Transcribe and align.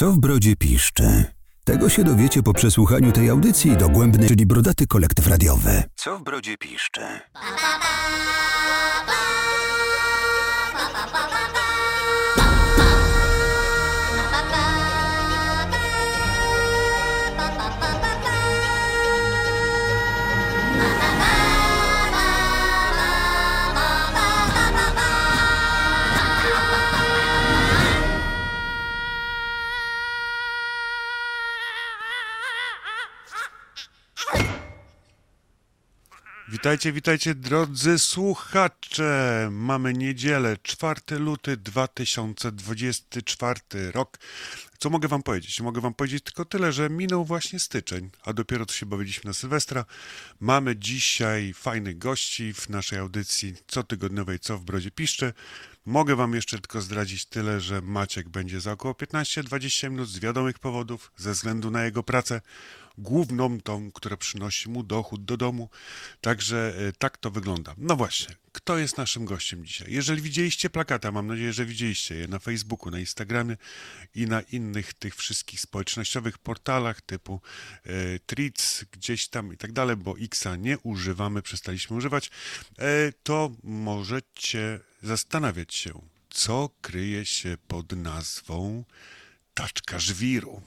Co 0.00 0.12
w 0.12 0.18
brodzie 0.18 0.56
piszczy? 0.56 1.24
Tego 1.64 1.88
się 1.88 2.04
dowiecie 2.04 2.42
po 2.42 2.52
przesłuchaniu 2.52 3.12
tej 3.12 3.30
audycji 3.30 3.76
dogłębnej, 3.76 4.28
czyli 4.28 4.46
brodaty 4.46 4.86
kolektyw 4.86 5.26
radiowy. 5.26 5.82
Co 5.96 6.18
w 6.18 6.22
brodzie 6.22 6.56
piszczy? 6.58 7.00
Witajcie, 36.60 36.92
witajcie 36.92 37.34
drodzy 37.34 37.98
słuchacze. 37.98 39.48
Mamy 39.52 39.94
niedzielę, 39.94 40.56
4 40.62 41.00
luty 41.18 41.56
2024 41.56 43.60
rok. 43.92 44.18
Co 44.78 44.90
mogę 44.90 45.08
wam 45.08 45.22
powiedzieć? 45.22 45.60
Mogę 45.60 45.80
wam 45.80 45.94
powiedzieć 45.94 46.24
tylko 46.24 46.44
tyle, 46.44 46.72
że 46.72 46.90
minął 46.90 47.24
właśnie 47.24 47.58
styczeń, 47.58 48.10
a 48.24 48.32
dopiero 48.32 48.66
co 48.66 48.74
się 48.74 48.86
bawiliśmy 48.86 49.28
na 49.28 49.34
Sylwestra. 49.34 49.84
Mamy 50.40 50.76
dzisiaj 50.76 51.54
fajnych 51.54 51.98
gości 51.98 52.54
w 52.54 52.68
naszej 52.68 52.98
audycji 52.98 53.54
cotygodniowej 53.66 54.38
Co 54.38 54.58
w 54.58 54.64
Brodzie 54.64 54.90
Piszczy. 54.90 55.32
Mogę 55.86 56.16
wam 56.16 56.34
jeszcze 56.34 56.58
tylko 56.58 56.80
zdradzić 56.80 57.26
tyle, 57.26 57.60
że 57.60 57.80
Maciek 57.80 58.28
będzie 58.28 58.60
za 58.60 58.72
około 58.72 58.94
15-20 58.94 59.90
minut 59.90 60.08
z 60.08 60.18
wiadomych 60.18 60.58
powodów, 60.58 61.12
ze 61.16 61.32
względu 61.32 61.70
na 61.70 61.84
jego 61.84 62.02
pracę 62.02 62.40
główną 63.00 63.60
tą, 63.60 63.92
która 63.92 64.16
przynosi 64.16 64.68
mu 64.68 64.82
dochód 64.82 65.24
do 65.24 65.36
domu. 65.36 65.68
Także 66.20 66.74
e, 66.88 66.92
tak 66.92 67.18
to 67.18 67.30
wygląda. 67.30 67.74
No 67.78 67.96
właśnie, 67.96 68.34
kto 68.52 68.78
jest 68.78 68.98
naszym 68.98 69.24
gościem 69.24 69.64
dzisiaj? 69.66 69.92
Jeżeli 69.92 70.22
widzieliście 70.22 70.70
plakata, 70.70 71.12
mam 71.12 71.26
nadzieję, 71.26 71.52
że 71.52 71.64
widzieliście 71.64 72.14
je 72.14 72.28
na 72.28 72.38
Facebooku, 72.38 72.90
na 72.90 73.00
Instagramie 73.00 73.56
i 74.14 74.26
na 74.26 74.40
innych 74.40 74.94
tych 74.94 75.16
wszystkich 75.16 75.60
społecznościowych 75.60 76.38
portalach 76.38 77.00
typu 77.00 77.40
e, 77.84 78.18
Tweets, 78.18 78.84
gdzieś 78.92 79.28
tam 79.28 79.52
i 79.52 79.56
tak 79.56 79.72
dalej, 79.72 79.96
bo 79.96 80.14
Xa 80.18 80.56
nie 80.56 80.78
używamy, 80.78 81.42
przestaliśmy 81.42 81.96
używać, 81.96 82.30
e, 82.78 83.12
to 83.22 83.50
możecie 83.62 84.80
zastanawiać 85.02 85.74
się, 85.74 86.00
co 86.30 86.70
kryje 86.80 87.26
się 87.26 87.56
pod 87.68 87.92
nazwą 87.92 88.84
taczka 89.54 89.98
żwiru. 89.98 90.62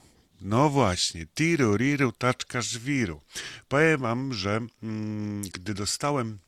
No 0.45 0.69
właśnie, 0.69 1.25
tiru, 1.25 1.77
riru, 1.77 2.11
taczka, 2.11 2.61
żwiru. 2.61 3.21
Powiem 3.67 4.01
wam, 4.01 4.33
że 4.33 4.59
mm, 4.83 5.41
gdy 5.41 5.73
dostałem 5.73 6.39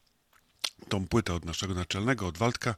tą 0.90 1.08
płytę 1.08 1.34
od 1.34 1.46
naszego 1.46 1.74
naczelnego, 1.74 2.28
od 2.28 2.38
Waldka, 2.38 2.76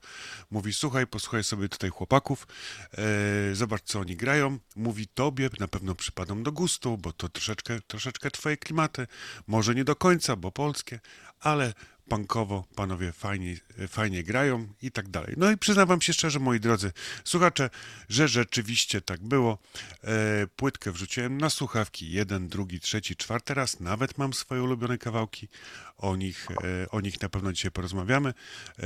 mówi, 0.52 0.74
słuchaj, 0.74 1.08
posłuchaj 1.08 1.44
sobie 1.44 1.70
tutaj 1.70 1.90
chłopaków, 1.90 2.48
e, 2.92 3.56
zobacz, 3.56 3.82
co 3.84 4.00
oni 4.00 4.16
grają. 4.16 4.60
Mówi, 4.76 5.08
tobie 5.08 5.50
na 5.60 5.68
pewno 5.68 5.96
przypadą 5.96 6.44
do 6.44 6.52
gustu, 6.52 6.98
bo 6.98 7.14
to 7.14 7.30
troszeczkę, 7.30 7.82
troszeczkę 7.88 8.32
twoje 8.32 8.58
klimaty, 8.58 9.08
może 9.48 9.76
nie 9.76 9.84
do 9.84 9.96
końca, 9.96 10.36
bo 10.36 10.52
polskie, 10.52 11.00
ale 11.40 11.74
punkowo, 12.10 12.66
panowie 12.76 13.12
fajnie, 13.12 13.56
fajnie 13.88 14.24
grają 14.24 14.68
i 14.82 14.92
tak 14.92 15.10
dalej. 15.10 15.34
No 15.38 15.52
i 15.52 15.58
przyznam 15.58 15.88
wam 15.88 16.02
się 16.02 16.14
szczerze, 16.14 16.40
moi 16.40 16.60
drodzy 16.60 16.92
słuchacze, 17.24 17.70
że 18.10 18.28
rzeczywiście 18.28 19.02
tak 19.02 19.22
było. 19.22 19.58
E, 20.04 20.48
płytkę 20.56 20.92
wrzuciłem 20.92 21.38
na 21.38 21.50
słuchawki, 21.50 22.12
jeden, 22.12 22.48
drugi, 22.48 22.80
trzeci, 22.80 23.16
czwarty 23.16 23.54
raz, 23.54 23.80
nawet 23.80 24.18
mam 24.18 24.34
swoje 24.34 24.64
ulubione 24.64 24.98
kawałki, 24.98 25.48
o 25.98 26.16
nich, 26.16 26.48
e, 26.64 26.90
o 26.90 27.02
nich 27.02 27.22
na 27.22 27.30
pewno 27.30 27.54
dzisiaj 27.54 27.72
porozmawiamy. 27.72 28.34
E, 28.80 28.84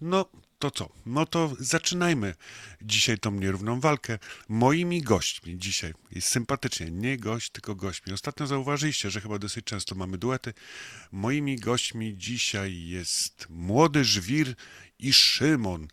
no, 0.00 0.26
to 0.64 0.70
co? 0.70 0.88
No 1.06 1.26
to 1.26 1.52
zaczynajmy 1.58 2.34
dzisiaj 2.82 3.18
tą 3.18 3.30
nierówną 3.30 3.80
walkę. 3.80 4.18
Moimi 4.48 5.02
gośćmi 5.02 5.58
dzisiaj 5.58 5.94
jest 6.10 6.28
sympatycznie, 6.28 6.90
nie 6.90 7.16
gość, 7.18 7.50
tylko 7.50 7.74
gośćmi. 7.74 8.12
Ostatnio 8.12 8.46
zauważyliście, 8.46 9.10
że 9.10 9.20
chyba 9.20 9.38
dosyć 9.38 9.64
często 9.64 9.94
mamy 9.94 10.18
duety. 10.18 10.54
Moimi 11.12 11.56
gośćmi 11.56 12.18
dzisiaj 12.18 12.86
jest 12.86 13.46
młody 13.50 14.04
żwir 14.04 14.54
i 14.98 15.12
Szymon. 15.12 15.88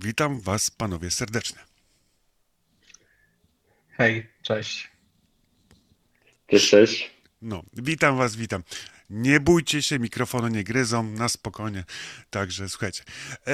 Witam 0.00 0.40
Was, 0.40 0.70
panowie, 0.70 1.10
serdecznie. 1.10 1.58
Hej, 3.90 4.26
cześć. 4.42 4.90
Cześć, 6.46 6.70
cześć. 6.70 7.10
No, 7.42 7.62
witam 7.72 8.16
Was, 8.16 8.36
witam. 8.36 8.62
Nie 9.10 9.40
bójcie 9.40 9.82
się, 9.82 9.98
mikrofony 9.98 10.50
nie 10.50 10.64
gryzą, 10.64 11.02
na 11.02 11.28
spokojnie. 11.28 11.84
Także 12.30 12.68
słuchajcie. 12.68 13.02
E, 13.46 13.52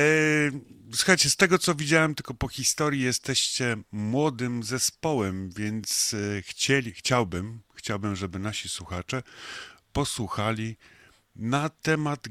słuchajcie, 0.95 1.31
z 1.31 1.37
tego 1.37 1.59
co 1.59 1.75
widziałem, 1.75 2.15
tylko 2.15 2.35
po 2.35 2.49
historii 2.49 3.03
jesteście 3.03 3.77
młodym 3.93 4.63
zespołem, 4.63 5.51
więc 5.51 6.15
e, 6.15 6.43
chcieli, 6.43 6.93
chciałbym, 6.93 7.61
chciałbym, 7.75 8.17
żeby 8.17 8.39
nasi 8.39 8.69
słuchacze 8.69 9.23
posłuchali 9.93 10.77
na 11.37 11.69
temat, 11.69 12.29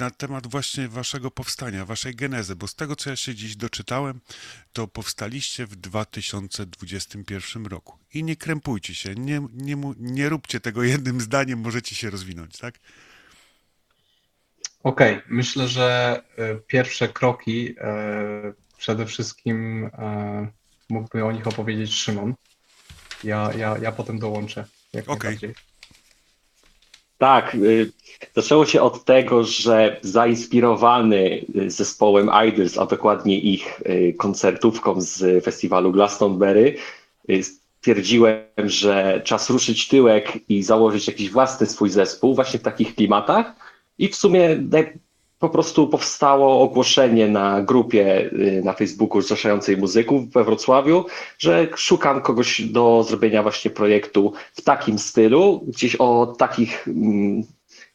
na 0.00 0.10
temat 0.10 0.46
właśnie 0.46 0.88
waszego 0.88 1.30
powstania, 1.30 1.84
waszej 1.84 2.14
genezy, 2.14 2.56
bo 2.56 2.66
z 2.66 2.74
tego, 2.74 2.96
co 2.96 3.10
ja 3.10 3.16
się 3.16 3.34
dziś 3.34 3.56
doczytałem, 3.56 4.20
to 4.72 4.88
powstaliście 4.88 5.66
w 5.66 5.76
2021 5.76 7.66
roku. 7.66 7.98
I 8.14 8.24
nie 8.24 8.36
krępujcie 8.36 8.94
się, 8.94 9.14
nie, 9.14 9.46
nie, 9.52 9.76
nie 9.96 10.28
róbcie 10.28 10.60
tego 10.60 10.82
jednym 10.82 11.20
zdaniem, 11.20 11.58
możecie 11.58 11.94
się 11.94 12.10
rozwinąć, 12.10 12.58
tak? 12.58 12.74
Okej, 14.82 15.16
okay. 15.16 15.26
myślę, 15.28 15.68
że 15.68 16.22
e, 16.36 16.54
pierwsze 16.54 17.08
kroki 17.08 17.74
e, 17.78 18.52
przede 18.78 19.06
wszystkim 19.06 19.90
e, 19.92 20.48
mógłby 20.88 21.24
o 21.24 21.32
nich 21.32 21.46
opowiedzieć 21.46 21.94
Szymon. 21.94 22.34
Ja, 23.24 23.50
ja, 23.56 23.78
ja 23.82 23.92
potem 23.92 24.18
dołączę. 24.18 24.64
Jak 24.92 25.08
okay. 25.08 25.38
Tak, 27.20 27.54
y, 27.54 27.92
zaczęło 28.34 28.66
się 28.66 28.82
od 28.82 29.04
tego, 29.04 29.44
że 29.44 30.00
zainspirowany 30.02 31.44
y, 31.56 31.70
zespołem 31.70 32.30
Idols, 32.48 32.78
a 32.78 32.86
dokładnie 32.86 33.40
ich 33.40 33.80
y, 33.80 34.14
koncertówką 34.18 35.00
z 35.00 35.44
festiwalu 35.44 35.92
Glastonbury, 35.92 36.76
stwierdziłem, 37.42 38.42
że 38.56 39.20
czas 39.24 39.50
ruszyć 39.50 39.88
tyłek 39.88 40.38
i 40.48 40.62
założyć 40.62 41.06
jakiś 41.06 41.30
własny 41.30 41.66
swój 41.66 41.90
zespół 41.90 42.34
właśnie 42.34 42.60
w 42.60 42.62
takich 42.62 42.94
klimatach. 42.94 43.52
I 43.98 44.08
w 44.08 44.16
sumie 44.16 44.56
po 45.40 45.48
prostu 45.48 45.88
powstało 45.88 46.60
ogłoszenie 46.60 47.28
na 47.28 47.62
grupie 47.62 48.30
y, 48.32 48.62
na 48.64 48.72
Facebooku 48.72 49.22
zrzeszającej 49.22 49.76
muzyków 49.76 50.32
we 50.32 50.44
Wrocławiu, 50.44 51.04
że 51.38 51.68
szukam 51.76 52.22
kogoś 52.22 52.62
do 52.62 53.02
zrobienia 53.08 53.42
właśnie 53.42 53.70
projektu 53.70 54.32
w 54.52 54.62
takim 54.62 54.98
stylu, 54.98 55.64
gdzieś 55.68 55.96
o 55.96 56.34
takich 56.38 56.88
mm, 56.88 57.42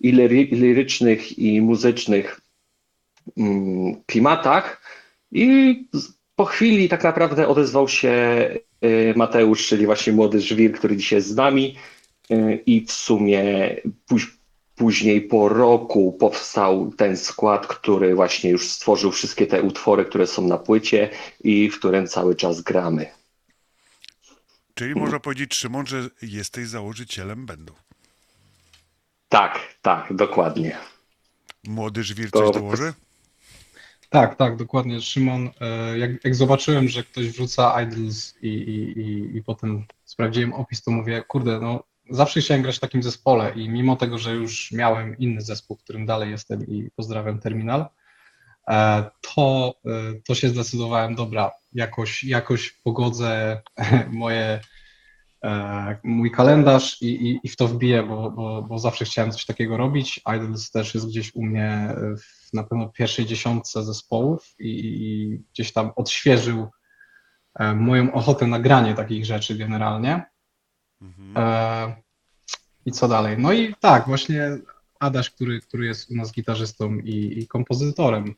i 0.02 0.12
lirycznych 0.52 1.40
i 1.40 1.62
muzycznych 1.62 2.42
mm, 3.38 3.96
klimatach. 4.06 4.82
I 5.32 5.76
po 6.36 6.46
chwili 6.46 6.90
tak 6.90 7.04
naprawdę 7.04 7.48
odezwał 7.48 7.88
się 7.88 8.14
y, 8.86 9.14
Mateusz, 9.16 9.68
czyli 9.68 9.86
właśnie 9.86 10.14
młody 10.14 10.42
żwir, 10.42 10.74
który 10.74 10.98
dzisiaj 10.98 11.18
jest 11.18 11.30
z 11.30 11.36
nami. 11.36 11.76
Y, 12.32 12.64
I 12.66 12.86
w 12.86 12.92
sumie 12.92 13.42
Później 14.76 15.22
po 15.22 15.50
roku 15.50 16.14
powstał 16.14 16.92
ten 16.98 17.18
skład, 17.18 17.68
który 17.68 18.16
właśnie 18.16 18.50
już 18.50 18.70
stworzył 18.70 19.12
wszystkie 19.12 19.48
te 19.48 19.62
utwory, 19.62 20.06
które 20.06 20.28
są 20.28 20.48
na 20.48 20.58
płycie 20.58 21.10
i 21.44 21.70
w 21.70 21.80
którym 21.80 22.08
cały 22.08 22.36
czas 22.36 22.62
gramy. 22.62 23.06
Czyli 24.74 24.96
można 24.96 25.20
powiedzieć, 25.20 25.56
Szymon, 25.56 25.88
że 25.88 26.10
jesteś 26.22 26.68
założycielem 26.68 27.46
będą. 27.46 27.74
Tak, 29.30 29.60
tak, 29.82 30.16
dokładnie. 30.16 30.78
Młody 31.68 32.04
żwir 32.04 32.32
coś 32.32 32.52
dołoży? 32.52 32.94
Tak, 34.10 34.36
tak, 34.36 34.56
dokładnie. 34.56 35.02
Szymon, 35.02 35.50
e, 35.62 35.98
jak, 35.98 36.26
jak 36.26 36.36
zobaczyłem, 36.36 36.88
że 36.88 37.04
ktoś 37.04 37.30
wrzuca 37.30 37.82
Idols 37.82 38.36
i, 38.42 38.48
i, 38.48 39.00
i, 39.00 39.38
i 39.38 39.44
potem 39.44 39.86
sprawdziłem 40.06 40.54
opis, 40.54 40.84
to 40.84 40.92
mówię, 40.92 41.24
kurde, 41.28 41.60
no 41.60 41.84
zawsze 42.10 42.42
chciałem 42.42 42.64
grać 42.64 42.78
w 42.78 42.80
takim 42.80 43.04
zespole 43.04 43.54
i 43.56 43.70
mimo 43.70 43.96
tego, 43.96 44.18
że 44.18 44.34
już 44.36 44.72
miałem 44.72 45.18
inny 45.18 45.42
zespół, 45.42 45.78
w 45.78 45.84
którym 45.84 46.06
dalej 46.06 46.32
jestem 46.32 46.68
i 46.68 46.90
pozdrawiam 46.96 47.40
Terminal, 47.40 47.86
e, 48.68 49.04
to, 49.22 49.76
e, 49.86 49.92
to 50.28 50.36
się 50.36 50.50
zdecydowałem, 50.50 51.16
dobra, 51.16 51.52
jakoś, 51.74 52.24
jakoś 52.24 52.72
pogodzę 52.72 53.62
moje, 54.12 54.60
e, 55.44 55.98
mój 56.04 56.32
kalendarz 56.32 57.02
i, 57.02 57.08
i, 57.08 57.40
i 57.44 57.50
w 57.50 57.56
to 57.56 57.68
wbiję, 57.68 58.04
bo, 58.04 58.32
bo, 58.32 58.62
bo 58.62 58.80
zawsze 58.80 59.06
chciałem 59.06 59.32
coś 59.32 59.46
takiego 59.46 59.78
robić. 59.78 60.22
Idols 60.36 60.72
też 60.72 60.94
jest 60.94 61.08
gdzieś 61.08 61.36
u 61.36 61.44
mnie 61.44 61.96
w, 62.18 62.54
na 62.54 62.64
pewno 62.64 62.90
pierwszej 62.90 63.26
dziesiątce 63.26 63.84
zespołów 63.84 64.56
i, 64.60 64.70
i 64.70 65.38
gdzieś 65.54 65.74
tam 65.74 65.92
odświeżył 65.96 66.68
moją 67.76 68.14
ochotę 68.14 68.48
na 68.48 68.60
granie 68.60 68.94
takich 68.94 69.26
rzeczy 69.26 69.56
generalnie. 69.56 70.26
Mhm. 71.02 71.38
E, 71.38 71.96
I 72.86 72.92
co 72.92 73.08
dalej? 73.08 73.36
No 73.38 73.54
i 73.54 73.76
tak, 73.80 74.08
właśnie 74.08 74.58
Adaś, 75.00 75.30
który, 75.30 75.62
który 75.62 75.86
jest 75.86 76.12
u 76.12 76.16
nas 76.16 76.32
gitarzystą 76.32 76.98
i, 76.98 77.40
i 77.40 77.48
kompozytorem, 77.48 78.36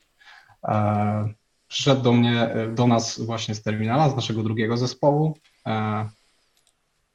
e, 0.64 1.34
przyszedł 1.68 2.02
do 2.02 2.12
mnie, 2.12 2.50
do 2.74 2.86
nas 2.86 3.20
właśnie 3.20 3.54
z 3.54 3.62
terminala, 3.62 4.10
z 4.10 4.16
naszego 4.16 4.42
drugiego 4.42 4.76
zespołu. 4.76 5.38
E, 5.66 6.08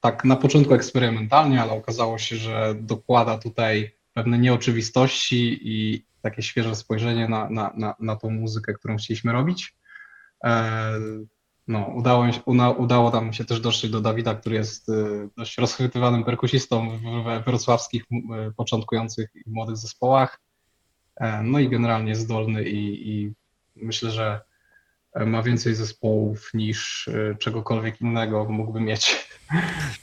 tak 0.01 0.25
na 0.25 0.35
początku 0.35 0.73
eksperymentalnie, 0.73 1.61
ale 1.61 1.71
okazało 1.71 2.17
się, 2.17 2.35
że 2.35 2.75
dokłada 2.79 3.37
tutaj 3.37 3.95
pewne 4.13 4.39
nieoczywistości 4.39 5.59
i 5.61 6.05
takie 6.21 6.41
świeże 6.41 6.75
spojrzenie 6.75 7.29
na, 7.29 7.49
na, 7.49 7.73
na, 7.77 7.95
na 7.99 8.15
tą 8.15 8.29
muzykę, 8.29 8.73
którą 8.73 8.97
chcieliśmy 8.97 9.31
robić. 9.31 9.75
E, 11.67 11.71
no, 11.71 11.85
udało, 11.85 12.25
una, 12.45 12.71
udało 12.71 13.11
nam 13.11 13.33
się 13.33 13.45
też 13.45 13.59
dotrzeć 13.59 13.91
do 13.91 14.01
Dawida, 14.01 14.35
który 14.35 14.55
jest 14.55 14.89
y, 14.89 15.29
dość 15.37 15.57
rozchwytywanym 15.57 16.23
perkusistą 16.23 16.99
w 16.99 17.45
wrocławskich 17.45 18.03
początkujących 18.57 19.29
i 19.35 19.49
młodych 19.49 19.77
zespołach. 19.77 20.39
E, 21.15 21.43
no 21.43 21.59
i 21.59 21.69
generalnie 21.69 22.15
zdolny 22.15 22.63
i, 22.63 23.11
i 23.11 23.33
myślę, 23.75 24.11
że 24.11 24.41
ma 25.25 25.43
więcej 25.43 25.75
zespołów 25.75 26.53
niż 26.53 27.07
y, 27.07 27.35
czegokolwiek 27.39 28.01
innego 28.01 28.45
mógłby 28.45 28.81
mieć. 28.81 29.15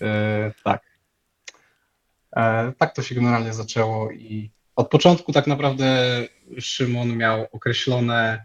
E, 0.01 0.53
tak. 0.65 0.83
Tak 2.79 2.95
to 2.95 3.03
się 3.03 3.15
generalnie 3.15 3.53
zaczęło 3.53 4.11
i 4.11 4.51
od 4.77 4.89
początku 4.89 5.33
tak 5.33 5.47
naprawdę 5.47 6.17
Szymon 6.59 7.17
miał 7.17 7.47
określone, 7.53 8.45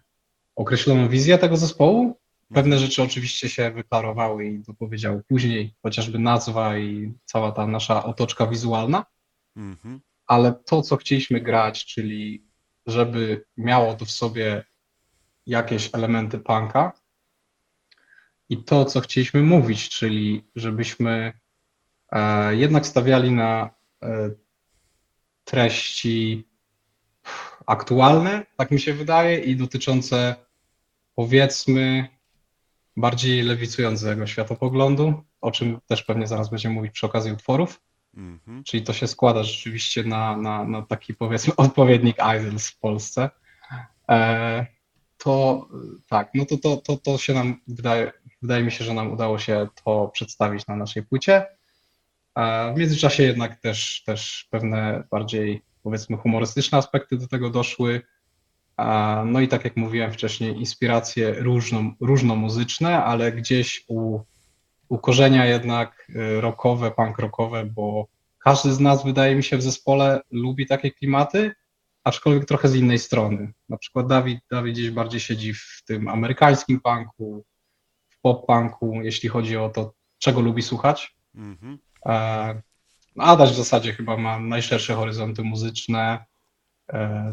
określoną 0.56 1.10
wizję 1.10 1.38
tego 1.38 1.58
zespołu, 1.58 2.18
Pewne 2.56 2.80
rzeczy 2.80 3.04
oczywiście 3.04 3.50
się 3.50 3.72
wyklarowały 3.72 4.46
i 4.46 4.60
dopowiedział 4.60 5.22
później, 5.28 5.76
chociażby 5.84 6.20
nazwa 6.20 6.78
i 6.78 7.14
cała 7.26 7.52
ta 7.52 7.68
nasza 7.68 8.04
otoczka 8.04 8.48
wizualna, 8.48 9.06
mhm. 9.56 10.02
ale 10.28 10.54
to, 10.54 10.82
co 10.82 10.98
chcieliśmy 10.98 11.42
grać, 11.42 11.86
czyli 11.86 12.46
żeby 12.86 13.46
miało 13.58 13.94
to 13.94 14.06
w 14.06 14.12
sobie 14.12 14.64
jakieś 15.46 15.90
elementy 15.94 16.40
punka 16.40 16.92
i 18.50 18.64
to, 18.64 18.86
co 18.86 19.02
chcieliśmy 19.02 19.42
mówić, 19.42 19.90
czyli 19.90 20.44
żebyśmy 20.56 21.34
e, 22.12 22.56
jednak 22.56 22.86
stawiali 22.88 23.32
na 23.32 23.70
e, 24.04 24.30
treści 25.44 26.48
aktualne, 27.66 28.46
tak 28.58 28.72
mi 28.72 28.80
się 28.80 28.94
wydaje, 28.94 29.40
i 29.40 29.56
dotyczące 29.56 30.36
powiedzmy 31.16 32.15
bardziej 32.98 33.44
lewicującego 33.44 34.28
światopoglądu, 34.28 35.24
o 35.42 35.52
czym 35.52 35.80
też 35.88 36.04
pewnie 36.04 36.28
zaraz 36.28 36.50
będziemy 36.50 36.76
mówić 36.76 36.92
przy 36.92 37.06
okazji 37.06 37.32
utworów. 37.32 37.82
Mm-hmm. 38.18 38.64
Czyli 38.64 38.84
to 38.84 38.94
się 38.94 39.08
składa 39.08 39.44
rzeczywiście 39.44 40.04
na, 40.04 40.38
na, 40.38 40.64
na 40.64 40.82
taki 40.82 41.14
powiedzmy 41.14 41.56
odpowiednik 41.66 42.18
Idols 42.38 42.70
w 42.70 42.80
Polsce. 42.80 43.30
E, 44.10 44.66
to 45.18 45.68
tak, 46.10 46.30
no 46.36 46.46
to, 46.46 46.58
to, 46.58 46.78
to, 46.78 46.98
to 46.98 47.18
się 47.18 47.34
nam 47.34 47.62
wydaje, 47.68 48.12
wydaje 48.42 48.64
mi 48.64 48.72
się, 48.72 48.86
że 48.86 48.94
nam 48.94 49.12
udało 49.12 49.40
się 49.40 49.68
to 49.84 50.08
przedstawić 50.08 50.68
na 50.68 50.76
naszej 50.76 51.04
płycie. 51.04 51.46
E, 52.36 52.74
w 52.74 52.78
międzyczasie 52.78 53.24
jednak 53.24 53.56
też, 53.56 54.04
też 54.06 54.48
pewne 54.52 55.04
bardziej 55.12 55.62
powiedzmy 55.84 56.18
humorystyczne 56.18 56.78
aspekty 56.78 57.18
do 57.18 57.28
tego 57.28 57.50
doszły. 57.50 58.02
No 59.26 59.40
i 59.40 59.48
tak 59.48 59.64
jak 59.64 59.78
mówiłem 59.78 60.12
wcześniej, 60.12 60.58
inspiracje 60.58 61.34
różno, 61.34 61.84
różnomuzyczne, 62.00 63.04
ale 63.04 63.32
gdzieś 63.32 63.86
u, 63.88 64.20
u 64.90 64.98
korzenia 64.98 65.46
jednak 65.46 66.08
y, 66.10 66.42
rockowe, 66.42 66.92
punk 66.92 67.20
rockowe, 67.20 67.66
bo 67.66 68.08
każdy 68.40 68.74
z 68.74 68.80
nas, 68.80 69.06
wydaje 69.06 69.36
mi 69.36 69.44
się, 69.44 69.58
w 69.58 69.62
zespole 69.62 70.22
lubi 70.32 70.66
takie 70.66 70.92
klimaty, 70.92 71.52
aczkolwiek 72.04 72.46
trochę 72.46 72.68
z 72.68 72.76
innej 72.76 73.00
strony. 73.00 73.54
Na 73.70 73.78
przykład 73.78 74.08
Dawid, 74.08 74.40
Dawid 74.52 74.74
gdzieś 74.74 74.92
bardziej 74.92 75.20
siedzi 75.20 75.54
w 75.54 75.84
tym 75.86 76.08
amerykańskim 76.08 76.82
punku, 76.82 77.46
w 78.10 78.22
pop-punku, 78.22 79.02
jeśli 79.04 79.30
chodzi 79.30 79.58
o 79.58 79.70
to, 79.70 79.94
czego 80.18 80.42
lubi 80.42 80.62
słuchać. 80.62 81.16
Mm-hmm. 81.36 81.78
Adaś 83.18 83.52
w 83.52 83.56
zasadzie 83.56 83.94
chyba 83.94 84.18
ma 84.18 84.40
najszersze 84.40 84.94
horyzonty 84.94 85.44
muzyczne, 85.44 86.26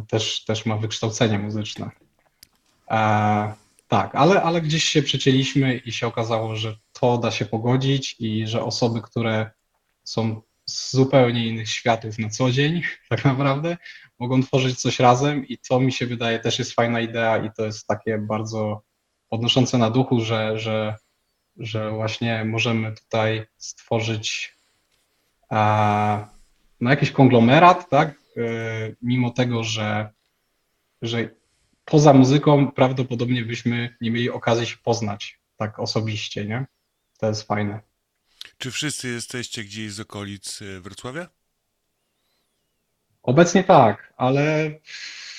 też, 0.08 0.44
też 0.44 0.66
ma 0.66 0.76
wykształcenie 0.76 1.38
muzyczne. 1.38 1.90
E, 2.90 3.52
tak, 3.88 4.14
ale, 4.14 4.42
ale 4.42 4.60
gdzieś 4.60 4.84
się 4.84 5.02
przecięliśmy 5.02 5.76
i 5.76 5.92
się 5.92 6.06
okazało, 6.06 6.56
że 6.56 6.76
to 6.92 7.18
da 7.18 7.30
się 7.30 7.44
pogodzić 7.44 8.16
i 8.18 8.46
że 8.46 8.64
osoby, 8.64 9.02
które 9.02 9.50
są 10.04 10.42
z 10.66 10.92
zupełnie 10.92 11.46
innych 11.46 11.70
światów 11.70 12.18
na 12.18 12.28
co 12.28 12.50
dzień, 12.50 12.82
tak 13.10 13.24
naprawdę, 13.24 13.76
mogą 14.18 14.42
tworzyć 14.42 14.80
coś 14.80 15.00
razem 15.00 15.46
i 15.46 15.58
to 15.58 15.80
mi 15.80 15.92
się 15.92 16.06
wydaje 16.06 16.38
też 16.38 16.58
jest 16.58 16.72
fajna 16.72 17.00
idea 17.00 17.38
i 17.38 17.50
to 17.56 17.64
jest 17.64 17.86
takie 17.86 18.18
bardzo 18.18 18.82
podnoszące 19.28 19.78
na 19.78 19.90
duchu, 19.90 20.20
że, 20.20 20.58
że, 20.58 20.96
że 21.56 21.90
właśnie 21.90 22.44
możemy 22.44 22.92
tutaj 22.92 23.46
stworzyć 23.56 24.56
e, 25.50 26.26
no, 26.80 26.90
jakiś 26.90 27.10
konglomerat, 27.10 27.90
tak, 27.90 28.21
E, 28.21 28.21
mimo 29.02 29.30
tego, 29.30 29.64
że, 29.64 30.10
że 31.02 31.30
poza 31.84 32.12
muzyką 32.12 32.70
prawdopodobnie 32.70 33.44
byśmy 33.44 33.96
nie 34.00 34.10
mieli 34.10 34.30
okazji 34.30 34.66
się 34.66 34.76
poznać 34.76 35.40
tak 35.56 35.78
osobiście, 35.78 36.44
nie? 36.44 36.66
To 37.18 37.26
jest 37.28 37.42
fajne. 37.42 37.80
Czy 38.58 38.70
wszyscy 38.70 39.08
jesteście 39.08 39.64
gdzieś 39.64 39.92
z 39.92 40.00
okolic 40.00 40.62
e, 40.62 40.80
Wrocławia? 40.80 41.28
Obecnie 43.22 43.64
tak, 43.64 44.14
ale 44.16 44.70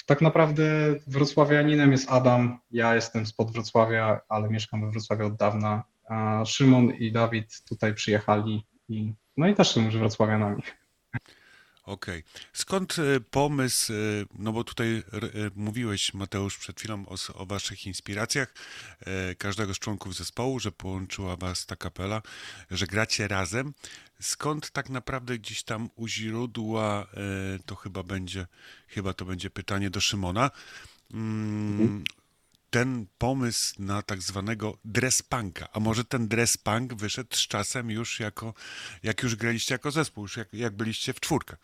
tak 0.06 0.22
naprawdę 0.22 0.64
wrocławianinem 1.08 1.92
jest 1.92 2.12
Adam. 2.12 2.60
Ja 2.72 2.96
jestem 2.96 3.26
spod 3.26 3.52
Wrocławia, 3.52 4.22
ale 4.30 4.50
mieszkam 4.50 4.82
we 4.82 4.92
Wrocławiu 4.92 5.26
od 5.26 5.36
dawna. 5.36 5.84
A 6.10 6.46
Szymon 6.46 6.94
i 6.94 7.12
Dawid 7.12 7.64
tutaj 7.70 7.94
przyjechali 7.94 8.66
i 8.90 9.14
no 9.38 9.48
i 9.48 9.56
też 9.56 9.72
są 9.72 9.86
już 9.86 9.98
wrocławianami. 9.98 10.64
Okej. 11.84 12.20
Okay. 12.20 12.42
Skąd 12.54 13.00
e, 13.00 13.20
pomysł, 13.20 13.94
e, 13.94 13.96
no 14.40 14.52
bo 14.52 14.64
tutaj 14.64 14.98
e, 14.98 15.04
mówiłeś 15.56 16.14
Mateusz 16.14 16.58
przed 16.58 16.80
chwilą 16.80 17.06
o, 17.08 17.16
o, 17.34 17.46
waszych 17.46 17.86
inspiracjach 17.86 18.54
każdego 19.38 19.74
z 19.74 19.80
członków 19.80 20.16
zespołu, 20.16 20.60
że 20.60 20.72
połączyła 20.72 21.36
was 21.36 21.66
ta 21.66 21.76
kapela, 21.76 22.22
że 22.72 22.88
gracie 22.88 23.28
razem. 23.28 23.74
Skąd 24.22 24.72
tak 24.72 24.90
naprawdę 24.90 25.40
gdzieś 25.40 25.64
tam 25.64 25.90
u 25.96 26.08
źródła, 26.08 27.08
to 27.66 27.76
chyba 27.76 28.04
będzie, 28.04 28.48
chyba 28.88 29.14
to 29.14 29.26
będzie 29.26 29.50
pytanie 29.50 29.90
do 29.90 30.02
Szymona, 30.02 30.52
mm, 31.14 31.82
mhm. 31.82 32.04
ten 32.70 33.06
pomysł 33.18 33.76
na 33.80 34.02
tak 34.02 34.22
zwanego 34.22 34.78
dress 34.86 35.22
punka, 35.22 35.68
a 35.74 35.80
może 35.80 36.06
ten 36.06 36.28
dress 36.28 36.58
punk 36.58 36.94
wyszedł 36.94 37.36
z 37.36 37.48
czasem 37.48 37.92
już 37.92 38.20
jako, 38.20 38.54
jak 39.04 39.24
już 39.24 39.36
graliście 39.36 39.76
jako 39.76 39.92
zespół, 39.92 40.24
już 40.24 40.38
jak, 40.38 40.54
jak 40.54 40.76
byliście 40.76 41.14
w 41.14 41.20
czwórkę? 41.20 41.58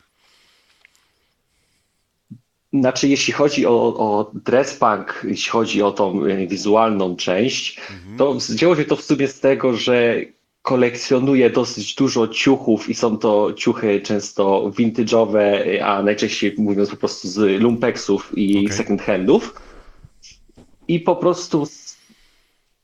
Znaczy, 2.74 3.08
jeśli 3.08 3.34
chodzi 3.34 3.66
o, 3.66 3.72
o 3.98 4.32
dress 4.34 4.74
punk, 4.74 5.22
jeśli 5.24 5.52
chodzi 5.52 5.84
o 5.84 5.92
tą 5.92 6.26
e, 6.26 6.48
wizualną 6.48 7.16
część, 7.16 7.80
mhm. 7.80 8.18
to 8.18 8.34
wzięło 8.34 8.76
się 8.76 8.86
to 8.86 8.96
w 8.96 9.04
sumie 9.04 9.28
z 9.28 9.40
tego, 9.40 9.74
że 9.74 10.16
kolekcjonuję 10.62 11.50
dosyć 11.50 11.96
dużo 11.96 12.28
ciuchów 12.28 12.90
i 12.90 12.96
są 12.96 13.18
to 13.18 13.54
ciuchy 13.54 14.02
często 14.02 14.72
vintage'owe, 14.78 15.62
a 15.84 16.04
najczęściej 16.04 16.56
mówiąc 16.58 16.90
po 16.90 16.98
prostu 16.98 17.28
z 17.28 17.62
lumpeksów 17.62 18.32
i 18.36 18.66
okay. 18.66 18.78
second 18.78 19.02
handów. 19.02 19.62
I 20.88 21.00
po 21.00 21.16
prostu 21.16 21.68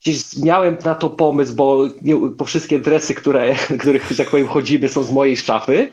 gdzieś 0.01 0.37
miałem 0.37 0.77
na 0.85 0.95
to 0.95 1.09
pomysł, 1.09 1.55
bo, 1.55 1.89
nie, 2.01 2.15
bo 2.15 2.45
wszystkie 2.45 2.79
dresy, 2.79 3.15
które, 3.15 3.55
których, 3.79 4.09
że 4.11 4.15
tak 4.15 4.29
powiem, 4.29 4.47
chodzimy 4.47 4.89
są 4.89 5.03
z 5.03 5.11
mojej 5.11 5.37
szafy. 5.37 5.91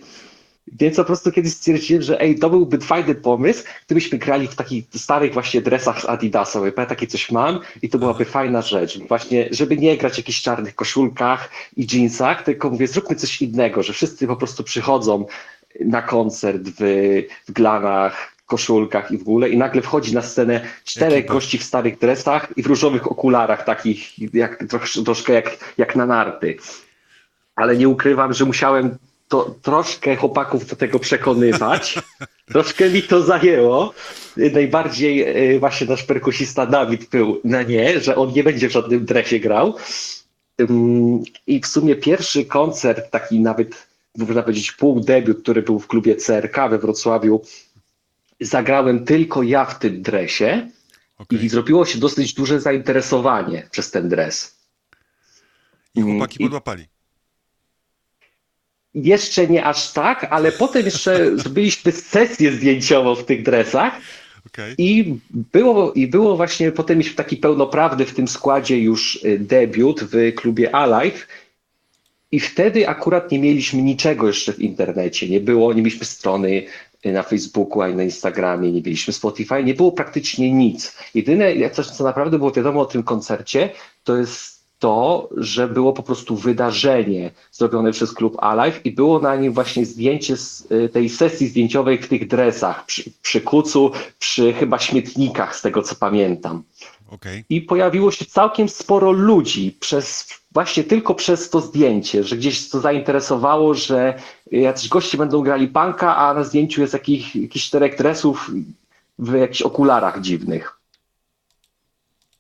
Więc 0.67 0.97
po 0.97 1.05
prostu 1.05 1.33
kiedyś 1.33 1.53
stwierdziłem, 1.53 2.03
że 2.03 2.21
ej, 2.21 2.39
to 2.39 2.51
byłby 2.51 2.79
fajny 2.79 3.15
pomysł, 3.15 3.65
gdybyśmy 3.87 4.19
grali 4.19 4.49
w 4.49 4.55
takich 4.55 4.85
starych 4.97 5.33
właśnie 5.33 5.63
dresach 5.63 6.03
z 6.03 6.05
Adidasa, 6.05 6.61
bo 6.61 6.67
ja 6.67 6.87
takie 6.87 7.07
coś 7.07 7.31
mam 7.31 7.61
i 7.83 7.89
to 7.89 7.99
byłaby 7.99 8.25
fajna 8.25 8.63
rzecz. 8.63 8.99
Właśnie, 8.99 9.49
żeby 9.51 9.77
nie 9.77 9.97
grać 9.97 10.15
w 10.15 10.17
jakichś 10.17 10.43
czarnych 10.43 10.75
koszulkach 10.75 11.51
i 11.77 11.87
jeansach, 11.93 12.43
tylko 12.43 12.71
mówię, 12.71 12.89
zróbmy 12.89 13.17
coś 13.17 13.43
innego, 13.43 13.83
że 13.83 13.93
wszyscy 13.93 14.27
po 14.27 14.37
prostu 14.37 14.65
przychodzą 14.65 15.27
na 15.81 16.03
koncert 16.03 16.63
w, 16.63 16.83
w 17.49 17.53
glanach, 17.53 18.33
koszulkach 18.47 19.11
i 19.11 19.19
w 19.19 19.23
ogóle 19.23 19.49
i 19.49 19.57
nagle 19.57 19.83
wchodzi 19.83 20.15
na 20.15 20.23
scenę 20.23 20.61
czterech 20.85 21.19
Ekipa. 21.19 21.35
gości 21.35 21.59
w 21.59 21.65
starych 21.65 21.99
dresach 21.99 22.49
i 22.57 22.63
w 22.63 22.67
różowych 22.67 23.13
okularach 23.13 23.65
takich, 23.65 24.35
jak, 24.35 24.65
trosz, 24.69 25.01
troszkę 25.05 25.33
jak, 25.33 25.75
jak 25.79 25.97
na 25.97 26.07
narty. 26.07 26.57
Ale 27.57 27.77
nie 27.77 27.89
ukrywam, 27.89 28.33
że 28.33 28.45
musiałem 28.45 28.99
to 29.33 29.55
troszkę 29.63 30.17
chłopaków 30.17 30.67
do 30.67 30.77
tego 30.77 30.99
przekonywać. 30.99 31.99
Troszkę 32.53 32.91
mi 32.91 33.03
to 33.03 33.23
zajęło. 33.23 33.95
Najbardziej 34.37 35.23
e, 35.23 35.59
właśnie 35.59 35.87
nasz 35.87 36.03
perkusista 36.03 36.67
Dawid 36.67 37.11
był 37.11 37.41
na 37.45 37.63
nie, 37.63 38.01
że 38.01 38.17
on 38.17 38.33
nie 38.33 38.45
będzie 38.45 38.69
w 38.69 38.73
żadnym 38.73 39.05
dresie 39.05 39.41
grał. 39.41 39.75
I 41.47 41.61
w 41.61 41.67
sumie 41.67 41.97
pierwszy 41.97 42.45
koncert, 42.45 43.11
taki 43.11 43.41
nawet 43.41 43.87
można 44.19 44.43
powiedzieć 44.43 44.73
pół 44.73 45.01
debiut, 45.01 45.43
który 45.43 45.63
był 45.63 45.79
w 45.79 45.87
klubie 45.87 46.17
CRK 46.17 46.69
we 46.69 46.79
Wrocławiu, 46.79 47.43
zagrałem 48.41 49.05
tylko 49.05 49.43
ja 49.43 49.65
w 49.65 49.79
tym 49.79 50.03
dresie 50.03 50.69
okay. 51.19 51.39
i 51.39 51.49
zrobiło 51.49 51.87
się 51.87 51.99
dosyć 51.99 52.35
duże 52.35 52.61
zainteresowanie 52.61 53.69
przez 53.71 53.91
ten 53.91 54.09
dres. 54.09 54.57
I 55.95 56.03
chłopaki 56.03 56.39
podłapali. 56.39 56.93
Jeszcze 58.95 59.49
nie 59.49 59.65
aż 59.65 59.93
tak, 59.93 60.27
ale 60.31 60.53
potem 60.53 60.85
jeszcze 60.85 61.31
zrobiliśmy 61.39 61.93
sesję 61.93 62.53
zdjęciową 62.53 63.15
w 63.15 63.25
tych 63.25 63.43
dresach. 63.43 64.01
Okay. 64.47 64.75
I, 64.79 65.15
było, 65.31 65.93
I 65.93 66.07
było 66.07 66.37
właśnie 66.37 66.73
potem 66.73 66.99
mieliśmy 66.99 67.17
taki 67.17 67.37
pełnoprawny 67.37 68.07
w 68.07 68.15
tym 68.15 68.29
składzie 68.29 68.79
już 68.79 69.25
y, 69.25 69.39
debiut 69.39 70.01
w 70.01 70.35
klubie 70.35 70.75
Alive. 70.75 71.27
I 72.33 72.41
wtedy 72.41 72.89
akurat 72.89 73.31
nie 73.31 73.39
mieliśmy 73.39 73.83
niczego 73.83 74.27
jeszcze 74.27 74.53
w 74.53 74.61
internecie. 74.61 75.29
Nie 75.29 75.41
było, 75.41 75.73
nie 75.73 75.83
mieliśmy 75.83 76.07
strony 76.07 76.63
y, 77.07 77.13
na 77.13 77.23
Facebooku 77.23 77.83
ani 77.83 77.95
na 77.95 78.03
Instagramie, 78.03 78.73
nie 78.73 78.83
mieliśmy 78.83 79.13
Spotify, 79.13 79.65
nie 79.65 79.75
było 79.75 79.93
praktycznie 79.93 80.53
nic. 80.53 80.97
Jedyne, 81.15 81.71
coś, 81.71 81.87
co 81.87 82.05
naprawdę 82.05 82.39
było 82.39 82.53
wiadomo 82.53 82.81
o 82.81 82.87
tym 82.87 83.03
koncercie, 83.03 83.71
to 84.05 84.17
jest 84.17 84.52
to, 84.83 85.29
że 85.37 85.69
było 85.69 85.93
po 85.93 86.03
prostu 86.03 86.37
wydarzenie 86.37 87.31
zrobione 87.53 87.93
przez 87.93 88.13
klub 88.13 88.37
Alive 88.39 88.81
i 88.87 88.93
było 88.93 89.19
na 89.19 89.37
nim 89.37 89.53
właśnie 89.53 89.87
zdjęcie 89.87 90.37
z 90.37 90.73
y, 90.73 90.89
tej 90.89 91.09
sesji 91.09 91.49
zdjęciowej 91.49 91.99
w 91.99 92.09
tych 92.09 92.29
dresach, 92.29 92.87
przy, 92.87 93.11
przy 93.23 93.41
kucu, 93.41 93.91
przy 94.19 94.53
chyba 94.53 94.79
śmietnikach, 94.79 95.57
z 95.57 95.63
tego 95.63 95.83
co 95.83 95.95
pamiętam. 95.95 96.63
Okay. 97.11 97.45
I 97.51 97.61
pojawiło 97.61 98.11
się 98.11 98.25
całkiem 98.25 98.69
sporo 98.69 99.13
ludzi 99.13 99.77
przez 99.81 100.29
właśnie 100.53 100.85
tylko 100.85 101.15
przez 101.15 101.51
to 101.51 101.61
zdjęcie, 101.61 102.25
że 102.25 102.37
gdzieś 102.37 102.69
to 102.69 102.81
zainteresowało, 102.81 103.75
że 103.75 104.15
jacyś 104.53 104.89
goście 104.89 105.19
będą 105.19 105.43
grali 105.43 105.69
punka, 105.69 106.17
a 106.17 106.35
na 106.35 106.45
zdjęciu 106.45 106.81
jest 106.81 106.93
jakich, 106.93 107.37
jakiś 107.37 107.65
czterech 107.65 107.99
dresów 107.99 108.51
w 109.19 109.35
jakichś 109.35 109.63
okularach 109.63 110.21
dziwnych. 110.21 110.82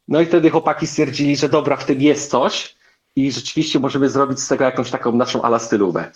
No 0.08 0.20
i 0.20 0.26
wtedy 0.26 0.50
chłopaki 0.50 0.86
stwierdzili, 0.86 1.36
że 1.36 1.48
dobra, 1.48 1.76
w 1.76 1.84
tym 1.84 2.00
jest 2.00 2.30
coś 2.30 2.76
i 3.16 3.32
rzeczywiście 3.32 3.78
możemy 3.78 4.10
zrobić 4.10 4.40
z 4.40 4.48
tego 4.48 4.64
jakąś 4.64 4.90
taką 4.90 5.12
naszą 5.16 5.42
ala 5.42 5.58
stylówę. 5.58 6.12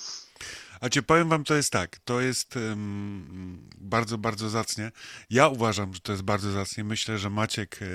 A 0.80 0.88
cię 0.88 1.02
powiem 1.02 1.28
wam, 1.28 1.44
to 1.44 1.54
jest 1.54 1.72
tak, 1.72 1.98
to 2.04 2.20
jest 2.20 2.56
um, 2.56 3.68
bardzo, 3.78 4.18
bardzo 4.18 4.48
zacnie. 4.48 4.92
Ja 5.30 5.48
uważam, 5.48 5.94
że 5.94 6.00
to 6.00 6.12
jest 6.12 6.24
bardzo 6.24 6.52
zacnie. 6.52 6.84
Myślę, 6.84 7.18
że 7.18 7.30
Maciek, 7.30 7.78
e, 7.82 7.86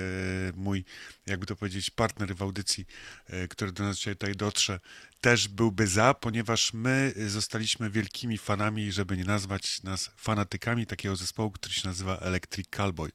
mój, 0.56 0.84
jakby 1.26 1.46
to 1.46 1.56
powiedzieć, 1.56 1.90
partner 1.90 2.36
w 2.36 2.42
audycji, 2.42 2.86
e, 3.26 3.48
który 3.48 3.72
do 3.72 3.84
nas 3.84 3.96
dzisiaj 3.96 4.14
tutaj 4.16 4.34
dotrze, 4.34 4.80
też 5.22 5.48
byłby 5.48 5.86
za, 5.86 6.14
ponieważ 6.14 6.72
my 6.72 7.14
zostaliśmy 7.26 7.90
wielkimi 7.90 8.38
fanami, 8.38 8.92
żeby 8.92 9.16
nie 9.16 9.24
nazwać 9.24 9.82
nas 9.82 10.10
fanatykami 10.16 10.86
takiego 10.86 11.16
zespołu, 11.16 11.50
który 11.50 11.74
się 11.74 11.88
nazywa 11.88 12.18
Electric 12.18 12.68
Cowboy. 12.68 13.10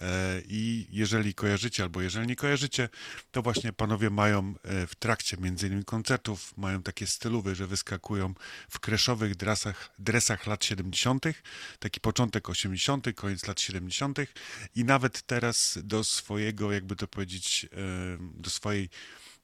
E, 0.00 0.42
I 0.48 0.86
jeżeli 0.90 1.34
kojarzycie, 1.34 1.82
albo 1.82 2.02
jeżeli 2.02 2.26
nie 2.26 2.36
kojarzycie, 2.36 2.88
to 3.30 3.42
właśnie 3.42 3.72
panowie 3.72 4.10
mają 4.10 4.54
e, 4.62 4.86
w 4.86 4.94
trakcie 4.94 5.36
między 5.36 5.66
innymi 5.66 5.84
koncertów, 5.84 6.56
mają 6.56 6.82
takie 6.82 7.06
stylowy, 7.06 7.54
że 7.54 7.66
wyskakują 7.66 8.34
w 8.70 8.80
kreszowych 8.80 9.36
dresach, 9.36 9.90
dresach 9.98 10.46
lat 10.46 10.64
70., 10.64 11.24
taki 11.78 12.00
początek 12.00 12.48
80., 12.50 13.06
koniec 13.14 13.46
lat 13.46 13.60
70. 13.60 14.18
i 14.74 14.84
nawet 14.84 15.22
teraz 15.22 15.78
do 15.82 16.04
swojego, 16.04 16.72
jakby 16.72 16.96
to 16.96 17.08
powiedzieć, 17.08 17.31
e, 17.64 17.68
do 18.18 18.50
swojej 18.50 18.88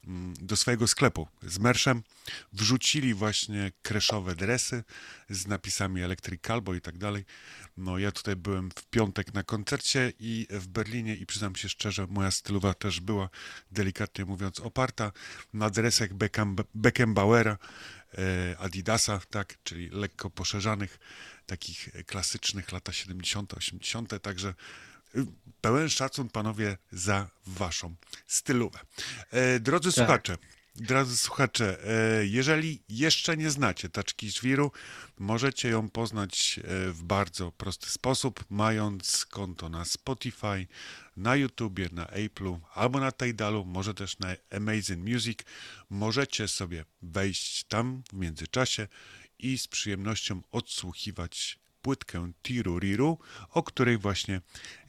Mm, 0.07 0.35
do 0.41 0.57
swojego 0.57 0.87
sklepu 0.87 1.29
z 1.43 1.59
merszem, 1.59 2.03
wrzucili 2.53 3.15
właśnie 3.15 3.73
kreszowe 3.83 4.35
dresy 4.35 4.85
z 5.31 5.47
napisami 5.47 6.03
Electric 6.03 6.43
Calbo 6.43 6.75
i 6.75 6.81
tak 6.81 6.99
dalej. 6.99 7.25
No 7.77 7.99
ja 7.99 8.13
tutaj 8.13 8.37
byłem 8.37 8.71
w 8.71 8.87
piątek 8.87 9.35
na 9.35 9.43
koncercie 9.43 10.13
i 10.21 10.47
w 10.51 10.69
Berlinie 10.69 11.17
i 11.17 11.27
przyznam 11.27 11.57
się 11.57 11.69
szczerze, 11.69 12.07
moja 12.07 12.31
stylowa 12.31 12.75
też 12.75 13.01
była 13.01 13.29
delikatnie 13.71 14.25
mówiąc 14.25 14.61
oparta 14.61 15.13
na 15.53 15.71
dresach 15.71 16.09
Beckenbauera, 16.75 17.59
e, 18.19 18.59
Adidasa, 18.59 19.21
tak, 19.31 19.59
czyli 19.63 19.89
lekko 19.89 20.31
poszerzanych, 20.31 20.99
takich 21.47 21.89
klasycznych 22.07 22.73
lata 22.73 22.93
70., 22.93 23.55
80., 23.55 24.23
także 24.23 24.55
pełen 25.61 25.89
szacun, 25.89 26.29
panowie, 26.29 26.77
za 26.93 27.31
waszą 27.47 27.95
stylówę. 28.27 28.79
E, 29.31 29.61
drodzy 29.61 29.93
tak. 29.93 29.95
słuchacze, 29.95 30.37
Drodzy 30.81 31.17
słuchacze, 31.17 31.79
e, 31.85 32.27
jeżeli 32.27 32.83
jeszcze 32.89 33.37
nie 33.37 33.51
znacie 33.51 33.89
taczki 33.89 34.31
żwiru, 34.31 34.73
możecie 35.19 35.69
ją 35.69 35.91
poznać 35.91 36.61
e, 36.65 36.93
w 36.93 37.03
bardzo 37.03 37.53
prosty 37.53 37.91
sposób, 37.91 38.45
mając 38.51 39.27
konto 39.27 39.69
na 39.69 39.85
Spotify, 39.85 40.67
na 41.17 41.37
YouTubie, 41.37 41.89
na 41.93 42.05
Apple'u 42.05 42.59
albo 42.75 43.01
na 43.01 43.13
Tidalu, 43.13 43.65
może 43.65 43.95
też 43.95 44.19
na 44.19 44.29
Amazing 44.51 45.09
Music. 45.09 45.39
Możecie 45.91 46.49
sobie 46.49 46.85
wejść 47.03 47.65
tam 47.65 48.03
w 48.11 48.13
międzyczasie 48.13 48.89
i 49.39 49.59
z 49.59 49.69
przyjemnością 49.69 50.43
odsłuchiwać 50.53 51.59
płytkę 51.83 52.33
Tiru 52.43 52.79
Riru, 52.79 53.19
o 53.51 53.63
której 53.63 53.99
właśnie 53.99 54.41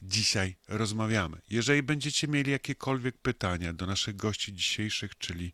dzisiaj 0.02 0.56
rozmawiamy. 0.68 1.40
Jeżeli 1.50 1.82
będziecie 1.82 2.28
mieli 2.28 2.50
jakiekolwiek 2.50 3.18
pytania 3.18 3.72
do 3.72 3.86
naszych 3.86 4.16
gości 4.16 4.52
dzisiejszych, 4.52 5.18
czyli 5.18 5.52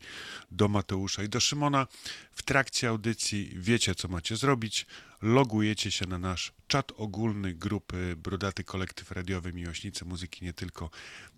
do 0.50 0.68
Mateusza 0.68 1.22
i 1.22 1.28
do 1.28 1.40
Szymona, 1.40 1.86
w 2.32 2.42
trakcie 2.42 2.88
audycji 2.88 3.52
wiecie, 3.56 3.94
co 3.94 4.08
macie 4.08 4.36
zrobić. 4.36 4.86
Logujecie 5.22 5.90
się 5.90 6.06
na 6.06 6.18
nasz 6.18 6.52
czat 6.66 6.92
ogólny 6.96 7.54
grupy 7.54 8.16
Brodaty 8.16 8.64
Kolektyw 8.64 9.10
Radiowy 9.10 9.52
Miłośnicy 9.52 10.04
Muzyki 10.04 10.44
nie 10.44 10.52
tylko 10.52 10.90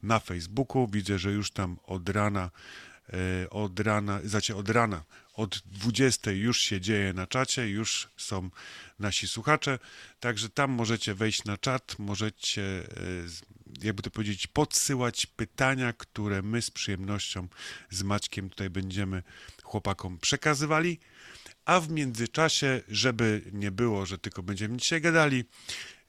na 0.02 0.18
Facebooku. 0.18 0.88
Widzę, 0.92 1.18
że 1.18 1.32
już 1.32 1.50
tam 1.50 1.78
od 1.86 2.08
rana 2.08 2.50
E, 3.12 3.50
od 3.50 3.80
rana, 3.80 4.20
znaczy 4.24 4.56
od 4.56 4.68
rana, 4.68 5.04
od 5.34 5.58
20 5.66 6.30
już 6.30 6.60
się 6.60 6.80
dzieje 6.80 7.12
na 7.12 7.26
czacie, 7.26 7.68
już 7.68 8.08
są 8.16 8.50
nasi 8.98 9.28
słuchacze, 9.28 9.78
także 10.20 10.48
tam 10.48 10.70
możecie 10.70 11.14
wejść 11.14 11.44
na 11.44 11.56
czat, 11.56 11.98
możecie, 11.98 12.62
e, 12.62 12.86
jakby 13.82 14.02
to 14.02 14.10
powiedzieć, 14.10 14.46
podsyłać 14.46 15.26
pytania, 15.26 15.92
które 15.92 16.42
my 16.42 16.62
z 16.62 16.70
przyjemnością 16.70 17.48
z 17.90 18.02
Maćkiem 18.02 18.50
tutaj 18.50 18.70
będziemy 18.70 19.22
chłopakom 19.62 20.18
przekazywali, 20.18 21.00
a 21.64 21.80
w 21.80 21.90
międzyczasie, 21.90 22.80
żeby 22.88 23.42
nie 23.52 23.70
było, 23.70 24.06
że 24.06 24.18
tylko 24.18 24.42
będziemy 24.42 24.76
dzisiaj 24.76 25.00
gadali, 25.00 25.44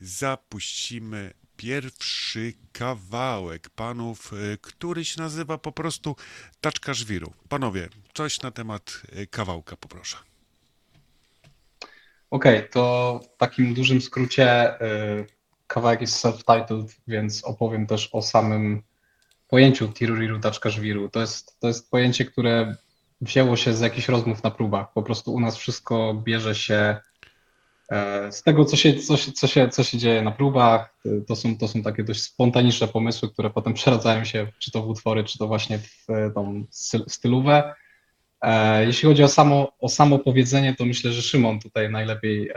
zapuścimy 0.01 1.34
pierwszy 1.60 2.53
kawałek 2.72 3.69
panów, 3.69 4.34
y, 4.34 4.58
który 4.62 5.05
się 5.05 5.22
nazywa 5.22 5.58
po 5.58 5.72
prostu 5.72 6.15
Taczka 6.62 6.93
Żwiru. 6.93 7.34
Panowie, 7.50 7.89
coś 8.13 8.41
na 8.41 8.51
temat 8.51 9.01
y, 9.17 9.27
kawałka 9.27 9.77
poproszę. 9.77 10.28
Okej, 12.31 12.57
okay, 12.57 12.69
to 12.69 13.19
w 13.24 13.38
takim 13.38 13.74
dużym 13.74 14.01
skrócie 14.01 14.81
y, 14.81 15.25
kawałek 15.67 16.01
jest 16.01 16.25
self-titled, 16.25 16.86
więc 17.07 17.43
opowiem 17.43 17.88
też 17.88 18.09
o 18.12 18.21
samym 18.21 18.83
pojęciu 19.48 19.88
Tiruriru 19.88 20.39
Taczka 20.39 20.69
Żwiru. 20.69 21.09
To 21.09 21.19
jest, 21.19 21.59
to 21.59 21.67
jest 21.67 21.91
pojęcie, 21.91 22.25
które 22.25 22.75
wzięło 23.21 23.55
się 23.55 23.74
z 23.74 23.79
jakichś 23.79 24.09
rozmów 24.09 24.43
na 24.43 24.51
próbach. 24.51 24.93
Po 24.93 25.03
prostu 25.03 25.33
u 25.33 25.39
nas 25.39 25.57
wszystko 25.57 26.13
bierze 26.13 26.55
się 26.55 26.98
E, 27.89 28.31
z 28.31 28.43
tego, 28.43 28.65
co 28.65 28.75
się, 28.75 28.93
co, 28.93 29.17
się, 29.17 29.31
co, 29.31 29.48
się, 29.48 29.69
co 29.69 29.83
się 29.83 29.98
dzieje 29.98 30.21
na 30.21 30.31
próbach, 30.31 30.95
to 31.27 31.36
są, 31.36 31.57
to 31.57 31.67
są 31.67 31.81
takie 31.81 32.03
dość 32.03 32.21
spontaniczne 32.21 32.88
pomysły, 32.88 33.29
które 33.29 33.50
potem 33.50 33.74
przeradzają 33.74 34.24
się 34.24 34.48
czy 34.59 34.71
to 34.71 34.81
w 34.81 34.89
utwory, 34.89 35.24
czy 35.24 35.38
to 35.38 35.48
właśnie 35.48 35.79
w 35.79 36.09
e, 36.09 36.31
tą 36.31 36.65
stylówę. 37.07 37.74
Jeśli 38.86 39.10
chodzi 39.10 39.24
o 39.24 39.27
samo, 39.27 39.72
o 39.79 39.89
samo 39.89 40.19
powiedzenie, 40.19 40.75
to 40.75 40.86
myślę, 40.86 41.12
że 41.12 41.22
Szymon 41.22 41.60
tutaj 41.60 41.91
najlepiej 41.91 42.50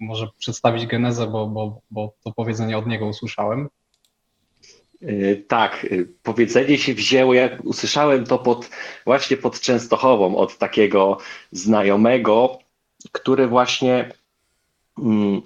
może 0.00 0.28
przedstawić 0.38 0.86
genezę, 0.86 1.26
bo, 1.26 1.46
bo, 1.46 1.80
bo 1.90 2.14
to 2.24 2.32
powiedzenie 2.32 2.78
od 2.78 2.86
niego 2.86 3.06
usłyszałem. 3.06 3.68
Tak, 5.48 5.86
powiedzenie 6.22 6.78
się 6.78 6.94
wzięło, 6.94 7.34
jak 7.34 7.64
usłyszałem 7.64 8.24
to 8.24 8.38
pod, 8.38 8.70
właśnie 9.04 9.36
pod 9.36 9.60
Częstochową 9.60 10.36
od 10.36 10.58
takiego 10.58 11.18
znajomego, 11.52 12.58
który 13.12 13.46
właśnie 13.46 14.10
Mm, 14.98 15.42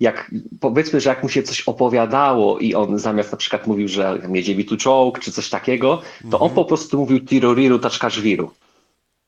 jak 0.00 0.30
powiedzmy, 0.60 1.00
że 1.00 1.10
jak 1.10 1.22
mu 1.22 1.28
się 1.28 1.42
coś 1.42 1.62
opowiadało 1.62 2.58
i 2.58 2.74
on 2.74 2.98
zamiast 2.98 3.32
na 3.32 3.38
przykład 3.38 3.66
mówił, 3.66 3.88
że 3.88 4.18
jedzie 4.34 4.56
mi 4.56 4.64
tu 4.64 4.76
czołg 4.76 5.18
czy 5.18 5.32
coś 5.32 5.50
takiego, 5.50 6.02
to 6.20 6.24
mhm. 6.24 6.42
on 6.42 6.50
po 6.50 6.64
prostu 6.64 6.98
mówił 6.98 7.20
tiroriru 7.20 7.78
taczka 7.78 8.10
żwiru. 8.10 8.50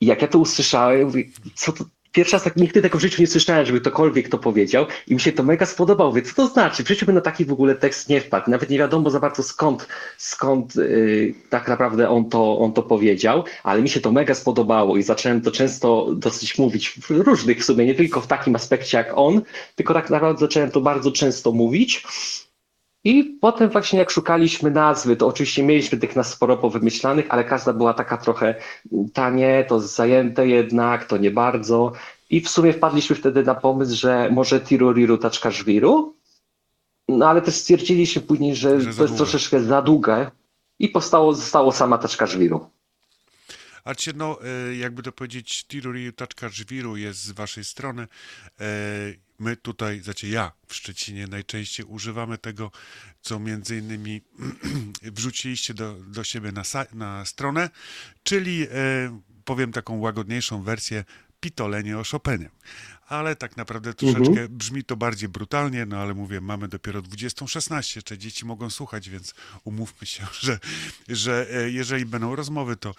I 0.01 0.07
jak 0.07 0.23
ja 0.23 0.29
to 0.29 0.39
usłyszałem, 0.39 1.07
mówię, 1.07 1.25
co 1.55 1.73
to 1.73 1.85
pierwszy 2.13 2.33
raz 2.33 2.43
tak 2.43 2.57
nigdy 2.57 2.83
tego 2.83 2.99
w 2.99 3.01
życiu 3.01 3.23
nie 3.23 3.27
słyszałem, 3.27 3.67
żeby 3.67 3.81
ktokolwiek 3.81 4.29
to 4.29 4.39
powiedział 4.39 4.87
i 5.07 5.15
mi 5.15 5.21
się 5.21 5.33
to 5.33 5.43
mega 5.43 5.67
spodobało. 5.67 6.13
Więc 6.13 6.29
co 6.29 6.35
to 6.35 6.49
znaczy? 6.49 6.85
W 6.85 6.89
życiu 6.89 7.07
bym 7.07 7.15
na 7.15 7.21
taki 7.21 7.45
w 7.45 7.53
ogóle 7.53 7.75
tekst 7.75 8.09
nie 8.09 8.21
wpadł. 8.21 8.51
Nawet 8.51 8.71
nie 8.71 8.79
wiadomo 8.79 9.11
za 9.11 9.21
bardzo 9.21 9.43
skąd, 9.43 9.89
skąd 10.17 10.77
yy, 10.77 11.35
tak 11.51 11.69
naprawdę 11.69 12.09
on 12.09 12.29
to, 12.29 12.59
on 12.59 12.73
to 12.73 12.83
powiedział, 12.83 13.45
ale 13.63 13.83
mi 13.83 13.89
się 13.89 14.01
to 14.01 14.13
mega 14.13 14.35
spodobało 14.35 14.97
i 14.97 15.03
zacząłem 15.03 15.41
to 15.41 15.51
często 15.51 16.15
dosyć 16.15 16.59
mówić 16.59 16.91
w 16.91 17.11
różnych 17.11 17.61
w 17.61 17.65
sumie, 17.65 17.87
nie 17.87 17.95
tylko 17.95 18.21
w 18.21 18.27
takim 18.27 18.57
aspekcie 18.57 18.99
jak 18.99 19.13
on, 19.15 19.43
tylko 19.75 19.95
tak 19.95 20.11
naprawdę 20.11 20.41
zacząłem 20.41 20.71
to 20.71 20.81
bardzo 20.81 21.13
często 21.13 21.53
mówić. 21.53 22.05
I 23.09 23.25
potem 23.25 23.71
właśnie 23.71 23.99
jak 23.99 24.11
szukaliśmy 24.11 24.71
nazwy, 24.71 25.17
to 25.17 25.27
oczywiście 25.27 25.63
mieliśmy 25.63 25.99
tych 25.99 26.17
nas 26.17 26.31
sporo 26.31 26.57
powymyślanych, 26.57 27.27
ale 27.29 27.45
każda 27.45 27.73
była 27.73 27.95
taka 27.95 28.17
trochę 28.17 28.55
tanie, 29.13 29.65
to 29.69 29.81
zajęte 29.81 30.49
jednak, 30.49 31.05
to 31.05 31.17
nie 31.17 31.31
bardzo. 31.31 31.93
I 32.31 32.41
w 32.41 32.49
sumie 32.49 32.73
wpadliśmy 32.73 33.17
wtedy 33.17 33.43
na 33.43 33.55
pomysł, 33.55 33.97
że 33.97 34.31
może 34.33 34.61
Tiruriru 34.61 35.19
Taczkaszwiru, 35.19 36.15
no 37.09 37.29
ale 37.29 37.43
też 37.43 37.55
stwierdziliśmy 37.55 38.23
później, 38.23 38.57
że, 38.57 38.81
że 38.81 38.95
to 38.95 39.03
jest 39.03 39.17
troszeczkę 39.17 39.61
za 39.61 39.83
długie 39.83 40.31
i 40.79 40.89
powstało, 40.89 41.35
zostało 41.35 41.73
sama 41.73 41.99
Taczkaszwiru. 41.99 42.61
A 42.61 42.78
cię, 43.95 44.13
no, 44.17 44.39
e, 44.43 44.77
jakby 44.77 45.03
to 45.03 45.13
powiedzieć, 45.13 45.65
Tiruriru 45.65 46.13
Taczkaszwiru 46.13 46.97
jest 46.97 47.23
z 47.23 47.31
waszej 47.31 47.65
strony. 47.65 48.03
E, 48.61 48.67
my 49.39 49.57
tutaj, 49.57 50.01
znaczy 50.01 50.29
ja 50.29 50.53
w 50.67 50.75
Szczecinie 50.75 51.27
najczęściej 51.27 51.87
używamy 51.87 52.39
tego, 52.39 52.71
co 53.21 53.39
między 53.39 53.79
innymi 53.79 54.23
wrzuciliście 55.03 55.75
do, 55.75 55.95
do 55.95 56.25
siebie 56.25 56.53
na, 56.53 56.63
na 56.93 57.25
stronę, 57.25 57.71
czyli 58.23 58.63
e, 58.63 59.21
powiem 59.45 59.73
taką 59.73 59.99
łagodniejszą 59.99 60.63
wersję 60.63 61.05
pitolenie 61.41 61.99
o 61.99 62.05
Chopinie 62.05 62.51
ale 63.09 63.37
tak 63.37 63.57
naprawdę 63.57 63.95
troszeczkę 63.95 64.29
mhm. 64.29 64.49
brzmi 64.49 64.85
to 64.85 64.97
bardziej 64.97 65.29
brutalnie, 65.29 65.87
no 65.87 65.99
ale 65.99 66.15
mówię, 66.15 66.41
mamy 66.41 66.69
dopiero 66.69 67.03
20.16, 67.03 68.03
czy 68.03 68.19
dzieci 68.19 68.47
mogą 68.47 68.71
słuchać, 68.71 69.11
więc 69.11 69.35
umówmy 69.65 70.07
się, 70.07 70.27
że, 70.41 70.59
że 71.09 71.47
e, 71.55 71.71
jeżeli 71.71 72.07
będą 72.07 72.37
rozmowy, 72.37 72.77
to, 72.77 72.95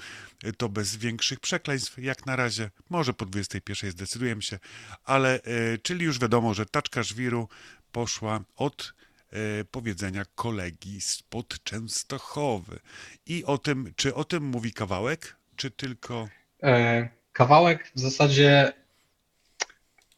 to 0.58 0.69
bez 0.69 0.96
większych 0.96 1.39
przekleństw, 1.39 1.98
jak 1.98 2.25
na 2.25 2.36
razie, 2.36 2.72
może 2.89 3.13
po 3.13 3.25
21.00 3.25 3.91
zdecydujemy 3.91 4.41
się, 4.41 4.60
ale 5.03 5.41
e, 5.43 5.77
czyli 5.77 6.05
już 6.05 6.19
wiadomo, 6.19 6.53
że 6.53 6.65
taczka 6.65 7.03
żwiru 7.03 7.50
poszła 7.91 8.41
od 8.55 8.93
e, 9.31 9.65
powiedzenia 9.65 10.25
kolegi 10.36 11.01
spod 11.01 11.63
Częstochowy. 11.63 12.79
I 13.25 13.46
o 13.46 13.58
tym, 13.58 13.93
czy 13.96 14.15
o 14.15 14.24
tym 14.24 14.43
mówi 14.43 14.74
kawałek, 14.74 15.36
czy 15.55 15.72
tylko... 15.72 16.29
E, 16.63 17.19
kawałek 17.34 17.92
w 17.96 18.00
zasadzie 18.00 18.74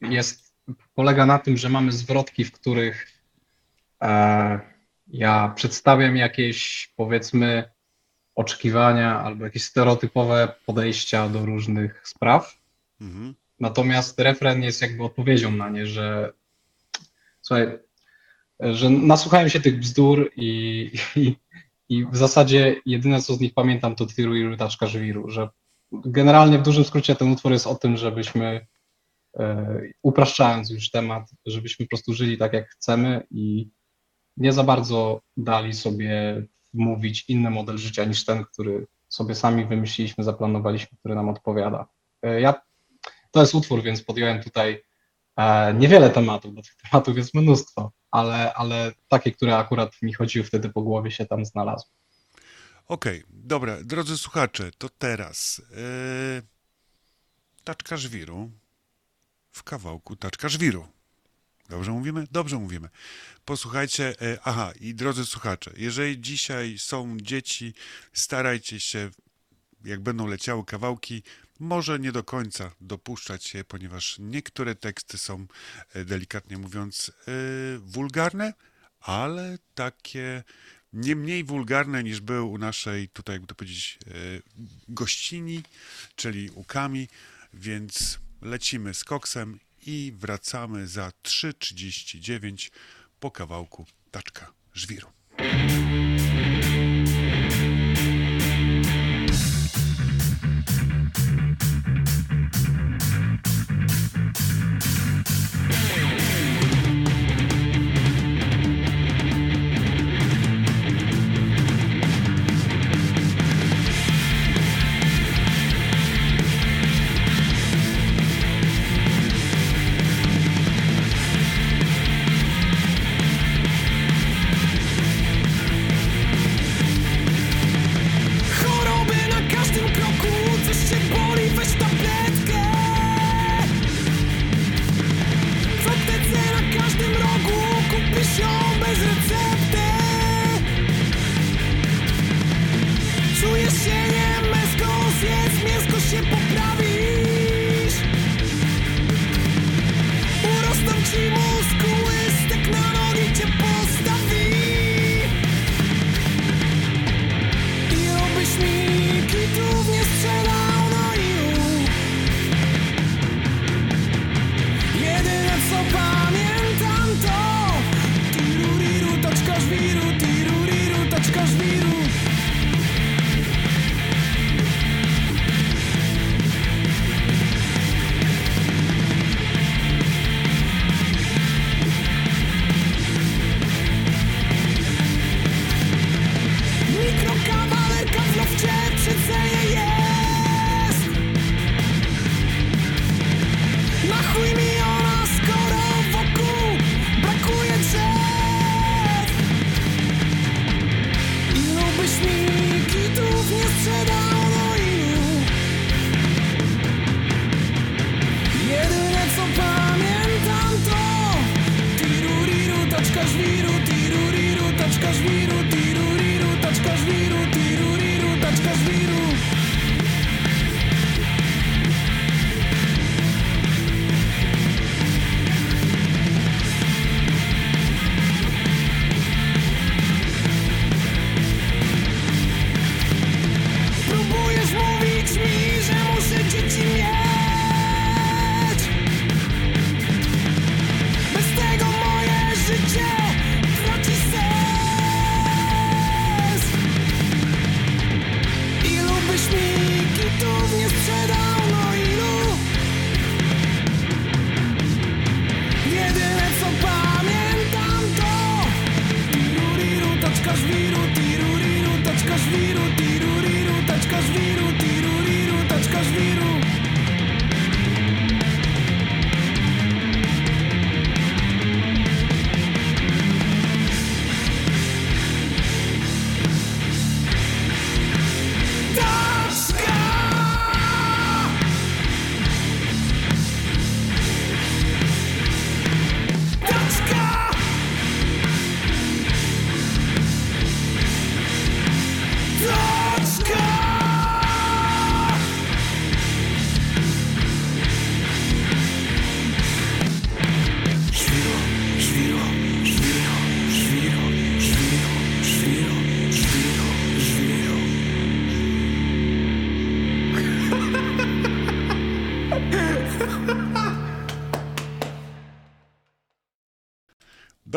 jest, 0.02 0.56
polega 0.96 1.26
na 1.26 1.40
tym, 1.40 1.58
że 1.58 1.70
mamy 1.70 1.92
zwrotki, 1.92 2.46
w 2.46 2.52
których 2.52 3.08
e, 4.02 4.60
ja 5.08 5.54
przedstawiam 5.56 6.18
jakieś, 6.18 6.92
powiedzmy, 6.96 7.64
oczekiwania 8.36 9.20
albo 9.20 9.46
jakieś 9.46 9.64
stereotypowe 9.64 10.54
podejścia 10.66 11.30
do 11.30 11.46
różnych 11.46 12.08
spraw. 12.08 12.58
Mhm. 13.02 13.36
Natomiast 13.60 14.20
refren 14.20 14.64
jest 14.64 14.82
jakby 14.82 15.04
odpowiedzią 15.04 15.52
na 15.52 15.70
nie, 15.70 15.88
że 15.88 16.34
słuchaj, 17.42 17.68
że 18.60 18.90
nasłuchałem 18.90 19.50
się 19.50 19.60
tych 19.60 19.80
bzdur 19.80 20.32
i, 20.36 20.92
i, 21.16 21.36
i 21.90 22.06
w 22.06 22.18
zasadzie 22.18 22.76
jedyne, 22.86 23.22
co 23.22 23.34
z 23.34 23.40
nich 23.40 23.54
pamiętam, 23.54 23.96
to 23.96 24.06
Twiru 24.06 24.36
i 24.36 24.48
Rytaczka 24.48 24.88
Żwiru, 24.88 25.30
że 25.30 25.50
generalnie 25.92 26.58
w 26.58 26.64
dużym 26.64 26.84
skrócie 26.84 27.16
ten 27.16 27.32
utwór 27.32 27.52
jest 27.52 27.68
o 27.68 27.76
tym, 27.76 27.98
żebyśmy 27.98 28.66
E, 29.40 29.82
upraszczając 30.02 30.70
już 30.70 30.92
temat, 30.92 31.30
żebyśmy 31.46 31.86
po 31.86 31.90
prostu 31.90 32.14
żyli 32.14 32.38
tak, 32.38 32.54
jak 32.54 32.70
chcemy 32.70 33.28
i 33.32 33.70
nie 34.38 34.54
za 34.54 34.64
bardzo 34.64 35.22
dali 35.38 35.74
sobie 35.74 36.44
mówić 36.74 37.26
inny 37.28 37.50
model 37.50 37.78
życia 37.78 38.06
niż 38.06 38.26
ten, 38.26 38.46
który 38.46 38.88
sobie 39.10 39.36
sami 39.36 39.66
wymyśliliśmy, 39.66 40.24
zaplanowaliśmy, 40.24 40.98
który 40.98 41.16
nam 41.16 41.30
odpowiada. 41.30 41.88
E, 42.22 42.42
ja, 42.42 42.62
to 43.32 43.40
jest 43.40 43.56
utwór, 43.56 43.84
więc 43.84 44.04
podjąłem 44.04 44.44
tutaj 44.44 44.84
e, 45.38 45.74
niewiele 45.74 46.10
tematów, 46.10 46.54
bo 46.54 46.62
tych 46.62 46.76
tematów 46.76 47.18
jest 47.18 47.34
mnóstwo, 47.34 47.92
ale, 48.12 48.54
ale 48.54 48.92
takie, 49.08 49.32
które 49.32 49.58
akurat 49.58 50.02
mi 50.02 50.14
chodziły 50.14 50.46
wtedy 50.46 50.70
po 50.70 50.82
głowie, 50.82 51.12
się 51.12 51.26
tam 51.26 51.46
znalazły. 51.46 51.92
Okej, 52.92 53.24
okay, 53.24 53.32
dobra, 53.34 53.84
drodzy 53.84 54.18
słuchacze, 54.18 54.72
to 54.78 54.90
teraz 54.90 55.62
yy, 55.70 56.42
taczka 57.64 57.98
żwiru, 57.98 58.52
w 59.52 59.64
kawałku 59.64 60.16
taczka 60.16 60.50
żwiru. 60.50 60.88
Dobrze 61.70 61.92
mówimy? 61.92 62.28
Dobrze 62.32 62.58
mówimy. 62.58 62.90
Posłuchajcie, 63.46 64.22
e, 64.22 64.38
aha, 64.44 64.72
i 64.80 64.96
drodzy 64.96 65.26
słuchacze, 65.26 65.72
jeżeli 65.78 66.22
dzisiaj 66.22 66.78
są 66.78 67.18
dzieci, 67.20 67.74
starajcie 68.14 68.80
się, 68.80 69.10
jak 69.86 70.00
będą 70.00 70.28
leciały 70.28 70.66
kawałki, 70.66 71.24
może 71.60 72.00
nie 72.00 72.12
do 72.12 72.24
końca 72.24 72.72
dopuszczać 72.82 73.44
się, 73.44 73.64
ponieważ 73.64 74.16
niektóre 74.20 74.76
teksty 74.76 75.18
są, 75.18 75.48
e, 75.94 76.06
delikatnie 76.06 76.58
mówiąc, 76.58 77.12
e, 77.28 77.32
wulgarne, 77.80 78.54
ale 79.00 79.58
takie 79.76 80.44
nie 80.94 81.16
mniej 81.16 81.44
wulgarne 81.44 82.04
niż 82.04 82.22
był 82.22 82.52
u 82.52 82.58
naszej, 82.58 83.10
tutaj 83.10 83.36
jakby 83.36 83.48
to 83.48 83.56
powiedzieć, 83.56 84.00
gościni, 84.90 85.64
czyli 86.16 86.50
u 86.50 86.64
Kami, 86.64 87.08
więc 87.54 88.20
lecimy 88.42 88.94
z 88.94 89.04
koksem 89.04 89.60
i 89.86 90.14
wracamy 90.18 90.88
za 90.88 91.12
3.39 91.24 92.72
po 93.20 93.32
kawałku 93.32 93.86
taczka 94.12 94.52
żwiru. 94.74 95.08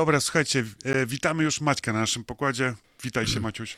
Dobra, 0.04 0.20
słuchajcie, 0.20 0.64
e, 0.84 1.06
witamy 1.06 1.44
już 1.44 1.60
Maćka 1.60 1.92
na 1.92 2.00
naszym 2.00 2.24
pokładzie. 2.24 2.74
Witaj 3.04 3.26
się, 3.26 3.40
Maciuś. 3.40 3.76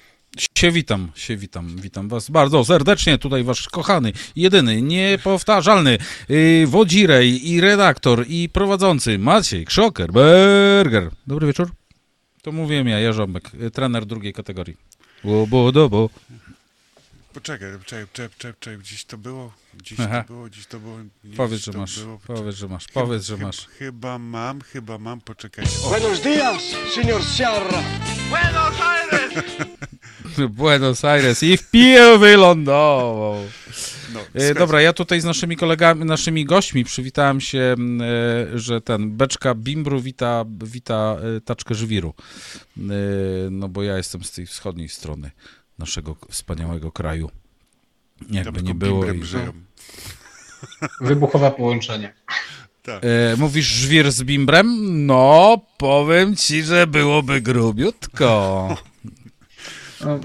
Się 0.59 0.71
witam, 0.71 1.12
się 1.15 1.37
witam, 1.37 1.77
witam 1.77 2.09
was 2.09 2.31
bardzo 2.31 2.65
serdecznie, 2.65 3.19
tutaj 3.19 3.45
wasz 3.45 3.69
kochany, 3.69 4.12
jedyny, 4.37 4.83
niepowtarzalny 4.83 5.99
yy, 6.29 6.67
wodzirej 6.67 7.51
i 7.51 7.61
redaktor 7.61 8.25
i 8.29 8.49
prowadzący 8.49 9.19
Maciej 9.19 9.67
Krzoker-Berger. 9.67 11.11
Dobry 11.27 11.47
wieczór. 11.47 11.71
To 12.43 12.53
mówiłem 12.53 12.89
ja, 12.89 13.01
Jarząbek, 13.01 13.51
y, 13.55 13.71
trener 13.71 14.07
drugiej 14.07 14.33
kategorii. 14.33 14.77
Łobo, 15.25 16.11
Poczekaj, 17.37 17.68
czekaj, 17.85 18.07
czekaj, 18.12 18.29
czekaj, 18.38 18.53
czekaj, 18.61 18.79
gdzieś 18.79 19.05
to 19.05 19.18
było, 19.18 19.53
gdzieś 19.75 20.01
Aha. 20.01 20.25
to 20.29 20.33
było, 20.35 20.46
gdzieś 20.46 20.66
to 20.66 20.81
było. 20.81 20.96
gdzieś 21.25 21.37
Powiedz, 21.37 21.61
że 21.64 21.72
masz, 21.72 22.01
było. 22.01 22.18
powiedz, 22.27 22.57
że 22.57 22.68
masz, 22.68 22.87
Chyba- 22.87 23.01
powiedz, 23.01 23.25
że 23.25 23.35
chyba- 23.37 23.46
masz. 23.46 23.66
Chyba 23.66 24.18
mam, 24.18 24.61
chyba 24.61 24.99
mam, 24.99 25.20
poczekajcie. 25.20 25.70
O, 25.85 25.88
Buenos 25.90 26.20
días, 26.22 26.62
señor 26.96 27.22
Sierra. 27.37 27.83
Buenos 30.51 31.05
Aires 31.05 31.42
i 31.51 31.57
w 31.57 31.70
pił 31.70 32.18
wylądował. 32.18 33.37
no, 34.14 34.20
E, 34.35 34.55
dobra, 34.55 34.81
ja 34.81 34.92
tutaj 34.92 35.20
z 35.20 35.25
naszymi 35.25 35.57
kolegami, 35.57 36.05
naszymi 36.05 36.44
gośćmi 36.44 36.85
przywitałem 36.85 37.40
się, 37.40 37.75
e, 38.55 38.59
że 38.59 38.81
ten 38.81 39.16
beczka 39.16 39.55
Bimbru 39.55 40.01
wita, 40.01 40.44
wita 40.64 41.16
e, 41.37 41.40
taczkę 41.40 41.75
żwiru. 41.75 42.14
E, 42.79 42.81
no 43.51 43.68
bo 43.68 43.83
ja 43.83 43.96
jestem 43.96 44.25
z 44.25 44.31
tej 44.33 44.46
wschodniej 44.46 44.88
strony 44.88 45.31
naszego 45.79 46.17
wspaniałego 46.31 46.93
kraju. 46.93 47.31
Jakby 48.31 48.62
nie 48.62 48.75
było. 48.75 49.12
I, 49.12 49.25
żyją. 49.25 49.53
Wybuchowe 51.01 51.51
połączenie. 51.51 52.15
Tak. 52.83 53.05
e, 53.05 53.37
mówisz 53.37 53.67
żwir 53.67 54.12
z 54.12 54.23
Bimbrem? 54.23 55.07
No, 55.07 55.61
powiem 55.79 56.37
ci, 56.37 56.62
że 56.62 56.87
byłoby 56.87 57.41
grubiutko. 57.41 58.69
No. 60.01 60.21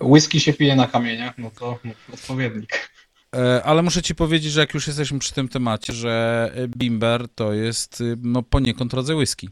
Whisky 0.00 0.40
się 0.40 0.52
pije 0.52 0.76
na 0.76 0.86
kamieniach, 0.86 1.38
no 1.38 1.50
to 1.50 1.78
odpowiednik. 2.12 2.90
E, 3.36 3.62
Ale 3.62 3.82
muszę 3.82 4.02
ci 4.02 4.14
powiedzieć, 4.14 4.52
że 4.52 4.60
jak 4.60 4.74
już 4.74 4.86
jesteśmy 4.86 5.18
przy 5.18 5.34
tym 5.34 5.48
temacie, 5.48 5.92
że 5.92 6.52
Bimber 6.68 7.28
to 7.28 7.52
jest 7.52 8.00
y, 8.00 8.16
no 8.22 8.42
poniekąd 8.42 8.94
rodzaj 8.94 9.16
whisky. 9.16 9.48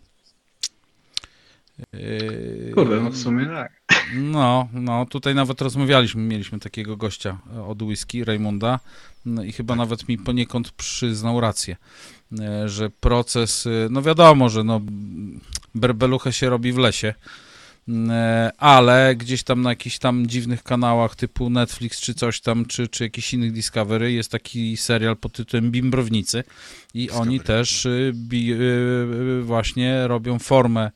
E, 1.94 2.72
Kurde, 2.74 3.00
no 3.00 3.10
w 3.10 3.16
sumie 3.16 3.46
tak. 3.46 3.72
No, 4.12 4.68
no, 4.72 5.06
tutaj 5.06 5.34
nawet 5.34 5.60
rozmawialiśmy, 5.60 6.22
mieliśmy 6.22 6.58
takiego 6.58 6.96
gościa 6.96 7.38
e, 7.56 7.64
od 7.64 7.82
whisky, 7.82 8.24
Raymonda, 8.24 8.80
no 9.24 9.44
i 9.44 9.52
chyba 9.52 9.76
nawet 9.76 10.08
mi 10.08 10.18
poniekąd 10.18 10.70
przyznał 10.70 11.40
rację, 11.40 11.76
e, 12.40 12.68
że 12.68 12.90
proces, 12.90 13.66
e, 13.66 13.70
no 13.90 14.02
wiadomo, 14.02 14.48
że 14.48 14.64
no, 14.64 14.80
berbeluchę 15.74 16.32
się 16.32 16.50
robi 16.50 16.72
w 16.72 16.78
lesie, 16.78 17.14
ale 18.58 19.16
gdzieś 19.16 19.42
tam 19.42 19.62
na 19.62 19.70
jakichś 19.70 19.98
tam 19.98 20.26
dziwnych 20.26 20.62
kanałach 20.62 21.16
typu 21.16 21.50
Netflix 21.50 22.00
czy 22.00 22.14
coś 22.14 22.40
tam, 22.40 22.66
czy, 22.66 22.88
czy 22.88 23.04
jakichś 23.04 23.34
innych 23.34 23.52
Discovery 23.52 24.12
jest 24.12 24.30
taki 24.30 24.76
serial 24.76 25.16
pod 25.16 25.32
tytułem 25.32 25.70
Bimbrownicy 25.70 26.44
i 26.94 27.10
oni 27.10 27.38
Discovery, 27.38 27.58
też 27.58 27.86
y, 27.86 28.12
bi, 28.14 28.54
właśnie 29.42 30.08
robią 30.08 30.38
formę 30.38 30.90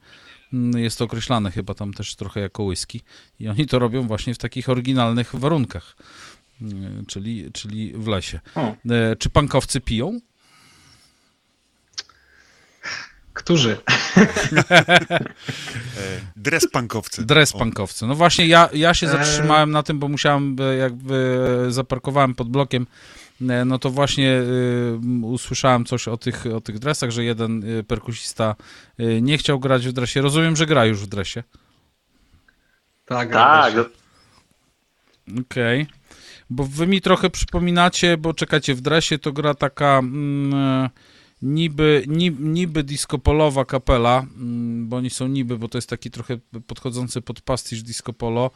Jest 0.77 0.99
to 0.99 1.05
określane 1.05 1.51
chyba 1.51 1.75
tam 1.75 1.93
też 1.95 2.15
trochę 2.17 2.41
jako 2.41 2.63
whisky. 2.63 3.01
I 3.41 3.49
oni 3.49 3.67
to 3.67 3.79
robią 3.79 4.07
właśnie 4.07 4.35
w 4.35 4.39
takich 4.39 4.69
oryginalnych 4.69 5.35
warunkach, 5.37 5.97
Mm, 6.63 7.07
czyli, 7.07 7.53
czyli 7.53 7.93
w 7.93 8.07
lesie. 8.07 8.41
O, 8.55 8.75
E, 8.91 9.17
Czy 9.17 9.31
pankowcy 9.31 9.81
piją? 9.81 10.21
którzy? 13.33 13.77
E, 14.71 16.21
dres 16.37 16.71
pankowcy. 16.71 17.27
Dres 17.27 17.53
pankowcy. 17.53 18.07
No 18.07 18.15
właśnie 18.15 18.47
ja, 18.47 18.69
ja 18.73 18.95
się 18.95 19.07
Eee. 19.07 19.13
zatrzymałem 19.13 19.71
na 19.71 19.83
tym, 19.83 19.99
bo 19.99 20.09
musiałem, 20.09 20.57
e, 20.61 20.77
jakby 20.77 21.39
e, 21.69 21.71
zaparkowałem 21.73 22.35
pod 22.35 22.49
blokiem, 22.49 22.83
e, 22.83 23.28
no 23.41 23.79
to 23.79 23.91
właśnie 23.91 24.33
e, 24.33 25.27
usłyszałem 25.27 25.85
coś 25.85 26.09
o 26.09 26.17
tych, 26.17 26.47
o 26.47 26.61
tych 26.61 26.79
dresach, 26.79 27.11
że 27.11 27.25
jeden 27.25 27.79
e, 27.79 27.83
perkusista 27.83 28.57
e, 28.99 29.23
nie 29.23 29.39
chciał 29.39 29.61
grać 29.61 29.89
w 29.89 29.93
dresie. 29.93 30.23
Rozumiem, 30.23 30.57
że 30.57 30.67
gra 30.67 30.87
już 30.87 31.01
w 31.01 31.07
dresie. 31.07 31.43
Tak, 33.07 33.33
Tak. 33.33 33.75
Okej. 35.41 35.87
Bo 36.51 36.65
wy 36.65 36.87
mi 36.87 37.01
trochę 37.01 37.31
przypominacie, 37.31 38.17
bo 38.17 38.35
czekajcie, 38.35 38.75
w 38.75 38.81
dresie 38.81 39.19
to 39.19 39.33
gra 39.33 39.55
taka 39.55 39.99
mm, 39.99 40.55
e, 40.55 40.91
niby, 41.43 42.05
niby, 42.07 42.43
niby 42.43 42.83
disco-polowa 42.83 43.65
kapela, 43.65 44.27
mm, 44.37 44.89
bo 44.89 44.97
oni 44.97 45.11
są 45.11 45.29
niby, 45.29 45.59
bo 45.59 45.69
to 45.69 45.79
jest 45.79 45.89
taki 45.89 46.11
trochę 46.11 46.39
podchodzący 46.67 47.21
pod 47.21 47.41
pastisz 47.41 47.83
disco 47.83 48.13
polo. 48.13 48.51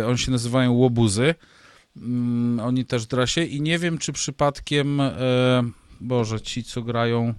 E, 0.00 0.06
oni 0.06 0.18
się 0.18 0.30
nazywają 0.30 0.72
Łobuzy. 0.72 1.34
Mm, 1.96 2.60
oni 2.60 2.84
też 2.84 3.04
w 3.04 3.08
dresie 3.08 3.42
i 3.44 3.60
nie 3.62 3.78
wiem, 3.78 3.98
czy 3.98 4.12
przypadkiem, 4.12 5.00
e, 5.00 5.12
Boże, 6.00 6.40
ci 6.40 6.64
co 6.64 6.82
grają, 6.82 7.34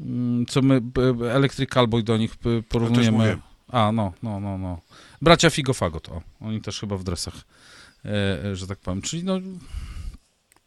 mm, 0.00 0.46
co 0.46 0.62
my, 0.62 0.80
Electric 1.30 1.70
Cowboy 1.70 2.02
do 2.02 2.16
nich 2.16 2.34
porównujemy. 2.68 3.38
A, 3.68 3.92
no, 3.92 4.12
no, 4.22 4.40
no, 4.40 4.58
no. 4.58 4.80
Bracia 5.22 5.50
Figofagot, 5.50 6.08
o. 6.08 6.22
Oni 6.40 6.60
też 6.60 6.80
chyba 6.80 6.96
w 6.96 7.04
dresach, 7.04 7.34
e, 8.04 8.44
e, 8.44 8.56
że 8.56 8.66
tak 8.66 8.78
powiem. 8.78 9.02
Czyli 9.02 9.24
no, 9.24 9.40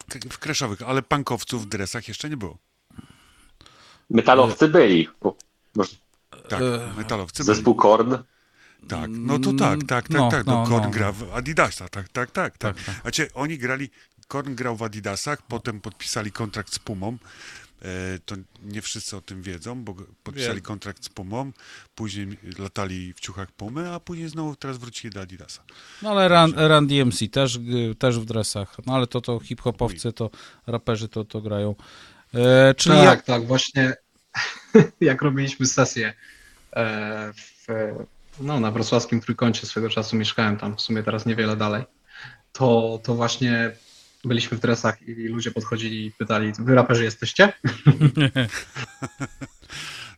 K- 0.10 0.20
W 0.30 0.40
kreszowych, 0.40 0.82
ale 0.82 1.02
pankowców 1.02 1.66
w 1.66 1.70
dresach 1.70 2.08
jeszcze 2.08 2.30
nie 2.30 2.38
było. 2.38 2.58
metalowcy 4.10 4.68
byli. 4.68 5.08
Bo, 5.22 5.36
może 5.76 5.96
Tak, 6.50 6.62
E, 6.62 6.94
metalowcy 6.98 7.44
byli. 7.44 7.56
zespół 7.56 7.76
Korn. 7.76 8.16
Tak, 8.88 9.10
no 9.14 9.40
to 9.40 9.54
tak, 9.54 9.80
tak, 9.80 9.88
tak, 9.88 10.10
No, 10.10 10.32
tak. 10.32 10.46
No, 10.46 10.54
no, 10.64 10.68
Korn 10.70 10.84
no. 10.84 10.90
gra 10.90 11.12
w 11.12 11.34
Adidasa, 11.34 11.90
tak, 11.90 12.10
tak, 12.10 12.32
tak, 12.32 12.58
tak. 12.58 12.76
Tak, 12.76 12.86
tak. 12.86 13.02
Znaczy, 13.02 13.30
oni 13.34 13.58
grali, 13.58 13.90
Korn 14.28 14.56
grał 14.56 14.76
w 14.76 14.84
Adidasach, 14.84 15.42
potem 15.48 15.82
podpisali 15.82 16.32
kontrakt 16.32 16.74
z 16.74 16.80
Pumą. 16.80 17.18
E, 17.82 18.20
to 18.26 18.36
nie 18.64 18.82
wszyscy 18.82 19.18
o 19.18 19.22
tym 19.22 19.42
wiedzą, 19.42 19.84
bo 19.84 19.94
podpisali 20.24 20.56
Wiem. 20.56 20.62
kontrakt 20.64 21.06
z 21.06 21.10
Pumą, 21.10 21.52
później 21.96 22.38
latali 22.60 23.14
w 23.14 23.20
ciuchach 23.20 23.52
Pumy, 23.52 23.92
a 23.94 24.00
później 24.00 24.30
znowu 24.30 24.56
teraz 24.56 24.78
wrócili 24.78 25.14
do 25.14 25.22
Adidasa. 25.22 25.64
no 26.02 26.10
ale 26.10 26.28
Run, 26.28 26.54
Run 26.58 26.88
DMC 26.88 27.28
też, 27.32 27.60
g- 27.60 27.96
też 27.96 28.20
w 28.20 28.26
dresach. 28.26 28.76
No 28.86 28.96
ale 28.96 29.08
to, 29.08 29.22
to 29.22 29.40
hip-hopowcy, 29.40 30.14
to 30.14 30.30
raperzy 30.68 31.08
to, 31.10 31.26
to 31.26 31.42
grają. 31.42 31.76
E, 32.34 32.74
czyli 32.74 32.96
tak, 32.96 33.06
jak, 33.06 33.22
tak, 33.26 33.46
właśnie 33.48 33.94
jak 35.02 35.22
robiliśmy 35.22 35.66
sesję 35.66 36.14
e, 36.76 37.34
w, 37.34 37.68
no, 38.40 38.60
na 38.60 38.72
wrocławskim 38.72 39.22
Trójkącie, 39.22 39.68
swego 39.68 39.90
czasu 39.90 40.16
mieszkałem 40.16 40.58
tam, 40.58 40.78
w 40.78 40.82
sumie 40.82 41.04
teraz 41.04 41.26
niewiele 41.26 41.56
dalej, 41.56 41.84
to, 42.52 43.00
to 43.04 43.16
właśnie 43.16 43.72
byliśmy 44.26 44.58
w 44.58 44.62
dresach 44.62 45.02
i 45.02 45.14
ludzie 45.14 45.52
podchodzili 45.52 46.06
i 46.06 46.12
pytali, 46.12 46.54
wy 46.60 46.76
raperzy 46.76 47.04
jesteście? 47.04 47.54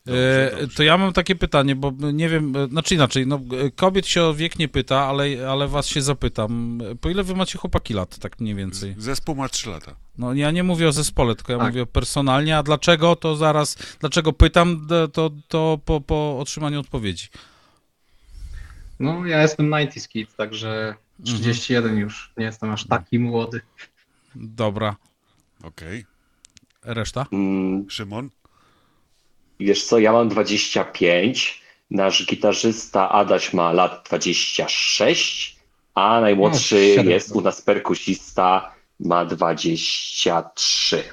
E, 0.08 0.52
dobrze. 0.52 0.76
To 0.76 0.84
ja 0.84 0.98
mam 0.98 1.14
takie 1.14 1.36
pytanie, 1.36 1.76
bo 1.76 1.94
nie 2.14 2.30
wiem, 2.30 2.56
e, 2.56 2.68
znaczy 2.68 2.96
inaczej, 2.96 3.28
no, 3.28 3.40
e, 3.66 3.72
kobiet 3.72 4.08
się 4.08 4.24
o 4.24 4.34
wiek 4.34 4.60
nie 4.60 4.68
pyta, 4.68 5.06
ale, 5.06 5.50
ale 5.50 5.68
was 5.68 5.88
się 5.88 6.02
zapytam. 6.02 6.82
Po 7.02 7.10
ile 7.10 7.24
wy 7.24 7.36
macie 7.36 7.58
chłopaki 7.58 7.94
lat, 7.94 8.18
tak 8.18 8.40
mniej 8.40 8.56
więcej? 8.56 8.96
Zespół 8.98 9.36
ma 9.36 9.50
3 9.50 9.70
lata. 9.70 9.96
No 10.18 10.34
ja 10.34 10.52
nie 10.52 10.64
mówię 10.64 10.88
o 10.88 10.92
zespole, 10.92 11.36
tylko 11.36 11.54
ja 11.54 11.60
Tak. 11.60 11.68
mówię 11.68 11.86
personalnie, 11.86 12.58
a 12.58 12.64
dlaczego 12.64 13.16
to 13.16 13.36
zaraz, 13.36 13.78
dlaczego 14.00 14.34
pytam, 14.34 14.88
to, 15.14 15.32
to 15.48 15.80
po, 15.86 16.02
po 16.02 16.40
otrzymaniu 16.40 16.80
odpowiedzi. 16.80 17.28
No, 19.00 19.26
ja 19.26 19.42
jestem 19.42 19.70
90s 19.70 20.08
kid, 20.08 20.36
także 20.36 20.96
31 21.24 21.98
już. 21.98 22.32
Nie 22.38 22.46
jestem 22.46 22.72
aż 22.72 22.88
taki 22.88 23.20
młody. 23.20 23.62
Dobra. 24.36 24.96
Okej. 25.64 26.06
Reszta? 26.84 27.26
Mm, 27.32 27.90
Szymon? 27.90 28.30
Wiesz 29.60 29.86
co, 29.86 30.00
ja 30.00 30.12
mam 30.12 30.30
25, 30.30 31.62
nasz 31.92 32.26
gitarzysta 32.26 33.10
Adaś 33.12 33.54
ma 33.54 33.72
lat 33.72 34.06
26, 34.08 35.58
a 35.96 36.22
najmłodszy 36.22 36.94
No, 36.98 37.04
jest 37.04 37.32
u 37.32 37.42
nas 37.42 37.62
perkusista, 37.62 38.76
ma 39.00 39.26
23. 39.26 41.04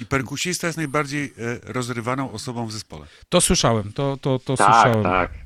I 0.00 0.06
perkusista 0.06 0.66
jest 0.66 0.76
najbardziej 0.76 1.24
e, 1.24 1.72
rozrywaną 1.72 2.32
osobą 2.32 2.66
w 2.66 2.72
zespole. 2.72 3.06
To 3.28 3.40
słyszałem, 3.40 3.92
to, 3.92 4.16
to, 4.20 4.38
to 4.38 4.56
Tak, 4.56 4.74
słyszałem. 4.74 5.02
tak. 5.02 5.45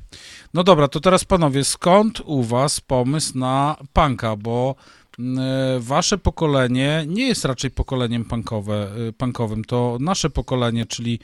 No 0.53 0.63
dobra, 0.63 0.87
to 0.87 0.99
teraz 0.99 1.25
panowie, 1.25 1.63
skąd 1.63 2.21
u 2.25 2.43
was 2.43 2.81
pomysł 2.81 3.37
na 3.37 3.77
punka, 3.93 4.35
bo 4.35 4.75
mm, 5.19 5.39
e, 5.39 5.79
wasze 5.79 6.17
pokolenie 6.17 7.05
nie 7.07 7.27
jest 7.27 7.45
raczej 7.45 7.71
pokoleniem 7.71 8.25
punkowe, 8.25 8.91
e, 9.09 9.13
punkowym, 9.13 9.65
to 9.65 9.97
nasze 9.99 10.29
pokolenie, 10.29 10.85
czyli 10.85 11.19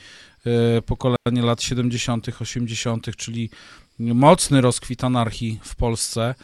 e, 0.78 0.82
pokolenie 0.82 1.42
lat 1.42 1.62
70., 1.62 2.28
80., 2.42 3.16
czyli 3.16 3.50
mocny 4.00 4.62
rozkwit 4.62 5.04
anarchii 5.04 5.60
w 5.64 5.76
Polsce. 5.76 6.36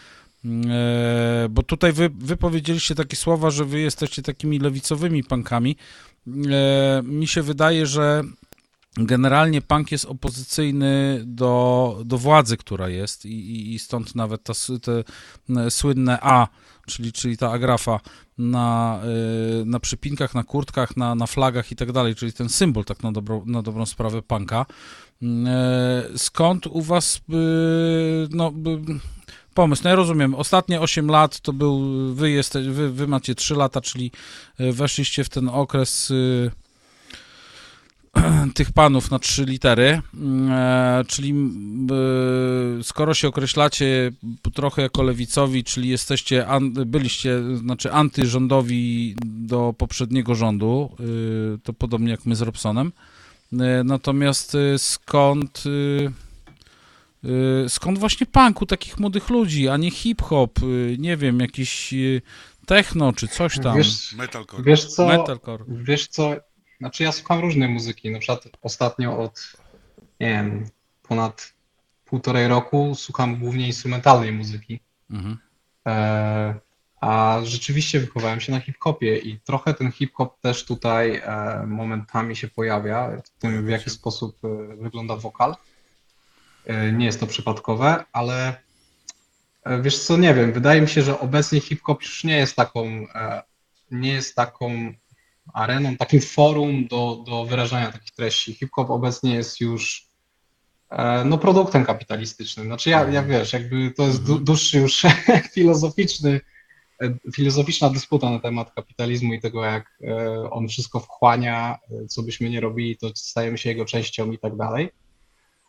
Mm, 0.46 0.68
Bo 1.50 1.64
tutaj 1.64 1.94
wy, 1.94 2.10
wy 2.10 2.38
powiedzieliście 2.38 2.96
takie 2.96 3.16
słowa, 3.16 3.52
że 3.52 3.66
wy 3.66 3.80
jesteście 3.80 4.22
takimi 4.22 4.60
lewicowymi 4.60 5.24
punkami. 5.24 5.76
E, 6.28 7.02
Mi 7.04 7.28
się 7.28 7.42
wydaje, 7.42 7.86
że 7.86 8.24
generalnie 8.98 9.62
punk 9.62 9.92
jest 9.92 10.06
opozycyjny 10.06 11.24
do, 11.26 11.98
do 12.06 12.18
władzy, 12.18 12.58
która 12.58 12.90
jest 12.90 13.26
i, 13.26 13.74
i, 13.74 13.80
stąd 13.80 14.16
nawet 14.16 14.44
ta, 14.44 14.54
te 14.82 15.04
słynne 15.72 16.18
A, 16.22 16.48
czyli, 16.88 17.12
czyli 17.12 17.38
ta 17.38 17.52
agrafa 17.52 18.00
na, 18.38 19.00
y, 19.62 19.66
na 19.66 19.80
przypinkach, 19.80 20.36
na 20.36 20.44
kurtkach, 20.44 20.98
na, 20.98 21.16
na 21.16 21.28
flagach 21.28 21.72
i 21.72 21.76
tak 21.76 21.92
dalej, 21.92 22.16
czyli 22.16 22.34
ten 22.34 22.50
symbol 22.50 22.86
tak 22.86 23.04
na, 23.04 23.12
dobro, 23.12 23.44
na 23.46 23.62
dobrą 23.62 23.86
sprawę 23.86 24.22
punka. 24.22 24.66
E, 25.24 26.04
Skąd 26.16 26.68
u 26.68 26.82
was 26.82 27.18
y, 27.18 27.22
no, 28.32 28.48
y, 28.48 29.00
pomysł? 29.54 29.82
No 29.84 29.90
ja 29.90 29.96
rozumiem, 29.96 30.36
ostatnie 30.36 30.82
8 30.82 31.08
lat 31.08 31.40
to 31.40 31.54
był, 31.54 31.80
wy, 32.14 32.32
jeste, 32.32 32.62
wy, 32.62 32.92
wy 32.92 33.08
macie 33.08 33.36
3 33.36 33.56
lata, 33.56 33.82
czyli 33.82 34.12
y, 34.60 34.74
weszliście 34.74 35.24
w 35.24 35.30
ten 35.30 35.50
okres 35.50 36.12
y, 36.12 36.52
tych 38.56 38.72
panów 38.72 39.12
na 39.12 39.20
trzy 39.20 39.46
litery, 39.46 40.02
e, 40.50 41.04
czyli 41.08 41.32
e, 42.80 42.84
skoro 42.84 43.14
się 43.14 43.28
określacie 43.28 44.12
trochę 44.54 44.82
jako 44.82 45.04
lewicowi, 45.04 45.64
czyli 45.64 45.90
jesteście, 45.90 46.48
byliście, 46.86 47.42
znaczy 47.58 47.92
antyrządowi 47.94 49.16
do 49.26 49.74
poprzedniego 49.78 50.36
rządu, 50.36 50.90
e, 51.00 51.04
to 51.64 51.74
podobnie 51.74 52.12
jak 52.12 52.26
my 52.26 52.36
z 52.36 52.42
Robsonem, 52.42 52.92
E, 53.60 53.84
natomiast 53.84 54.56
e, 54.56 54.80
skąd 54.80 55.64
skąd 57.68 58.00
właśnie 58.00 58.28
punk 58.28 58.62
u 58.62 58.66
takich 58.66 59.00
młodych 59.00 59.30
ludzi, 59.30 59.70
a 59.70 59.78
nie 59.78 59.92
hip-hop, 59.92 60.60
nie 60.98 61.18
wiem, 61.18 61.40
jakiś 61.40 61.94
techno 62.66 63.14
czy 63.14 63.28
coś 63.28 63.60
tam, 63.60 63.78
Wiesz, 63.78 64.14
Metalcore. 64.14 64.64
wiesz 64.64 64.86
co, 64.86 65.08
metalcore. 65.08 65.66
wiesz 65.68 66.08
co, 66.08 66.36
znaczy 66.80 67.04
ja 67.04 67.12
słucham 67.12 67.40
różnej 67.40 67.70
muzyki, 67.70 68.12
na 68.12 68.20
przykład 68.20 68.48
ostatnio 68.62 69.20
od, 69.20 69.54
nie 70.20 70.28
wiem, 70.28 70.66
ponad 71.04 71.54
półtorej 72.06 72.48
roku 72.48 72.96
słucham 72.96 73.40
głównie 73.40 73.68
instrumentalnej 73.68 74.32
muzyki. 74.32 74.80
Mhm. 75.10 75.38
E, 75.88 76.56
a 77.02 77.40
rzeczywiście 77.44 78.00
wychowałem 78.00 78.40
się 78.42 78.52
na 78.52 78.60
hip-hopie 78.60 79.18
i 79.18 79.40
trochę 79.40 79.74
ten 79.74 79.92
hip-hop 79.92 80.40
też 80.40 80.66
tutaj 80.66 81.16
e, 81.16 81.64
momentami 81.68 82.36
się 82.36 82.48
pojawia, 82.48 83.22
w 83.24 83.30
tym 83.30 83.66
w 83.66 83.70
jaki 83.70 83.90
sposób 83.90 84.38
e, 84.46 84.76
wygląda 84.76 85.16
wokal. 85.16 85.56
E, 86.66 86.92
nie 86.92 87.06
jest 87.06 87.20
to 87.20 87.28
przypadkowe, 87.28 88.04
ale 88.12 88.62
e, 89.64 89.82
wiesz 89.82 90.00
co, 90.00 90.18
nie 90.18 90.34
wiem, 90.34 90.54
wydaje 90.54 90.82
mi 90.82 90.90
się, 90.90 91.02
że 91.02 91.20
obecnie 91.20 91.60
hip-hop 91.60 92.02
już 92.02 92.24
nie 92.24 92.38
jest 92.38 92.56
taką, 92.56 92.86
e, 93.16 93.44
nie 93.92 94.14
jest 94.14 94.36
taką 94.36 94.94
areną, 95.54 95.98
takim 95.98 96.22
forum 96.22 96.88
do, 96.88 97.24
do 97.26 97.46
wyrażania 97.46 97.92
takich 97.92 98.12
treści. 98.12 98.54
Hip-hop 98.54 98.90
obecnie 98.90 99.36
jest 99.36 99.62
już 99.62 100.08
e, 100.90 101.26
no, 101.26 101.38
produktem 101.38 101.86
kapitalistycznym. 101.86 102.66
Znaczy 102.66 102.90
ja, 102.90 103.10
ja 103.10 103.24
wiesz, 103.24 103.54
jakby 103.54 103.92
to 103.92 104.04
jest 104.04 104.24
dłu- 104.24 104.44
dłuższy 104.44 104.80
już 104.80 105.02
filozoficzny, 105.54 106.42
e, 107.04 107.14
filozoficzna 107.36 107.90
dysputa 107.90 108.30
na 108.30 108.40
temat 108.40 108.74
kapitalizmu 108.74 109.34
i 109.34 109.42
tego, 109.42 109.66
jak 109.66 109.98
e, 110.04 110.50
on 110.52 110.68
wszystko 110.68 111.00
wchłania, 111.00 111.80
co 112.10 112.24
byśmy 112.24 112.50
nie 112.50 112.62
robili, 112.62 112.98
to 112.98 113.10
stajemy 113.16 113.58
się 113.58 113.70
jego 113.70 113.86
częścią 113.86 114.32
i 114.32 114.40
tak 114.40 114.56
dalej. 114.56 114.90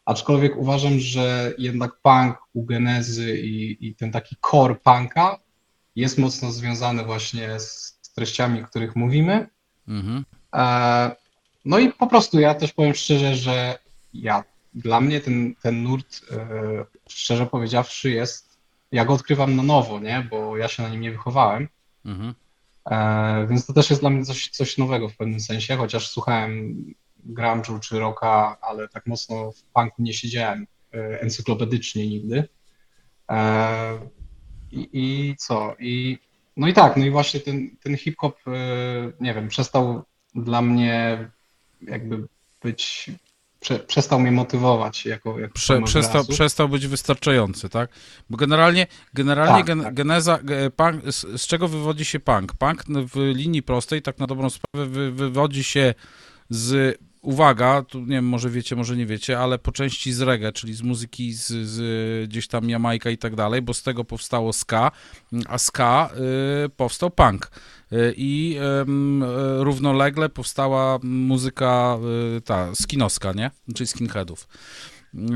Aczkolwiek 0.05 0.57
uważam, 0.57 0.99
że 0.99 1.55
jednak 1.59 1.97
punk 2.03 2.37
u 2.55 2.65
genezy 2.65 3.39
i, 3.39 3.89
i 3.89 3.95
ten 3.95 4.13
taki 4.13 4.37
core 4.51 4.75
punka 4.75 5.39
jest 5.97 6.19
mocno 6.19 6.53
związany 6.53 7.05
właśnie 7.05 7.61
z 7.61 8.01
treściami, 8.15 8.63
o 8.63 8.67
których 8.67 8.97
mówimy. 8.97 9.47
Mhm. 9.89 10.25
E, 10.55 11.17
No 11.65 11.79
i 11.79 11.93
po 11.93 12.07
prostu 12.07 12.41
ja 12.41 12.55
też 12.55 12.73
powiem 12.73 12.95
szczerze, 12.95 13.35
że 13.35 13.79
ja, 14.15 14.45
dla 14.75 15.01
mnie 15.01 15.21
ten, 15.21 15.55
ten 15.63 15.83
nurt, 15.83 16.21
e, 16.31 16.85
szczerze 17.09 17.47
powiedziawszy, 17.47 18.11
jest, 18.11 18.59
ja 18.93 19.05
go 19.05 19.15
odkrywam 19.15 19.57
na 19.57 19.63
nowo, 19.63 20.01
nie? 20.01 20.27
Bo 20.31 20.57
ja 20.57 20.69
się 20.69 20.83
na 20.83 20.89
nim 20.89 21.01
nie 21.01 21.11
wychowałem. 21.11 21.69
Mhm. 22.05 22.35
E, 22.91 23.47
Więc 23.51 23.67
to 23.67 23.73
też 23.73 23.91
jest 23.91 24.03
dla 24.03 24.11
mnie 24.11 24.25
coś, 24.25 24.49
coś 24.49 24.79
nowego 24.79 25.09
w 25.09 25.17
pewnym 25.17 25.41
sensie, 25.41 25.77
chociaż 25.77 26.09
słuchałem 26.11 26.85
grunge'u 27.27 27.81
czy 27.81 27.99
rocka, 27.99 28.57
ale 28.61 28.89
tak 28.89 29.07
mocno 29.07 29.53
w 29.53 29.63
punku 29.63 30.03
nie 30.03 30.15
siedziałem 30.15 30.67
encyklopedycznie 31.21 32.07
nigdy. 32.07 32.49
I, 34.73 34.89
i 34.93 35.37
co? 35.39 35.75
I, 35.79 36.19
no 36.57 36.69
i 36.69 36.73
tak, 36.73 36.97
no 36.97 37.05
i 37.05 37.11
właśnie 37.11 37.41
ten, 37.41 37.71
ten 37.83 37.97
hip-hop, 37.97 38.37
e, 38.47 38.51
nie 39.21 39.35
wiem, 39.35 39.49
przestał 39.49 40.03
dla 40.35 40.63
mnie 40.63 41.19
jakby 41.83 42.27
być, 42.63 43.11
prze, 43.61 43.79
przestał 43.79 44.21
mnie 44.21 44.33
motywować 44.33 45.07
jako, 45.07 45.39
jako 45.39 45.55
Prze, 45.55 45.83
przestał, 45.83 46.25
przestał 46.25 46.69
być 46.69 46.87
wystarczający, 46.87 47.69
tak? 47.69 47.91
Bo 48.31 48.37
generalnie, 48.37 48.87
generalnie 49.15 49.57
Tak, 49.57 49.67
gen, 49.67 49.83
tak. 49.83 49.95
geneza, 49.95 50.39
ge- 50.39 50.71
punk, 50.71 51.13
z, 51.13 51.43
z 51.43 51.47
czego 51.47 51.69
wywodzi 51.69 52.05
się 52.05 52.21
punk? 52.21 52.53
Punk 52.53 52.85
w 52.87 53.17
linii 53.35 53.63
prostej, 53.63 54.03
tak 54.03 54.19
na 54.19 54.27
dobrą 54.27 54.51
sprawę, 54.51 54.87
wy, 54.87 55.13
wywodzi 55.13 55.65
się 55.65 55.95
z, 56.51 56.99
uwaga, 57.25 57.83
tu 57.83 58.01
nie 58.01 58.07
wiem, 58.07 58.25
może 58.29 58.51
wiecie, 58.51 58.77
może 58.77 58.97
nie 58.97 59.07
wiecie, 59.07 59.39
ale 59.39 59.59
po 59.59 59.73
części 59.73 60.13
z 60.13 60.21
reggae, 60.21 60.53
czyli 60.53 60.75
z 60.75 60.83
muzyki 60.83 61.33
z, 61.33 61.47
z 61.47 62.31
gdzieś 62.31 62.49
tam 62.49 62.69
Jamajka 62.71 63.11
i 63.11 63.19
tak 63.19 63.35
dalej, 63.37 63.63
bo 63.63 63.75
z 63.75 63.83
tego 63.83 64.05
powstało 64.05 64.53
ska, 64.53 64.91
a 65.49 65.59
ska 65.59 66.11
y, 66.67 66.69
powstał 66.69 67.11
punk. 67.11 67.51
Y, 67.93 68.15
I 68.17 68.57
ym, 68.83 69.23
y, 69.23 69.27
równolegle 69.65 70.29
powstała 70.29 70.99
muzyka 71.03 71.99
y, 72.37 72.41
ta 72.41 72.75
skinowska, 72.75 73.33
nie? 73.33 73.51
Czyli 73.75 73.87
skinheadów. 73.87 74.49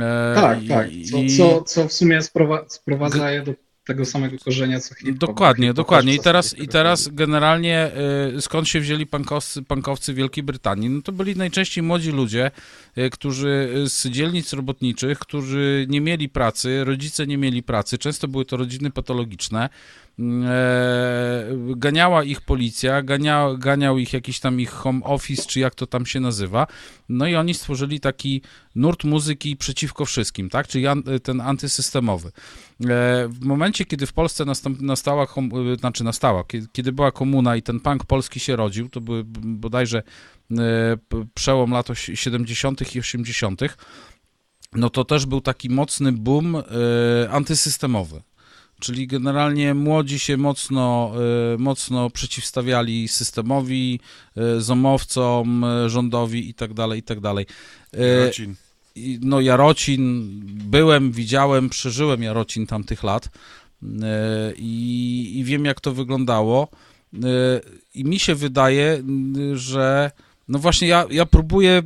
E, 0.01 0.35
Tak, 0.35 0.59
tak. 0.69 0.89
Co, 1.11 1.19
i- 1.19 1.37
co, 1.37 1.63
co 1.63 1.89
w 1.89 1.93
sumie 1.93 2.23
sprowa, 2.23 2.65
sprowadza 2.69 3.31
je 3.31 3.43
do 3.43 3.53
tego 3.89 4.05
samego 4.05 4.37
korzenia, 4.39 4.81
co 4.81 4.95
hip-hop. 4.95 5.19
Dokładnie, 5.19 5.75
dokładnie. 5.75 6.15
I 6.15 6.19
teraz, 6.21 6.59
i 6.59 6.69
teraz 6.69 7.09
generalnie 7.09 7.91
y, 8.37 8.41
skąd 8.41 8.69
się 8.69 8.81
wzięli 8.81 9.07
pankowcy, 9.07 9.63
pankowcy 9.63 10.15
Wielkiej 10.15 10.45
Brytanii? 10.45 10.91
No 10.91 11.03
to 11.03 11.13
byli 11.13 11.37
najczęściej 11.37 11.85
młodzi 11.85 12.13
ludzie, 12.13 12.51
y, 12.99 13.11
którzy 13.11 13.71
y, 13.77 13.89
z 13.89 14.07
dzielnic 14.07 14.53
robotniczych, 14.53 15.19
którzy 15.19 15.87
nie 15.89 16.01
mieli 16.01 16.29
pracy, 16.29 16.85
rodzice 16.85 17.27
nie 17.27 17.39
mieli 17.39 17.63
pracy, 17.63 17.99
często 17.99 18.29
były 18.29 18.45
to 18.45 18.57
rodziny 18.57 18.91
patologiczne. 18.91 19.69
E, 20.45 21.45
ganiała 21.77 22.25
ich 22.25 22.41
policja, 22.41 23.03
ganiał, 23.03 23.59
ganiał 23.59 23.99
ich 23.99 24.13
jakiś 24.13 24.41
tam 24.41 24.61
ich 24.61 24.71
home 24.71 25.05
office, 25.05 25.43
czy 25.47 25.61
jak 25.61 25.75
to 25.75 25.87
tam 25.87 26.07
się 26.07 26.21
nazywa. 26.21 26.67
No 27.09 27.27
i 27.27 27.37
oni 27.37 27.55
stworzyli 27.55 28.01
taki 28.01 28.43
nurt 28.75 29.05
muzyki 29.05 29.57
przeciwko 29.57 30.05
wszystkim, 30.05 30.51
tak? 30.51 30.69
Czyli 30.69 30.87
an, 30.87 31.03
ten 31.23 31.41
antysystemowy. 31.41 32.29
E, 32.29 32.33
W 33.29 33.41
momencie, 33.45 33.85
kiedy 33.85 34.07
w 34.07 34.13
Polsce 34.13 34.45
nastąp, 34.45 34.81
nastała, 34.81 35.25
e, 35.25 35.77
znaczy 35.79 36.05
nastała, 36.05 36.45
kiedy, 36.45 36.67
kiedy 36.73 36.93
była 36.93 37.13
komuna 37.13 37.57
i 37.57 37.63
ten 37.63 37.81
punk 37.81 38.05
polski 38.05 38.41
się 38.41 38.57
rodził, 38.57 38.89
to 38.89 39.01
były 39.01 39.23
bodajże 39.45 40.03
e, 40.51 40.55
przełom 41.35 41.71
lat 41.71 41.91
oś- 41.91 42.11
70. 42.15 42.95
i 42.97 42.99
80., 43.01 43.61
no 44.73 44.91
to 44.91 45.05
też 45.05 45.27
był 45.27 45.41
taki 45.41 45.71
mocny 45.71 46.13
boom 46.13 46.57
e, 46.57 46.63
antysystemowy. 47.31 48.23
Czyli 48.81 49.07
generalnie 49.07 49.75
młodzi 49.75 50.19
się 50.19 50.37
mocno, 50.37 51.13
e, 51.55 51.59
mocno 51.59 52.11
przeciwstawiali 52.11 53.09
systemowi, 53.09 54.01
e, 54.37 54.61
zomowcom, 54.61 55.65
e, 55.65 55.91
rządowi 55.91 56.49
i 56.49 56.55
tak 56.55 56.75
dalej, 56.75 57.01
i 57.01 57.03
tak 57.03 57.21
dalej. 57.21 57.47
E, 57.93 58.27
Rocin. 58.27 58.55
no 59.21 59.41
Jarocin, 59.41 60.31
byłem, 60.45 61.13
widziałem, 61.13 61.69
przeżyłem 61.69 62.23
Jarocin 62.23 62.67
tamtych 62.67 63.03
lat 63.03 63.29
i, 64.57 65.33
i 65.37 65.45
wiem 65.45 65.65
jak 65.65 65.81
to 65.81 65.95
wyglądało 65.95 66.69
i 67.95 68.05
mi 68.05 68.19
się 68.19 68.35
wydaje, 68.35 69.03
że 69.55 70.11
no 70.49 70.59
właśnie 70.59 70.89
ja, 70.89 71.05
ja 71.11 71.27
próbuję 71.27 71.83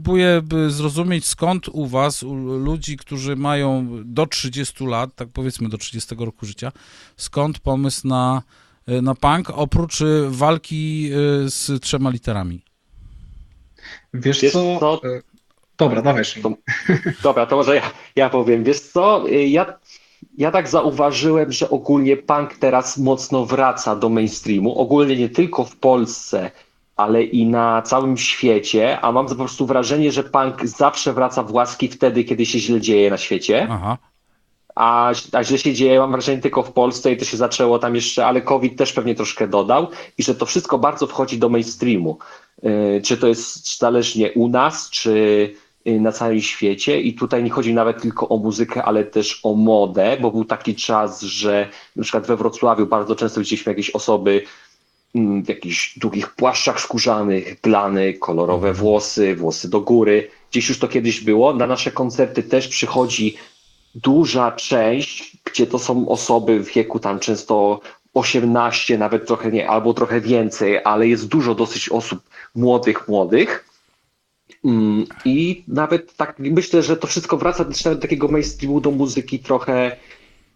próbuję 0.00 0.42
zrozumieć 0.68 1.26
skąd 1.26 1.68
u 1.68 1.86
was, 1.86 2.22
u 2.22 2.34
ludzi, 2.34 2.96
którzy 2.96 3.36
mają 3.36 3.86
do 4.04 4.26
30 4.26 4.86
lat, 4.86 5.10
tak 5.14 5.28
powiedzmy 5.32 5.68
do 5.68 5.78
30 5.78 6.14
roku 6.18 6.46
życia, 6.46 6.72
skąd 7.16 7.58
pomysł 7.58 8.08
na, 8.08 8.42
na 8.86 9.14
punk, 9.14 9.50
oprócz 9.50 10.00
y, 10.00 10.26
walki 10.30 11.10
y, 11.44 11.50
z 11.50 11.82
trzema 11.82 12.10
literami? 12.10 12.62
Wiesz, 14.14 14.40
Wiesz 14.40 14.52
co? 14.52 14.76
co? 14.80 15.00
E, 15.04 15.20
dobra, 15.78 16.02
dawaj. 16.02 16.24
To, 16.42 16.52
dobra, 17.22 17.46
to 17.46 17.56
może 17.56 17.76
ja, 17.76 17.90
ja 18.16 18.30
powiem. 18.30 18.64
Wiesz 18.64 18.80
co, 18.80 19.28
y, 19.28 19.48
ja, 19.48 19.78
ja 20.38 20.50
tak 20.50 20.68
zauważyłem, 20.68 21.52
że 21.52 21.70
ogólnie 21.70 22.16
punk 22.16 22.54
teraz 22.54 22.98
mocno 22.98 23.46
wraca 23.46 23.96
do 23.96 24.08
mainstreamu. 24.08 24.78
Ogólnie 24.78 25.16
nie 25.16 25.28
tylko 25.28 25.64
w 25.64 25.76
Polsce, 25.76 26.50
ale 26.96 27.22
i 27.22 27.46
na 27.46 27.82
całym 27.82 28.16
świecie, 28.16 29.00
a 29.00 29.12
mam 29.12 29.26
po 29.26 29.34
prostu 29.34 29.66
wrażenie, 29.66 30.12
że 30.12 30.24
punk 30.24 30.66
zawsze 30.66 31.12
wraca 31.12 31.42
w 31.42 31.52
łaski 31.52 31.88
wtedy, 31.88 32.24
kiedy 32.24 32.46
się 32.46 32.58
źle 32.58 32.80
dzieje 32.80 33.10
na 33.10 33.16
świecie. 33.16 33.66
Aha. 33.70 33.98
A, 34.74 35.12
a 35.32 35.44
źle 35.44 35.58
się 35.58 35.74
dzieje, 35.74 35.98
mam 35.98 36.12
wrażenie, 36.12 36.42
tylko 36.42 36.62
w 36.62 36.72
Polsce 36.72 37.12
i 37.12 37.16
to 37.16 37.24
się 37.24 37.36
zaczęło 37.36 37.78
tam 37.78 37.94
jeszcze, 37.94 38.26
ale 38.26 38.40
COVID 38.42 38.76
też 38.76 38.92
pewnie 38.92 39.14
troszkę 39.14 39.48
dodał 39.48 39.88
i 40.18 40.22
że 40.22 40.34
to 40.34 40.46
wszystko 40.46 40.78
bardzo 40.78 41.06
wchodzi 41.06 41.38
do 41.38 41.48
mainstreamu. 41.48 42.18
Yy, 42.62 43.00
czy 43.04 43.16
to 43.16 43.26
jest 43.26 43.78
zależnie 43.78 44.32
u 44.32 44.48
nas, 44.48 44.90
czy 44.90 45.54
yy, 45.84 46.00
na 46.00 46.12
całym 46.12 46.40
świecie 46.40 47.00
i 47.00 47.14
tutaj 47.14 47.44
nie 47.44 47.50
chodzi 47.50 47.74
nawet 47.74 48.02
tylko 48.02 48.28
o 48.28 48.36
muzykę, 48.36 48.84
ale 48.84 49.04
też 49.04 49.40
o 49.42 49.54
modę, 49.54 50.16
bo 50.20 50.30
był 50.30 50.44
taki 50.44 50.74
czas, 50.74 51.22
że 51.22 51.68
na 51.96 52.02
przykład 52.02 52.26
we 52.26 52.36
Wrocławiu 52.36 52.86
bardzo 52.86 53.16
często 53.16 53.40
widzieliśmy 53.40 53.72
jakieś 53.72 53.90
osoby 53.90 54.42
w 55.44 55.48
jakichś 55.48 55.98
długich 55.98 56.34
płaszczach 56.34 56.80
skórzanych, 56.80 57.60
glany, 57.60 58.14
kolorowe 58.14 58.68
mhm. 58.68 58.84
włosy, 58.84 59.36
włosy 59.36 59.70
do 59.70 59.80
góry. 59.80 60.28
Gdzieś 60.50 60.68
już 60.68 60.78
to 60.78 60.88
kiedyś 60.88 61.20
było. 61.20 61.54
Na 61.54 61.66
nasze 61.66 61.90
koncerty 61.90 62.42
też 62.42 62.68
przychodzi 62.68 63.36
duża 63.94 64.52
część, 64.52 65.36
gdzie 65.44 65.66
to 65.66 65.78
są 65.78 66.08
osoby 66.08 66.60
w 66.60 66.72
wieku 66.74 66.98
tam 66.98 67.18
często 67.18 67.80
18, 68.14 68.98
nawet 68.98 69.26
trochę 69.26 69.52
nie, 69.52 69.68
albo 69.68 69.94
trochę 69.94 70.20
więcej, 70.20 70.80
ale 70.84 71.08
jest 71.08 71.28
dużo 71.28 71.54
dosyć 71.54 71.88
osób 71.88 72.20
młodych, 72.54 73.08
młodych. 73.08 73.68
Mm, 74.64 75.06
I 75.24 75.64
nawet 75.68 76.16
tak 76.16 76.38
myślę, 76.38 76.82
że 76.82 76.96
to 76.96 77.06
wszystko 77.06 77.36
wraca 77.36 77.64
też 77.64 77.84
nawet 77.84 77.98
do 77.98 78.02
takiego 78.02 78.28
mainstreamu, 78.28 78.80
do 78.80 78.90
muzyki 78.90 79.38
trochę 79.38 79.96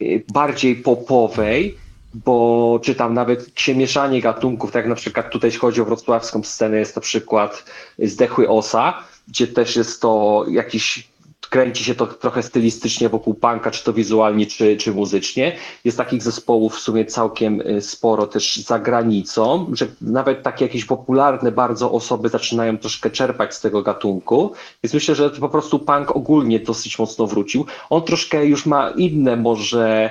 y, 0.02 0.24
bardziej 0.32 0.76
popowej 0.76 1.78
bo 2.14 2.80
czytam 2.82 3.14
nawet 3.14 3.52
przemieszanie 3.52 4.20
gatunków, 4.20 4.72
tak 4.72 4.80
jak 4.80 4.88
na 4.88 4.94
przykład 4.94 5.30
tutaj 5.30 5.48
jeśli 5.48 5.60
chodzi 5.60 5.80
o 5.80 5.84
wrocławską 5.84 6.42
scenę, 6.42 6.78
jest 6.78 6.94
to 6.94 7.00
przykład 7.00 7.64
Zdechły 7.98 8.48
Osa, 8.48 8.94
gdzie 9.28 9.46
też 9.46 9.76
jest 9.76 10.00
to 10.00 10.44
jakiś 10.48 11.10
kręci 11.50 11.84
się 11.84 11.94
to 11.94 12.06
trochę 12.06 12.42
stylistycznie 12.42 13.08
wokół 13.08 13.34
punka, 13.34 13.70
czy 13.70 13.84
to 13.84 13.92
wizualnie, 13.92 14.46
czy, 14.46 14.76
czy 14.76 14.92
muzycznie. 14.92 15.56
Jest 15.84 15.96
takich 15.96 16.22
zespołów 16.22 16.74
w 16.74 16.80
sumie 16.80 17.04
całkiem 17.04 17.60
y, 17.60 17.80
sporo 17.80 18.26
też 18.26 18.56
za 18.56 18.78
granicą, 18.78 19.70
że 19.72 19.86
nawet 20.00 20.42
takie 20.42 20.64
jakieś 20.64 20.84
popularne 20.84 21.52
bardzo 21.52 21.92
osoby 21.92 22.28
zaczynają 22.28 22.78
troszkę 22.78 23.10
czerpać 23.10 23.54
z 23.54 23.60
tego 23.60 23.82
gatunku. 23.82 24.52
Więc 24.82 24.94
myślę, 24.94 25.14
że 25.14 25.30
po 25.30 25.48
prostu 25.48 25.78
punk 25.78 26.16
ogólnie 26.16 26.60
dosyć 26.60 26.98
mocno 26.98 27.26
wrócił. 27.26 27.66
On 27.90 28.02
troszkę 28.02 28.46
już 28.46 28.66
ma 28.66 28.90
inne 28.90 29.36
może 29.36 30.10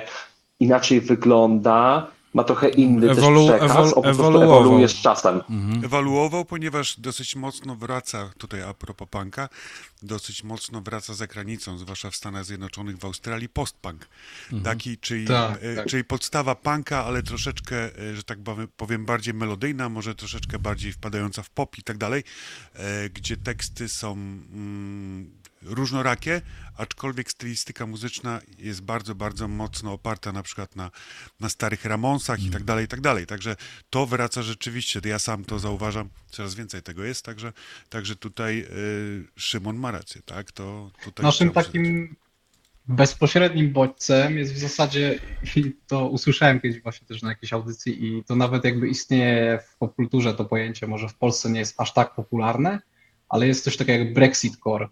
inaczej 0.60 1.00
wygląda, 1.00 2.06
ma 2.34 2.44
trochę 2.44 2.68
inny 2.68 3.10
Ewolu, 3.10 3.46
też 3.46 3.58
przekaz, 3.58 3.92
ewol, 3.92 4.10
ewoluował. 4.10 4.60
ewoluuje 4.60 4.88
z 4.88 4.94
czasem. 4.94 5.40
Mhm. 5.50 5.84
Ewoluował, 5.84 6.44
ponieważ 6.44 7.00
dosyć 7.00 7.36
mocno 7.36 7.76
wraca, 7.76 8.30
tutaj 8.38 8.62
a 8.62 8.74
propos 8.74 9.08
punka, 9.08 9.48
dosyć 10.02 10.44
mocno 10.44 10.80
wraca 10.80 11.14
za 11.14 11.26
granicą, 11.26 11.78
zwłaszcza 11.78 12.10
w 12.10 12.16
Stanach 12.16 12.44
Zjednoczonych, 12.44 12.98
w 12.98 13.04
Australii, 13.04 13.48
postpunk. 13.48 14.08
Mhm. 14.52 14.62
Taki, 14.62 14.98
czyli, 14.98 15.26
tak, 15.26 15.58
e, 15.62 15.76
tak. 15.76 15.86
czyli 15.86 16.04
podstawa 16.04 16.54
punka, 16.54 17.04
ale 17.04 17.22
troszeczkę, 17.22 17.76
e, 17.98 18.16
że 18.16 18.22
tak 18.22 18.38
powiem, 18.76 19.04
bardziej 19.04 19.34
melodyjna, 19.34 19.88
może 19.88 20.14
troszeczkę 20.14 20.58
bardziej 20.58 20.92
wpadająca 20.92 21.42
w 21.42 21.50
pop 21.50 21.78
i 21.78 21.82
tak 21.82 21.98
dalej, 21.98 22.24
e, 22.74 23.10
gdzie 23.10 23.36
teksty 23.36 23.88
są... 23.88 24.12
Mm, 24.12 25.39
różnorakie, 25.62 26.42
aczkolwiek 26.76 27.30
stylistyka 27.30 27.86
muzyczna 27.86 28.40
jest 28.58 28.82
bardzo, 28.82 29.14
bardzo 29.14 29.48
mocno 29.48 29.92
oparta 29.92 30.32
na 30.32 30.42
przykład 30.42 30.76
na, 30.76 30.90
na 31.40 31.48
starych 31.48 31.84
Ramonsach 31.84 32.38
mm. 32.38 32.48
i 32.48 32.52
tak 32.52 32.64
dalej, 32.64 32.84
i 32.84 32.88
tak 32.88 33.00
dalej. 33.00 33.26
Także 33.26 33.56
to 33.90 34.06
wraca 34.06 34.42
rzeczywiście, 34.42 35.00
ja 35.04 35.18
sam 35.18 35.44
to 35.44 35.58
zauważam, 35.58 36.08
coraz 36.30 36.54
więcej 36.54 36.82
tego 36.82 37.04
jest, 37.04 37.24
także, 37.24 37.52
także 37.88 38.16
tutaj 38.16 38.66
y, 38.70 39.24
Szymon 39.36 39.76
ma 39.76 39.90
rację, 39.90 40.22
tak? 40.22 40.52
To 40.52 40.90
tutaj 41.04 41.24
Naszym 41.24 41.50
takim 41.50 42.16
bezpośrednim 42.88 43.72
bodźcem 43.72 44.38
jest 44.38 44.54
w 44.54 44.58
zasadzie, 44.58 45.18
i 45.56 45.72
to 45.86 46.08
usłyszałem 46.08 46.60
kiedyś 46.60 46.82
właśnie 46.82 47.06
też 47.06 47.22
na 47.22 47.28
jakiejś 47.28 47.52
audycji 47.52 48.04
i 48.04 48.24
to 48.24 48.36
nawet 48.36 48.64
jakby 48.64 48.88
istnieje 48.88 49.58
w 49.68 49.76
popkulturze 49.76 50.34
to 50.34 50.44
pojęcie, 50.44 50.86
może 50.86 51.08
w 51.08 51.14
Polsce 51.14 51.50
nie 51.50 51.60
jest 51.60 51.80
aż 51.80 51.94
tak 51.94 52.14
popularne, 52.14 52.80
ale 53.28 53.46
jest 53.46 53.64
coś 53.64 53.76
takiego 53.76 54.04
jak 54.04 54.14
Brexit 54.14 54.56
Core, 54.56 54.88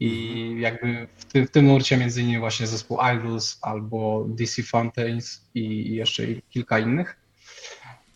i 0.00 0.60
jakby 0.60 1.08
w, 1.16 1.24
ty, 1.24 1.46
w 1.46 1.50
tym 1.50 1.66
nurcie 1.66 1.96
między 1.96 2.22
innymi 2.22 2.38
właśnie 2.38 2.66
zespół 2.66 2.98
Idols 3.16 3.58
albo 3.62 4.26
DC 4.28 4.62
Fountains 4.62 5.44
i 5.54 5.94
jeszcze 5.94 6.22
kilka 6.50 6.78
innych. 6.78 7.16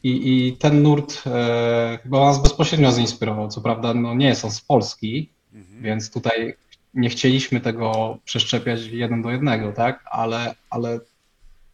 I, 0.02 0.48
i 0.48 0.56
ten 0.56 0.82
nurt 0.82 1.22
e, 1.26 1.98
chyba 2.02 2.24
nas 2.24 2.42
bezpośrednio 2.42 2.92
zinspirował. 2.92 3.48
Co 3.48 3.60
prawda 3.60 3.94
no, 3.94 4.14
nie 4.14 4.26
jest 4.26 4.44
on 4.44 4.50
z 4.50 4.60
Polski, 4.60 5.30
mhm. 5.54 5.82
więc 5.82 6.10
tutaj 6.10 6.54
nie 6.94 7.08
chcieliśmy 7.08 7.60
tego 7.60 8.18
przeszczepiać 8.24 8.86
jeden 8.86 9.22
do 9.22 9.30
jednego, 9.30 9.72
tak? 9.72 10.04
Ale, 10.10 10.54
ale 10.70 11.00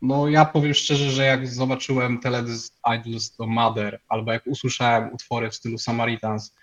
no 0.02 0.28
ja 0.28 0.44
powiem 0.44 0.74
szczerze, 0.74 1.10
że 1.10 1.24
jak 1.24 1.46
zobaczyłem 1.46 2.20
teledysk 2.20 2.74
Idols 2.96 3.36
do 3.36 3.46
Mother, 3.46 4.00
albo 4.08 4.32
jak 4.32 4.46
usłyszałem 4.46 5.12
utwory 5.12 5.50
w 5.50 5.54
stylu 5.54 5.78
Samaritans, 5.78 6.54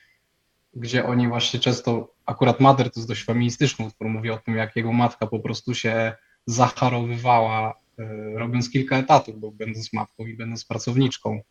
gdzie 0.76 1.06
oni 1.06 1.28
właśnie 1.28 1.60
często, 1.60 2.14
akurat 2.26 2.60
Mother 2.60 2.92
to 2.92 3.00
jest 3.00 3.08
dość 3.08 3.24
feministyczny 3.24 3.86
utwór, 3.86 4.08
mówi 4.08 4.30
o 4.32 4.38
tym, 4.38 4.56
jak 4.56 4.76
jego 4.76 4.94
matka 4.94 5.28
po 5.28 5.40
prostu 5.40 5.74
się 5.74 6.14
zacharowywała, 6.46 7.74
e, 8.00 8.06
robiąc 8.34 8.70
kilka 8.70 8.98
etatów, 8.98 9.40
bo 9.40 9.52
będąc 9.52 9.94
matką 9.94 10.26
i 10.26 10.34
będąc 10.34 10.66
pracowniczką. 10.66 11.42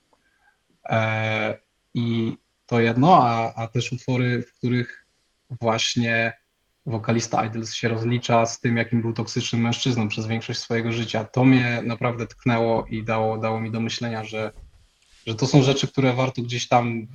E, 0.89 1.59
I 1.95 2.37
to 2.67 2.81
jedno, 2.81 3.27
a, 3.27 3.55
a 3.55 3.69
też 3.69 3.93
utwory, 3.93 4.43
w 4.43 4.53
których 4.53 5.07
właśnie 5.51 6.33
wokalista 6.87 7.47
Idols 7.47 7.75
się 7.75 7.89
rozlicza 7.89 8.47
z 8.47 8.61
tym, 8.61 8.77
jakim 8.77 9.03
był 9.03 9.13
toksycznym 9.13 9.63
mężczyzną 9.63 10.09
przez 10.09 10.27
większość 10.27 10.61
swojego 10.61 10.93
życia. 10.93 11.25
To 11.25 11.45
mnie 11.45 11.83
naprawdę 11.85 12.27
tknęło 12.27 12.87
i 12.91 13.05
dało, 13.05 13.39
dało 13.39 13.61
mi 13.61 13.71
do 13.71 13.81
myślenia, 13.81 14.25
że, 14.25 14.53
że 15.27 15.35
to 15.35 15.47
są 15.47 15.63
rzeczy, 15.63 15.89
które 15.89 16.13
warto 16.13 16.43
gdzieś 16.43 16.69
tam 16.69 17.07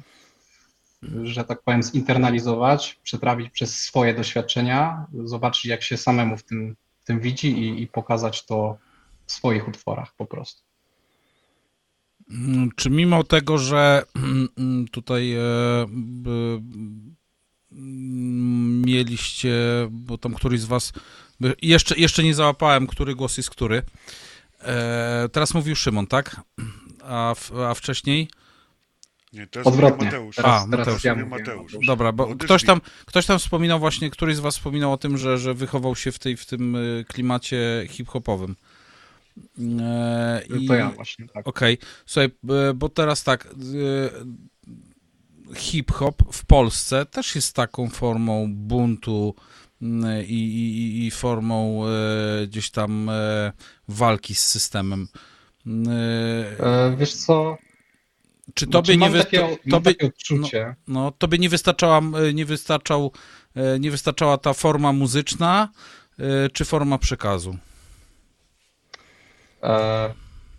że 1.24 1.44
tak 1.44 1.62
powiem, 1.62 1.84
zinternalizować, 1.84 3.00
przetrawić 3.04 3.50
przez 3.50 3.80
swoje 3.80 4.14
doświadczenia, 4.14 5.06
zobaczyć, 5.24 5.66
jak 5.66 5.84
się 5.84 5.98
samemu 5.98 6.38
w 6.38 6.44
tym, 6.44 6.76
w 7.00 7.06
tym 7.06 7.20
widzi 7.20 7.60
i, 7.60 7.82
i 7.82 7.88
pokazać 7.88 8.46
to 8.46 8.78
w 9.26 9.32
swoich 9.32 9.68
utworach 9.68 10.16
po 10.16 10.26
prostu. 10.26 10.62
Czy 12.76 12.90
mimo 12.90 13.24
tego, 13.24 13.58
że 13.58 14.04
tutaj 14.92 15.34
e, 15.34 15.42
mieliście, 18.86 19.58
bo 19.92 20.18
tam 20.18 20.34
któryś 20.34 20.62
z 20.62 20.66
was, 20.66 20.94
jeszcze, 21.62 21.96
jeszcze 21.98 22.24
nie 22.24 22.36
załapałem, 22.36 22.88
który 22.88 23.16
głos 23.16 23.38
jest 23.38 23.50
który. 23.50 23.82
E, 24.62 25.30
teraz 25.32 25.54
mówił 25.54 25.76
Szymon, 25.76 26.08
tak? 26.08 26.42
A, 27.04 27.36
a 27.70 27.74
wcześniej? 27.74 28.30
Nie, 29.34 29.48
teraz 29.48 29.68
Odwrotnie. 29.68 30.06
Mateusz. 30.06 30.36
Teraz, 30.36 30.64
A, 30.64 30.68
Mateusz. 30.68 31.04
Ja 31.04 31.16
Mateusz. 31.16 31.78
Dobra, 31.86 32.12
bo 32.12 32.36
ktoś 32.36 32.64
tam, 32.64 32.82
ktoś 33.06 33.26
tam 33.26 33.40
wspominał 33.40 33.80
właśnie, 33.80 34.10
któryś 34.10 34.36
z 34.36 34.40
was 34.40 34.58
wspominał 34.58 34.94
o 34.94 34.98
tym, 34.98 35.18
że, 35.18 35.38
że 35.38 35.54
wychował 35.54 35.96
się 35.96 36.12
w, 36.12 36.20
tej, 36.20 36.38
w 36.38 36.46
tym 36.46 36.76
y, 36.76 37.06
klimacie 37.08 37.88
hip-hopowym. 37.90 38.56
E, 39.82 40.42
i... 40.60 40.68
To 40.68 40.76
ja 40.76 40.90
właśnie, 40.90 41.28
tak. 41.28 41.48
Okej, 41.48 41.74
okay. 41.74 41.88
słuchaj, 42.06 42.30
bo 42.76 42.90
teraz 42.90 43.24
tak, 43.24 43.46
y, 43.46 44.10
hip-hop 45.56 46.34
w 46.34 46.46
Polsce 46.46 47.06
też 47.06 47.36
jest 47.36 47.56
taką 47.56 47.90
formą 47.90 48.48
buntu 48.54 49.36
y, 49.82 49.86
i, 50.24 50.34
i, 50.34 51.08
i 51.08 51.12
formą 51.12 51.88
y, 51.88 52.48
gdzieś 52.48 52.72
tam 52.72 53.12
walki 53.88 54.36
z 54.36 54.42
systemem. 54.42 55.08
E, 56.60 56.96
wiesz 56.98 57.14
co, 57.14 57.58
Czy 58.54 58.66
znaczy, 58.66 58.98
nie 58.98 59.10
wy... 59.10 59.20
takie, 59.20 59.58
tobie... 59.72 59.94
takie 59.94 60.08
odczucie. 60.08 60.76
No, 60.88 61.04
no, 61.04 61.12
tobie 61.12 61.38
nie 61.38 61.50
wystarczała, 61.50 62.02
nie 62.34 62.46
wystarczał, 62.46 63.12
nie 63.80 63.92
wystarczała 63.92 64.38
ta 64.38 64.54
forma 64.54 64.94
muzyczna, 64.94 65.70
czy 66.54 66.66
forma 66.66 66.98
przekazu? 66.98 67.58
E, 69.64 70.14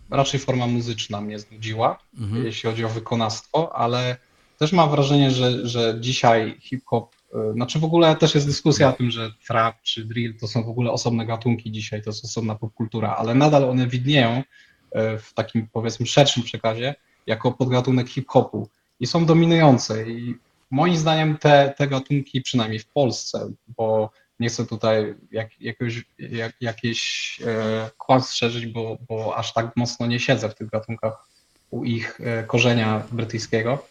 raczej 0.09 0.39
forma 0.39 0.67
muzyczna 0.67 1.21
mnie 1.21 1.39
znudziła, 1.39 1.99
mhm. 2.17 2.45
jeśli 2.45 2.69
chodzi 2.69 2.85
o 2.85 2.89
wykonawstwo, 2.89 3.75
ale 3.75 4.17
też 4.57 4.71
mam 4.71 4.89
wrażenie, 4.89 5.31
że, 5.31 5.67
że 5.67 5.97
dzisiaj 5.99 6.57
hip-hop, 6.59 7.15
e, 7.33 7.53
znaczy 7.53 7.79
w 7.79 7.83
ogóle 7.83 8.15
też 8.15 8.35
jest 8.35 8.47
dyskusja 8.47 8.89
o 8.89 8.93
tym, 8.93 9.11
że 9.11 9.31
trap 9.47 9.81
czy 9.81 10.05
drill 10.05 10.37
to 10.37 10.47
są 10.47 10.63
w 10.63 10.69
ogóle 10.69 10.91
osobne 10.91 11.25
gatunki 11.25 11.71
dzisiaj, 11.71 12.01
to 12.01 12.09
jest 12.09 12.25
osobna 12.25 12.55
popkultura, 12.55 13.15
ale 13.15 13.35
nadal 13.35 13.69
one 13.69 13.87
widnieją 13.87 14.43
e, 14.91 15.17
w 15.17 15.33
takim 15.33 15.67
powiedzmy 15.73 16.05
szerszym 16.05 16.43
przekazie 16.43 16.95
jako 17.27 17.51
podgatunek 17.51 18.09
hip-hopu. 18.09 18.67
I 18.99 19.07
są 19.07 19.25
dominujące. 19.25 20.09
I 20.09 20.35
moim 20.71 20.97
zdaniem 20.97 21.37
te, 21.37 21.73
te 21.77 21.87
gatunki, 21.87 22.41
przynajmniej 22.41 22.79
w 22.79 22.87
Polsce, 22.87 23.51
bo 23.67 24.11
nie 24.39 24.49
chcę 24.49 24.65
tutaj 24.65 25.15
jak, 25.31 25.61
jakoś, 25.61 26.05
jak, 26.19 26.55
jakieś 26.61 27.39
e, 27.45 27.89
kłamstw 27.97 28.35
szerzyć, 28.35 28.65
bo, 28.65 28.97
bo 29.09 29.37
aż 29.37 29.53
tak 29.53 29.75
mocno 29.75 30.07
nie 30.07 30.19
siedzę 30.19 30.49
w 30.49 30.55
tych 30.55 30.69
gatunkach 30.69 31.27
u 31.69 31.83
ich 31.83 32.21
e, 32.21 32.43
korzenia 32.43 33.03
brytyjskiego, 33.11 33.85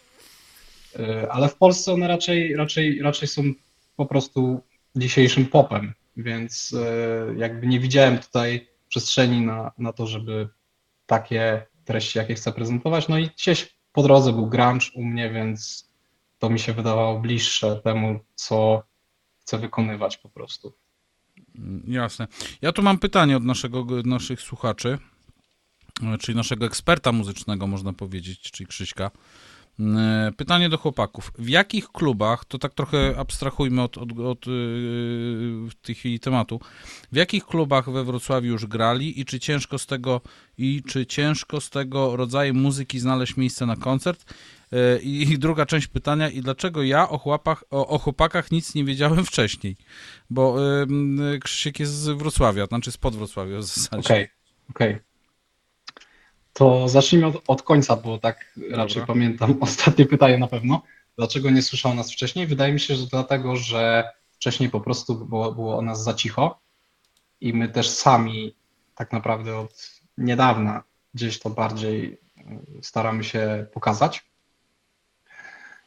e, 0.98 1.32
ale 1.32 1.48
w 1.48 1.54
Polsce 1.54 1.92
one 1.92 2.08
raczej, 2.08 2.56
raczej, 2.56 3.02
raczej 3.02 3.28
są 3.28 3.42
po 3.96 4.06
prostu 4.06 4.60
dzisiejszym 4.96 5.46
popem, 5.46 5.92
więc 6.16 6.74
e, 6.74 7.38
jakby 7.38 7.66
nie 7.66 7.80
widziałem 7.80 8.18
tutaj 8.18 8.68
przestrzeni 8.88 9.40
na, 9.40 9.72
na 9.78 9.92
to, 9.92 10.06
żeby 10.06 10.48
takie 11.06 11.66
treści, 11.90 12.18
jakie 12.18 12.34
chcę 12.34 12.52
prezentować. 12.52 13.08
No 13.08 13.18
i 13.18 13.26
gdzieś 13.26 13.74
po 13.92 14.02
drodze 14.02 14.32
był 14.32 14.46
grunge 14.46 14.86
u 14.94 15.04
mnie, 15.04 15.30
więc 15.30 15.88
to 16.38 16.50
mi 16.50 16.58
się 16.58 16.72
wydawało 16.72 17.20
bliższe 17.20 17.76
temu, 17.76 18.20
co 18.34 18.82
chcę 19.40 19.58
wykonywać 19.58 20.16
po 20.16 20.28
prostu. 20.28 20.72
Jasne. 21.86 22.28
Ja 22.62 22.72
tu 22.72 22.82
mam 22.82 22.98
pytanie 22.98 23.36
od 23.36 23.44
naszego, 23.44 23.86
naszych 24.04 24.40
słuchaczy, 24.40 24.98
czyli 26.20 26.36
naszego 26.36 26.66
eksperta 26.66 27.12
muzycznego, 27.12 27.66
można 27.66 27.92
powiedzieć, 27.92 28.40
czyli 28.40 28.66
Krzyśka. 28.66 29.10
E, 29.80 30.32
pytanie 30.36 30.68
do 30.68 30.78
chłopaków. 30.78 31.32
W 31.38 31.48
jakich 31.48 31.88
klubach, 31.88 32.44
to 32.44 32.58
tak 32.58 32.74
trochę 32.74 33.14
abstrahujmy 33.18 33.82
od, 33.82 33.98
od, 33.98 34.18
od 34.18 34.46
yy, 34.46 34.52
w 35.70 35.74
tej 35.82 35.94
chwili 35.94 36.20
tematu, 36.20 36.60
w 37.12 37.16
jakich 37.16 37.44
klubach 37.44 37.90
we 37.90 38.04
Wrocławiu 38.04 38.48
już 38.48 38.66
grali 38.66 39.20
i 39.20 39.24
czy 39.24 39.40
ciężko 39.40 39.78
z 39.78 39.86
tego 39.86 40.20
i 40.58 40.82
czy 40.86 41.06
ciężko 41.06 41.60
z 41.60 41.70
tego 41.70 42.16
rodzaju 42.16 42.54
muzyki 42.54 43.00
znaleźć 43.00 43.36
miejsce 43.36 43.66
na 43.66 43.76
koncert? 43.76 44.34
E, 44.72 44.98
I 44.98 45.38
druga 45.38 45.66
część 45.66 45.86
pytania, 45.86 46.28
i 46.28 46.40
dlaczego 46.40 46.82
ja 46.82 47.08
o, 47.08 47.18
chłopach, 47.18 47.64
o, 47.70 47.86
o 47.86 47.98
chłopakach 47.98 48.50
nic 48.50 48.74
nie 48.74 48.84
wiedziałem 48.84 49.24
wcześniej? 49.30 49.76
Bo 50.30 50.56
y, 50.82 51.38
Krzysiek 51.38 51.80
jest 51.80 51.92
z 51.92 52.08
Wrocławia, 52.08 52.66
znaczy 52.66 52.92
spod 52.92 53.16
Wrocławia 53.16 53.58
w 53.58 53.64
zasadzie. 53.64 53.98
Okej, 53.98 54.24
okay, 54.24 54.30
okej. 54.70 54.94
Okay. 54.94 55.09
To 56.60 56.88
zacznijmy 56.88 57.26
od, 57.26 57.42
od, 57.46 57.62
końca, 57.62 57.96
bo 57.96 58.18
tak 58.18 58.52
Dobra. 58.56 58.76
raczej 58.76 59.06
pamiętam 59.06 59.56
ostatnie 59.60 60.06
pytanie 60.06 60.38
na 60.38 60.46
pewno. 60.46 60.82
Dlaczego 61.16 61.50
nie 61.50 61.62
słyszał 61.62 61.94
nas 61.94 62.12
wcześniej? 62.12 62.46
Wydaje 62.46 62.72
mi 62.72 62.80
się, 62.80 62.94
że 62.94 63.06
dlatego, 63.06 63.56
że 63.56 64.10
wcześniej 64.32 64.70
po 64.70 64.80
prostu 64.80 65.14
było, 65.14 65.52
było 65.52 65.78
o 65.78 65.82
nas 65.82 66.02
za 66.02 66.14
cicho 66.14 66.60
i 67.40 67.52
my 67.52 67.68
też 67.68 67.90
sami 67.90 68.54
tak 68.94 69.12
naprawdę 69.12 69.58
od 69.58 70.00
niedawna 70.18 70.82
gdzieś 71.14 71.38
to 71.38 71.50
bardziej 71.50 72.20
staramy 72.82 73.24
się 73.24 73.66
pokazać. 73.72 74.30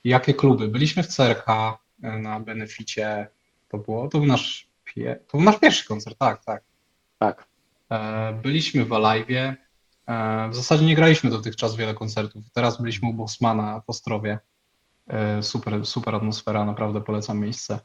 Jakie 0.03 0.33
kluby? 0.33 0.67
Byliśmy 0.67 1.03
w 1.03 1.07
CRK 1.07 1.47
e, 1.49 1.77
na 2.19 2.39
beneficie. 2.39 3.27
To 3.69 3.77
było, 3.77 4.07
to 4.07 4.17
był 4.17 4.27
nasz, 4.27 4.67
to 5.27 5.37
był 5.37 5.41
nasz 5.41 5.59
pierwszy 5.59 5.87
koncert, 5.87 6.17
tak, 6.17 6.45
tak. 6.45 6.63
Tak. 7.19 7.47
E, 7.91 8.33
byliśmy 8.43 8.85
w 8.85 8.93
Alive. 8.93 9.62
E, 10.07 10.49
w 10.49 10.55
zasadzie 10.55 10.85
nie 10.85 10.95
graliśmy 10.95 11.29
dotychczas 11.29 11.75
wiele 11.75 11.93
koncertów. 11.93 12.43
Teraz 12.53 12.81
byliśmy 12.81 13.09
u 13.09 13.13
Bosmana 13.13 13.81
w 13.81 13.89
Ostrowie. 13.89 14.39
Super, 15.41 15.85
super 15.85 16.15
atmosfera, 16.15 16.65
naprawdę 16.65 17.01
polecam 17.01 17.39
miejsce. 17.39 17.79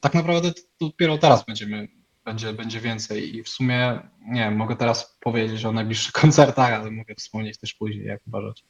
Tak 0.00 0.14
naprawdę 0.14 0.52
dopiero 0.80 1.18
teraz 1.18 1.44
będziemy, 1.46 1.88
będzie, 2.24 2.52
będzie 2.52 2.80
więcej 2.80 3.36
i 3.36 3.42
w 3.42 3.48
sumie, 3.48 4.00
nie 4.20 4.40
wiem, 4.40 4.56
mogę 4.56 4.76
teraz 4.76 5.16
powiedzieć 5.20 5.64
o 5.64 5.72
najbliższych 5.72 6.12
koncertach, 6.22 6.72
ale 6.72 6.90
mogę 6.90 7.14
wspomnieć 7.14 7.58
też 7.58 7.74
później, 7.74 8.06
jak 8.06 8.20
uważać. 8.26 8.64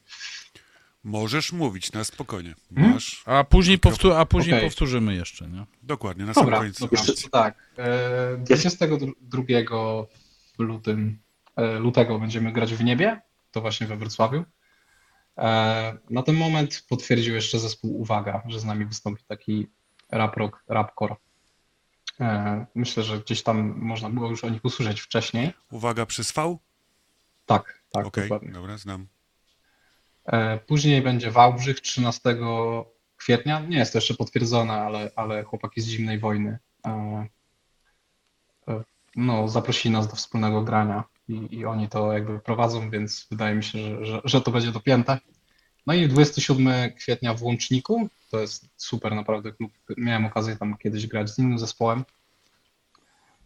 Możesz 1.05 1.53
mówić 1.53 1.93
na 1.93 2.05
spokojnie. 2.05 2.55
Hmm? 2.74 2.93
Masz 2.93 3.22
a 3.26 3.45
później, 3.45 3.78
powtór 3.78 4.12
a 4.12 4.26
później 4.26 4.55
okay. 4.55 4.68
powtórzymy 4.68 5.14
jeszcze, 5.14 5.49
nie? 5.49 5.64
Dokładnie, 5.83 6.24
na 6.24 6.33
Dobra, 6.33 6.59
sam 6.59 6.72
koniec. 6.72 6.93
Jeszcze, 6.93 7.30
tak. 7.30 7.74
22 8.39 9.43
e, 9.49 9.64
w 10.59 10.62
lutym, 10.62 11.18
e, 11.18 11.32
lutego 11.57 12.19
będziemy 12.19 12.53
grać 12.53 12.75
w 12.75 12.85
niebie, 12.85 13.21
to 13.53 13.61
właśnie 13.61 13.87
we 13.87 13.97
Wrocławiu. 13.97 14.45
E, 15.39 15.97
na 16.11 16.23
ten 16.23 16.35
moment 16.37 16.85
potwierdził 16.89 17.35
jeszcze 17.35 17.59
zespół 17.59 18.01
Uwaga, 18.01 18.43
że 18.47 18.61
z 18.61 18.65
nami 18.65 18.85
wystąpi 18.85 19.25
taki 19.25 19.67
rap 20.11 20.37
rock, 20.37 20.65
rapcore. 20.69 21.17
Myślę, 22.75 23.03
że 23.03 23.19
gdzieś 23.19 23.43
tam 23.43 23.75
można 23.77 24.11
było 24.11 24.31
już 24.31 24.45
o 24.45 24.49
nich 24.49 24.65
usłyszeć 24.65 25.01
wcześniej. 25.01 25.53
Uwaga 25.71 26.07
przez 26.07 26.33
V? 26.33 26.59
Tak, 27.47 27.83
tak, 27.93 28.07
okay, 28.07 28.25
dokładnie. 28.25 28.53
Dobra, 28.53 28.79
znam. 28.79 29.07
E, 30.27 30.59
później 30.59 31.03
będzie 31.03 31.31
Wałbrzych 31.31 31.81
13 31.81 32.37
kwietnia. 33.17 33.61
Nie 33.61 33.79
jest 33.79 33.93
to 33.93 33.99
jeszcze 33.99 34.15
potwierdzone, 34.15 34.73
ale, 34.73 35.11
ale 35.17 35.43
chłopaki 35.43 35.81
z 35.81 35.87
zimnej 35.87 36.19
wojny 36.19 36.59
e, 36.87 37.27
e, 38.69 38.85
no, 39.17 39.49
zaprosili 39.49 39.93
nas 39.93 40.09
do 40.09 40.17
wspólnego 40.17 40.63
grania 40.63 41.05
i, 41.29 41.49
i 41.51 41.64
oni 41.64 41.89
to 41.89 42.12
jakby 42.12 42.39
prowadzą, 42.41 42.91
więc 42.91 43.27
wydaje 43.31 43.55
mi 43.55 43.64
się, 43.64 43.79
że, 43.79 44.07
że, 44.07 44.20
że 44.25 44.41
to 44.41 44.51
będzie 44.51 44.73
dopięte. 44.73 45.18
No 45.87 45.95
i 45.95 46.09
27 46.09 46.93
kwietnia 46.93 47.35
w 47.35 47.43
Łączniku, 47.43 48.09
to 48.31 48.41
jest 48.41 48.68
super 48.77 49.14
naprawdę 49.14 49.53
klub. 49.53 49.73
Miałem 49.97 50.27
okazję 50.27 50.57
tam 50.57 50.77
kiedyś 50.77 51.07
grać 51.07 51.31
z 51.31 51.39
innym 51.39 51.59
zespołem. 51.59 52.05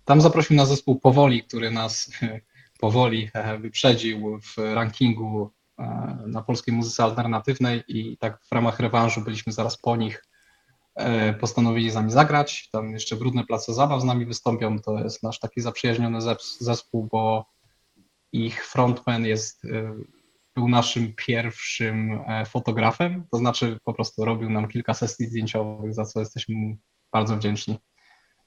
Tam 0.05 0.21
zaprosił 0.21 0.57
nas 0.57 0.69
zespół 0.69 1.01
Powoli, 1.01 1.43
który 1.43 1.71
nas 1.71 2.11
powoli 2.81 3.31
wyprzedził 3.63 4.41
w 4.41 4.59
rankingu 4.59 5.51
E, 5.79 6.17
na 6.27 6.43
polskiej 6.43 6.75
muzyce 6.75 7.05
alternatywnej 7.05 7.85
i 7.89 8.17
tak 8.19 8.45
w 8.45 8.53
ramach 8.53 8.81
rewanżu 8.81 9.21
byliśmy 9.21 9.53
zaraz 9.53 9.77
po 9.77 9.97
nich. 9.97 10.25
E, 10.95 11.35
postanowili 11.35 11.91
z 11.91 11.95
nami 11.95 12.11
zagrać. 12.11 12.69
Tam 12.73 12.93
jeszcze 12.93 13.17
Brudne 13.17 13.45
Place 13.45 13.75
Zabaw 13.75 14.03
z 14.03 14.05
nami 14.05 14.27
wystąpią. 14.27 14.79
To 14.79 14.99
jest 14.99 15.23
nasz 15.23 15.39
taki 15.39 15.61
zaprzyjaźniony 15.61 16.19
zespół, 16.61 17.09
bo 17.13 17.47
ich 18.33 18.67
frontman 18.67 19.25
jest, 19.25 19.65
e, 19.65 19.95
był 20.55 20.69
naszym 20.69 21.15
pierwszym 21.15 22.21
fotografem, 22.47 23.25
to 23.31 23.39
znaczy 23.39 23.79
po 23.85 23.95
prostu 23.95 24.25
robił 24.25 24.51
nam 24.51 24.69
kilka 24.69 24.95
sesji 24.95 25.27
zdjęciowych, 25.27 25.95
za 25.95 26.05
co 26.05 26.21
jesteśmy 26.21 26.55
mu 26.55 26.77
bardzo 27.13 27.37
wdzięczni. 27.37 27.79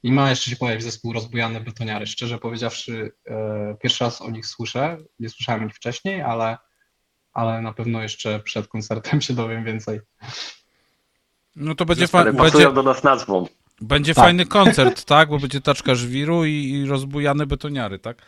I 0.04 0.12
ma 0.12 0.30
jeszcze 0.30 0.52
się 0.52 0.56
pojawić 0.56 0.84
zespół 0.84 1.14
Rozbujane 1.14 1.62
Betoniary. 1.62 2.08
Szczerze 2.08 2.38
powiedziawszy, 2.38 3.12
pierwszy 3.82 4.04
raz 4.04 4.22
o 4.22 4.32
nich 4.32 4.46
słyszę, 4.46 4.98
nie 5.20 5.30
słyszałem 5.30 5.68
ich 5.68 5.76
wcześniej, 5.76 6.22
ale 6.22 6.58
ale 7.34 7.62
na 7.62 7.74
pewno 7.74 8.02
jeszcze 8.02 8.40
przed 8.40 8.68
koncertem 8.68 9.22
się 9.26 9.34
dowiem 9.34 9.64
więcej. 9.64 10.00
No 11.56 11.76
to 11.76 11.86
będzie 11.86 12.08
fajnie. 12.08 12.34
Będzie 12.34 12.72
do 12.72 12.84
nas 12.84 13.04
nazwą. 13.04 13.48
Będzie 13.82 14.14
tak. 14.14 14.24
fajny 14.24 14.46
koncert, 14.46 15.06
tak? 15.06 15.30
Bo 15.30 15.40
będzie 15.40 15.62
taczka 15.62 15.96
żwiru 15.96 16.46
i, 16.46 16.52
i 16.52 16.86
rozbujane 16.86 17.46
betoniary, 17.46 18.00
tak? 18.00 18.26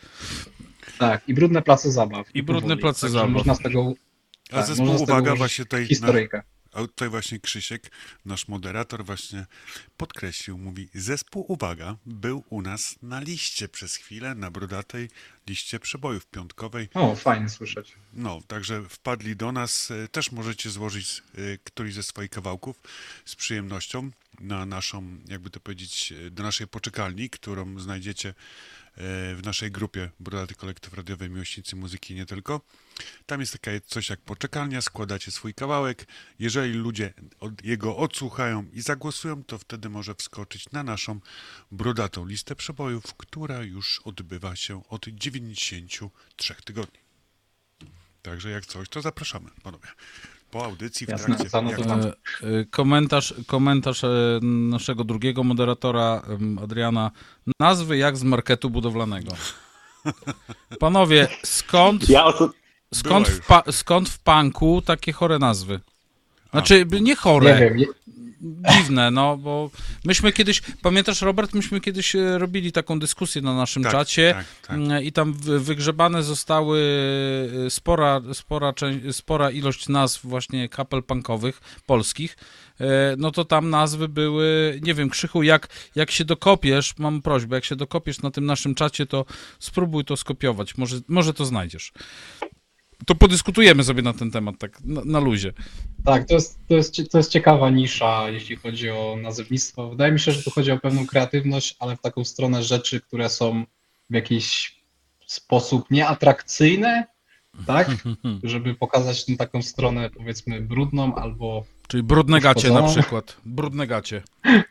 Tak, 0.98 1.28
i 1.28 1.34
brudne 1.34 1.62
place 1.62 1.92
zabaw. 1.92 2.34
I 2.34 2.42
brudne 2.42 2.76
place 2.76 3.08
zabaw. 3.08 3.30
Można 3.30 3.54
z 3.54 3.58
tego. 3.58 3.92
A 4.50 4.56
tak, 4.56 4.66
zespół, 4.66 5.02
uwaga, 5.02 5.34
właśnie 5.34 5.64
tutaj. 5.64 5.86
Historyjkę. 5.86 6.42
A 6.72 6.80
tutaj 6.80 7.08
właśnie 7.08 7.40
Krzysiek, 7.40 7.90
nasz 8.24 8.48
moderator, 8.48 9.04
właśnie 9.04 9.46
podkreślił, 9.96 10.58
mówi, 10.58 10.88
zespół, 10.94 11.44
uwaga, 11.48 11.96
był 12.06 12.44
u 12.50 12.62
nas 12.62 12.96
na 13.02 13.20
liście 13.20 13.68
przez 13.68 13.96
chwilę, 13.96 14.34
na 14.34 14.50
brodatej 14.50 15.08
liście 15.46 15.80
przebojów 15.80 16.26
piątkowej. 16.26 16.88
O, 16.94 17.16
fajnie 17.16 17.48
słyszeć. 17.48 17.92
No, 18.12 18.40
także 18.46 18.82
wpadli 18.88 19.36
do 19.36 19.52
nas. 19.52 19.90
E, 19.90 20.08
też 20.08 20.32
możecie 20.32 20.70
złożyć 20.70 21.22
e, 21.34 21.40
któryś 21.64 21.94
ze 21.94 22.02
swoich 22.02 22.30
kawałków 22.30 22.80
z 23.24 23.36
przyjemnością 23.36 24.10
na 24.40 24.66
naszą, 24.66 25.18
jakby 25.28 25.50
to 25.50 25.60
powiedzieć, 25.60 26.12
e, 26.26 26.30
do 26.30 26.42
naszej 26.42 26.68
poczekalni, 26.68 27.30
którą 27.30 27.78
znajdziecie 27.78 28.34
w 28.96 29.40
naszej 29.44 29.70
grupie 29.70 30.10
Brodaty 30.20 30.54
Kolektyw 30.54 30.94
Radiowej 30.94 31.30
Miłośnicy 31.30 31.76
Muzyki 31.76 32.14
nie 32.14 32.26
tylko. 32.26 32.60
Tam 33.26 33.40
jest 33.40 33.52
taka 33.52 33.70
coś 33.86 34.10
jak 34.10 34.20
poczekalnia, 34.20 34.82
składacie 34.82 35.30
swój 35.30 35.54
kawałek. 35.54 36.06
Jeżeli 36.38 36.72
ludzie 36.72 37.14
jego 37.64 37.96
odsłuchają 37.96 38.66
i 38.72 38.80
zagłosują, 38.80 39.44
to 39.44 39.58
wtedy 39.58 39.88
może 39.88 40.14
wskoczyć 40.14 40.70
na 40.70 40.82
naszą 40.82 41.20
brodatą 41.70 42.26
listę 42.26 42.56
przebojów, 42.56 43.14
która 43.14 43.62
już 43.62 44.00
odbywa 44.04 44.56
się 44.56 44.82
od 44.88 45.04
93 45.08 46.54
tygodni. 46.64 46.98
Także 48.22 48.50
jak 48.50 48.66
coś, 48.66 48.88
to 48.88 49.02
zapraszamy, 49.02 49.50
panowie. 49.62 49.88
Po 50.52 50.64
audycji 50.64 51.06
w 51.06 51.10
Jasne, 51.10 51.26
trakcie. 51.26 51.48
zanotowałem. 51.48 52.00
jak- 52.00 52.14
E, 52.42 52.58
e, 52.60 52.64
Komentarz, 52.70 53.34
komentarz 53.46 54.04
e, 54.04 54.08
naszego 54.42 55.04
drugiego 55.04 55.44
moderatora, 55.44 56.22
Adriana. 56.64 57.10
Nazwy 57.60 57.96
jak 57.96 58.16
z 58.16 58.22
marketu 58.22 58.70
budowlanego. 58.70 59.32
Panowie, 60.78 61.28
skąd, 61.44 62.08
Ja 62.08 62.24
oso- 62.24 62.50
skąd, 62.94 63.28
w, 63.28 63.42
skąd 63.76 64.08
w 64.08 64.18
punku 64.18 64.82
takie 64.82 65.12
chore 65.12 65.38
nazwy? 65.38 65.80
Znaczy, 66.50 66.86
nie 66.92 67.00
Nie 67.00 67.16
chore, 67.16 67.58
wiem, 67.60 67.78
je- 67.78 67.86
dziwne, 68.42 69.10
no, 69.10 69.36
bo 69.36 69.70
myśmy 70.04 70.32
kiedyś, 70.32 70.62
pamiętasz 70.82 71.22
Robert, 71.22 71.54
myśmy 71.54 71.80
kiedyś 71.80 72.16
e, 72.16 72.38
robili 72.38 72.72
taką 72.72 72.98
dyskusję 72.98 73.42
na 73.42 73.54
naszym 73.54 73.82
Tak, 73.82 73.92
czacie 73.92 74.34
tak, 74.34 74.46
tak. 74.66 74.76
mm, 74.76 75.02
i 75.02 75.12
tam 75.12 75.32
wy- 75.32 75.60
wygrzebane 75.60 76.22
zostały 76.22 76.80
e, 77.66 77.70
spora, 77.70 78.20
spora, 78.32 78.72
spora 79.12 79.50
ilość 79.50 79.88
nazw 79.88 80.26
właśnie 80.26 80.68
kapel 80.68 81.02
punkowych 81.02 81.60
polskich, 81.86 82.36
E, 82.80 83.14
no 83.18 83.30
to 83.30 83.44
tam 83.44 83.70
nazwy 83.70 84.08
były, 84.08 84.80
nie 84.82 84.94
wiem, 84.94 85.10
Krzychu, 85.10 85.42
jak, 85.42 85.68
jak 85.94 86.10
się 86.10 86.24
dokopiesz, 86.24 86.98
mam 86.98 87.22
prośbę, 87.22 87.56
jak 87.56 87.64
się 87.64 87.76
dokopiesz 87.76 88.22
na 88.22 88.30
tym 88.30 88.46
naszym 88.46 88.74
czacie, 88.74 89.06
to 89.06 89.24
spróbuj 89.58 90.04
to 90.04 90.16
skopiować, 90.16 90.78
może, 90.78 90.96
może 91.08 91.34
to 91.34 91.44
znajdziesz. 91.44 91.92
To 93.06 93.14
podyskutujemy 93.14 93.84
sobie 93.84 94.02
na 94.02 94.12
ten 94.12 94.30
temat, 94.30 94.58
tak 94.58 94.80
na, 94.84 95.02
na 95.04 95.20
luzie. 95.20 95.52
Tak, 96.04 96.28
to 96.28 96.34
jest, 96.34 96.58
to, 96.68 96.74
jest, 96.74 97.10
to 97.10 97.18
jest 97.18 97.30
ciekawa 97.30 97.70
nisza, 97.70 98.30
jeśli 98.30 98.56
chodzi 98.56 98.90
o 98.90 99.16
nazewnictwo. 99.22 99.90
Wydaje 99.90 100.12
mi 100.12 100.20
się, 100.20 100.32
że 100.32 100.42
tu 100.42 100.50
chodzi 100.50 100.70
o 100.70 100.78
pewną 100.78 101.06
kreatywność, 101.06 101.76
ale 101.78 101.96
w 101.96 102.00
taką 102.00 102.24
stronę 102.24 102.62
rzeczy, 102.62 103.00
które 103.00 103.28
są 103.28 103.64
w 104.10 104.14
jakiś 104.14 104.76
sposób 105.26 105.90
nieatrakcyjne, 105.90 107.04
tak? 107.66 107.88
Żeby 108.42 108.74
pokazać 108.74 109.24
tę 109.24 109.36
taką 109.36 109.62
stronę, 109.62 110.10
powiedzmy, 110.10 110.60
brudną 110.60 111.14
albo. 111.14 111.64
Czyli 111.88 112.02
brudne 112.02 112.40
gacie 112.40 112.70
na 112.70 112.82
przykład. 112.82 113.36
Brudne 113.44 113.86
gacie. 113.86 114.22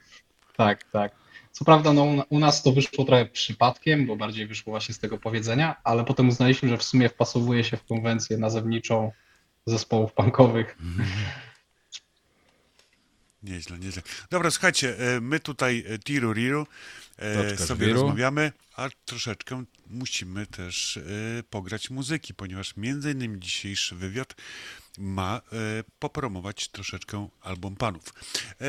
Tak, 0.58 0.84
tak. 0.84 1.21
Co 1.52 1.66
prawda, 1.66 1.94
no, 1.94 2.26
u- 2.30 2.40
nas 2.40 2.64
to 2.64 2.72
wyszło 2.72 3.06
trochę 3.06 3.26
przypadkiem, 3.26 4.06
bo 4.06 4.16
bardziej 4.16 4.48
wyszło 4.48 4.72
właśnie 4.72 4.96
z 4.96 5.00
tego 5.00 5.18
powiedzenia, 5.18 5.76
ale 5.84 6.06
potem 6.06 6.30
uznaliśmy, 6.30 6.70
że 6.70 6.78
w 6.78 6.84
sumie 6.84 7.10
wpasowuje 7.10 7.64
się 7.64 7.78
w 7.78 7.86
konwencję 7.86 8.38
nazewniczą 8.38 9.12
zespołów 9.66 10.14
punkowych. 10.14 10.78
Nieźle, 13.44 13.80
nieźle. 13.80 14.02
Dobra, 14.30 14.52
słuchajcie, 14.52 15.00
e, 15.16 15.22
my 15.22 15.40
tutaj 15.40 15.84
e, 15.88 16.00
tiru 16.00 16.34
riru 16.34 16.68
e, 17.18 17.58
sobie 17.58 17.86
żwiru. 17.86 18.02
rozmawiamy, 18.02 18.52
a 18.76 18.90
troszeczkę 19.06 19.64
musimy 19.88 20.48
też 20.48 20.98
e, 20.98 21.02
pograć 21.50 21.90
muzyki, 21.90 22.34
ponieważ 22.34 22.78
między 22.78 23.12
innymi 23.12 23.40
dzisiejszy 23.40 23.96
wywiad 23.96 24.36
ma 24.98 25.42
e, 25.54 25.84
popromować 26.00 26.68
troszeczkę 26.68 27.28
album 27.42 27.76
panów. 27.76 28.04
E, 28.62 28.66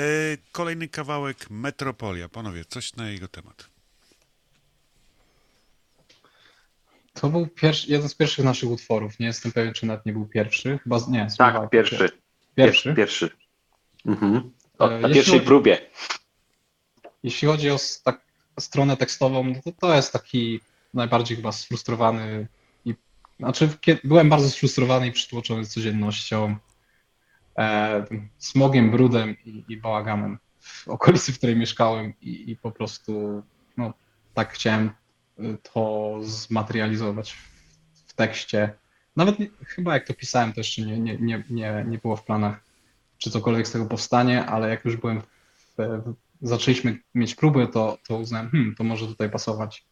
Kolejny 0.52 0.88
kawałek 0.88 1.50
Metropolia. 1.50 2.28
Panowie, 2.28 2.64
coś 2.64 2.96
na 2.96 3.10
jego 3.10 3.28
temat. 3.28 3.68
To 7.14 7.28
był 7.28 7.46
pierwszy, 7.46 7.92
jeden 7.92 8.08
z 8.08 8.14
pierwszych 8.14 8.44
naszych 8.44 8.70
utworów. 8.70 9.18
Nie 9.18 9.26
jestem 9.26 9.52
pewien, 9.52 9.74
czy 9.74 9.86
nawet 9.86 10.06
nie 10.06 10.12
był 10.12 10.26
pierwszy. 10.26 10.78
Chyba, 10.82 10.98
nie, 11.08 11.26
tak, 11.38 11.70
pierwszy. 11.70 12.10
Pierwszy. 12.54 12.94
Pierwszy. 12.94 13.30
Mhm. 14.06 14.50
O, 14.78 14.86
E, 14.86 14.90
na 14.90 15.08
jeśli 15.08 15.14
pierwszej 15.14 15.34
chodzi- 15.38 15.46
próbie. 15.46 15.90
Jeśli 17.22 17.48
chodzi 17.48 17.70
o 17.70 17.76
tak, 18.04 18.20
stronę 18.60 18.96
tekstową, 18.96 19.44
no 19.44 19.54
to 19.64 19.72
to 19.72 19.94
jest 19.94 20.12
taki 20.12 20.60
najbardziej 20.94 21.36
chyba 21.36 21.52
sfrustrowany 21.52 22.46
znaczy 23.38 23.68
byłem 24.04 24.28
bardzo 24.28 24.50
sfrustrowany 24.50 25.06
i 25.06 25.12
przytłoczony 25.12 25.66
codziennością, 25.66 26.56
e, 27.58 28.06
smogiem, 28.38 28.90
brudem 28.90 29.36
i, 29.44 29.64
i 29.68 29.76
bałaganem 29.76 30.38
w 30.62 30.88
okolicy, 30.88 31.32
w 31.32 31.38
której 31.38 31.56
mieszkałem 31.56 32.12
i, 32.20 32.50
i 32.50 32.56
po 32.56 32.70
prostu 32.70 33.42
no, 33.76 33.92
tak 34.34 34.52
chciałem 34.52 34.90
y, 35.38 35.58
to 35.72 36.16
zmaterializować 36.22 37.36
w 38.06 38.12
tekście. 38.14 38.74
Nawet 39.16 39.38
nie, 39.38 39.46
chyba 39.66 39.94
jak 39.94 40.06
to 40.06 40.14
pisałem, 40.14 40.52
to 40.52 40.60
jeszcze 40.60 40.82
nie, 40.82 40.98
nie, 41.00 41.18
nie, 41.18 41.44
nie, 41.50 41.84
nie 41.88 41.98
było 41.98 42.16
w 42.16 42.24
planach, 42.24 42.64
czy 43.18 43.30
cokolwiek 43.30 43.68
z 43.68 43.72
tego 43.72 43.86
powstanie, 43.86 44.46
ale 44.46 44.68
jak 44.68 44.84
już 44.84 44.96
byłem 44.96 45.20
w, 45.20 45.74
w, 45.76 46.14
zaczęliśmy 46.42 46.98
mieć 47.14 47.34
próby, 47.34 47.68
to, 47.68 47.98
to 48.08 48.16
uznałem, 48.16 48.50
hmm, 48.50 48.74
to 48.74 48.84
może 48.84 49.06
tutaj 49.06 49.30
pasować. 49.30 49.86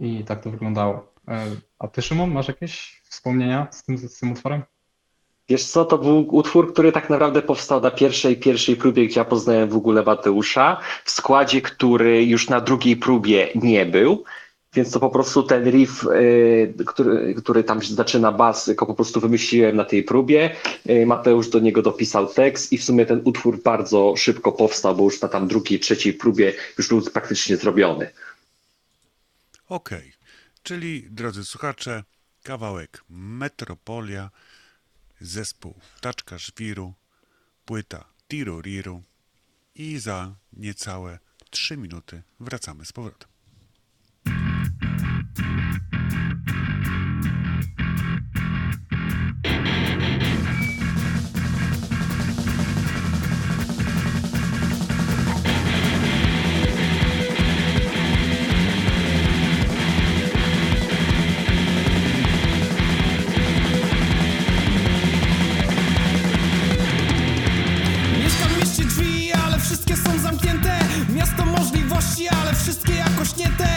I 0.00 0.24
tak 0.24 0.42
to 0.42 0.50
wyglądało. 0.50 1.12
E, 1.28 1.46
A 1.78 1.88
ty, 1.88 2.02
Szymon, 2.02 2.30
masz 2.30 2.48
jakieś 2.48 3.02
wspomnienia 3.08 3.66
z 3.70 3.82
tym, 3.82 3.98
z 3.98 4.18
tym 4.18 4.32
utworem? 4.32 4.62
Wiesz 5.48 5.64
co, 5.64 5.84
to 5.84 5.98
był 5.98 6.36
utwór, 6.36 6.72
który 6.72 6.92
tak 6.92 7.10
naprawdę 7.10 7.42
powstał 7.42 7.80
na 7.80 7.90
pierwszej, 7.90 8.36
pierwszej 8.36 8.76
próbie, 8.76 9.06
gdzie 9.06 9.20
ja 9.20 9.24
poznałem 9.24 9.68
w 9.68 9.76
ogóle 9.76 10.02
Mateusza, 10.02 10.80
w 11.04 11.10
składzie, 11.10 11.62
który 11.62 12.24
już 12.24 12.48
na 12.48 12.60
drugiej 12.60 12.96
próbie 12.96 13.48
nie 13.54 13.86
był, 13.86 14.24
więc 14.74 14.90
to 14.90 15.00
po 15.00 15.10
prostu 15.10 15.42
ten 15.42 15.70
riff, 15.70 16.04
y, 16.04 16.74
który, 16.86 17.34
który 17.34 17.64
tam 17.64 17.82
zaczyna 17.82 18.32
bas, 18.32 18.64
tylko 18.64 18.86
po 18.86 18.94
prostu 18.94 19.20
wymyśliłem 19.20 19.76
na 19.76 19.84
tej 19.84 20.02
próbie. 20.02 20.50
Y, 20.90 21.06
Mateusz 21.06 21.48
do 21.48 21.58
niego 21.58 21.82
dopisał 21.82 22.26
tekst 22.26 22.72
i 22.72 22.78
w 22.78 22.84
sumie 22.84 23.06
ten 23.06 23.20
utwór 23.24 23.62
bardzo 23.62 24.14
szybko 24.16 24.52
powstał, 24.52 24.96
bo 24.96 25.04
już 25.04 25.20
na 25.20 25.28
tam 25.28 25.48
drugiej, 25.48 25.80
trzeciej 25.80 26.12
próbie 26.12 26.52
już 26.78 26.88
był 26.88 27.02
praktycznie 27.02 27.56
zrobiony. 27.56 28.10
Okej, 29.70 30.12
czyli 30.62 31.10
drodzy 31.10 31.44
słuchacze, 31.44 32.04
kawałek 32.42 33.04
Metropolia, 33.08 34.30
zespół 35.20 35.80
Taczka 36.00 36.38
Żwiru, 36.38 36.94
płyta 37.64 38.12
Tiru 38.28 38.60
Riru 38.60 39.02
i 39.74 39.98
za 39.98 40.34
niecałe 40.52 41.18
3 41.50 41.76
minuty 41.76 42.22
wracamy 42.40 42.84
z 42.84 42.92
powrotem. 42.92 43.29
Wszystkie 73.30 73.69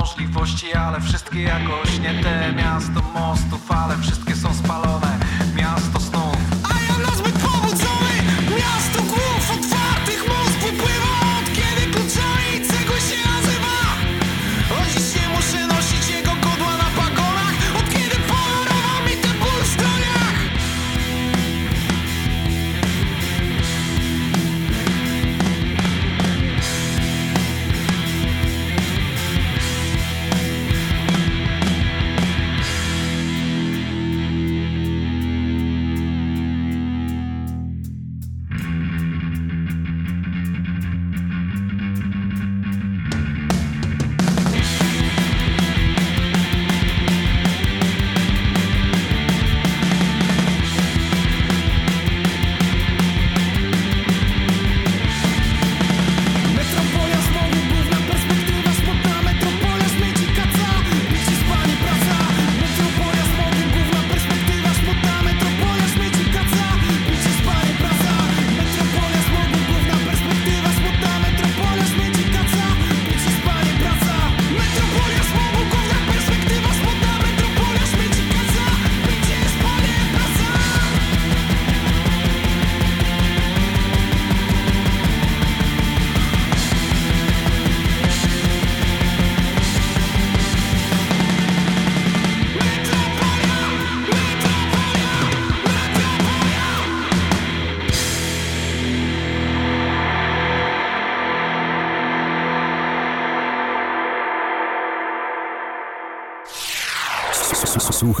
możliwości, 0.00 0.72
ale 0.74 1.00
wszystkie 1.00 1.42
jakoś 1.42 1.98
nie 1.98 2.22
te. 2.22 2.52
Miasto 2.52 3.02
mostów, 3.14 3.72
ale 3.72 3.96
wszystkie 3.98 4.34
są 4.36 4.54
spalone 4.54 5.05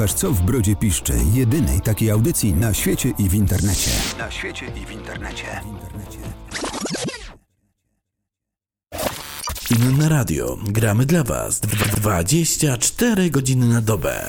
Słuchasz 0.06 0.20
Co 0.20 0.32
w 0.32 0.42
Brodzie 0.42 0.76
Piszczy, 0.76 1.12
jedynej 1.34 1.80
takiej 1.80 2.10
audycji 2.10 2.54
na 2.54 2.74
świecie 2.74 3.12
i 3.18 3.28
w 3.28 3.34
internecie. 3.34 3.90
Na 4.18 4.30
świecie 4.30 4.66
i 4.82 4.86
w 4.86 4.90
internecie. 4.90 5.44
Inne 9.70 10.08
radio. 10.08 10.56
Gramy 10.66 11.06
dla 11.06 11.24
Was 11.24 11.60
24 11.60 13.30
godziny 13.30 13.68
na 13.68 13.80
dobę. 13.80 14.28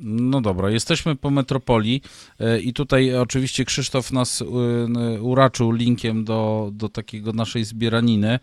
No 0.00 0.40
dobra, 0.40 0.70
jesteśmy 0.70 1.16
po 1.16 1.30
Metropolii 1.30 2.02
e, 2.40 2.60
i 2.60 2.72
tutaj 2.72 3.16
oczywiście 3.16 3.64
Krzysztof 3.64 4.12
nas 4.12 4.42
e, 4.42 5.22
uraczył 5.22 5.72
linkiem 5.72 6.24
do, 6.24 6.70
do 6.72 6.88
takiego 6.88 7.32
naszej 7.32 7.64
zbieraniny. 7.64 8.38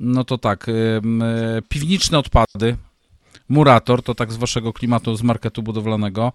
No 0.00 0.24
to 0.24 0.38
tak, 0.38 0.68
e, 0.68 0.72
piwniczne 1.68 2.18
odpady, 2.18 2.76
Murator, 3.48 4.02
to 4.02 4.14
tak 4.14 4.32
z 4.32 4.36
waszego 4.36 4.72
klimatu, 4.72 5.16
z 5.16 5.22
marketu 5.22 5.62
budowlanego. 5.62 6.32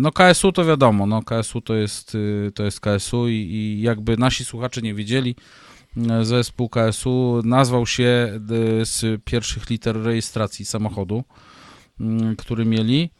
No 0.00 0.12
KSU 0.12 0.52
to 0.52 0.64
wiadomo, 0.64 1.06
no 1.06 1.22
KSU 1.22 1.60
to 1.60 1.74
jest, 1.74 2.16
to 2.54 2.64
jest 2.64 2.80
KSU 2.80 3.28
i, 3.28 3.32
i 3.32 3.82
jakby 3.82 4.16
nasi 4.16 4.44
słuchacze 4.44 4.82
nie 4.82 4.94
wiedzieli, 4.94 5.36
zespół 6.22 6.68
KSU 6.68 7.42
nazwał 7.44 7.86
się 7.86 8.40
z 8.82 9.22
pierwszych 9.24 9.70
liter 9.70 10.02
rejestracji 10.02 10.64
samochodu, 10.64 11.24
który 12.38 12.64
mieli. 12.64 13.10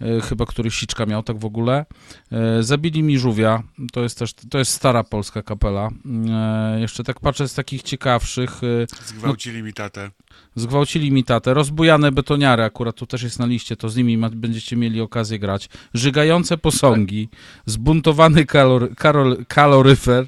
E, 0.00 0.20
chyba 0.20 0.46
który 0.46 0.70
Siczka 0.70 1.06
miał 1.06 1.22
tak 1.22 1.38
w 1.38 1.44
ogóle. 1.44 1.86
E, 2.32 2.62
zabili 2.62 3.02
mi 3.02 3.18
żółwia, 3.18 3.62
to 3.92 4.02
jest 4.02 4.18
też, 4.18 4.34
to 4.50 4.58
jest 4.58 4.72
stara 4.72 5.04
polska 5.04 5.42
kapela. 5.42 5.88
E, 6.30 6.80
jeszcze 6.80 7.04
tak 7.04 7.20
patrzę 7.20 7.48
z 7.48 7.54
takich 7.54 7.82
ciekawszych. 7.82 8.60
Zgwałcili 9.04 9.58
no, 9.58 9.64
mi 9.64 9.72
tatę. 9.72 10.10
Zgwałcili 10.54 11.12
mi 11.12 11.24
tatę. 11.24 11.54
Rozbujane 11.54 12.12
betoniary, 12.12 12.62
akurat 12.62 12.96
tu 12.96 13.06
też 13.06 13.22
jest 13.22 13.38
na 13.38 13.46
liście, 13.46 13.76
to 13.76 13.88
z 13.88 13.96
nimi 13.96 14.18
ma, 14.18 14.30
będziecie 14.30 14.76
mieli 14.76 15.00
okazję 15.00 15.38
grać. 15.38 15.68
Żygające 15.94 16.58
posągi, 16.58 17.28
zbuntowany 17.66 18.46
kalor, 18.46 18.94
karol, 18.94 19.44
kaloryfer, 19.48 20.26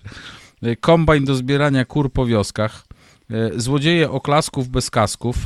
kombajn 0.81 1.25
do 1.25 1.35
zbierania 1.35 1.85
kur 1.85 2.13
po 2.13 2.27
wioskach, 2.27 2.87
złodzieje 3.57 4.11
oklasków 4.11 4.69
bez 4.69 4.91
kasków. 4.91 5.37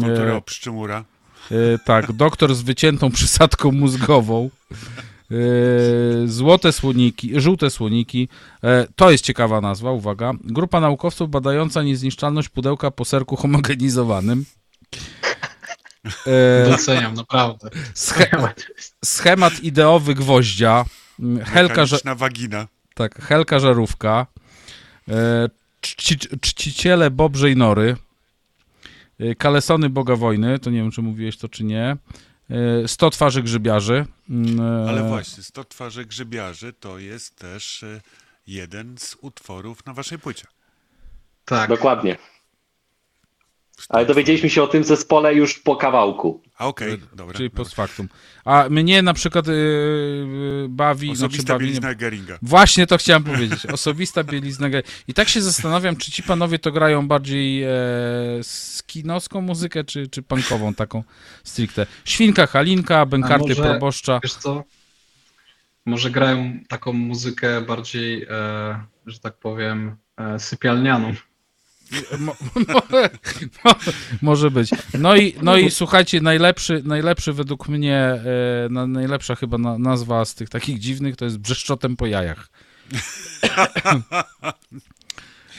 Kultura 0.00 0.40
pszczymura. 0.40 1.04
E, 1.50 1.78
tak, 1.78 2.12
doktor 2.12 2.54
z 2.54 2.62
wyciętą 2.62 3.10
przysadką 3.10 3.72
mózgową. 3.72 4.50
E, 5.30 5.34
złote 6.26 6.72
słoniki, 6.72 7.40
żółte 7.40 7.70
słoniki. 7.70 8.28
E, 8.64 8.86
to 8.96 9.10
jest 9.10 9.24
ciekawa 9.24 9.60
nazwa, 9.60 9.90
uwaga. 9.90 10.32
Grupa 10.44 10.80
naukowców 10.80 11.30
badająca 11.30 11.82
niezniszczalność 11.82 12.48
pudełka 12.48 12.90
po 12.90 13.04
serku 13.04 13.36
homogenizowanym. 13.36 14.44
Doceniam, 16.70 17.14
naprawdę. 17.14 17.70
Schemat, 17.94 18.66
schemat 19.04 19.60
ideowy 19.60 20.14
gwoździa. 20.14 20.84
Helka, 21.44 21.84
na 22.04 22.14
wagina. 22.14 22.66
Tak, 22.94 23.22
Helka 23.22 23.58
żarówka. 23.58 24.26
Czci, 25.80 26.18
czciciele 26.40 27.10
Bobrzej 27.10 27.56
Nory. 27.56 27.96
Y, 29.20 29.34
Kalesony 29.34 29.90
Boga 29.90 30.16
Wojny, 30.16 30.58
to 30.58 30.70
nie 30.70 30.78
wiem, 30.78 30.90
czy 30.90 31.02
mówiłeś 31.02 31.36
to, 31.36 31.48
czy 31.48 31.64
nie. 31.64 31.96
100 32.86 33.06
y, 33.06 33.10
twarzy 33.10 33.42
grzybiarzy. 33.42 34.06
Mm, 34.30 34.60
e, 34.60 34.88
Ale 34.88 35.08
właśnie, 35.08 35.42
100 35.42 35.64
twarzy 35.64 36.04
grzybiarzy 36.04 36.72
to 36.72 36.98
jest 36.98 37.36
też 37.36 37.82
y, 37.82 38.00
jeden 38.46 38.98
z 38.98 39.16
utworów 39.20 39.86
na 39.86 39.92
waszej 39.92 40.18
płycie. 40.18 40.46
Tak. 41.44 41.68
Dokładnie. 41.68 42.16
Ale 43.88 44.06
dowiedzieliśmy 44.06 44.50
się 44.50 44.62
o 44.62 44.66
tym 44.66 44.84
zespole 44.84 45.34
już 45.34 45.58
po 45.58 45.76
kawałku. 45.76 46.40
A 46.58 46.66
okej, 46.66 46.94
okay, 46.94 47.06
dobra. 47.12 47.36
Czyli 47.36 47.50
post 47.50 47.74
factum. 47.74 48.08
A 48.44 48.66
mnie 48.70 49.02
na 49.02 49.14
przykład 49.14 49.46
yy, 49.46 50.66
bawi... 50.68 51.10
Osobista 51.10 51.42
znaczy 51.42 51.52
bawi, 51.52 51.64
bielizna 51.64 51.94
Geringa. 51.94 52.38
Właśnie 52.42 52.86
to 52.86 52.98
chciałem 52.98 53.24
powiedzieć. 53.24 53.66
Osobista 53.66 54.24
bielizna 54.24 54.70
Geringa. 54.70 54.92
I 55.08 55.14
tak 55.14 55.28
się 55.28 55.42
zastanawiam, 55.42 55.96
czy 55.96 56.10
ci 56.10 56.22
panowie 56.22 56.58
to 56.58 56.72
grają 56.72 57.08
bardziej 57.08 57.62
e, 57.62 57.68
skinowską 58.42 59.40
muzykę, 59.40 59.84
czy, 59.84 60.08
czy 60.08 60.22
punkową 60.22 60.74
taką 60.74 61.04
stricte. 61.44 61.86
Świnka 62.04 62.46
Halinka, 62.46 63.06
Bękarty 63.06 63.48
może, 63.48 63.62
Proboszcza. 63.62 64.20
Wiesz 64.22 64.34
co? 64.34 64.64
Może 65.86 66.10
grają 66.10 66.52
taką 66.68 66.92
muzykę 66.92 67.60
bardziej, 67.60 68.22
e, 68.22 68.84
że 69.06 69.18
tak 69.18 69.34
powiem, 69.38 69.96
e, 70.16 70.38
sypialnianą. 70.38 71.14
Mo, 72.18 72.36
mo, 72.54 72.82
mo, 73.64 73.74
może 74.22 74.50
być. 74.50 74.70
No 74.98 75.16
i, 75.16 75.34
no 75.42 75.56
i 75.56 75.70
słuchajcie, 75.70 76.20
najlepszy, 76.20 76.82
najlepszy 76.84 77.32
według 77.32 77.68
mnie, 77.68 77.96
e, 77.96 78.68
najlepsza 78.86 79.34
chyba 79.34 79.58
na, 79.58 79.78
nazwa 79.78 80.24
z 80.24 80.34
tych 80.34 80.48
takich 80.48 80.78
dziwnych 80.78 81.16
to 81.16 81.24
jest 81.24 81.38
brzeszczotem 81.38 81.96
po 81.96 82.06
jajach. 82.06 82.48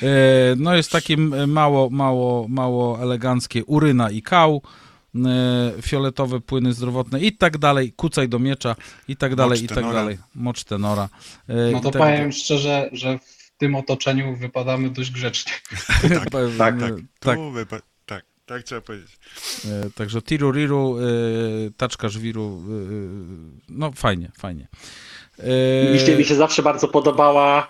e, 0.02 0.56
no 0.58 0.76
jest 0.76 0.92
takie 0.92 1.18
mało, 1.48 1.90
mało, 1.90 2.48
mało 2.48 3.02
eleganckie 3.02 3.66
uryna 3.66 4.10
i 4.10 4.22
kał, 4.22 4.62
e, 5.16 5.72
fioletowe 5.82 6.40
płyny 6.40 6.74
zdrowotne 6.74 7.20
i 7.20 7.38
tak 7.38 7.58
dalej, 7.58 7.94
kucaj 7.94 8.30
do 8.30 8.40
miecza 8.40 8.76
i 9.08 9.16
tak 9.16 9.36
dalej, 9.36 9.64
i 9.64 9.68
tak 9.68 9.84
dalej. 9.84 10.18
Mocz 10.36 10.64
tenora. 10.64 11.10
E, 11.48 11.72
no 11.72 11.80
to 11.80 11.92
tak 11.92 12.02
powiem 12.02 12.32
szczerze, 12.32 12.90
że 12.92 13.20
tym 13.62 13.76
otoczeniu 13.76 14.36
wypadamy 14.36 14.90
dość 14.90 15.12
grzecznie. 15.12 15.52
tak, 16.02 16.30
tak, 16.30 16.50
tak, 16.58 16.94
tak. 17.20 17.40
Wypa- 17.40 17.82
tak, 18.06 18.26
tak 18.46 18.64
trzeba 18.64 18.82
powiedzieć. 18.82 19.20
E, 19.66 19.90
także 19.96 20.22
tiru 20.22 20.52
riru, 20.52 20.98
e, 21.00 21.04
taczka 21.78 22.10
żwiru, 22.10 22.62
e, 22.68 22.72
no 23.70 23.92
fajnie, 23.92 24.32
fajnie. 24.38 24.68
Mi 25.94 26.00
się, 26.00 26.18
mi 26.18 26.26
się 26.26 26.36
zawsze 26.36 26.64
bardzo 26.64 26.88
podobała 26.88 27.68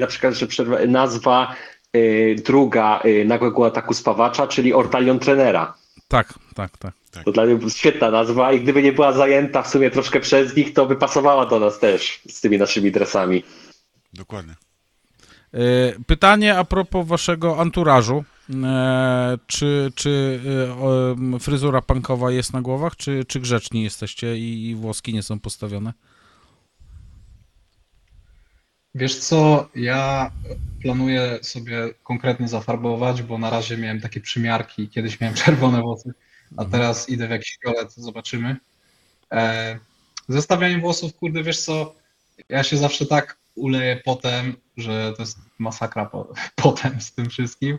na 0.00 0.06
przykład, 0.06 0.34
że 0.34 0.46
nazwa 0.86 1.54
druga 2.46 3.02
nagłego 3.24 3.66
ataku 3.66 3.94
spawacza, 3.94 4.46
czyli 4.46 4.74
Ortalion 4.74 5.18
Trenera. 5.18 5.74
Tak, 6.08 6.34
tak, 6.54 6.78
tak. 6.78 6.94
tak. 7.10 7.24
To 7.24 7.32
dla 7.32 7.44
mnie 7.44 7.70
świetna 7.70 8.10
nazwa 8.10 8.52
i 8.52 8.60
gdyby 8.60 8.82
nie 8.82 8.92
była 8.92 9.12
zajęta 9.12 9.62
w 9.62 9.68
sumie 9.68 9.90
troszkę 9.90 10.20
przez 10.20 10.56
nich, 10.56 10.72
to 10.72 10.86
by 10.86 10.96
pasowała 10.96 11.46
do 11.46 11.60
nas 11.60 11.78
też 11.78 12.20
z 12.28 12.40
tymi 12.40 12.58
naszymi 12.58 12.92
dresami. 12.92 13.42
Dokładnie. 14.12 14.54
E, 15.54 15.58
pytanie 16.06 16.58
a 16.58 16.64
propos 16.64 17.06
waszego 17.06 17.60
anturażu. 17.60 18.24
E, 18.64 19.38
czy, 19.46 19.92
czy 19.94 20.40
e, 21.34 21.38
fryzura 21.38 21.82
punkowa 21.82 22.30
jest 22.30 22.52
na 22.52 22.62
głowach, 22.62 22.96
czy, 22.96 23.24
czy 23.24 23.40
grzeczni 23.40 23.82
jesteście 23.82 24.38
i, 24.38 24.68
i 24.70 24.74
włoski 24.74 25.14
nie 25.14 25.22
są 25.22 25.40
postawione? 25.40 25.92
Wiesz 28.94 29.16
co, 29.16 29.68
ja 29.74 30.30
planuję 30.82 31.38
sobie 31.42 31.94
konkretnie 32.02 32.48
zafarbować, 32.48 33.22
bo 33.22 33.38
na 33.38 33.50
razie 33.50 33.76
miałem 33.76 34.00
takie 34.00 34.20
przymiarki, 34.20 34.88
kiedyś 34.88 35.20
miałem 35.20 35.36
czerwone 35.44 35.80
włosy, 35.80 36.12
a 36.56 36.62
mhm. 36.62 36.70
teraz 36.70 37.08
idę 37.08 37.28
w 37.28 37.30
jakiś 37.30 37.58
fiolet, 37.62 37.92
zobaczymy. 37.94 38.56
E, 39.32 39.78
zestawianie 40.28 40.78
włosów, 40.78 41.14
kurde, 41.14 41.42
wiesz 41.42 41.60
co, 41.60 41.94
ja 42.48 42.62
się 42.62 42.76
zawsze 42.76 43.06
tak 43.06 43.36
uleję 43.58 44.00
potem, 44.04 44.56
że 44.76 45.12
to 45.16 45.22
jest 45.22 45.38
masakra 45.58 46.06
po, 46.06 46.32
potem 46.62 47.00
z 47.00 47.12
tym 47.12 47.30
wszystkim, 47.30 47.78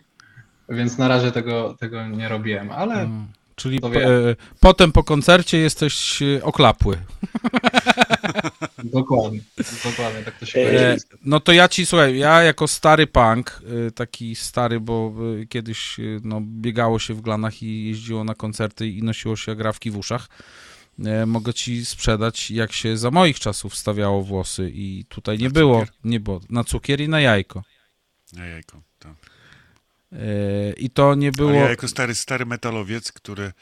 więc 0.68 0.98
na 0.98 1.08
razie 1.08 1.32
tego, 1.32 1.76
tego 1.80 2.08
nie 2.08 2.28
robiłem, 2.28 2.70
ale... 2.70 2.94
Hmm. 2.94 3.28
Czyli 3.56 3.80
po, 3.80 3.94
e, 3.94 4.36
potem 4.60 4.92
po 4.92 5.04
koncercie 5.04 5.58
jesteś 5.58 6.22
e, 6.22 6.44
oklapły. 6.44 6.98
dokładnie, 8.84 9.40
dokładnie, 9.84 10.22
tak 10.24 10.38
to 10.38 10.46
się 10.46 10.60
e, 10.60 10.96
No 11.24 11.40
to 11.40 11.52
ja 11.52 11.68
ci, 11.68 11.86
słuchaj, 11.86 12.18
ja 12.18 12.42
jako 12.42 12.68
stary 12.68 13.06
punk, 13.06 13.62
e, 13.86 13.90
taki 13.90 14.34
stary, 14.34 14.80
bo 14.80 15.14
kiedyś 15.48 15.96
no, 16.24 16.40
biegało 16.40 16.98
się 16.98 17.14
w 17.14 17.20
glanach 17.20 17.62
i 17.62 17.86
jeździło 17.86 18.24
na 18.24 18.34
koncerty 18.34 18.88
i 18.88 19.02
nosiło 19.02 19.36
się 19.36 19.52
agrawki 19.52 19.90
w 19.90 19.98
uszach, 19.98 20.28
E, 20.28 20.69
mogę 21.26 21.54
ci 21.54 21.84
sprzedać, 21.86 22.50
jak 22.50 22.72
się 22.72 22.96
za 22.96 23.10
moich 23.10 23.40
czasów 23.40 23.76
stawiało 23.76 24.22
włosy 24.22 24.70
i 24.74 25.04
tutaj 25.08 25.38
nie 25.38 25.50
było, 25.50 25.86
nie 26.04 26.20
było, 26.20 26.40
na 26.50 26.64
cukier 26.64 27.00
i 27.00 27.08
na 27.08 27.20
jajko. 27.20 27.62
Na 28.32 28.46
jajko, 28.46 28.82
tak. 28.98 29.12
E, 30.12 30.72
I 30.72 30.90
to 30.90 31.14
nie 31.14 31.32
było... 31.32 31.50
Ale 31.50 31.58
ja 31.58 31.70
jako 31.70 31.88
stary, 31.88 32.14
stary 32.14 32.46
metalowiec, 32.46 33.12
który 33.12 33.52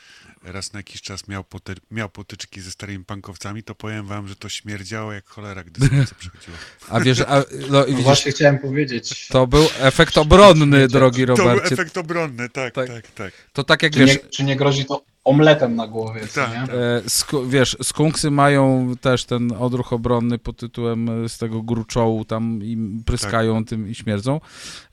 raz 0.43 0.73
na 0.73 0.79
jakiś 0.79 1.03
czas 1.03 1.29
miał, 1.29 1.45
poty, 1.45 1.75
miał 1.91 2.09
potyczki 2.09 2.61
ze 2.61 2.71
starymi 2.71 3.05
pankowcami, 3.05 3.63
to 3.63 3.75
powiem 3.75 4.07
wam, 4.07 4.29
że 4.29 4.37
to 4.37 4.49
śmierdziało 4.49 5.13
jak 5.13 5.27
cholera, 5.27 5.65
gdy 5.65 5.89
słońce 5.89 6.15
przychodziło. 6.15 6.57
A 6.89 7.01
wiesz, 7.01 7.21
a, 7.21 7.45
no, 7.71 7.85
widzisz, 7.85 8.05
właśnie 8.05 8.33
chciałem 8.33 8.59
powiedzieć. 8.59 9.29
To 9.29 9.47
był 9.47 9.67
efekt 9.79 10.19
obronny, 10.19 10.89
drogi 10.89 11.25
Robercie. 11.25 11.53
To 11.55 11.61
był 11.61 11.73
efekt 11.73 11.97
obronny, 11.97 12.49
tak, 12.49 12.75
tak, 12.75 12.89
tak. 12.89 13.11
tak. 13.11 13.33
To 13.53 13.65
tak 13.65 13.83
jak 13.83 13.93
czy 13.93 13.99
wiesz... 13.99 14.11
Nie, 14.11 14.19
czy 14.19 14.45
nie 14.45 14.57
grozi 14.57 14.85
to 14.85 15.05
omletem 15.25 15.77
na 15.77 15.87
głowie, 15.87 16.21
tak, 16.35 16.51
nie? 16.51 16.61
Tak. 16.61 16.71
E, 16.71 17.47
wiesz, 17.49 17.77
skunksy 17.83 18.31
mają 18.31 18.93
też 19.01 19.25
ten 19.25 19.53
odruch 19.53 19.93
obronny 19.93 20.39
pod 20.39 20.57
tytułem 20.57 21.25
e, 21.25 21.29
z 21.29 21.39
tego 21.39 21.63
gruczołu 21.63 22.25
tam 22.25 22.63
i 22.63 23.03
pryskają 23.07 23.59
tak. 23.59 23.69
tym 23.69 23.89
i 23.89 23.95
śmierdzą, 23.95 24.41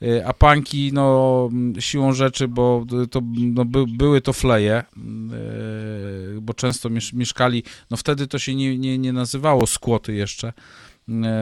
e, 0.02 0.28
a 0.28 0.34
panki 0.34 0.92
no 0.94 1.50
siłą 1.80 2.14
rzeczy, 2.14 2.48
bo 2.48 2.86
to 3.12 3.22
no, 3.38 3.66
by, 3.66 3.86
były 3.88 4.22
to 4.22 4.34
fleje, 4.34 4.84
bo 6.42 6.54
często 6.54 6.90
mieszkali, 7.14 7.64
no 7.92 7.98
wtedy 7.98 8.28
to 8.28 8.40
się 8.40 8.56
nie, 8.56 8.78
nie, 8.78 8.98
nie 8.98 9.14
nazywało 9.14 9.68
skłoty 9.68 10.14
jeszcze, 10.14 10.54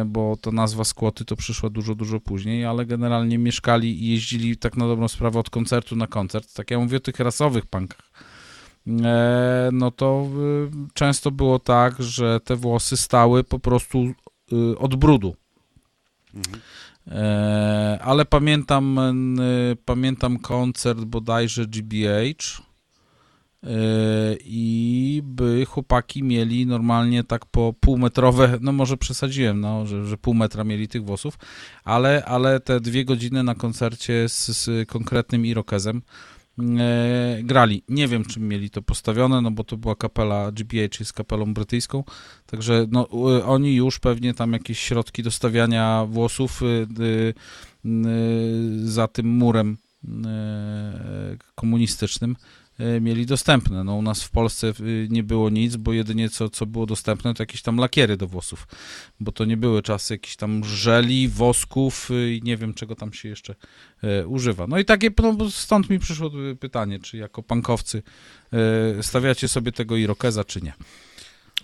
bo 0.05 0.37
to 0.41 0.51
nazwa 0.51 0.83
skłoty 0.83 1.25
to 1.25 1.35
przyszła 1.35 1.69
dużo, 1.69 1.95
dużo 1.95 2.19
później, 2.19 2.65
ale 2.65 2.85
generalnie 2.85 3.37
mieszkali 3.37 4.03
i 4.03 4.11
jeździli 4.11 4.57
tak 4.57 4.77
na 4.77 4.87
dobrą 4.87 5.07
sprawę 5.07 5.39
od 5.39 5.49
koncertu 5.49 5.95
na 5.95 6.07
koncert. 6.07 6.53
Tak 6.53 6.71
ja 6.71 6.79
mówię 6.79 6.97
o 6.97 6.99
tych 6.99 7.19
rasowych 7.19 7.65
punkach. 7.65 8.32
E, 8.87 9.69
no 9.73 9.91
to 9.91 10.27
e, 10.27 10.87
często 10.93 11.31
było 11.31 11.59
tak, 11.59 12.03
że 12.03 12.39
te 12.39 12.55
włosy 12.55 12.97
stały 12.97 13.43
po 13.43 13.59
prostu 13.59 14.13
od 14.77 14.95
brudu. 14.95 15.35
Mhm. 16.33 16.61
Ale 18.01 18.25
pamiętam, 18.25 18.99
pamiętam 19.85 20.39
koncert 20.39 20.99
bodajże 20.99 21.65
GBH 21.65 22.61
i 24.45 25.21
by 25.25 25.65
chłopaki 25.65 26.23
mieli 26.23 26.65
normalnie 26.65 27.23
tak 27.23 27.45
po 27.45 27.73
półmetrowe, 27.79 28.57
no 28.61 28.71
może 28.71 28.97
przesadziłem, 28.97 29.59
no, 29.59 29.85
że, 29.85 30.05
że 30.05 30.17
pół 30.17 30.33
metra 30.33 30.63
mieli 30.63 30.87
tych 30.87 31.05
włosów, 31.05 31.37
ale, 31.83 32.25
ale 32.25 32.59
te 32.59 32.79
dwie 32.79 33.05
godziny 33.05 33.43
na 33.43 33.55
koncercie 33.55 34.29
z, 34.29 34.47
z 34.47 34.89
konkretnym 34.89 35.45
irokezem 35.45 35.97
e, 35.97 36.32
grali. 37.43 37.83
Nie 37.89 38.07
wiem, 38.07 38.25
czym 38.25 38.47
mieli 38.47 38.69
to 38.69 38.81
postawione, 38.81 39.41
no 39.41 39.51
bo 39.51 39.63
to 39.63 39.77
była 39.77 39.95
kapela 39.95 40.51
GBH, 40.51 40.99
jest 40.99 41.13
kapelą 41.13 41.53
brytyjską, 41.53 42.03
także 42.45 42.85
no, 42.91 43.09
oni 43.45 43.75
już 43.75 43.99
pewnie 43.99 44.33
tam 44.33 44.53
jakieś 44.53 44.79
środki 44.79 45.23
dostawiania 45.23 46.05
włosów 46.09 46.61
y, 46.61 46.65
y, 46.65 47.33
y, 47.85 48.91
za 48.91 49.07
tym 49.07 49.27
murem 49.27 49.77
e, 50.25 51.37
komunistycznym 51.55 52.35
E, 52.35 52.62
mieli 53.01 53.25
dostępne. 53.25 53.83
No 53.83 53.95
u 53.95 54.01
nas 54.01 54.23
w 54.23 54.29
Polsce 54.31 54.67
e, 54.67 54.73
nie 55.09 55.23
było 55.23 55.49
nic, 55.49 55.75
bo 55.75 55.93
jedynie 55.93 56.29
co, 56.29 56.49
co 56.49 56.65
było 56.65 56.85
dostępne 56.85 57.33
to 57.33 57.43
jakieś 57.43 57.61
tam 57.61 57.77
lakiery 57.77 58.17
do 58.17 58.27
włosów, 58.27 58.67
bo 59.19 59.31
to 59.31 59.45
nie 59.45 59.57
były 59.57 59.81
czasy 59.81 60.13
jakichś 60.13 60.35
tam 60.35 60.63
żeli, 60.63 61.29
wosków 61.29 62.11
e, 62.11 62.31
i 62.31 62.41
nie 62.43 62.57
wiem 62.57 62.73
czego 62.73 62.95
tam 62.95 63.13
się 63.13 63.29
jeszcze 63.29 63.55
używa. 64.27 64.67
No 64.67 64.79
i 64.79 64.85
takie, 64.85 65.09
no, 65.21 65.51
stąd 65.51 65.89
mi 65.89 65.99
przyszło 65.99 66.31
pytanie, 66.59 66.99
czy 66.99 67.17
jako 67.17 67.43
pankowcy 67.43 68.03
stawiacie 69.01 69.47
sobie 69.47 69.71
tego 69.71 69.97
irokeza, 69.97 70.43
czy 70.43 70.61
nie? 70.61 70.73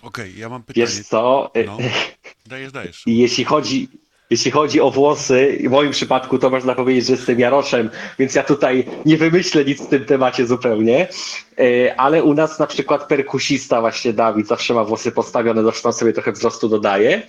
Okej, 0.02 0.30
okay, 0.30 0.40
ja 0.40 0.50
mam 0.50 0.64
pytanie. 0.64 0.88
Wiesz 0.88 1.08
co? 1.08 1.52
No. 1.66 1.78
Dajesz, 2.50 2.72
dajesz. 2.72 3.04
Jeśli 3.06 3.44
chodzi, 3.44 3.88
jeśli 4.30 4.52
chodzi 4.52 4.82
o 4.82 4.92
włosy, 4.92 5.58
w 5.68 5.70
moim 5.70 5.92
przypadku 5.92 6.40
to 6.40 6.50
można 6.50 6.76
powiedzieć, 6.76 7.06
że 7.06 7.14
jestem 7.14 7.40
Jaroszem, 7.40 7.90
więc 8.20 8.36
ja 8.36 8.44
tutaj 8.44 8.86
nie 9.06 9.18
wymyślę 9.18 9.66
nic 9.66 9.82
w 9.82 9.90
tym 9.90 10.06
temacie 10.06 10.48
zupełnie, 10.48 11.08
e, 11.60 12.00
ale 12.00 12.24
u 12.24 12.34
nas 12.34 12.60
na 12.60 12.68
przykład 12.68 13.08
perkusista 13.08 13.82
właśnie 13.82 14.14
Dawid 14.14 14.48
zawsze 14.48 14.74
ma 14.74 14.84
włosy 14.84 15.12
postawione, 15.12 15.64
zresztą 15.64 15.92
sobie 15.92 16.14
trochę 16.14 16.32
wzrostu 16.32 16.70
dodaje. 16.70 17.22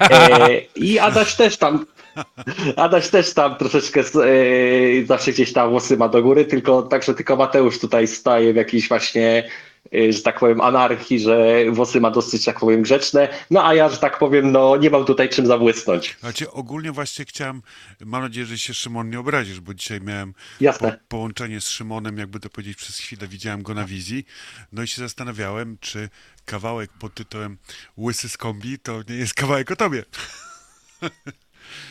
E, 0.00 0.60
I 0.76 0.98
Adaś 0.98 1.34
też 1.34 1.56
tam 1.56 1.86
Adaś 2.76 3.08
też 3.08 3.34
tam 3.34 3.56
troszeczkę 3.56 4.00
e, 4.00 4.04
zawsze 5.06 5.32
gdzieś 5.32 5.52
tam 5.52 5.70
włosy 5.70 5.96
ma 5.96 6.08
do 6.08 6.22
góry, 6.22 6.44
tylko 6.44 6.82
także 6.82 7.14
tylko 7.14 7.36
Mateusz 7.36 7.78
tutaj 7.78 8.06
staje 8.06 8.52
w 8.52 8.56
jakiejś 8.56 8.88
właśnie 8.88 9.44
Y, 9.94 10.12
że 10.12 10.22
tak 10.22 10.38
powiem, 10.38 10.60
anarchii, 10.60 11.20
że 11.20 11.64
włosy 11.70 12.00
ma 12.00 12.10
dosyć, 12.10 12.44
tak 12.44 12.60
powiem, 12.60 12.82
grzeczne, 12.82 13.28
no 13.50 13.66
a 13.66 13.74
ja, 13.74 13.88
że 13.88 13.96
tak 13.96 14.18
powiem, 14.18 14.52
no 14.52 14.76
nie 14.76 14.90
mam 14.90 15.04
tutaj 15.04 15.28
czym 15.28 15.46
zabłysnąć. 15.46 16.16
Znaczy 16.20 16.50
ogólnie 16.50 16.92
właśnie 16.92 17.24
chciałem, 17.24 17.62
mam 18.04 18.22
nadzieję, 18.22 18.46
że 18.46 18.58
się 18.58 18.74
Szymon 18.74 19.10
nie 19.10 19.20
obrazisz, 19.20 19.60
bo 19.60 19.74
dzisiaj 19.74 20.00
miałem 20.00 20.34
po, 20.78 20.92
połączenie 21.08 21.60
z 21.60 21.68
Szymonem, 21.68 22.18
jakby 22.18 22.40
to 22.40 22.50
powiedzieć, 22.50 22.76
przez 22.76 22.98
chwilę 22.98 23.28
widziałem 23.28 23.62
go 23.62 23.74
na 23.74 23.84
wizji, 23.84 24.24
no 24.72 24.82
i 24.82 24.88
się 24.88 25.02
zastanawiałem, 25.02 25.76
czy 25.80 26.08
kawałek 26.44 26.90
pod 27.00 27.14
tytułem 27.14 27.58
Łysy 27.98 28.28
z 28.28 28.36
kombi 28.36 28.78
to 28.78 29.02
nie 29.08 29.16
jest 29.16 29.34
kawałek 29.34 29.70
o 29.70 29.76
tobie. 29.76 30.04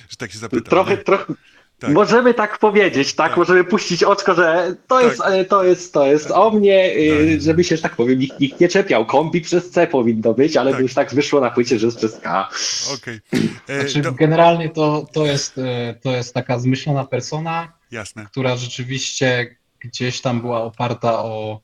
że 0.09 0.17
tak 0.17 0.31
się 0.31 0.37
zapytam. 0.37 0.69
Trochę, 0.69 0.97
trochę, 0.97 1.33
tak. 1.79 1.91
Możemy 1.91 2.33
tak 2.33 2.57
powiedzieć, 2.57 3.13
tak? 3.13 3.29
tak? 3.29 3.37
Możemy 3.37 3.63
puścić 3.63 4.03
oczko, 4.03 4.33
że 4.35 4.75
to 4.87 5.01
jest, 5.01 5.17
tak. 5.17 5.47
to 5.47 5.63
jest, 5.63 5.93
to 5.93 6.07
jest 6.07 6.31
o 6.31 6.51
mnie, 6.51 6.95
y, 6.97 7.31
tak. 7.31 7.41
żeby 7.41 7.63
się, 7.63 7.75
że 7.75 7.81
tak 7.81 7.95
powiem, 7.95 8.19
nikt, 8.19 8.39
nikt, 8.39 8.59
nie 8.59 8.67
czepiał. 8.67 9.05
Kombi 9.05 9.41
przez 9.41 9.69
C 9.69 9.87
powinno 9.87 10.33
być, 10.33 10.57
ale 10.57 10.71
tak. 10.71 10.81
już 10.81 10.93
tak 10.93 11.13
wyszło 11.13 11.41
na 11.41 11.51
płycie, 11.51 11.79
że 11.79 11.85
jest 11.85 11.97
przez 11.97 12.19
K. 12.19 12.49
Okay. 12.93 13.21
E, 13.67 13.89
znaczy, 13.89 14.11
Generalnie 14.19 14.69
to, 14.69 15.07
to, 15.13 15.25
jest, 15.25 15.57
e, 15.57 15.95
to 16.03 16.11
jest 16.11 16.33
taka 16.33 16.59
zmyślona 16.59 17.05
persona, 17.05 17.73
Jasne. 17.91 18.25
która 18.25 18.55
rzeczywiście 18.55 19.55
gdzieś 19.79 20.21
tam 20.21 20.41
była 20.41 20.63
oparta 20.63 21.19
o 21.23 21.61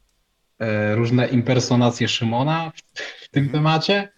e, 0.59 0.95
różne 0.95 1.27
impersonacje 1.27 2.07
Szymona 2.07 2.71
w, 2.75 2.99
w 3.25 3.29
tym 3.29 3.43
mhm. 3.43 3.49
temacie 3.63 4.09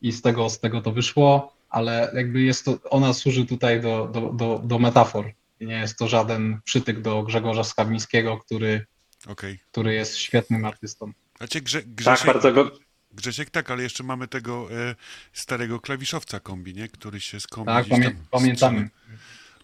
i 0.00 0.12
z 0.12 0.22
tego, 0.22 0.50
z 0.50 0.60
tego 0.60 0.80
to 0.80 0.92
wyszło 0.92 1.57
ale 1.68 2.12
jakby 2.14 2.40
jest 2.42 2.64
to, 2.64 2.78
ona 2.90 3.12
służy 3.12 3.46
tutaj 3.46 3.80
do, 3.80 4.10
do, 4.12 4.20
do, 4.20 4.60
do 4.64 4.78
metafor. 4.78 5.32
Nie 5.60 5.74
jest 5.74 5.98
to 5.98 6.08
żaden 6.08 6.60
przytyk 6.64 7.00
do 7.00 7.22
Grzegorza 7.22 7.64
Skawińskiego, 7.64 8.38
który, 8.38 8.86
okay. 9.26 9.58
który 9.70 9.94
jest 9.94 10.16
świetnym 10.16 10.64
artystą. 10.64 11.12
Znaczy, 11.38 11.60
Grze, 11.60 11.82
Grzesiek, 11.82 12.26
tak, 12.26 12.34
bardzo 12.34 12.52
go... 12.52 12.70
Grzesiek, 13.12 13.50
tak, 13.50 13.70
ale 13.70 13.82
jeszcze 13.82 14.02
mamy 14.04 14.28
tego 14.28 14.72
e, 14.72 14.94
starego 15.32 15.80
klawiszowca 15.80 16.40
kombi, 16.40 16.74
nie? 16.74 16.88
który 16.88 17.20
się 17.20 17.40
z 17.40 17.46
kombi 17.46 17.66
Tak, 17.66 17.86
pamię 17.86 18.14
pamiętamy. 18.30 18.90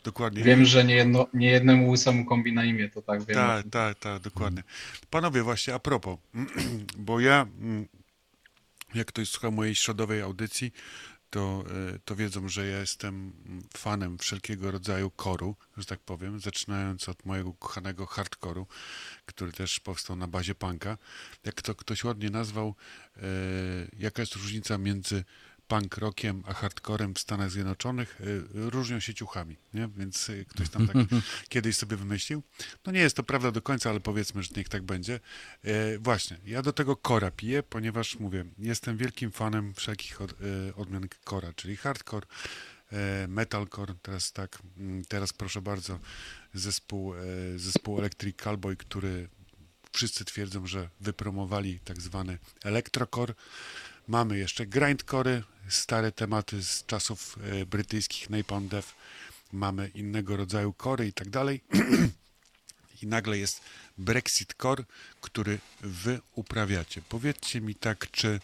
Dokładnie. 0.05 0.43
Wiem, 0.43 0.65
że 0.65 0.85
nie, 0.85 0.95
jedno, 0.95 1.27
nie 1.35 1.51
jednemu 1.51 1.91
łysemu 1.91 2.25
kombi 2.25 2.53
na 2.53 2.65
imię, 2.65 2.89
to 2.89 3.03
tak 3.03 3.25
wiem. 3.25 3.37
Tak, 3.37 3.67
tak, 3.71 3.99
tak, 3.99 4.23
dokładnie. 4.23 4.63
Panowie, 5.11 5.43
właśnie 5.43 5.75
a 5.75 5.79
propos, 5.79 6.19
bo 6.99 7.21
ja, 7.21 7.47
mm, 7.61 7.87
jak 8.95 9.07
ktoś 9.07 9.29
słucha 9.29 9.51
mojej 9.51 9.75
środowej 9.75 10.23
audycji, 10.23 10.73
to, 11.35 11.65
e, 11.95 11.99
to 12.05 12.17
wiedzą, 12.17 12.49
że 12.49 12.67
ja 12.67 12.81
jestem 12.81 13.33
fanem 13.77 14.19
wszelkiego 14.19 14.71
rodzaju 14.71 15.11
koru, 15.11 15.57
że 15.77 15.85
tak 15.85 16.01
powiem, 16.01 16.41
zaczynając 16.41 17.09
od 17.09 17.25
mojego 17.25 17.53
kochanego 17.53 18.07
hardkoru, 18.07 18.67
który 19.27 19.53
też 19.53 19.81
powstał 19.81 20.17
na 20.17 20.27
bazie 20.27 20.55
punka. 20.55 20.99
Jak 21.45 21.63
to 21.63 21.75
ktoś 21.75 22.05
ładnie 22.05 22.31
nazwał, 22.31 22.75
e, 23.17 23.23
jaka 23.99 24.23
jest 24.23 24.35
różnica 24.35 24.79
między 24.79 25.25
punk 25.75 25.99
rockiem 25.99 26.43
a 26.47 26.55
hardcorem 26.55 27.15
w 27.15 27.19
Stanach 27.19 27.51
Zjednoczonych 27.51 28.21
y, 28.21 28.43
różnią 28.55 29.01
się 29.01 29.15
ciuchami, 29.15 29.57
nie? 29.75 29.89
Więc 29.97 30.29
y, 30.29 30.45
ktoś 30.49 30.69
tam 30.69 30.87
tak 30.87 30.97
kiedyś 31.49 31.77
sobie 31.77 31.97
wymyślił. 31.97 32.43
No 32.87 32.93
nie 32.93 33.01
jest 33.01 33.17
to 33.17 33.23
prawda 33.23 33.51
do 33.51 33.63
końca, 33.63 33.91
ale 33.91 34.01
powiedzmy, 34.01 34.43
że 34.43 34.51
niech 34.57 34.69
tak 34.69 34.83
będzie. 34.83 35.21
E, 35.65 35.99
właśnie, 35.99 36.39
ja 36.47 36.63
do 36.63 36.73
tego 36.73 36.97
kora 36.97 37.31
piję, 37.31 37.63
ponieważ 37.63 38.19
mówię, 38.19 38.45
jestem 38.59 38.97
wielkim 38.97 39.31
fanem 39.31 39.75
wszelkich 39.75 40.21
od, 40.21 40.35
odmian 40.77 41.09
kora, 41.25 41.53
czyli 41.53 41.77
hardcore, 41.77 42.27
metalcore, 43.29 43.95
teraz 44.03 44.33
tak, 44.33 44.59
mm, 44.79 45.05
teraz 45.05 45.33
proszę 45.33 45.63
bardzo, 45.63 45.99
zespół, 46.55 47.15
zespół 47.57 47.99
Electric 47.99 48.37
Cowboy, 48.37 48.77
który 48.77 49.29
wszyscy 49.93 50.25
twierdzą, 50.25 50.67
że 50.67 50.89
wypromowali 51.01 51.81
tak 51.81 52.01
zwany 52.01 52.39
elektrocore. 52.65 53.35
Mamy 54.09 54.39
jeszcze 54.39 54.67
grindcore, 54.67 55.43
stare 55.69 56.13
tematy 56.13 56.63
z 56.63 56.87
czasów 56.87 57.39
e, 57.43 57.67
brytyjskich 57.67 58.31
Napalm 58.31 58.69
Death, 58.69 58.95
mamy 59.53 59.91
innego 59.95 60.37
rodzaju 60.37 60.73
kory 60.73 61.07
i 61.07 61.13
tak 61.13 61.31
dalej. 61.31 61.61
I 63.03 63.07
nagle 63.07 63.39
jest 63.39 63.61
Brexit 63.99 64.55
Core, 64.63 64.85
który 65.21 65.59
wy 65.81 66.21
uprawiacie. 66.35 67.03
Powiedzcie 67.09 67.61
mi 67.61 67.75
tak, 67.75 68.11
czy 68.11 68.41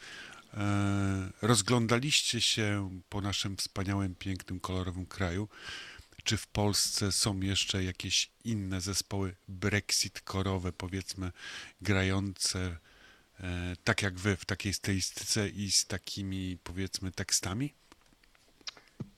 e, 0.55 1.31
rozglądaliście 1.43 2.41
się 2.41 2.91
po 3.09 3.21
naszym 3.21 3.57
wspaniałym, 3.57 4.15
pięknym, 4.15 4.61
kolorowym 4.61 5.07
kraju? 5.07 5.49
Czy 6.25 6.37
w 6.37 6.47
Polsce 6.47 7.13
są 7.13 7.41
jeszcze 7.41 7.85
jakieś 7.85 8.31
inne 8.45 8.81
zespoły 8.81 9.35
Brexit 9.49 10.21
korowe, 10.21 10.73
powiedzmy, 10.73 11.33
grające 11.83 12.77
tak 13.85 14.03
jak 14.03 14.19
wy, 14.19 14.37
w 14.37 14.45
takiej 14.45 14.73
stylistyce 14.73 15.49
i 15.49 15.71
z 15.71 15.87
takimi, 15.87 16.59
powiedzmy, 16.65 17.13
tekstami? 17.13 17.75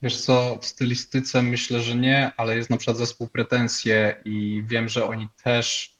Wiesz 0.03 0.20
co, 0.20 0.59
w 0.61 0.66
stylistyce 0.66 1.43
myślę, 1.43 1.81
że 1.81 1.97
nie, 1.97 2.33
ale 2.37 2.57
jest 2.57 2.70
na 2.70 2.77
przykład 2.77 2.97
zespół 2.97 3.29
Pretensje 3.29 4.16
i 4.25 4.62
wiem, 4.66 4.89
że 4.89 5.07
oni 5.07 5.29
też 5.45 5.97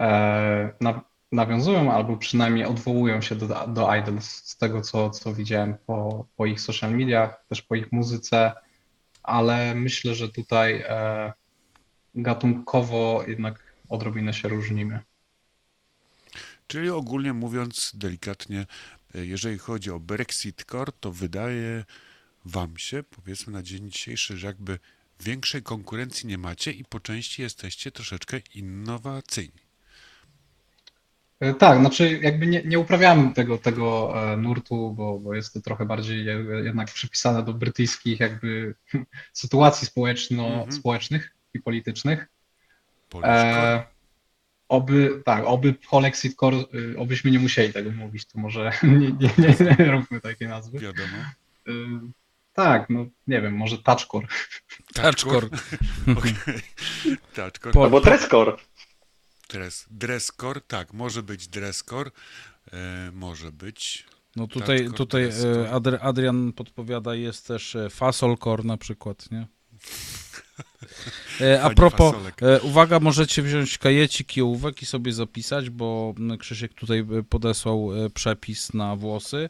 e, 0.00 0.72
na, 0.80 1.00
nawiązują 1.32 1.92
albo 1.92 2.16
przynajmniej 2.16 2.64
odwołują 2.64 3.20
się 3.20 3.34
do, 3.34 3.66
do 3.68 3.94
Idols 3.94 4.24
z 4.24 4.56
tego, 4.56 4.80
co, 4.80 5.10
co 5.10 5.34
widziałem 5.34 5.74
po, 5.86 6.26
po 6.36 6.46
ich 6.46 6.60
social 6.60 6.96
mediach, 6.96 7.44
też 7.48 7.62
po 7.62 7.74
ich 7.74 7.92
muzyce, 7.92 8.52
ale 9.22 9.74
myślę, 9.74 10.14
że 10.14 10.28
tutaj 10.28 10.84
e, 10.88 11.32
gatunkowo 12.14 13.24
jednak 13.26 13.72
odrobinę 13.88 14.34
się 14.34 14.48
różnimy. 14.48 15.00
Czyli 16.66 16.90
ogólnie 16.90 17.32
mówiąc 17.32 17.92
delikatnie, 17.94 18.66
e, 19.14 19.26
jeżeli 19.26 19.58
chodzi 19.58 19.90
o 19.90 20.00
Brexit 20.00 20.64
Core, 20.70 20.92
to 21.00 21.12
wydaje 21.12 21.84
wam 22.44 22.78
się, 22.78 23.02
powiedzmy 23.02 23.52
na 23.52 23.62
dzień 23.62 23.90
dzisiejszy, 23.90 24.36
że 24.36 24.46
jakby 24.46 24.78
większej 25.20 25.62
konkurencji 25.62 26.28
nie 26.28 26.38
macie 26.38 26.72
i 26.72 26.84
po 26.84 27.00
części 27.00 27.42
jesteście 27.42 27.92
troszeczkę 27.92 28.40
innowacyjni. 28.54 29.66
E, 31.40 31.54
tak, 31.54 31.80
znaczy 31.80 32.20
jakby 32.22 32.46
nie, 32.46 32.62
nie 32.62 32.78
uprawiamy 32.78 33.34
tego, 33.34 33.58
tego 33.58 34.12
e, 34.32 34.36
nurtu, 34.36 34.94
bo, 34.94 35.18
bo 35.18 35.34
jest 35.34 35.54
to 35.54 35.60
trochę 35.60 35.86
bardziej 35.86 36.26
jednak 36.64 36.88
przypisane 36.88 37.42
do 37.42 37.54
brytyjskich 37.54 38.20
jakby 38.20 38.74
sytuacji 39.32 39.86
społeczno, 39.86 40.46
mhm. 40.46 40.72
społecznych 40.72 41.34
i 41.54 41.60
politycznych. 41.60 42.26
E, 43.22 43.95
oby, 44.68 45.22
tak, 45.24 45.44
oby 45.46 45.74
Polexit 45.90 46.36
Core, 46.36 46.56
y, 46.74 46.98
obyśmy 46.98 47.30
nie 47.30 47.38
musieli 47.38 47.72
tego 47.72 47.90
mówić, 47.90 48.26
to 48.26 48.38
może 48.38 48.72
nie, 48.82 49.12
nie, 49.12 49.30
nie, 49.38 49.76
nie 49.78 49.90
róbmy 49.90 50.20
takiej 50.20 50.48
nazwy. 50.48 50.78
Wiadomo. 50.78 51.16
Y, 51.68 51.72
tak, 52.52 52.90
no 52.90 53.06
nie 53.26 53.40
wiem, 53.40 53.54
może 53.56 53.78
Touchcore. 53.78 54.26
Touchcore. 54.94 55.48
okay. 56.18 56.34
Touchcore. 57.34 57.82
Albo 57.82 58.00
Dresscore. 58.00 58.56
Dress, 59.48 59.86
dresscore, 59.90 60.60
tak, 60.60 60.92
może 60.92 61.22
być 61.22 61.48
dresscore, 61.48 62.10
e, 62.72 63.10
może 63.12 63.52
być. 63.52 64.06
No 64.36 64.46
tutaj, 64.46 64.88
tutaj 64.90 65.30
e, 65.94 66.00
Adrian 66.00 66.52
podpowiada, 66.52 67.14
jest 67.14 67.46
też 67.46 67.76
e, 67.76 67.90
fasolcore 67.90 68.64
na 68.64 68.76
przykład, 68.76 69.30
nie? 69.30 69.46
E, 71.40 71.62
a 71.62 71.70
propos, 71.70 72.14
e, 72.42 72.60
uwaga, 72.60 73.00
możecie 73.00 73.42
wziąć 73.42 73.78
kajecik 73.78 74.36
i 74.36 74.42
ołówek 74.42 74.82
i 74.82 74.86
sobie 74.86 75.12
zapisać, 75.12 75.70
bo 75.70 76.14
Krzysiek 76.38 76.74
tutaj 76.74 77.06
podesłał 77.28 77.90
przepis 78.14 78.74
na 78.74 78.96
włosy. 78.96 79.48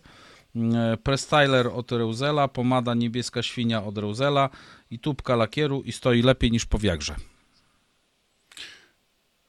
Prestyler 1.02 1.66
od 1.66 1.92
Reuzela, 1.92 2.48
pomada 2.48 2.94
niebieska 2.94 3.42
świnia 3.42 3.84
od 3.84 3.98
Reuzela 3.98 4.50
i 4.90 4.98
tubka 4.98 5.36
lakieru 5.36 5.82
i 5.82 5.92
stoi 5.92 6.22
lepiej 6.22 6.50
niż 6.50 6.66
po 6.66 6.78
wiagrze. 6.78 7.16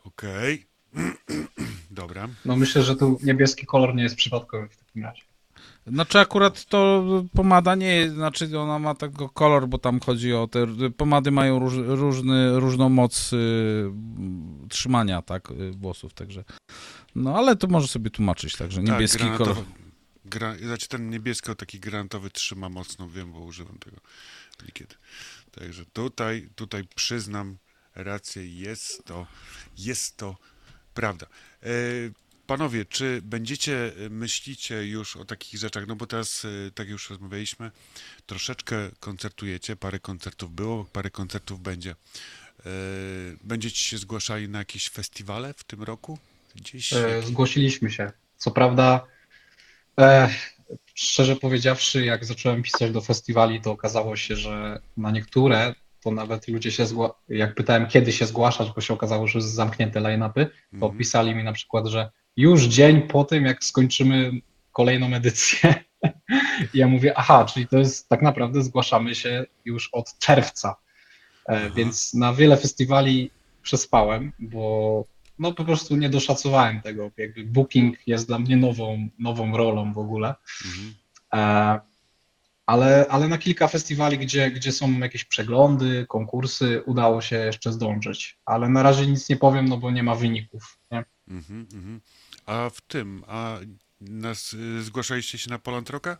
Okej. 0.03 0.65
Okay. 0.93 1.17
Dobra. 1.91 2.29
No 2.45 2.55
myślę, 2.55 2.83
że 2.83 2.95
tu 2.95 3.19
niebieski 3.23 3.65
kolor 3.65 3.95
nie 3.95 4.03
jest 4.03 4.15
przypadkowy 4.15 4.69
w 4.69 4.77
takim 4.77 5.03
razie. 5.03 5.26
Znaczy 5.87 6.19
akurat 6.19 6.65
to 6.65 7.03
pomada 7.33 7.75
nie 7.75 7.95
jest, 7.95 8.15
znaczy 8.15 8.59
ona 8.59 8.79
ma 8.79 8.95
tego 8.95 9.29
kolor, 9.29 9.67
bo 9.67 9.77
tam 9.77 9.99
chodzi 9.99 10.33
o 10.33 10.47
te, 10.47 10.67
pomady 10.97 11.31
mają 11.31 11.59
róż, 11.59 11.73
różny, 11.75 12.59
różną 12.59 12.89
moc 12.89 13.33
y, 13.33 13.91
trzymania, 14.69 15.21
tak, 15.21 15.51
y, 15.51 15.71
włosów, 15.71 16.13
także, 16.13 16.43
no 17.15 17.37
ale 17.37 17.55
to 17.55 17.67
może 17.67 17.87
sobie 17.87 18.09
tłumaczyć, 18.09 18.55
także 18.55 18.81
tak, 18.83 18.89
niebieski 18.89 19.23
tak, 19.23 19.37
kolor. 19.37 19.57
Gra, 20.25 20.57
znaczy 20.57 20.87
ten 20.87 21.09
niebieski 21.09 21.55
taki 21.55 21.79
granatowy 21.79 22.29
trzyma 22.29 22.69
mocno, 22.69 23.09
wiem, 23.09 23.31
bo 23.31 23.39
używam 23.39 23.77
tego 23.77 23.97
niekiedy. 24.65 24.95
Także 25.51 25.85
tutaj, 25.85 26.49
tutaj 26.55 26.83
przyznam, 26.95 27.57
rację, 27.95 28.47
jest 28.47 29.05
to, 29.05 29.27
jest 29.77 30.17
to 30.17 30.37
prawda. 30.93 31.25
E, 31.63 31.69
panowie, 32.47 32.85
czy 32.85 33.21
będziecie, 33.23 33.91
e, 34.05 34.09
myślicie 34.09 34.87
już 34.87 35.17
o 35.17 35.25
takich 35.25 35.59
rzeczach, 35.59 35.87
no 35.87 35.95
bo 35.95 36.07
teraz, 36.07 36.45
e, 36.45 36.71
tak 36.71 36.87
już 36.87 37.09
rozmawialiśmy, 37.09 37.71
troszeczkę 38.25 38.89
koncertujecie, 38.99 39.75
parę 39.75 39.99
koncertów 39.99 40.51
było, 40.51 40.85
parę 40.85 41.09
koncertów 41.09 41.61
będzie. 41.61 41.95
Będziecie 43.43 43.77
się 43.79 43.97
zgłaszali 43.97 44.49
na 44.49 44.59
jakieś 44.59 44.89
festiwale 44.89 45.53
w 45.53 45.63
tym 45.63 45.83
roku? 45.83 46.19
Gdzieś? 46.55 46.93
Zgłosiliśmy 47.25 47.91
się. 47.91 48.11
Co 48.37 48.51
prawda, 48.51 49.07
e, 49.99 50.29
szczerze 50.93 51.35
powiedziawszy, 51.35 52.05
jak 52.05 52.25
zacząłem 52.25 52.63
pisać 52.63 52.91
do 52.91 53.01
festiwali, 53.01 53.61
to 53.61 53.71
okazało 53.71 54.15
się, 54.15 54.35
że 54.35 54.81
na 54.97 55.11
niektóre 55.11 55.75
to 56.03 56.11
nawet 56.11 56.47
ludzie 56.47 56.71
się, 56.71 56.85
zgła- 56.85 57.13
jak 57.29 57.55
pytałem 57.55 57.87
kiedy 57.87 58.11
się 58.11 58.25
zgłaszać, 58.25 58.67
bo 58.75 58.81
się 58.81 58.93
okazało, 58.93 59.27
że 59.27 59.39
jest 59.39 59.53
zamknięte 59.53 59.99
line-upy, 59.99 60.47
to 60.79 60.85
mm. 60.85 60.97
pisali 60.97 61.35
mi 61.35 61.43
na 61.43 61.53
przykład, 61.53 61.87
że 61.87 62.11
już 62.37 62.63
dzień 62.63 63.01
po 63.01 63.23
tym, 63.23 63.45
jak 63.45 63.63
skończymy 63.63 64.31
kolejną 64.71 65.13
edycję. 65.13 65.75
I 66.73 66.77
ja 66.79 66.87
mówię, 66.87 67.13
aha, 67.17 67.45
czyli 67.45 67.67
to 67.67 67.77
jest 67.77 68.09
tak 68.09 68.21
naprawdę 68.21 68.63
zgłaszamy 68.63 69.15
się 69.15 69.45
już 69.65 69.89
od 69.93 70.19
czerwca. 70.19 70.75
E, 71.45 71.69
więc 71.69 72.13
na 72.13 72.33
wiele 72.33 72.57
festiwali 72.57 73.31
przespałem, 73.61 74.31
bo 74.39 75.05
no 75.39 75.53
po 75.53 75.65
prostu 75.65 75.95
nie 75.95 76.09
doszacowałem 76.09 76.81
tego. 76.81 77.11
Jakby 77.17 77.43
booking 77.43 78.07
jest 78.07 78.27
dla 78.27 78.39
mnie 78.39 78.57
nową, 78.57 79.09
nową 79.19 79.57
rolą 79.57 79.93
w 79.93 79.97
ogóle. 79.97 80.35
Mhm. 80.65 80.93
E, 81.33 81.79
ale, 82.65 83.05
ale 83.09 83.27
na 83.27 83.37
kilka 83.37 83.67
festiwali, 83.67 84.17
gdzie, 84.17 84.51
gdzie 84.51 84.71
są 84.71 84.99
jakieś 84.99 85.23
przeglądy, 85.23 86.05
konkursy, 86.09 86.83
udało 86.85 87.21
się 87.21 87.35
jeszcze 87.35 87.73
zdążyć. 87.73 88.37
Ale 88.45 88.69
na 88.69 88.83
razie 88.83 89.07
nic 89.07 89.29
nie 89.29 89.35
powiem, 89.35 89.65
no 89.65 89.77
bo 89.77 89.91
nie 89.91 90.03
ma 90.03 90.15
wyników. 90.15 90.79
Nie? 90.91 91.05
Mm-hmm, 91.29 91.65
mm-hmm. 91.65 91.99
A 92.47 92.69
w 92.69 92.81
tym, 92.81 93.23
a 93.27 93.57
nas, 94.01 94.53
y, 94.53 94.83
zgłaszaliście 94.83 95.37
się 95.37 95.49
na 95.49 95.59
Poland 95.59 95.89
Rocka? 95.89 96.17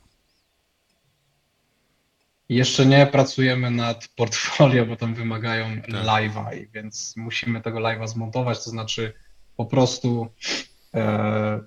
Jeszcze 2.49 2.85
nie 2.85 3.07
pracujemy 3.07 3.71
nad 3.71 4.07
portfolio, 4.07 4.85
bo 4.85 4.95
tam 4.95 5.13
wymagają 5.13 5.81
tak. 5.81 5.89
live'a, 5.89 6.67
więc 6.73 7.13
musimy 7.17 7.61
tego 7.61 7.79
live'a 7.79 8.07
zmontować, 8.07 8.63
to 8.63 8.69
znaczy 8.69 9.13
po 9.57 9.65
prostu 9.65 10.27
e, 10.93 11.59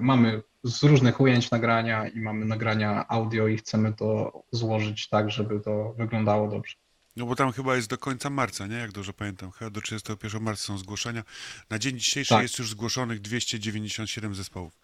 mamy 0.00 0.42
z 0.64 0.82
różnych 0.82 1.20
ujęć 1.20 1.50
nagrania 1.50 2.08
i 2.08 2.20
mamy 2.20 2.44
nagrania 2.44 3.08
audio 3.08 3.48
i 3.48 3.56
chcemy 3.56 3.92
to 3.92 4.42
złożyć 4.50 5.08
tak, 5.08 5.30
żeby 5.30 5.60
to 5.60 5.94
wyglądało 5.98 6.48
dobrze. 6.48 6.76
No 7.20 7.26
bo 7.26 7.36
tam 7.36 7.52
chyba 7.52 7.76
jest 7.76 7.88
do 7.88 7.98
końca 7.98 8.30
marca, 8.30 8.66
nie? 8.66 8.76
Jak 8.76 8.92
dobrze 8.92 9.12
pamiętam. 9.12 9.50
Chyba 9.50 9.70
do 9.70 9.80
31 9.80 10.42
marca 10.42 10.62
są 10.62 10.78
zgłoszenia. 10.78 11.24
Na 11.70 11.78
dzień 11.78 11.98
dzisiejszy 11.98 12.28
tak. 12.28 12.42
jest 12.42 12.58
już 12.58 12.70
zgłoszonych 12.70 13.20
297 13.20 14.34
zespołów. 14.34 14.78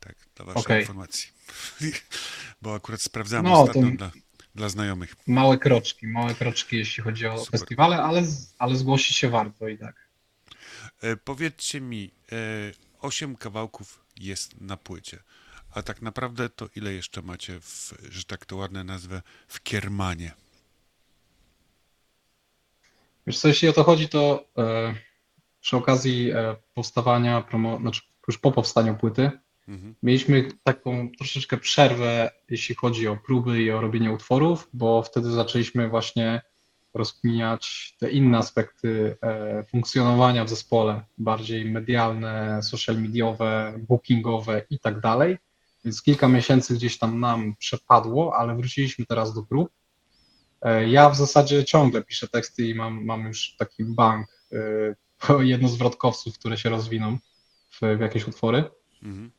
Tak, 0.00 0.14
dla 0.36 0.44
waszej 0.44 0.62
okay. 0.62 0.80
informacji. 0.80 1.30
bo 2.62 2.74
akurat 2.74 3.02
sprawdzamy 3.02 3.48
no, 3.48 3.60
ostatnio 3.62 3.90
dla, 3.90 4.10
dla 4.54 4.68
znajomych. 4.68 5.16
Małe 5.26 5.58
kroczki, 5.58 6.06
małe 6.06 6.34
kroczki, 6.34 6.76
jeśli 6.76 7.02
chodzi 7.02 7.26
o 7.26 7.38
Super. 7.38 7.60
festiwale, 7.60 8.02
ale, 8.02 8.22
ale 8.58 8.76
zgłosić 8.76 9.16
się 9.16 9.30
warto 9.30 9.68
i 9.68 9.78
tak. 9.78 10.08
E, 11.00 11.16
powiedzcie 11.16 11.80
mi, 11.80 12.10
e, 12.32 12.36
8 13.00 13.36
kawałków 13.36 14.00
jest 14.20 14.60
na 14.60 14.76
płycie. 14.76 15.18
A 15.70 15.82
tak 15.82 16.02
naprawdę 16.02 16.48
to 16.48 16.68
ile 16.76 16.92
jeszcze 16.92 17.22
macie, 17.22 17.60
w, 17.60 17.94
że 18.10 18.24
tak 18.24 18.46
to 18.46 18.56
ładne 18.56 18.84
nazwę, 18.84 19.22
w 19.48 19.62
Kiermanie? 19.62 20.43
Wiesz 23.26 23.38
co, 23.38 23.48
jeśli 23.48 23.68
o 23.68 23.72
to 23.72 23.84
chodzi, 23.84 24.08
to 24.08 24.44
e, 24.58 24.94
przy 25.60 25.76
okazji 25.76 26.30
e, 26.30 26.56
powstawania, 26.74 27.42
promo, 27.42 27.78
znaczy 27.78 28.00
już 28.28 28.38
po 28.38 28.52
powstaniu 28.52 28.94
płyty, 28.94 29.30
mhm. 29.68 29.94
mieliśmy 30.02 30.48
taką 30.62 31.08
troszeczkę 31.18 31.56
przerwę, 31.56 32.30
jeśli 32.50 32.74
chodzi 32.74 33.08
o 33.08 33.16
próby 33.16 33.62
i 33.62 33.70
o 33.70 33.80
robienie 33.80 34.12
utworów, 34.12 34.68
bo 34.72 35.02
wtedy 35.02 35.30
zaczęliśmy 35.30 35.88
właśnie 35.88 36.42
rozkminiać 36.94 37.94
te 37.98 38.10
inne 38.10 38.38
aspekty 38.38 39.16
e, 39.22 39.64
funkcjonowania 39.64 40.44
w 40.44 40.48
zespole, 40.48 41.02
bardziej 41.18 41.64
medialne, 41.64 42.62
social 42.62 43.02
mediowe, 43.02 43.74
bookingowe 43.88 44.62
i 44.70 44.78
tak 44.78 45.00
dalej. 45.00 45.38
Więc 45.84 46.02
kilka 46.02 46.28
miesięcy 46.28 46.74
gdzieś 46.74 46.98
tam 46.98 47.20
nam 47.20 47.54
przepadło, 47.56 48.36
ale 48.36 48.56
wróciliśmy 48.56 49.06
teraz 49.06 49.34
do 49.34 49.42
grup. 49.42 49.70
E, 50.64 50.88
ja 50.88 51.10
w 51.10 51.16
zasadzie 51.16 51.64
ciągle 51.64 52.02
piszę 52.02 52.28
teksty 52.28 52.68
i 52.68 52.74
mam, 52.74 53.04
mam 53.04 53.26
już 53.26 53.56
taki 53.58 53.84
bank 53.84 54.26
e, 54.52 55.44
jednozwrotkowców, 55.44 56.38
które 56.38 56.56
się 56.56 56.68
rozwiną 56.68 57.18
w, 57.70 57.80
w 57.96 58.00
jakieś 58.00 58.28
utwory. 58.28 58.64
Mhm. 59.02 59.30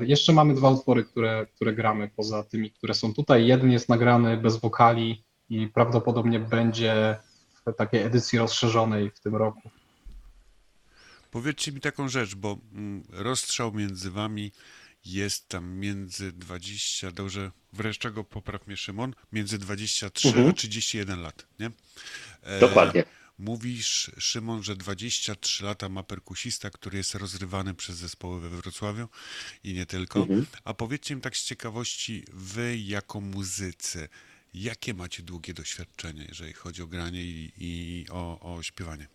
Jeszcze 0.00 0.32
mamy 0.32 0.54
dwa 0.54 0.70
utwory, 0.70 1.04
które, 1.04 1.46
które 1.54 1.72
gramy 1.72 2.10
poza 2.16 2.42
tymi, 2.42 2.70
które 2.70 2.94
są 2.94 3.14
tutaj. 3.14 3.46
Jeden 3.46 3.70
jest 3.70 3.88
nagrany 3.88 4.36
bez 4.36 4.56
wokali, 4.56 5.24
i 5.50 5.68
prawdopodobnie 5.68 6.40
będzie 6.40 7.16
w 7.66 7.72
takiej 7.76 8.02
edycji 8.02 8.38
rozszerzonej 8.38 9.10
w 9.10 9.20
tym 9.20 9.36
roku. 9.36 9.70
Powiedzcie 11.30 11.72
mi 11.72 11.80
taką 11.80 12.08
rzecz, 12.08 12.34
bo 12.34 12.58
mm, 12.72 13.04
rozstrzał 13.10 13.72
między 13.72 14.10
wami 14.10 14.52
jest 15.04 15.48
tam 15.48 15.70
między 15.70 16.32
20, 16.32 17.10
dobrze, 17.10 17.50
wreszcie 17.72 18.10
go 18.10 18.24
popraw 18.24 18.66
mnie 18.66 18.76
Szymon, 18.76 19.14
między 19.32 19.58
23 19.58 20.28
mhm. 20.28 20.48
a 20.48 20.52
31 20.52 21.22
lat, 21.22 21.46
nie? 21.58 21.70
E, 22.42 22.60
Dokładnie. 22.60 23.04
Mówisz, 23.38 24.10
Szymon, 24.18 24.62
że 24.62 24.76
23 24.76 25.64
lata 25.64 25.88
ma 25.88 26.02
perkusista, 26.02 26.70
który 26.70 26.98
jest 26.98 27.14
rozrywany 27.14 27.74
przez 27.74 27.96
zespoły 27.96 28.40
we 28.40 28.48
Wrocławiu 28.48 29.08
i 29.64 29.72
nie 29.72 29.86
tylko. 29.86 30.20
Mhm. 30.20 30.46
A 30.64 30.74
powiedzcie 30.74 31.16
mi 31.16 31.20
tak 31.20 31.36
z 31.36 31.44
ciekawości, 31.44 32.24
wy 32.32 32.78
jako 32.78 33.20
muzycy, 33.20 34.08
Jakie 34.54 34.94
macie 34.94 35.22
długie 35.22 35.54
doświadczenie, 35.54 36.24
jeżeli 36.28 36.52
chodzi 36.52 36.82
o 36.82 36.86
granie 36.86 37.22
i, 37.24 37.52
i 37.56 38.06
o, 38.10 38.40
o 38.40 38.62
śpiewanie? 38.62 39.06
Mm, 39.06 39.08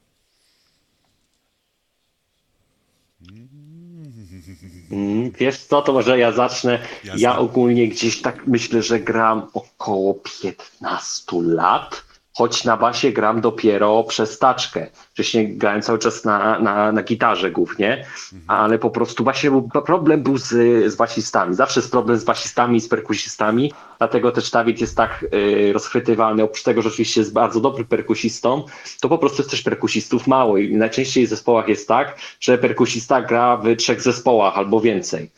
wiesz 5.39 5.57
co, 5.57 5.81
to 5.81 5.93
może 5.93 6.19
ja 6.19 6.31
zacznę. 6.31 6.79
Ja 7.17 7.37
ogólnie 7.37 7.87
gdzieś 7.87 8.21
tak 8.21 8.47
myślę, 8.47 8.81
że 8.81 8.99
gram 8.99 9.47
około 9.53 10.13
15 10.13 11.23
lat. 11.41 12.03
Choć 12.37 12.63
na 12.63 12.77
basie 12.77 13.11
gram 13.11 13.41
dopiero 13.41 14.03
przez 14.03 14.39
taczkę. 14.39 14.87
Wcześniej 15.13 15.57
grałem 15.57 15.81
cały 15.81 15.99
czas 15.99 16.25
na, 16.25 16.59
na, 16.59 16.91
na 16.91 17.03
gitarze 17.03 17.51
głównie, 17.51 18.05
ale 18.47 18.79
po 18.79 18.89
prostu 18.89 19.23
właśnie 19.23 19.51
był, 19.51 19.69
problem 19.69 20.23
był 20.23 20.37
z, 20.37 20.47
z 20.91 20.95
basistami. 20.95 21.55
Zawsze 21.55 21.79
jest 21.79 21.91
problem 21.91 22.17
z 22.17 22.23
basistami 22.23 22.77
i 22.77 22.81
z 22.81 22.87
perkusistami, 22.87 23.71
dlatego 23.97 24.31
też 24.31 24.51
Dawid 24.51 24.81
jest 24.81 24.97
tak 24.97 25.25
y, 25.33 25.73
rozchwytywany. 25.73 26.43
Oprócz 26.43 26.63
tego, 26.63 26.81
że 26.81 26.89
oczywiście 26.89 27.21
jest 27.21 27.33
bardzo 27.33 27.59
dobry 27.59 27.85
perkusistą, 27.85 28.65
to 29.01 29.09
po 29.09 29.17
prostu 29.17 29.41
jest 29.41 29.51
też 29.51 29.61
perkusistów 29.61 30.27
mało 30.27 30.57
i 30.57 30.75
najczęściej 30.75 31.27
w 31.27 31.29
zespołach 31.29 31.67
jest 31.67 31.87
tak, 31.87 32.17
że 32.39 32.57
perkusista 32.57 33.21
gra 33.21 33.57
w 33.57 33.75
trzech 33.75 34.01
zespołach 34.01 34.57
albo 34.57 34.81
więcej. 34.81 35.29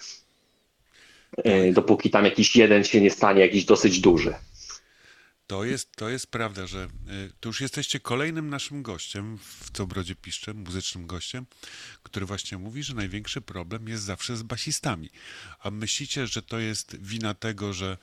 Y, 1.46 1.74
dopóki 1.74 2.10
tam 2.10 2.26
jakiś 2.26 2.56
jeden 2.56 2.84
się 2.84 3.02
nie 3.02 3.12
stanie 3.12 3.42
jakiś 3.42 3.66
dosyć 3.66 4.00
duży. 4.00 4.34
To 5.48 5.64
jest, 5.64 5.96
to 5.96 6.10
jest 6.10 6.28
prawda, 6.28 6.68
że 6.68 6.84
y, 6.84 7.32
to 7.40 7.50
już 7.50 7.62
jesteście 7.62 8.00
kolejnym 8.00 8.50
naszym 8.50 8.84
gościem 8.84 9.38
w 9.38 9.72
Co 9.72 9.88
Brodzie 9.88 10.16
Piszcze, 10.16 10.54
muzycznym 10.54 11.08
gościem, 11.08 11.46
który 12.04 12.26
właśnie 12.26 12.58
mówi, 12.58 12.84
że 12.84 12.94
największy 12.94 13.42
problem 13.42 13.88
jest 13.88 14.04
zawsze 14.04 14.38
z 14.38 14.44
basistami. 14.44 15.10
A 15.60 15.72
myślicie, 15.72 16.28
że 16.28 16.42
to 16.42 16.60
jest 16.60 17.02
wina 17.02 17.34
tego, 17.34 17.74
że 17.74 17.98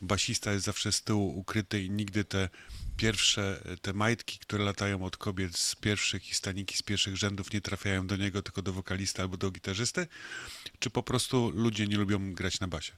basista 0.00 0.52
jest 0.52 0.64
zawsze 0.64 0.92
z 0.92 1.02
tyłu 1.02 1.38
ukryty 1.38 1.82
i 1.82 1.90
nigdy 1.90 2.24
te 2.24 2.48
pierwsze, 2.96 3.62
te 3.82 3.92
majtki, 3.92 4.38
które 4.38 4.64
latają 4.64 5.04
od 5.04 5.16
kobiet 5.16 5.58
z 5.58 5.74
pierwszych 5.74 6.30
i 6.30 6.34
staniki 6.34 6.76
z 6.76 6.82
pierwszych 6.82 7.16
rzędów 7.16 7.52
nie 7.52 7.60
trafiają 7.60 8.06
do 8.06 8.16
niego, 8.16 8.42
tylko 8.42 8.62
do 8.62 8.72
wokalisty 8.72 9.22
albo 9.22 9.36
do 9.36 9.50
gitarzysty? 9.50 10.06
Czy 10.78 10.90
po 10.90 11.02
prostu 11.02 11.50
ludzie 11.54 11.86
nie 11.86 11.96
lubią 11.96 12.34
grać 12.34 12.60
na 12.60 12.68
basie? 12.68 12.92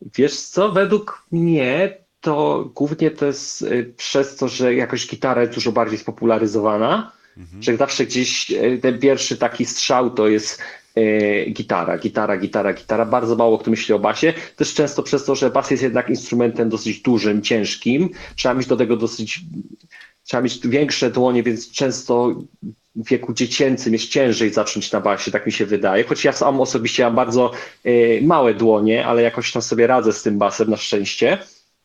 Wiesz 0.00 0.40
co, 0.40 0.72
według 0.72 1.26
mnie 1.30 1.98
to 2.20 2.64
głównie 2.74 3.10
to 3.10 3.26
jest 3.26 3.62
y, 3.62 3.94
przez 3.96 4.36
to, 4.36 4.48
że 4.48 4.74
jakoś 4.74 5.06
gitara 5.06 5.42
jest 5.42 5.54
dużo 5.54 5.72
bardziej 5.72 5.98
spopularyzowana, 5.98 7.12
mhm. 7.36 7.62
że 7.62 7.76
zawsze 7.76 8.06
gdzieś 8.06 8.50
y, 8.50 8.78
ten 8.82 8.98
pierwszy 8.98 9.36
taki 9.36 9.64
strzał 9.66 10.10
to 10.10 10.28
jest 10.28 10.62
y, 10.98 11.46
gitara, 11.52 11.98
gitara, 11.98 12.36
gitara, 12.36 12.72
gitara. 12.72 13.04
Bardzo 13.04 13.36
mało 13.36 13.58
kto 13.58 13.70
myśli 13.70 13.94
o 13.94 13.98
basie. 13.98 14.32
Też 14.56 14.74
często 14.74 15.02
przez 15.02 15.24
to, 15.24 15.34
że 15.34 15.50
bas 15.50 15.70
jest 15.70 15.82
jednak 15.82 16.08
instrumentem 16.08 16.68
dosyć 16.68 17.02
dużym, 17.02 17.42
ciężkim. 17.42 18.10
Trzeba 18.36 18.54
mieć 18.54 18.66
do 18.66 18.76
tego 18.76 18.96
dosyć, 18.96 19.40
trzeba 20.24 20.42
mieć 20.42 20.68
większe 20.68 21.10
dłonie, 21.10 21.42
więc 21.42 21.70
często 21.70 22.34
w 22.96 23.08
wieku 23.08 23.34
dziecięcym 23.34 23.92
jest 23.92 24.08
ciężej 24.08 24.52
zacząć 24.52 24.92
na 24.92 25.00
basie, 25.00 25.30
tak 25.30 25.46
mi 25.46 25.52
się 25.52 25.66
wydaje. 25.66 26.04
Choć 26.04 26.24
ja 26.24 26.32
sam 26.32 26.60
osobiście 26.60 27.04
mam 27.04 27.14
bardzo 27.14 27.52
małe 28.22 28.54
dłonie, 28.54 29.06
ale 29.06 29.22
jakoś 29.22 29.52
tam 29.52 29.62
sobie 29.62 29.86
radzę 29.86 30.12
z 30.12 30.22
tym 30.22 30.38
basem 30.38 30.70
na 30.70 30.76
szczęście. 30.76 31.38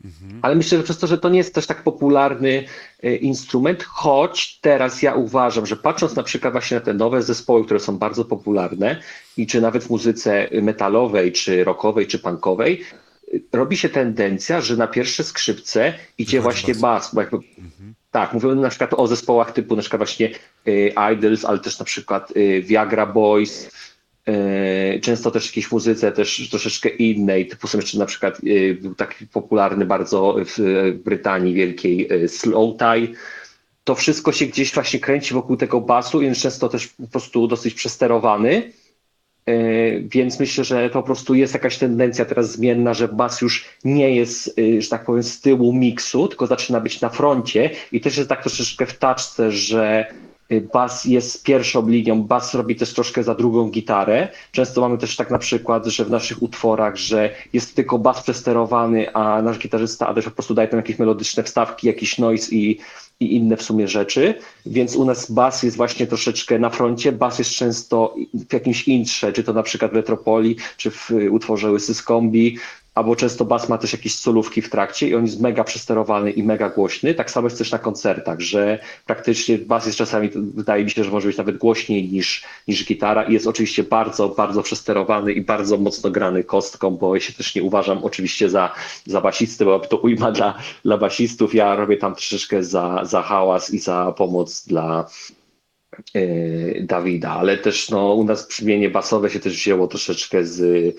Mhm. 0.03 0.39
Ale 0.41 0.55
myślę, 0.55 0.77
że 0.77 0.83
przez 0.83 0.97
to, 0.97 1.07
że 1.07 1.17
to 1.17 1.29
nie 1.29 1.37
jest 1.37 1.55
też 1.55 1.67
tak 1.67 1.83
popularny 1.83 2.63
e, 3.03 3.15
instrument, 3.15 3.83
choć 3.83 4.59
teraz 4.59 5.01
ja 5.01 5.13
uważam, 5.13 5.65
że 5.65 5.75
patrząc 5.75 6.15
na 6.15 6.23
przykład 6.23 6.53
właśnie 6.53 6.75
na 6.75 6.81
te 6.81 6.93
nowe 6.93 7.23
zespoły, 7.23 7.65
które 7.65 7.79
są 7.79 7.97
bardzo 7.97 8.25
popularne 8.25 9.01
i 9.37 9.47
czy 9.47 9.61
nawet 9.61 9.83
w 9.83 9.89
muzyce 9.89 10.49
metalowej, 10.61 11.31
czy 11.31 11.63
rockowej, 11.63 12.07
czy 12.07 12.19
punkowej, 12.19 12.83
e, 13.33 13.37
robi 13.53 13.77
się 13.77 13.89
tendencja, 13.89 14.61
że 14.61 14.77
na 14.77 14.87
pierwsze 14.87 15.23
skrzypce 15.23 15.93
idzie 16.17 16.41
właśnie 16.41 16.73
bas. 16.73 16.81
bas 16.81 17.15
bo 17.15 17.21
jakby, 17.21 17.37
mhm. 17.37 17.95
Tak, 18.15 18.33
mówimy 18.33 18.55
na 18.55 18.69
przykład 18.69 18.93
o 18.93 19.07
zespołach 19.07 19.51
typu 19.51 19.75
na 19.75 19.81
przykład 19.81 19.99
właśnie 19.99 20.29
y, 20.67 20.93
Idols, 21.13 21.45
ale 21.45 21.59
też 21.59 21.79
na 21.79 21.85
przykład 21.85 22.31
y, 22.37 22.61
Viagra 22.61 23.05
Boys, 23.05 23.71
często 25.01 25.31
też 25.31 25.45
jakieś 25.45 25.71
muzyce 25.71 26.11
też 26.11 26.49
troszeczkę 26.49 26.89
innej, 26.89 27.47
typu 27.47 27.67
są 27.67 27.77
jeszcze 27.77 27.97
na 27.97 28.05
przykład 28.05 28.37
e, 28.37 28.73
był 28.73 28.95
taki 28.95 29.27
popularny 29.27 29.85
bardzo 29.85 30.35
w 30.45 30.93
Brytanii 31.03 31.53
wielkiej 31.53 32.07
e, 32.11 32.27
Slow 32.27 32.77
Tie. 32.77 33.07
To 33.83 33.95
wszystko 33.95 34.31
się 34.31 34.45
gdzieś 34.45 34.73
właśnie 34.73 34.99
kręci 34.99 35.33
wokół 35.33 35.57
tego 35.57 35.81
basu 35.81 36.21
i 36.21 36.25
jest 36.25 36.41
często 36.41 36.69
też 36.69 36.87
po 36.87 37.07
prostu 37.07 37.47
dosyć 37.47 37.73
przesterowany. 37.73 38.71
Więc 40.01 40.39
myślę, 40.39 40.63
że 40.63 40.89
to 40.89 40.93
po 40.93 41.03
prostu 41.03 41.35
jest 41.35 41.53
jakaś 41.53 41.77
tendencja 41.77 42.25
teraz 42.25 42.51
zmienna, 42.51 42.93
że 42.93 43.07
bas 43.07 43.41
już 43.41 43.65
nie 43.83 44.15
jest, 44.15 44.55
że 44.79 44.89
tak 44.89 45.05
powiem, 45.05 45.23
z 45.23 45.41
tyłu 45.41 45.73
miksu, 45.73 46.27
tylko 46.27 46.47
zaczyna 46.47 46.79
być 46.79 47.01
na 47.01 47.09
froncie 47.09 47.69
i 47.91 48.01
też 48.01 48.17
jest 48.17 48.29
tak 48.29 48.41
troszeczkę 48.41 48.85
w 48.85 48.97
taczce, 48.97 49.51
że 49.51 50.05
bas 50.73 51.05
jest 51.05 51.43
pierwszą 51.43 51.89
linią, 51.89 52.23
bas 52.23 52.53
robi 52.53 52.75
też 52.75 52.93
troszkę 52.93 53.23
za 53.23 53.35
drugą 53.35 53.69
gitarę. 53.69 54.27
Często 54.51 54.81
mamy 54.81 54.97
też 54.97 55.15
tak 55.15 55.31
na 55.31 55.37
przykład, 55.37 55.85
że 55.85 56.05
w 56.05 56.09
naszych 56.09 56.43
utworach, 56.43 56.95
że 56.95 57.29
jest 57.53 57.75
tylko 57.75 57.99
bas 57.99 58.23
przesterowany, 58.23 59.13
a 59.13 59.41
nasz 59.41 59.59
gitarzysta 59.59 60.07
Adaś 60.07 60.25
po 60.25 60.31
prostu 60.31 60.53
daje 60.53 60.67
tam 60.67 60.79
jakieś 60.79 60.99
melodyczne 60.99 61.43
wstawki, 61.43 61.87
jakiś 61.87 62.17
noise 62.17 62.55
i, 62.55 62.79
i 63.19 63.35
inne 63.35 63.57
w 63.57 63.63
sumie 63.63 63.87
rzeczy. 63.87 64.33
Więc 64.65 64.95
u 64.95 65.05
nas 65.05 65.31
bas 65.31 65.63
jest 65.63 65.77
właśnie 65.77 66.07
troszeczkę 66.07 66.59
na 66.59 66.69
froncie. 66.69 67.11
Bas 67.11 67.39
jest 67.39 67.51
często 67.51 68.15
w 68.33 68.53
jakimś 68.53 68.87
intrze, 68.87 69.33
czy 69.33 69.43
to 69.43 69.53
na 69.53 69.63
przykład 69.63 69.91
w 69.91 69.95
Metropolii, 69.95 70.55
czy 70.77 70.91
w 70.91 71.11
utworze 71.31 71.71
Łysy 71.71 71.93
Skombi, 71.93 72.57
albo 72.95 73.15
często 73.15 73.45
bas 73.45 73.69
ma 73.69 73.77
też 73.77 73.93
jakieś 73.93 74.15
solówki 74.15 74.61
w 74.61 74.69
trakcie 74.69 75.07
i 75.07 75.15
on 75.15 75.25
jest 75.25 75.41
mega 75.41 75.63
przesterowany 75.63 76.31
i 76.31 76.43
mega 76.43 76.69
głośny. 76.69 77.13
Tak 77.13 77.31
samo 77.31 77.47
jest 77.47 77.57
też 77.57 77.71
na 77.71 77.79
koncertach, 77.79 78.39
że 78.39 78.79
praktycznie 79.05 79.57
bas 79.57 79.85
jest 79.85 79.97
czasami, 79.97 80.29
wydaje 80.35 80.83
mi 80.83 80.91
się, 80.91 81.03
że 81.03 81.11
może 81.11 81.27
być 81.27 81.37
nawet 81.37 81.57
głośniej 81.57 82.09
niż, 82.09 82.43
niż 82.67 82.85
gitara 82.85 83.23
i 83.23 83.33
jest 83.33 83.47
oczywiście 83.47 83.83
bardzo, 83.83 84.29
bardzo 84.29 84.63
przesterowany 84.63 85.33
i 85.33 85.41
bardzo 85.41 85.77
mocno 85.77 86.11
grany 86.11 86.43
kostką, 86.43 86.91
bo 86.91 87.15
ja 87.15 87.21
się 87.21 87.33
też 87.33 87.55
nie 87.55 87.63
uważam 87.63 88.03
oczywiście 88.03 88.49
za, 88.49 88.73
za 89.05 89.21
basisty, 89.21 89.65
bo 89.65 89.79
to 89.79 89.97
ujma 89.97 90.31
dla, 90.31 90.57
dla 90.85 90.97
basistów. 90.97 91.55
Ja 91.55 91.75
robię 91.75 91.97
tam 91.97 92.15
troszeczkę 92.15 92.63
za, 92.63 93.01
za 93.05 93.21
hałas 93.21 93.73
i 93.73 93.79
za 93.79 94.13
pomoc 94.17 94.67
dla, 94.67 95.05
e, 96.13 96.81
Dawida, 96.81 97.31
ale 97.31 97.57
też 97.57 97.89
no, 97.89 98.13
u 98.13 98.23
nas 98.23 98.47
brzmienie 98.47 98.89
basowe 98.89 99.29
się 99.29 99.39
też 99.39 99.53
wzięło 99.53 99.87
troszeczkę 99.87 100.45
z 100.45 100.95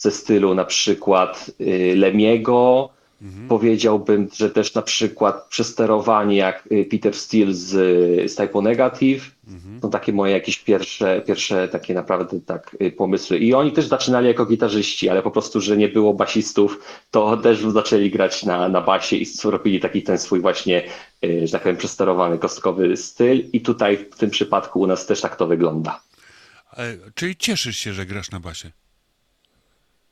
ze 0.00 0.10
stylu 0.10 0.54
na 0.54 0.64
przykład 0.64 1.50
y, 1.60 1.94
Lemiego. 1.96 2.90
Mhm. 3.22 3.48
Powiedziałbym, 3.48 4.28
że 4.34 4.50
też 4.50 4.74
na 4.74 4.82
przykład 4.82 5.46
przesterowanie 5.48 6.36
jak 6.36 6.68
y, 6.72 6.84
Peter 6.90 7.14
Steele 7.14 7.54
z, 7.54 7.68
z 8.32 8.34
Typo 8.34 8.62
Negative. 8.62 9.30
Mhm. 9.48 9.80
To 9.80 9.88
takie 9.88 10.12
moje 10.12 10.32
jakieś 10.32 10.58
pierwsze, 10.58 11.22
pierwsze 11.26 11.68
takie 11.68 11.94
naprawdę 11.94 12.40
tak 12.40 12.76
y, 12.82 12.92
pomysły. 12.92 13.38
I 13.38 13.54
oni 13.54 13.72
też 13.72 13.86
zaczynali 13.86 14.28
jako 14.28 14.46
gitarzyści, 14.46 15.08
ale 15.08 15.22
po 15.22 15.30
prostu, 15.30 15.60
że 15.60 15.76
nie 15.76 15.88
było 15.88 16.14
basistów, 16.14 16.84
to 17.10 17.36
też 17.36 17.60
zaczęli 17.60 18.10
grać 18.10 18.44
na, 18.44 18.68
na 18.68 18.80
basie 18.80 19.16
i 19.16 19.26
robili 19.44 19.80
taki 19.80 20.02
ten 20.02 20.18
swój 20.18 20.40
właśnie, 20.40 20.82
że 21.44 21.52
tak 21.52 21.62
powiem, 21.62 21.76
przesterowany 21.76 22.38
kostkowy 22.38 22.96
styl. 22.96 23.44
I 23.52 23.60
tutaj 23.60 23.96
w 23.96 24.18
tym 24.18 24.30
przypadku 24.30 24.80
u 24.80 24.86
nas 24.86 25.06
też 25.06 25.20
tak 25.20 25.36
to 25.36 25.46
wygląda. 25.46 26.00
E, 26.76 26.96
czyli 27.14 27.36
cieszysz 27.36 27.76
się, 27.76 27.92
że 27.92 28.06
grasz 28.06 28.30
na 28.30 28.40
basie? 28.40 28.70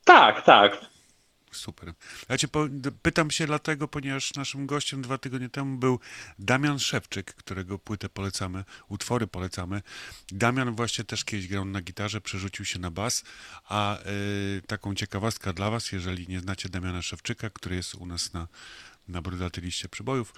Tak, 0.09 0.45
tak. 0.45 0.85
Super. 1.51 1.93
Ja 2.29 2.37
cię 2.37 2.47
po, 2.47 2.67
pytam 3.01 3.31
się 3.31 3.45
dlatego, 3.45 3.87
ponieważ 3.87 4.33
naszym 4.33 4.65
gościem 4.65 5.01
dwa 5.01 5.17
tygodnie 5.17 5.49
temu 5.49 5.77
był 5.77 5.99
Damian 6.39 6.79
Szewczyk, 6.79 7.33
którego 7.33 7.79
płytę 7.79 8.09
polecamy, 8.09 8.63
utwory 8.87 9.27
polecamy. 9.27 9.81
Damian 10.31 10.75
właśnie 10.75 11.03
też 11.03 11.25
kiedyś 11.25 11.47
grał 11.47 11.65
na 11.65 11.81
gitarze, 11.81 12.21
przerzucił 12.21 12.65
się 12.65 12.79
na 12.79 12.91
bas, 12.91 13.23
a 13.65 13.97
y, 13.99 14.61
taką 14.67 14.95
ciekawostkę 14.95 15.53
dla 15.53 15.69
was, 15.69 15.91
jeżeli 15.91 16.27
nie 16.27 16.39
znacie 16.39 16.69
Damiana 16.69 17.01
Szewczyka, 17.01 17.49
który 17.49 17.75
jest 17.75 17.95
u 17.95 18.05
nas 18.05 18.33
na, 18.33 18.47
na 19.07 19.21
Brodaty 19.21 19.61
Liście 19.61 19.89
Przybojów, 19.89 20.33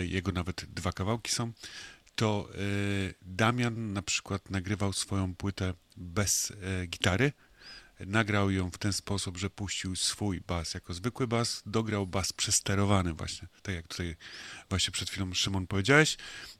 y, 0.00 0.06
jego 0.06 0.32
nawet 0.32 0.64
dwa 0.64 0.92
kawałki 0.92 1.32
są, 1.32 1.52
to 2.14 2.48
y, 2.54 3.14
Damian 3.22 3.92
na 3.92 4.02
przykład 4.02 4.50
nagrywał 4.50 4.92
swoją 4.92 5.34
płytę 5.34 5.74
bez 5.96 6.52
gitary, 6.88 7.32
nagrał 8.06 8.50
ją 8.50 8.70
w 8.70 8.78
ten 8.78 8.92
sposób, 8.92 9.38
że 9.38 9.50
puścił 9.50 9.96
swój 9.96 10.40
bas 10.40 10.74
jako 10.74 10.94
zwykły 10.94 11.26
bas, 11.26 11.62
dograł 11.66 12.06
bas 12.06 12.32
przesterowany 12.32 13.12
właśnie, 13.12 13.48
tak 13.62 13.74
jak 13.74 13.88
tutaj 13.88 14.16
właśnie 14.68 14.92
przed 14.92 15.10
chwilą 15.10 15.34
Szymon 15.34 15.66
powiedziałeś 15.66 16.16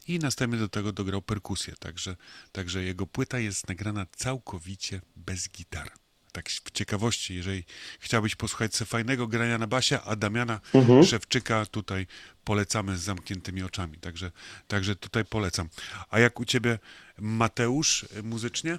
i 0.09 0.19
następnie 0.19 0.59
do 0.59 0.69
tego 0.69 0.93
dograł 0.93 1.23
perkusję, 1.23 1.75
także, 1.79 2.17
także 2.53 2.83
jego 2.83 3.07
płyta 3.07 3.39
jest 3.39 3.69
nagrana 3.69 4.07
całkowicie 4.17 5.01
bez 5.17 5.49
gitar. 5.49 5.93
Tak 6.33 6.49
w 6.49 6.71
ciekawości, 6.71 7.35
jeżeli 7.35 7.65
chciałbyś 8.01 8.35
posłuchać 8.35 8.77
sobie 8.77 8.89
fajnego 8.89 9.27
grania 9.27 9.59
na 9.59 9.67
basie, 9.67 10.01
a 10.01 10.17
Damiana 10.17 10.61
mhm. 10.75 11.05
Szewczyka 11.05 11.67
tutaj 11.67 12.07
polecamy 12.45 12.97
z 12.97 13.01
zamkniętymi 13.01 13.63
oczami, 13.63 13.99
także, 13.99 14.33
także 14.69 14.97
tutaj 14.97 15.25
polecam. 15.25 15.69
A 16.11 16.19
jak 16.19 16.41
u 16.41 16.45
ciebie 16.45 16.79
Mateusz 17.19 18.07
muzycznie? 18.23 18.79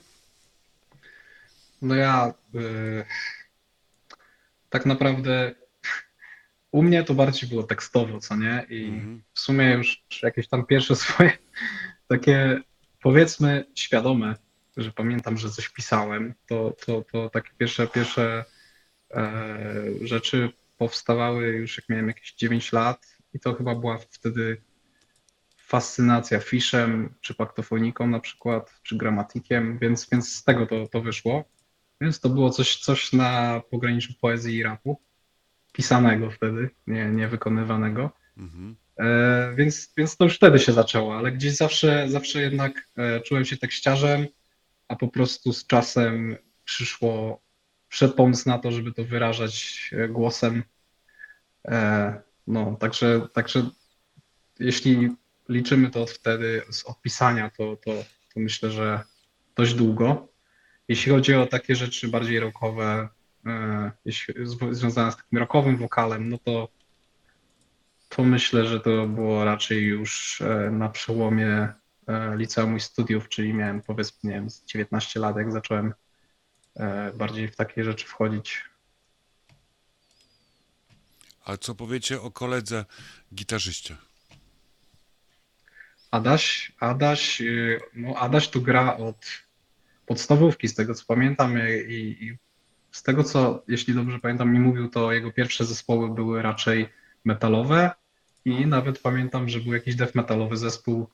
No 1.83 1.95
ja 1.95 2.33
y, 2.55 3.05
tak 4.69 4.85
naprawdę 4.85 5.55
u 6.71 6.83
mnie 6.83 7.03
to 7.03 7.13
bardziej 7.13 7.49
było 7.49 7.63
tekstowo, 7.63 8.19
co 8.19 8.35
nie? 8.35 8.65
I 8.69 8.85
mhm. 8.85 9.23
w 9.33 9.39
sumie 9.39 9.73
już 9.73 10.03
jakieś 10.23 10.47
tam 10.47 10.65
pierwsze 10.65 10.95
swoje 11.05 11.31
takie 12.07 12.61
powiedzmy 13.01 13.65
świadome, 13.75 14.35
że 14.77 14.91
pamiętam, 14.91 15.37
że 15.37 15.49
coś 15.49 15.69
pisałem, 15.69 16.33
to, 16.47 16.75
to, 16.85 17.03
to 17.11 17.29
takie 17.29 17.49
pierwsze, 17.57 17.87
pierwsze 17.87 18.45
e, 19.11 19.45
rzeczy 20.01 20.49
powstawały 20.77 21.47
już 21.47 21.77
jak 21.77 21.89
miałem 21.89 22.07
jakieś 22.07 22.33
9 22.33 22.71
lat 22.73 23.17
i 23.33 23.39
to 23.39 23.53
chyba 23.53 23.75
była 23.75 23.97
wtedy 23.97 24.61
fascynacja 25.57 26.39
Fishem, 26.39 27.13
czy 27.21 27.33
paktofoniką 27.33 28.07
na 28.07 28.19
przykład, 28.19 28.79
czy 28.83 28.97
gramatikiem, 28.97 29.79
więc, 29.79 30.09
więc 30.09 30.35
z 30.35 30.43
tego 30.43 30.65
to, 30.65 30.87
to 30.87 31.01
wyszło. 31.01 31.43
Więc 32.03 32.19
to 32.19 32.29
było 32.29 32.49
coś, 32.49 32.77
coś 32.77 33.13
na 33.13 33.61
pograniczu 33.71 34.13
poezji 34.21 34.57
i 34.57 34.63
rapu, 34.63 35.01
pisanego 35.73 36.31
wtedy, 36.31 36.69
nie, 36.87 37.05
nie 37.05 37.27
wykonywanego. 37.27 38.11
Mhm. 38.37 38.75
E, 38.99 39.53
więc, 39.55 39.93
więc 39.97 40.17
to 40.17 40.23
już 40.23 40.35
wtedy 40.35 40.59
się 40.59 40.73
zaczęło, 40.73 41.17
ale 41.17 41.31
gdzieś 41.31 41.55
zawsze, 41.55 42.09
zawsze 42.09 42.41
jednak 42.41 42.87
e, 42.97 43.21
czułem 43.21 43.45
się 43.45 43.57
tekściarzem, 43.57 44.27
a 44.87 44.95
po 44.95 45.07
prostu 45.07 45.53
z 45.53 45.67
czasem 45.67 46.37
przyszło, 46.65 47.41
przyszedł 47.89 48.15
pomysł 48.15 48.49
na 48.49 48.59
to, 48.59 48.71
żeby 48.71 48.91
to 48.91 49.03
wyrażać 49.03 49.89
e, 49.91 50.07
głosem. 50.07 50.63
E, 51.67 52.21
no, 52.47 52.75
także, 52.79 53.27
także 53.33 53.69
jeśli 54.59 55.09
liczymy 55.49 55.89
to 55.89 56.03
od 56.03 56.11
wtedy 56.11 56.61
z 56.71 56.83
odpisania, 56.83 57.49
to, 57.57 57.75
to, 57.75 57.91
to 58.33 58.39
myślę, 58.39 58.71
że 58.71 59.01
dość 59.55 59.73
długo. 59.73 60.32
Jeśli 60.87 61.11
chodzi 61.11 61.35
o 61.35 61.45
takie 61.45 61.75
rzeczy 61.75 62.07
bardziej 62.07 62.39
rockowe, 62.39 63.09
e, 63.45 63.91
jeśli, 64.05 64.33
związane 64.71 65.11
z 65.11 65.15
takim 65.15 65.39
rockowym 65.39 65.77
wokalem, 65.77 66.29
no 66.29 66.37
to, 66.37 66.69
to 68.09 68.23
myślę, 68.23 68.65
że 68.65 68.79
to 68.79 69.07
było 69.07 69.45
raczej 69.45 69.83
już 69.83 70.41
e, 70.41 70.71
na 70.71 70.89
przełomie 70.89 71.73
e, 72.07 72.37
liceum 72.37 72.77
i 72.77 72.79
studiów, 72.79 73.29
czyli 73.29 73.53
miałem 73.53 73.81
powiedzmy, 73.81 74.17
nie 74.23 74.35
wiem, 74.35 74.49
z 74.49 74.65
19 74.65 75.19
lat, 75.19 75.37
jak 75.37 75.51
zacząłem 75.51 75.93
bardziej 77.13 77.47
w 77.47 77.55
takie 77.55 77.83
rzeczy 77.83 78.05
wchodzić. 78.05 78.63
A 81.45 81.57
co 81.57 81.75
powiecie 81.75 82.21
o 82.21 82.31
koledze 82.31 82.85
gitarzyście? 83.33 83.97
Adaś, 86.11 86.71
Adaś, 86.79 87.41
no 87.93 88.15
Adaś 88.15 88.47
tu 88.47 88.61
gra 88.61 88.97
od 88.97 89.25
podstawówki, 90.05 90.67
z 90.67 90.75
tego 90.75 90.93
co 90.93 91.03
pamiętam 91.07 91.57
y, 91.57 91.83
i, 91.83 92.25
i 92.25 92.37
z 92.91 93.03
tego 93.03 93.23
co, 93.23 93.63
jeśli 93.67 93.93
dobrze 93.93 94.19
pamiętam, 94.19 94.53
mi 94.53 94.59
mówił, 94.59 94.89
to 94.89 95.13
jego 95.13 95.31
pierwsze 95.31 95.65
zespoły 95.65 96.15
były 96.15 96.41
raczej 96.41 96.89
metalowe 97.25 97.91
i 98.45 98.67
nawet 98.67 98.99
pamiętam, 98.99 99.49
że 99.49 99.59
był 99.59 99.73
jakiś 99.73 99.95
death 99.95 100.15
metalowy 100.15 100.57
zespół. 100.57 101.07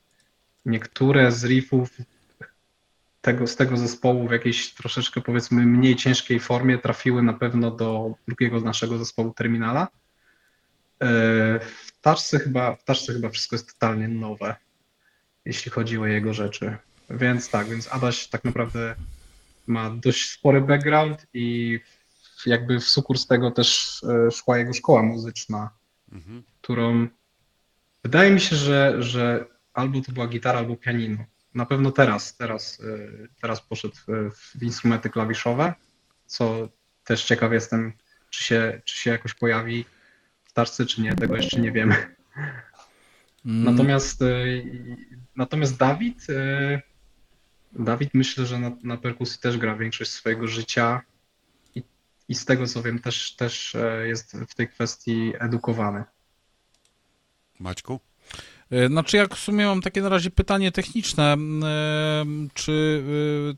Niektóre 0.65 1.31
z 1.31 1.45
riffów 1.45 1.89
tego, 3.21 3.47
z 3.47 3.55
tego 3.55 3.77
zespołu 3.77 4.27
w 4.27 4.31
jakiejś 4.31 4.73
troszeczkę 4.73 5.21
powiedzmy 5.21 5.65
mniej 5.65 5.95
ciężkiej 5.95 6.39
formie 6.39 6.77
trafiły 6.77 7.23
na 7.23 7.33
pewno 7.33 7.71
do 7.71 8.13
drugiego 8.27 8.59
z 8.59 8.63
naszego 8.63 8.97
zespołu 8.97 9.33
Terminala. 9.33 9.87
E, 11.01 11.07
W 11.59 12.01
Taszce 12.01 12.39
chyba, 12.39 12.75
w 12.75 12.83
Taszce 12.83 13.13
chyba 13.13 13.29
wszystko 13.29 13.55
jest 13.55 13.73
totalnie 13.73 14.07
nowe, 14.07 14.55
jeśli 15.45 15.71
chodzi 15.71 15.97
o 15.97 16.05
jego 16.05 16.33
rzeczy. 16.33 16.77
Więc 17.10 17.49
tak, 17.49 17.68
więc 17.68 17.88
Adaś 17.93 18.28
tak 18.28 18.43
naprawdę 18.43 18.95
ma 19.68 19.89
dość 19.89 20.32
spory 20.32 20.62
background 20.62 21.26
i 21.34 21.80
jakby 22.45 22.80
w 22.80 22.84
sukurs 22.89 23.22
z 23.22 23.28
tego 23.28 23.51
też 23.51 24.01
e, 24.28 24.32
szła 24.32 24.57
jego 24.57 24.74
szkoła 24.74 25.03
muzyczna, 25.03 25.70
Mhm. 26.12 26.43
którą 26.62 27.07
wydaje 28.03 28.32
mi 28.32 28.39
się, 28.41 28.55
że, 28.55 28.95
że 29.03 29.45
albo 29.74 30.01
to 30.01 30.12
była 30.12 30.28
gitara, 30.28 30.60
albo 30.60 30.76
pianino. 30.76 31.18
Na 31.53 31.66
pewno 31.66 31.91
teraz, 31.91 32.38
teraz, 32.38 32.80
e, 32.81 33.27
teraz 33.41 33.61
poszedł 33.61 33.95
w, 33.95 34.36
w 34.57 34.64
instrumenty 34.64 35.10
klawiszowe, 35.10 35.73
co 36.26 36.69
też 37.03 37.23
ciekaw 37.26 37.52
jestem, 37.52 37.94
czy 38.30 38.44
się, 38.44 38.81
czy 38.86 38.98
się 38.98 39.10
jakoś 39.11 39.34
pojawi 39.34 39.86
w 40.44 40.53
Taszce, 40.53 40.86
czy 40.86 41.02
nie, 41.02 41.15
tego 41.15 41.36
jeszcze 41.36 41.60
nie 41.60 41.72
wiemy. 41.72 42.15
Mm, 43.45 43.64
Natomiast, 43.64 44.22
e, 44.22 44.26
natomiast 45.36 45.77
Dawid, 45.77 46.27
e, 46.30 46.81
Dawid 47.73 48.09
myślę, 48.13 48.45
że 48.45 48.59
na, 48.59 48.71
na 48.83 48.97
perkusji 48.97 49.39
też 49.41 49.57
gra 49.57 49.75
większość 49.75 50.11
swojego 50.11 50.47
życia 50.47 51.01
i, 51.75 51.83
i 52.29 52.35
z 52.35 52.45
tego 52.45 52.67
co 52.67 52.81
wiem 52.83 52.99
też, 52.99 53.35
też 53.35 53.75
e, 53.75 54.07
jest 54.07 54.37
w 54.49 54.55
tej 54.55 54.67
kwestii 54.67 55.33
edukowany. 55.39 56.03
Maćku? 57.59 57.99
E, 58.71 58.87
Znaczy, 58.87 59.17
jak 59.17 59.35
w 59.35 59.39
sumie 59.39 59.65
mam 59.65 59.81
takie 59.81 60.01
na 60.01 60.09
razie 60.09 60.31
pytanie 60.31 60.71
techniczne, 60.71 61.33
em, 61.33 62.49
czy 62.53 63.03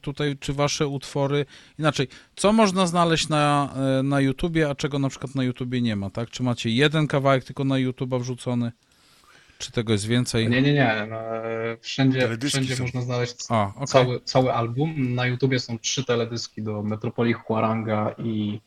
tutaj, 0.02 0.38
czy 0.40 0.54
wasze 0.54 0.88
utwory, 0.88 1.46
inaczej, 1.80 2.08
co 2.36 2.54
można 2.54 2.88
znaleźć 2.88 3.30
na, 3.30 3.74
e, 4.00 4.04
na 4.04 4.22
YouTubie, 4.22 4.70
a 4.70 4.76
czego 4.76 5.00
na 5.00 5.10
przykład 5.10 5.36
na 5.36 5.44
YouTubie 5.44 5.82
nie 5.82 5.96
ma, 5.96 6.10
tak? 6.10 6.30
Czy 6.30 6.44
macie 6.44 6.70
jeden 6.70 7.08
kawałek 7.08 7.44
tylko 7.44 7.64
na 7.64 7.78
YouTuba 7.78 8.20
wrzucony? 8.20 8.72
Czy 9.62 9.72
tego 9.72 9.94
jest 9.94 10.08
więcej? 10.08 10.50
Nie, 10.50 10.62
nie, 10.62 10.74
nie. 10.74 11.08
no, 11.10 11.18
Wszędzie, 11.82 12.38
wszędzie 12.48 12.76
są. 12.76 12.84
można 12.84 13.02
znaleźć 13.02 13.36
A, 13.50 13.72
okej. 13.76 13.88
cały, 13.88 14.22
cały 14.22 14.54
album. 14.54 15.14
Na 15.16 15.26
YouTubie 15.26 15.60
są 15.60 15.80
trzy 15.80 16.06
teledyski 16.06 16.64
do 16.64 16.84
Metropolii 16.84 17.34
Huaranga 17.34 18.16
i 18.18 18.62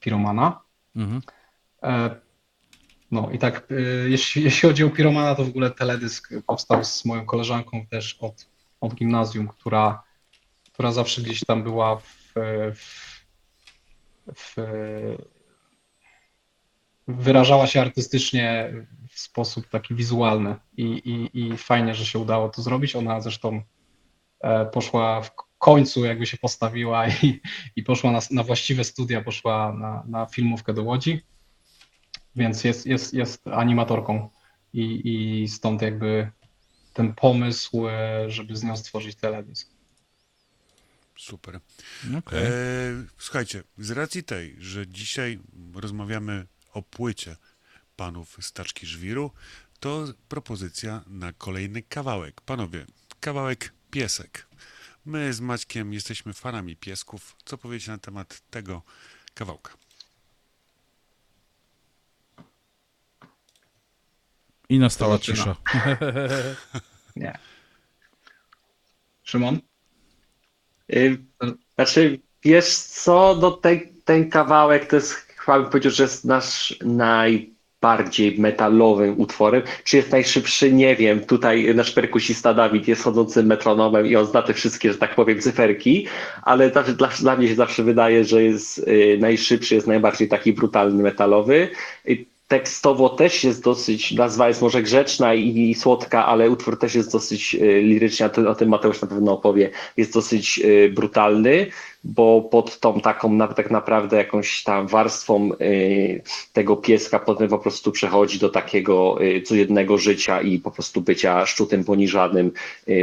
Piromana. 0.00 0.60
Mhm. 0.96 1.22
E, 1.82 2.10
No 3.10 3.30
i 3.32 3.38
tak, 3.38 3.66
e, 3.70 3.74
jeśli, 4.08 4.42
jeśli 4.44 4.68
chodzi 4.68 4.84
o 4.84 4.90
Piromana, 4.90 5.34
to 5.34 5.44
w 5.44 5.48
ogóle 5.48 5.70
teledysk 5.70 6.30
powstał 6.46 6.84
z 6.84 7.04
moją 7.04 7.26
koleżanką 7.26 7.86
też 7.86 8.16
od, 8.20 8.46
od 8.80 8.94
gimnazjum, 8.94 9.48
która, 9.48 10.02
która 10.72 10.92
zawsze 10.92 11.22
gdzieś 11.22 11.44
tam 11.44 11.62
była 11.62 11.96
w, 11.96 12.32
w, 14.34 14.54
w 14.56 14.56
wyrażała 17.08 17.66
się 17.66 17.80
artystycznie 17.80 18.72
sposób 19.18 19.68
taki 19.68 19.94
wizualny 19.94 20.56
i, 20.76 20.84
i, 20.84 21.40
i 21.40 21.56
fajnie, 21.56 21.94
że 21.94 22.06
się 22.06 22.18
udało 22.18 22.48
to 22.48 22.62
zrobić. 22.62 22.96
Ona 22.96 23.20
zresztą 23.20 23.62
e, 24.40 24.66
poszła 24.66 25.22
w 25.22 25.30
końcu, 25.58 26.04
jakby 26.04 26.26
się 26.26 26.36
postawiła 26.36 27.08
i, 27.08 27.40
i 27.76 27.82
poszła 27.82 28.12
na, 28.12 28.20
na 28.30 28.42
właściwe 28.42 28.84
studia, 28.84 29.22
poszła 29.22 29.72
na, 29.72 30.04
na 30.06 30.26
filmówkę 30.26 30.74
do 30.74 30.82
Łodzi, 30.82 31.20
więc 32.36 32.64
jest, 32.64 32.86
jest, 32.86 33.14
jest 33.14 33.48
animatorką 33.48 34.30
i, 34.72 35.00
i 35.42 35.48
stąd 35.48 35.82
jakby 35.82 36.30
ten 36.94 37.14
pomysł, 37.14 37.88
e, 37.88 38.30
żeby 38.30 38.56
z 38.56 38.62
nią 38.62 38.76
stworzyć 38.76 39.16
teledysk. 39.16 39.70
Super. 41.16 41.60
Okej. 42.18 42.44
E, 42.44 42.50
słuchajcie, 43.18 43.62
z 43.78 43.90
racji 43.90 44.24
tej, 44.24 44.56
że 44.58 44.86
dzisiaj 44.86 45.38
rozmawiamy 45.74 46.46
o 46.72 46.82
płycie 46.82 47.36
panów 47.98 48.36
z 48.40 48.52
Taczki 48.52 48.86
Żwiru, 48.86 49.30
to 49.80 50.04
propozycja 50.28 51.02
na 51.06 51.32
kolejny 51.32 51.82
kawałek. 51.82 52.40
Panowie, 52.40 52.86
kawałek 53.20 53.72
Piesek. 53.90 54.46
My 55.06 55.32
z 55.32 55.40
Maćkiem 55.40 55.92
jesteśmy 55.92 56.32
fanami 56.32 56.76
piesków. 56.76 57.36
Co 57.44 57.58
powiecie 57.58 57.90
na 57.92 57.98
temat 57.98 58.40
tego 58.50 58.82
kawałka? 59.34 59.72
I 64.68 64.78
nastała 64.78 65.18
cisza. 65.18 65.56
Nie. 67.16 67.38
Szymon? 69.22 69.58
Y, 70.92 71.18
Znaczy, 71.74 72.20
wiesz 72.42 72.74
co, 72.78 73.38
no 73.40 73.50
ten, 73.50 73.80
ten 74.04 74.30
kawałek 74.30 74.86
to 74.90 74.96
jest, 74.96 75.12
chyba 75.12 75.60
bym 75.60 75.70
powiedział, 75.70 75.92
że 75.92 76.02
jest 76.02 76.24
nasz 76.24 76.78
najbardziej 77.82 78.40
metalowym 78.40 79.20
utworem. 79.20 79.62
Czy 79.84 79.96
jest 79.96 80.12
najszybszy? 80.12 80.72
Nie 80.72 80.96
wiem. 80.96 81.20
Tutaj 81.24 81.74
nasz 81.74 81.90
perkusista 81.90 82.54
Dawid 82.54 82.88
jest 82.88 83.02
chodzącym 83.02 83.46
metronomem 83.46 84.06
i 84.06 84.16
on 84.16 84.26
zna 84.26 84.42
te 84.42 84.54
wszystkie, 84.54 84.92
że 84.92 84.98
tak 84.98 85.14
powiem, 85.14 85.40
cyferki, 85.40 86.06
ale 86.42 86.70
dla, 86.70 86.82
dla, 86.82 87.08
dla 87.08 87.36
mnie 87.36 87.48
się 87.48 87.54
zawsze 87.54 87.82
wydaje, 87.82 88.24
że 88.24 88.42
jest 88.42 88.78
y, 88.78 89.18
najszybszy, 89.20 89.74
jest 89.74 89.86
najbardziej 89.86 90.28
taki 90.28 90.52
brutalny, 90.52 91.02
metalowy. 91.02 91.68
Y, 92.08 92.24
Tekstowo 92.48 93.08
też 93.08 93.44
jest 93.44 93.64
dosyć, 93.64 94.12
nazwa 94.12 94.48
jest 94.48 94.62
może 94.62 94.82
grzeczna 94.82 95.34
i, 95.34 95.70
i 95.70 95.74
słodka, 95.74 96.26
ale 96.26 96.50
utwór 96.50 96.78
też 96.78 96.94
jest 96.94 97.12
dosyć 97.12 97.54
y, 97.54 97.82
liryczny, 97.82 98.26
a 98.26 98.28
ty, 98.28 98.48
o 98.48 98.54
tym 98.54 98.68
Mateusz 98.68 99.02
na 99.02 99.08
pewno 99.08 99.32
opowie, 99.32 99.70
jest 99.96 100.14
dosyć 100.14 100.60
y, 100.64 100.92
brutalny, 100.94 101.66
bo 102.04 102.42
pod 102.42 102.80
tą 102.80 103.00
taką 103.00 103.32
na, 103.32 103.48
tak 103.48 103.70
naprawdę 103.70 104.16
jakąś 104.16 104.62
tam 104.62 104.86
warstwą 104.86 105.50
y, 105.60 106.22
tego 106.52 106.76
pieska 106.76 107.18
potem 107.18 107.48
po 107.48 107.58
prostu 107.58 107.92
przechodzi 107.92 108.38
do 108.38 108.48
takiego 108.48 109.18
codziennego 109.44 109.98
życia 109.98 110.40
i 110.40 110.58
po 110.58 110.70
prostu 110.70 111.00
bycia 111.00 111.46
szczutym, 111.46 111.84
poniżanym 111.84 112.52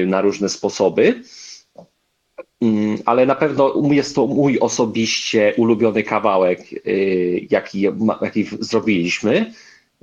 na 0.05 0.21
różne 0.21 0.49
sposoby. 0.49 1.23
Mm, 2.61 2.97
Ale 3.05 3.25
na 3.25 3.35
pewno 3.35 3.73
jest 3.91 4.15
to 4.15 4.27
mój 4.27 4.59
osobiście 4.59 5.53
ulubiony 5.57 6.03
kawałek, 6.03 6.59
y, 6.87 7.47
jaki, 7.49 7.81
jaki 8.21 8.45
zrobiliśmy. 8.59 9.53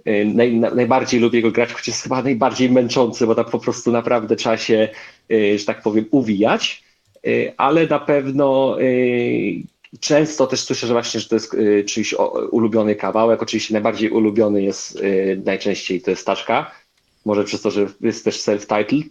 Y, 0.09 0.25
Naj, 0.35 0.57
na- 0.57 0.75
najbardziej 0.75 1.21
lubię 1.21 1.43
go 1.43 1.51
grać, 1.51 1.73
chociaż 1.73 1.87
jest 1.87 2.03
chyba 2.03 2.23
najbardziej 2.23 2.71
męczący, 2.71 3.27
bo 3.27 3.35
tam 3.35 3.45
po 3.45 3.59
prostu 3.59 3.93
naprawdę 3.93 4.37
trzeba 4.37 4.57
się, 4.57 4.89
y, 5.33 5.59
że 5.59 5.65
tak 5.65 5.83
powiem, 5.83 6.05
uwijać. 6.11 6.83
Ale 7.57 7.87
na 7.87 7.99
pewno 7.99 8.77
Często 10.01 10.47
też 10.47 10.61
słyszę, 10.61 10.87
że 10.87 10.93
właśnie, 10.93 11.21
że 11.21 11.29
to 11.29 11.35
jest 11.35 11.57
czyjś 11.87 12.15
ulubiony 12.51 12.95
kawałek. 12.95 13.43
Oczywiście 13.43 13.75
najbardziej 13.75 14.11
ulubiony 14.11 14.63
jest 14.63 15.03
najczęściej 15.45 16.01
to 16.01 16.11
jest 16.11 16.27
taczka. 16.27 16.71
Może 17.25 17.45
przez 17.45 17.63
to, 17.63 17.71
że 17.71 17.87
jest 18.01 18.25
też 18.25 18.41
self-titled, 18.41 19.09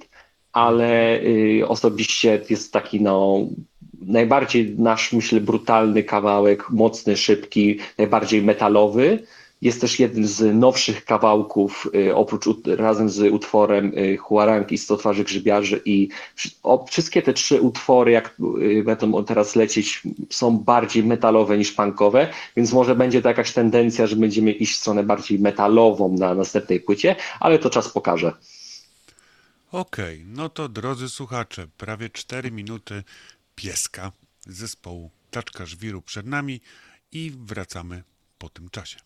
ale 0.53 1.22
y, 1.22 1.68
osobiście 1.68 2.41
jest 2.49 2.73
taki 2.73 3.02
no 3.02 3.48
najbardziej 4.02 4.76
nasz, 4.78 5.14
myślę, 5.14 5.41
brutalny 5.41 6.03
kawałek, 6.03 6.69
mocny, 6.69 7.18
szybki, 7.18 7.80
najbardziej 7.98 8.41
metalowy. 8.41 9.23
Jest 9.61 9.82
też 9.82 9.99
jeden 9.99 10.28
z 10.28 10.56
nowszych 10.56 11.06
kawałków, 11.06 11.88
y, 11.95 12.15
oprócz 12.15 12.45
razem 12.65 13.10
z 13.10 13.34
utworem 13.34 13.98
y, 13.98 14.18
Huarang 14.18 14.72
i 14.72 14.78
Sto 14.78 14.98
twarzy 14.98 15.23
grzybiarzy 15.23 15.82
i 15.86 16.10
o, 16.64 16.86
wszystkie 16.86 17.22
te 17.22 17.34
trzy 17.34 17.61
utwory, 17.61 18.11
jak 18.11 18.36
będą 18.86 19.23
teraz 19.23 19.56
lecieć, 19.56 20.03
są 20.30 20.57
bardziej 20.57 21.03
metalowe 21.03 21.57
niż 21.57 21.72
punkowe, 21.72 22.28
więc 22.56 22.73
może 22.73 22.95
będzie 22.95 23.22
to 23.22 23.30
jakaś 23.30 23.53
tendencja, 23.53 24.07
że 24.07 24.15
będziemy 24.15 24.52
iść 24.52 24.73
w 24.73 24.78
stronę 24.78 25.03
bardziej 25.03 25.40
metalową 25.40 26.15
na 26.18 26.36
następnej 26.36 26.80
płycie, 26.80 27.15
ale 27.40 27.60
to 27.60 27.69
czas 27.69 27.90
pokaże. 27.90 28.34
Okej, 29.72 30.22
okay, 30.22 30.34
no 30.34 30.49
to 30.49 30.69
drodzy 30.69 31.10
słuchacze, 31.10 31.68
prawie 31.77 32.10
4 32.10 32.52
minuty 32.52 33.03
pieska 33.56 34.11
zespołu 34.48 35.11
Taczka 35.31 35.65
Żwiru 35.65 36.02
przed 36.02 36.26
nami 36.26 36.61
i 37.11 37.31
wracamy 37.45 38.03
po 38.38 38.49
tym 38.49 38.69
czasie. 38.69 38.98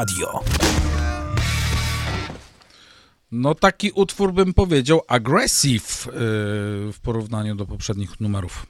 Radio. 0.00 0.40
No 3.32 3.54
taki 3.54 3.90
utwór 3.94 4.32
bym 4.32 4.54
powiedział 4.54 5.00
aggressive 5.08 6.06
yy, 6.06 6.12
w 6.92 6.98
porównaniu 7.02 7.54
do 7.54 7.66
poprzednich 7.66 8.20
numerów. 8.20 8.66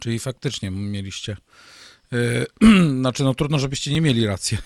Czyli 0.00 0.18
faktycznie 0.18 0.70
mieliście. 0.70 1.36
Yy, 2.12 2.46
znaczy, 3.00 3.24
no 3.24 3.34
trudno, 3.34 3.58
żebyście 3.58 3.92
nie 3.92 4.00
mieli 4.00 4.26
racji. 4.26 4.58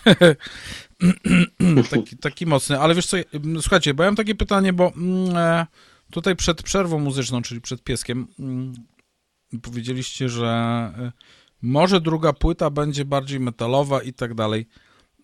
taki, 1.91 2.17
taki 2.17 2.47
mocny, 2.47 2.81
ale 2.81 2.95
wiesz 2.95 3.07
co, 3.07 3.17
słuchajcie, 3.61 3.95
bo 3.95 4.03
ja 4.03 4.09
mam 4.09 4.17
takie 4.17 4.35
pytanie, 4.35 4.73
bo 4.73 4.93
e, 5.35 5.67
tutaj 6.11 6.37
przed 6.37 6.63
przerwą 6.63 6.99
muzyczną, 6.99 7.43
czyli 7.43 7.61
przed 7.61 7.83
pieskiem, 7.83 8.27
mm, 8.39 8.75
powiedzieliście, 9.63 10.29
że 10.29 10.93
może 11.67 12.01
druga 12.01 12.33
płyta 12.33 12.71
będzie 12.71 13.05
bardziej 13.05 13.41
metalowa 13.41 14.03
i 14.03 14.13
tak 14.13 14.35
dalej. 14.35 14.67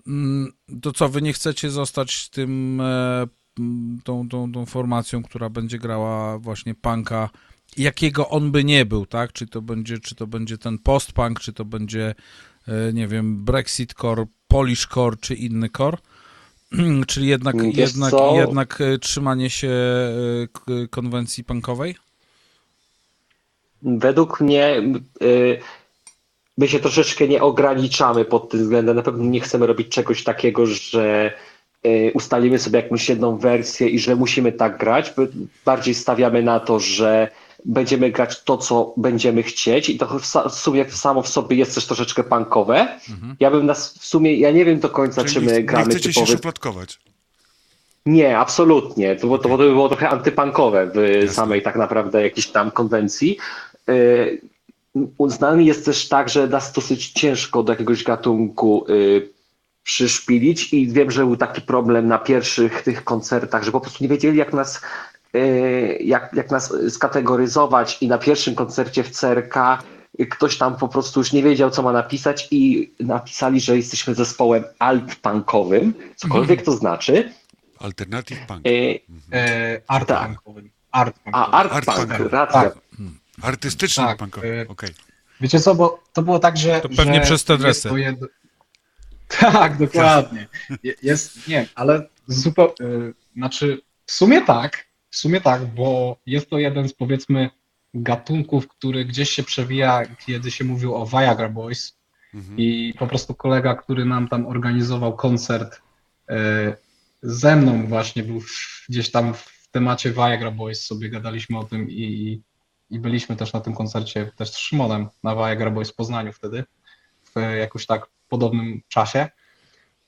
Mm, 0.07 0.53
to 0.83 0.93
co, 0.93 1.09
wy 1.09 1.23
nie 1.23 1.33
chcecie 1.33 1.71
zostać 1.71 2.29
tym, 2.29 2.81
e, 2.81 3.27
tą, 4.05 4.29
tą, 4.29 4.53
tą 4.53 4.67
formacją, 4.67 5.23
która 5.23 5.51
będzie 5.51 5.79
grała 5.79 6.39
właśnie 6.39 6.75
punka, 6.75 7.31
jakiego 7.77 8.29
on 8.29 8.51
by 8.51 8.65
nie 8.65 8.87
był, 8.87 9.07
tak? 9.07 9.33
Czy 9.33 9.47
to 9.47 9.63
będzie, 9.63 9.99
czy 9.99 10.15
to 10.15 10.27
będzie 10.27 10.59
ten 10.59 10.79
post-punk, 10.79 11.41
czy 11.41 11.53
to 11.53 11.65
będzie, 11.65 12.15
e, 12.69 12.93
nie 12.93 13.09
wiem, 13.09 13.45
Brexit 13.45 13.95
core, 13.95 14.27
Polish 14.49 14.87
core, 14.87 15.17
czy 15.21 15.35
inny 15.35 15.69
core? 15.71 15.99
Czyli 17.07 17.27
jednak, 17.27 17.57
jednak, 17.75 18.13
jednak 18.35 18.81
e, 18.81 18.99
trzymanie 18.99 19.51
się 19.51 19.73
konwencji 20.91 21.45
punkowej? 21.45 21.97
Według 23.83 24.41
mnie 24.41 24.83
my 26.59 26.69
się 26.69 26.81
troszeczkę 26.81 27.29
nie 27.29 27.43
ograniczamy 27.43 28.25
pod 28.25 28.49
tym 28.49 28.61
względem. 28.61 28.97
Na 28.97 29.03
pewno 29.03 29.25
nie 29.25 29.41
chcemy 29.41 29.67
robić 29.67 29.89
czegoś 29.89 30.25
takiego, 30.25 30.67
że 30.67 31.33
y, 31.87 32.13
ustalimy 32.15 32.59
sobie 32.59 32.81
jakąś 32.81 33.09
jedną 33.09 33.39
wersję 33.39 33.89
i 33.89 33.99
że 33.99 34.17
musimy 34.17 34.53
tak 34.53 34.79
grać. 34.79 35.15
Bardziej 35.65 35.95
stawiamy 35.95 36.43
na 36.43 36.61
to, 36.61 36.81
że 36.81 37.29
będziemy 37.65 38.11
grać 38.11 38.43
to, 38.43 38.59
co 38.59 38.95
będziemy 38.97 39.43
chcieć 39.43 39.89
i 39.89 39.99
to 39.99 40.19
w 40.49 40.55
sumie 40.55 40.91
samo 40.91 41.23
w 41.23 41.29
sobie 41.29 41.57
jest 41.57 41.75
też 41.75 41.87
troszeczkę 41.87 42.25
punkowe. 42.25 42.81
Mhm. 43.11 43.37
Ja 43.41 43.51
bym 43.51 43.67
nas 43.67 43.99
w 43.99 44.05
sumie, 44.05 44.37
ja 44.37 44.51
nie 44.51 44.65
wiem 44.65 44.81
do 44.81 44.89
końca, 44.89 45.25
Czyli 45.25 45.35
czy 45.35 45.41
my 45.41 45.53
nie, 45.53 45.65
gramy 45.65 45.85
nie 45.85 45.91
chcecie 45.91 46.09
typowy... 46.09 46.27
się 46.27 46.33
szufladkować. 46.33 46.99
Nie, 48.07 48.39
absolutnie. 48.39 49.17
To, 49.17 49.29
to, 49.29 49.39
to 49.39 49.59
by 49.59 49.71
było 49.71 49.89
trochę 49.89 50.09
antypankowe 50.09 50.87
w 50.87 50.97
Jasne. 50.97 51.29
samej 51.29 51.63
tak 51.63 51.77
naprawdę 51.77 52.23
jakiejś 52.23 52.47
tam 52.47 52.71
konwencji. 52.71 53.39
Y, 53.89 54.41
Uznany 55.19 55.65
jest 55.65 55.85
też 55.85 56.09
tak, 56.09 56.29
że 56.29 56.47
nas 56.47 56.73
dosyć 56.73 57.11
ciężko 57.11 57.63
do 57.63 57.73
jakiegoś 57.73 58.05
gatunku 58.05 58.87
y, 58.89 59.29
przyszpilić 59.83 60.73
i 60.73 60.93
wiem, 60.93 61.11
że 61.11 61.27
był 61.27 61.37
taki 61.37 61.61
problem 61.61 62.09
na 62.09 62.19
pierwszych 62.19 62.83
tych 62.83 63.05
koncertach, 63.05 63.63
że 63.63 63.73
po 63.73 63.81
prostu 63.81 64.05
nie 64.05 64.09
wiedzieli 64.09 64.39
jak 64.39 64.53
nas, 64.53 64.81
y, 65.37 65.99
jak, 66.01 66.33
jak 66.35 66.51
nas 66.51 66.75
skategoryzować 66.91 67.99
i 68.01 68.09
na 68.09 68.19
pierwszym 68.19 68.55
koncercie 68.55 69.05
w 69.05 69.11
CRK 69.11 69.83
ktoś 70.31 70.59
tam 70.59 70.77
po 70.77 70.89
prostu 70.89 71.21
już 71.21 71.33
nie 71.33 71.43
wiedział, 71.43 71.71
co 71.71 71.83
ma 71.83 71.93
napisać 71.93 72.49
i 72.51 72.93
napisali, 73.01 73.61
że 73.61 73.77
jesteśmy 73.77 74.15
zespołem 74.15 74.65
alt-punkowym, 74.79 75.93
cokolwiek 76.17 76.59
mm. 76.59 76.65
to 76.65 76.73
znaczy. 76.73 77.33
Alternative 77.79 78.47
punk. 78.47 78.61
E, 78.67 78.71
e, 79.37 79.81
art 79.89 80.09
tak. 80.09 80.31
Art 80.91 81.19
punk. 81.25 81.37
A, 81.37 81.51
art, 81.51 81.73
art 81.73 81.87
punk, 81.87 82.17
punk. 82.17 82.33
racja. 82.33 82.71
Artystyczny 83.43 84.05
tak, 84.05 84.19
punkowy, 84.19 84.47
y, 84.47 84.69
okej. 84.69 84.91
Okay. 84.91 85.05
Wiecie 85.41 85.61
co, 85.61 85.75
bo 85.75 86.03
to 86.13 86.23
było 86.23 86.39
tak, 86.39 86.57
że... 86.57 86.81
To 86.81 86.89
pewnie 86.89 87.15
że 87.15 87.21
przez 87.21 87.45
te 87.45 87.59
dresy. 87.59 87.89
Jed... 87.97 88.19
Tak, 89.41 89.79
dokładnie. 89.79 90.47
Jest, 91.03 91.49
nie, 91.49 91.67
ale 91.75 92.09
zupełnie, 92.27 92.75
znaczy 93.37 93.81
w 94.07 94.13
sumie 94.13 94.43
tak, 94.43 94.87
w 95.11 95.17
sumie 95.17 95.41
tak, 95.41 95.67
bo 95.67 96.17
jest 96.27 96.51
to 96.51 96.59
jeden 96.59 96.89
z 96.89 96.93
powiedzmy 96.93 97.51
gatunków, 97.95 98.69
który 98.69 99.05
gdzieś 99.05 99.31
się 99.31 99.43
przewija, 99.43 100.03
kiedy 100.27 100.51
się 100.51 100.65
mówił 100.65 100.95
o 100.95 101.07
Viagra 101.07 101.49
Boys 101.49 101.99
mhm. 102.35 102.59
i 102.59 102.95
po 102.99 103.07
prostu 103.07 103.35
kolega, 103.35 103.75
który 103.75 104.05
nam 104.05 104.29
tam 104.29 104.47
organizował 104.47 105.17
koncert 105.17 105.83
yy, 106.29 106.37
ze 107.23 107.57
mną 107.57 107.87
właśnie 107.87 108.23
był 108.23 108.43
gdzieś 108.89 109.11
tam 109.11 109.35
w 109.35 109.69
temacie 109.71 110.11
Viagra 110.13 110.51
Boys, 110.51 110.87
sobie 110.87 111.11
gadaliśmy 111.11 111.59
o 111.59 111.65
tym 111.65 111.91
i, 111.91 112.43
i 112.93 112.99
byliśmy 112.99 113.37
też 113.37 113.53
na 113.53 113.61
tym 113.61 113.75
koncercie 113.75 114.33
też 114.37 114.51
z 114.51 114.57
Szymonem 114.57 115.09
na 115.23 115.37
Viagra 115.37 115.71
Boys 115.71 115.91
w 115.91 115.95
Poznaniu 115.95 116.33
wtedy, 116.33 116.65
w 117.25 117.41
jakoś 117.59 117.87
tak 117.87 118.07
podobnym 118.29 118.83
czasie. 118.89 119.29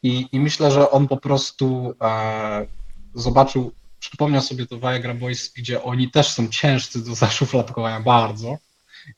I, 0.02 0.28
i 0.32 0.40
myślę, 0.40 0.70
że 0.70 0.90
on 0.90 1.08
po 1.08 1.16
prostu 1.16 1.94
e, 2.00 2.66
zobaczył, 3.14 3.72
przypomniał 3.98 4.42
sobie 4.42 4.66
to 4.66 4.78
Viagra 4.78 5.14
Boys, 5.14 5.52
gdzie 5.52 5.82
oni 5.82 6.10
też 6.10 6.28
są 6.28 6.48
ciężcy 6.48 7.04
do 7.04 7.14
zaszufladkowania 7.14 8.00
bardzo. 8.00 8.58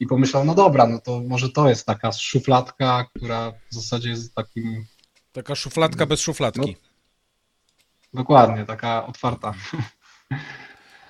I 0.01 0.06
pomyślał, 0.06 0.44
no 0.44 0.55
dobra, 0.55 0.86
no 0.86 0.98
to 0.98 1.20
może 1.28 1.48
to 1.48 1.68
jest 1.68 1.86
taka 1.86 2.12
szufladka, 2.12 3.06
która 3.14 3.52
w 3.70 3.74
zasadzie 3.74 4.09
jest 4.09 4.34
takim. 4.34 4.86
Taka 5.32 5.55
szufladka 5.55 6.06
bez 6.06 6.20
szufladki. 6.20 6.76
No, 8.12 8.20
dokładnie, 8.20 8.64
taka 8.64 9.06
otwarta. 9.06 9.55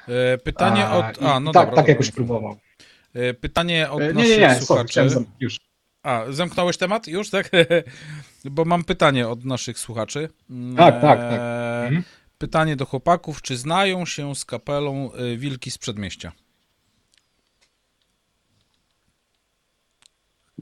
E, 0.09 0.39
pytanie 0.39 0.89
od. 0.89 1.23
A, 1.23 1.41
no 1.41 1.53
tak, 1.53 1.67
dobra, 1.67 1.77
tak 1.77 1.89
jakoś 1.89 2.11
próbował. 2.11 2.59
E, 3.15 3.35
pytanie 3.35 3.91
od 3.91 4.01
nie, 4.01 4.13
naszych 4.13 4.31
nie, 4.31 4.39
nie, 4.39 4.55
słuchaczy. 4.55 5.11
Sorry, 5.11 5.27
już. 5.41 5.61
A, 6.03 6.25
zamknąłeś 6.31 6.77
temat 6.77 7.07
już, 7.07 7.31
tak? 7.31 7.51
Bo 8.45 8.65
mam 8.65 8.85
pytanie 8.85 9.29
od 9.29 9.45
naszych 9.45 9.79
słuchaczy. 9.79 10.29
Tak, 10.77 11.01
tak, 11.01 11.19
tak. 11.19 11.41
Mhm. 11.85 12.03
Pytanie 12.39 12.77
do 12.77 12.87
chłopaków, 12.87 13.43
czy 13.43 13.57
znają 13.57 14.07
się 14.07 14.35
z 14.35 14.45
kapelą 14.45 15.11
Wilki 15.37 15.71
z 15.71 15.79
Przedmieścia? 15.79 16.33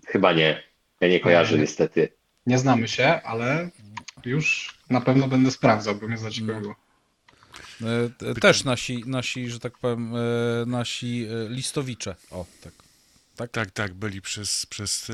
Chyba 0.06 0.32
nie. 0.32 0.62
Ja 1.00 1.08
nie 1.08 1.20
kojarzę 1.20 1.58
niestety. 1.58 2.08
Nie 2.46 2.58
znamy 2.58 2.88
się, 2.88 3.22
ale 3.22 3.70
już 4.24 4.78
na 4.90 5.00
pewno 5.00 5.28
będę 5.28 5.50
sprawdzał, 5.50 5.94
bo 5.94 6.08
mnie 6.08 6.18
zaciekawiło. 6.18 6.74
E, 7.82 8.34
też 8.34 8.64
nasi, 8.64 9.02
nasi, 9.06 9.50
że 9.50 9.60
tak 9.60 9.78
powiem, 9.78 10.12
e, 10.16 10.20
nasi 10.66 11.26
e, 11.26 11.48
listowicze. 11.48 12.16
O, 12.30 12.46
tak. 12.60 12.83
Tak, 13.36 13.50
tak, 13.50 13.70
tak 13.70 13.94
byli 13.94 14.22
przez, 14.22 14.66
przez 14.66 15.12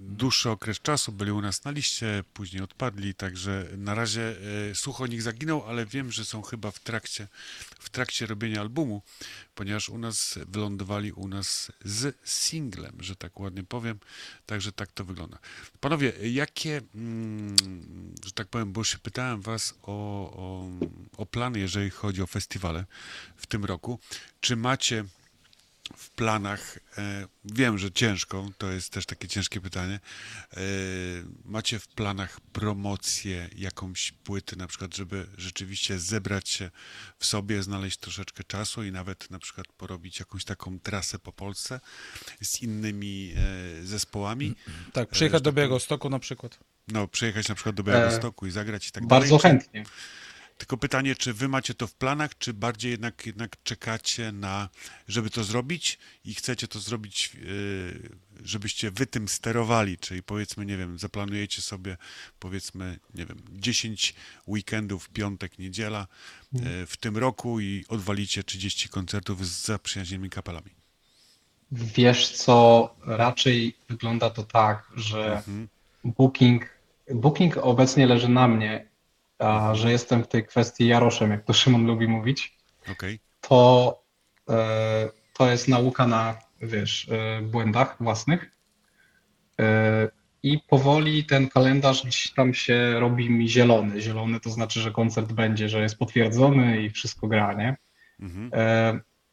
dłuższy 0.00 0.50
okres 0.50 0.80
czasu, 0.80 1.12
byli 1.12 1.30
u 1.30 1.40
nas 1.40 1.64
na 1.64 1.70
liście, 1.70 2.24
później 2.34 2.62
odpadli, 2.62 3.14
także 3.14 3.68
na 3.76 3.94
razie 3.94 4.36
słuch 4.74 5.00
o 5.00 5.06
nich 5.06 5.22
zaginął, 5.22 5.64
ale 5.66 5.86
wiem, 5.86 6.12
że 6.12 6.24
są 6.24 6.42
chyba 6.42 6.70
w 6.70 6.78
trakcie, 6.78 7.28
w 7.78 7.90
trakcie 7.90 8.26
robienia 8.26 8.60
albumu, 8.60 9.02
ponieważ 9.54 9.88
u 9.88 9.98
nas 9.98 10.38
wylądowali 10.48 11.12
u 11.12 11.28
nas 11.28 11.72
z 11.84 12.16
singlem, 12.24 12.96
że 13.00 13.16
tak 13.16 13.40
ładnie 13.40 13.64
powiem, 13.64 13.98
także 14.46 14.72
tak 14.72 14.92
to 14.92 15.04
wygląda. 15.04 15.38
Panowie, 15.80 16.12
jakie, 16.22 16.80
mm, 16.94 17.56
że 18.24 18.32
tak 18.32 18.48
powiem, 18.48 18.72
bo 18.72 18.84
się 18.84 18.98
pytałem 18.98 19.40
was 19.40 19.74
o, 19.82 19.92
o, 20.36 20.70
o 21.16 21.26
plany, 21.26 21.58
jeżeli 21.58 21.90
chodzi 21.90 22.22
o 22.22 22.26
festiwale 22.26 22.84
w 23.36 23.46
tym 23.46 23.64
roku, 23.64 23.98
czy 24.40 24.56
macie 24.56 25.04
w 25.96 26.10
planach, 26.10 26.78
e, 26.98 27.28
wiem, 27.44 27.78
że 27.78 27.92
ciężko, 27.92 28.50
to 28.58 28.72
jest 28.72 28.92
też 28.92 29.06
takie 29.06 29.28
ciężkie 29.28 29.60
pytanie, 29.60 30.00
e, 30.52 30.60
macie 31.44 31.78
w 31.78 31.88
planach 31.88 32.40
promocję 32.40 33.48
jakąś 33.56 34.12
płyty, 34.12 34.56
na 34.56 34.66
przykład, 34.66 34.96
żeby 34.96 35.26
rzeczywiście 35.38 35.98
zebrać 35.98 36.48
się 36.48 36.70
w 37.18 37.26
sobie, 37.26 37.62
znaleźć 37.62 37.96
troszeczkę 37.96 38.44
czasu 38.44 38.84
i 38.84 38.92
nawet 38.92 39.30
na 39.30 39.38
przykład 39.38 39.66
porobić 39.66 40.18
jakąś 40.18 40.44
taką 40.44 40.80
trasę 40.80 41.18
po 41.18 41.32
Polsce 41.32 41.80
z 42.42 42.62
innymi 42.62 43.34
e, 43.36 43.86
zespołami. 43.86 44.54
Tak, 44.92 45.08
przyjechać 45.08 45.42
do 45.42 45.52
Białego 45.52 45.80
Stoku 45.80 46.10
na 46.10 46.18
przykład. 46.18 46.58
No, 46.88 47.08
przyjechać 47.08 47.48
na 47.48 47.54
przykład 47.54 47.74
do 47.74 47.82
Białego 47.82 48.16
Stoku 48.16 48.46
i 48.46 48.50
zagrać 48.50 48.88
i 48.88 48.92
tak 48.92 49.06
bardzo 49.06 49.38
dalej. 49.38 49.42
Bardzo 49.42 49.48
chętnie. 49.48 49.84
Tylko 50.58 50.76
pytanie, 50.76 51.14
czy 51.14 51.32
wy 51.32 51.48
macie 51.48 51.74
to 51.74 51.86
w 51.86 51.94
planach, 51.94 52.38
czy 52.38 52.54
bardziej 52.54 52.90
jednak, 52.90 53.26
jednak 53.26 53.56
czekacie 53.62 54.32
na, 54.32 54.68
żeby 55.08 55.30
to 55.30 55.44
zrobić 55.44 55.98
i 56.24 56.34
chcecie 56.34 56.68
to 56.68 56.80
zrobić, 56.80 57.34
yy, 57.34 58.10
żebyście 58.44 58.90
wy 58.90 59.06
tym 59.06 59.28
sterowali, 59.28 59.98
czyli 59.98 60.22
powiedzmy, 60.22 60.66
nie 60.66 60.76
wiem, 60.76 60.98
zaplanujecie 60.98 61.62
sobie 61.62 61.96
powiedzmy, 62.38 62.98
nie 63.14 63.26
wiem, 63.26 63.38
10 63.52 64.14
weekendów, 64.46 65.08
piątek, 65.08 65.58
niedziela 65.58 66.06
yy, 66.52 66.86
w 66.86 66.96
tym 66.96 67.16
roku 67.16 67.60
i 67.60 67.84
odwalicie 67.88 68.44
30 68.44 68.88
koncertów 68.88 69.46
z 69.46 69.66
zaprzyjaźnionymi 69.66 70.30
kapelami. 70.30 70.70
Wiesz 71.72 72.28
co, 72.28 72.94
raczej 73.06 73.74
wygląda 73.88 74.30
to 74.30 74.42
tak, 74.42 74.92
że 74.96 75.36
mhm. 75.36 75.68
booking, 76.04 76.68
booking 77.14 77.56
obecnie 77.56 78.06
leży 78.06 78.28
na 78.28 78.48
mnie 78.48 78.88
a, 79.38 79.74
że 79.74 79.90
jestem 79.92 80.24
w 80.24 80.28
tej 80.28 80.46
kwestii 80.46 80.86
Jaroszem, 80.86 81.30
jak 81.30 81.44
to 81.44 81.52
Szymon 81.52 81.86
lubi 81.86 82.08
mówić, 82.08 82.58
okay. 82.92 83.18
to, 83.40 84.02
e, 84.50 85.08
to 85.32 85.50
jest 85.50 85.68
nauka 85.68 86.06
na, 86.06 86.38
wiesz, 86.62 87.08
e, 87.08 87.42
błędach 87.42 87.96
własnych. 88.00 88.50
E, 89.60 90.08
I 90.42 90.58
powoli 90.68 91.24
ten 91.24 91.48
kalendarz 91.48 92.02
gdzieś 92.02 92.32
tam 92.32 92.54
się 92.54 93.00
robi 93.00 93.30
mi 93.30 93.48
zielony. 93.48 94.00
Zielony 94.00 94.40
to 94.40 94.50
znaczy, 94.50 94.80
że 94.80 94.90
koncert 94.90 95.32
będzie, 95.32 95.68
że 95.68 95.82
jest 95.82 95.98
potwierdzony 95.98 96.82
i 96.82 96.90
wszystko 96.90 97.28
gra, 97.28 97.52
nie? 97.52 97.76
Mhm. 98.20 98.50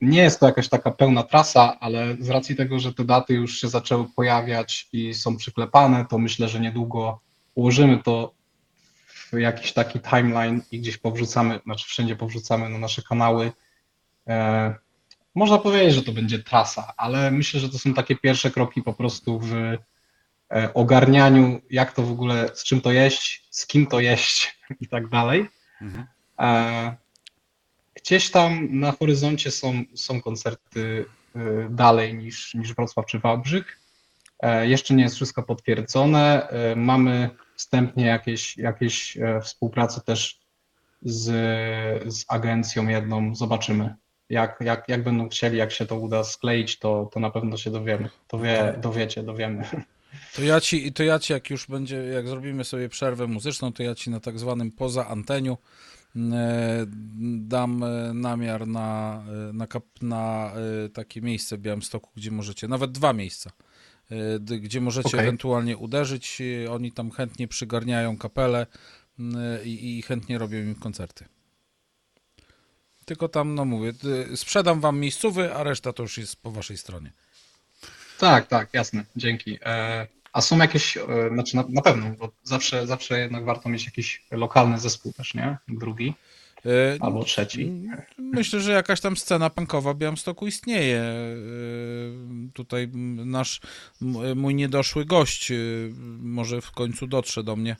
Nie 0.01 0.21
jest 0.21 0.39
to 0.39 0.45
jakaś 0.45 0.69
taka 0.69 0.91
pełna 0.91 1.23
trasa, 1.23 1.79
ale 1.79 2.15
z 2.19 2.29
racji 2.29 2.55
tego, 2.55 2.79
że 2.79 2.93
te 2.93 3.05
daty 3.05 3.33
już 3.33 3.61
się 3.61 3.67
zaczęły 3.67 4.05
pojawiać 4.15 4.89
i 4.93 5.13
są 5.13 5.37
przyklepane, 5.37 6.05
to 6.09 6.17
myślę, 6.17 6.47
że 6.47 6.59
niedługo 6.59 7.19
ułożymy 7.55 8.03
to 8.03 8.33
jakiś 9.41 9.73
taki 9.73 9.99
timeline 9.99 10.61
i 10.71 10.79
gdzieś 10.79 10.97
powrzucamy, 10.97 11.59
znaczy 11.65 11.87
wszędzie 11.87 12.15
powrzucamy 12.15 12.69
na 12.69 12.77
nasze 12.77 13.01
kanały. 13.01 13.51
E, 14.27 14.75
można 15.35 15.57
powiedzieć, 15.57 15.93
że 15.93 16.03
to 16.03 16.11
będzie 16.11 16.39
trasa, 16.39 16.93
ale 16.97 17.31
myślę, 17.31 17.59
że 17.59 17.69
to 17.69 17.79
są 17.79 17.93
takie 17.93 18.15
pierwsze 18.15 18.51
kroki 18.51 18.83
po 18.83 18.93
prostu 18.93 19.39
w 19.39 19.53
e, 19.53 20.73
ogarnianiu, 20.73 21.61
jak 21.69 21.93
to 21.93 22.03
w 22.03 22.11
ogóle, 22.11 22.49
z 22.53 22.63
czym 22.63 22.81
to 22.81 22.91
jeść, 22.91 23.47
z 23.49 23.67
kim 23.67 23.87
to 23.87 23.99
jeść 23.99 24.59
i 24.81 24.87
tak 24.87 25.07
dalej. 25.07 25.49
Mhm. 25.81 26.05
E, 26.39 26.95
Gdzieś 27.95 28.31
tam 28.31 28.67
na 28.71 28.91
horyzoncie 28.91 29.51
są, 29.51 29.83
są 29.95 30.21
koncerty 30.21 31.05
dalej 31.69 32.13
niż, 32.13 32.53
niż 32.53 32.73
Wrocław 32.73 33.05
czy 33.05 33.19
Wałbrzych. 33.19 33.79
Jeszcze 34.61 34.93
nie 34.93 35.03
jest 35.03 35.15
wszystko 35.15 35.43
potwierdzone. 35.43 36.47
Mamy 36.75 37.29
wstępnie 37.55 38.05
jakieś, 38.05 38.57
jakieś 38.57 39.17
e, 39.17 39.41
współpracę 39.41 40.01
też 40.01 40.39
z, 41.01 41.23
z 42.13 42.25
agencją 42.27 42.87
jedną. 42.87 43.35
Zobaczymy. 43.35 43.95
Jak, 44.29 44.57
jak, 44.61 44.89
jak 44.89 45.03
będą 45.03 45.29
chcieli, 45.29 45.57
jak 45.57 45.71
się 45.71 45.85
to 45.85 45.99
uda 45.99 46.23
skleić, 46.23 46.79
to, 46.79 47.09
to 47.13 47.19
na 47.19 47.29
pewno 47.29 47.57
się 47.57 47.71
dowiemy. 47.71 48.09
Dowie, 48.31 48.79
dowiecie, 48.81 49.23
dowiemy. 49.23 49.63
To 50.35 50.43
ja 50.43 50.61
ci, 50.61 50.93
to 50.93 51.03
ja 51.03 51.19
ci, 51.19 51.33
jak 51.33 51.49
już 51.49 51.67
będzie, 51.67 51.95
jak 51.95 52.27
zrobimy 52.27 52.63
sobie 52.63 52.89
przerwę 52.89 53.27
muzyczną, 53.27 53.73
to 53.73 53.83
ja 53.83 53.95
ci 53.95 54.09
na 54.09 54.19
tak 54.19 54.39
zwanym 54.39 54.71
poza 54.71 55.07
anteniu 55.07 55.57
e, 56.15 56.85
dam 57.37 57.83
e, 57.83 58.13
namiar 58.13 58.67
na, 58.67 59.23
na, 59.53 59.67
kap, 59.67 59.85
na 60.01 60.53
takie 60.93 61.21
miejsce 61.21 61.57
w 61.57 61.59
Białymstoku, 61.59 62.09
gdzie 62.15 62.31
możecie, 62.31 62.67
nawet 62.67 62.91
dwa 62.91 63.13
miejsca, 63.13 63.51
gdzie 64.39 64.81
możecie 64.81 65.07
Okej. 65.09 65.19
ewentualnie 65.19 65.77
uderzyć. 65.77 66.41
E, 66.65 66.71
Oni 66.71 66.91
tam 66.91 67.11
chętnie 67.11 67.47
przygarniają 67.47 68.17
kapelę 68.17 68.67
m, 69.19 69.35
i, 69.63 69.97
i 69.97 70.01
chętnie 70.01 70.37
robią 70.37 70.57
im 70.57 70.75
koncerty. 70.75 71.25
Tylko 73.05 73.29
tam, 73.29 73.55
no 73.55 73.65
mówię, 73.65 73.93
sprzedam 74.35 74.79
wam 74.81 74.99
miejscowy, 74.99 75.53
a 75.53 75.63
reszta 75.63 75.93
to 75.93 76.03
już 76.03 76.17
jest 76.17 76.35
po 76.41 76.51
waszej 76.51 76.77
stronie. 76.77 77.11
Tak, 78.19 78.47
tak, 78.47 78.69
jasne, 78.73 79.05
dzięki. 79.15 79.59
E, 79.61 80.07
A 80.33 80.41
są 80.41 80.57
jakieś, 80.57 80.97
e, 80.97 81.03
znaczy 81.33 81.55
na, 81.55 81.63
na 81.69 81.81
pewno, 81.81 82.09
bo 82.09 82.31
zawsze, 82.43 82.87
zawsze 82.87 83.19
jednak 83.19 83.45
warto 83.45 83.69
mieć 83.69 83.85
jakiś 83.85 84.25
lokalny 84.31 84.79
zespół 84.79 85.13
też, 85.13 85.33
nie? 85.33 85.57
Drugi 85.67 86.09
E, 86.09 86.34
albo 86.99 87.23
trzeci. 87.23 87.71
Myślę, 88.17 88.61
że 88.61 88.71
jakaś 88.71 89.01
tam 89.01 89.17
scena 89.17 89.49
punkowa 89.49 89.93
w 89.93 89.97
Białymstoku 89.97 90.47
istnieje. 90.47 90.95
Yy, 90.95 92.51
Tutaj 92.53 92.87
nasz, 93.25 93.61
mój 94.35 94.55
niedoszły 94.55 95.05
gość 95.05 95.49
yy, 95.49 95.93
może 96.19 96.61
w 96.61 96.71
końcu 96.71 97.07
dotrze 97.07 97.43
do 97.43 97.55
mnie. 97.55 97.75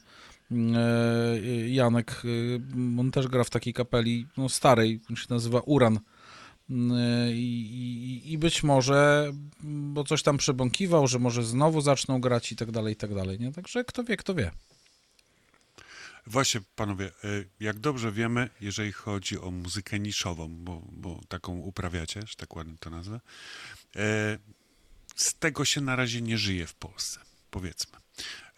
Janek, 1.67 2.21
on 2.99 3.11
też 3.11 3.27
gra 3.27 3.43
w 3.43 3.49
takiej 3.49 3.73
kapeli 3.73 4.27
no, 4.37 4.49
starej, 4.49 4.99
on 5.09 5.15
się 5.15 5.25
nazywa 5.29 5.59
Uran. 5.59 5.99
I, 7.33 8.21
i, 8.23 8.31
I 8.31 8.37
być 8.37 8.63
może, 8.63 9.31
bo 9.63 10.03
coś 10.03 10.23
tam 10.23 10.37
przebąkiwał, 10.37 11.07
że 11.07 11.19
może 11.19 11.43
znowu 11.43 11.81
zaczną 11.81 12.21
grać 12.21 12.51
i 12.51 12.55
tak 12.55 12.71
dalej, 12.71 12.93
i 12.93 12.95
tak 12.95 13.15
dalej. 13.15 13.39
Nie? 13.39 13.51
Także 13.51 13.83
kto 13.83 14.03
wie, 14.03 14.17
kto 14.17 14.35
wie. 14.35 14.51
Właśnie, 16.27 16.61
panowie, 16.75 17.11
y, 17.23 17.49
jak 17.59 17.79
dobrze 17.79 18.11
wiemy, 18.11 18.49
jeżeli 18.61 18.91
chodzi 18.91 19.39
o 19.39 19.51
muzykę 19.51 19.99
niszową, 19.99 20.47
bo, 20.55 20.81
bo 20.91 21.19
taką 21.27 21.57
uprawiacie, 21.57 22.21
że 22.27 22.35
tak 22.35 22.55
ładnie 22.55 22.75
to 22.79 22.89
nazwę, 22.89 23.19
e, 23.95 24.37
z 25.15 25.33
tego 25.33 25.65
się 25.65 25.81
na 25.81 25.95
razie 25.95 26.21
nie 26.21 26.37
żyje 26.37 26.67
w 26.67 26.73
Polsce, 26.73 27.19
powiedzmy. 27.51 27.99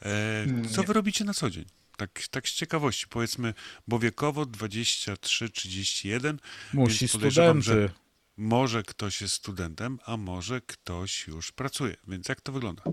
E, 0.02 0.46
Co 0.76 0.84
wy 0.84 0.94
robicie 0.94 1.26
na 1.26 1.34
co 1.34 1.50
dzień? 1.50 1.66
Tak, 1.98 2.22
tak 2.32 2.50
z 2.50 2.54
ciekawości, 2.54 3.08
powiedzmy, 3.08 3.54
bo 3.88 4.00
wiekowo 4.00 4.46
23-31, 4.46 6.38
Musi 6.74 7.08
studenty. 7.08 7.62
że 7.62 7.90
może 8.38 8.84
ktoś 8.84 9.22
jest 9.22 9.34
studentem, 9.34 10.00
a 10.06 10.18
może 10.18 10.62
ktoś 10.62 11.28
już 11.28 11.52
pracuje, 11.52 11.96
więc 12.08 12.30
jak 12.30 12.42
to 12.42 12.52
wygląda? 12.52 12.84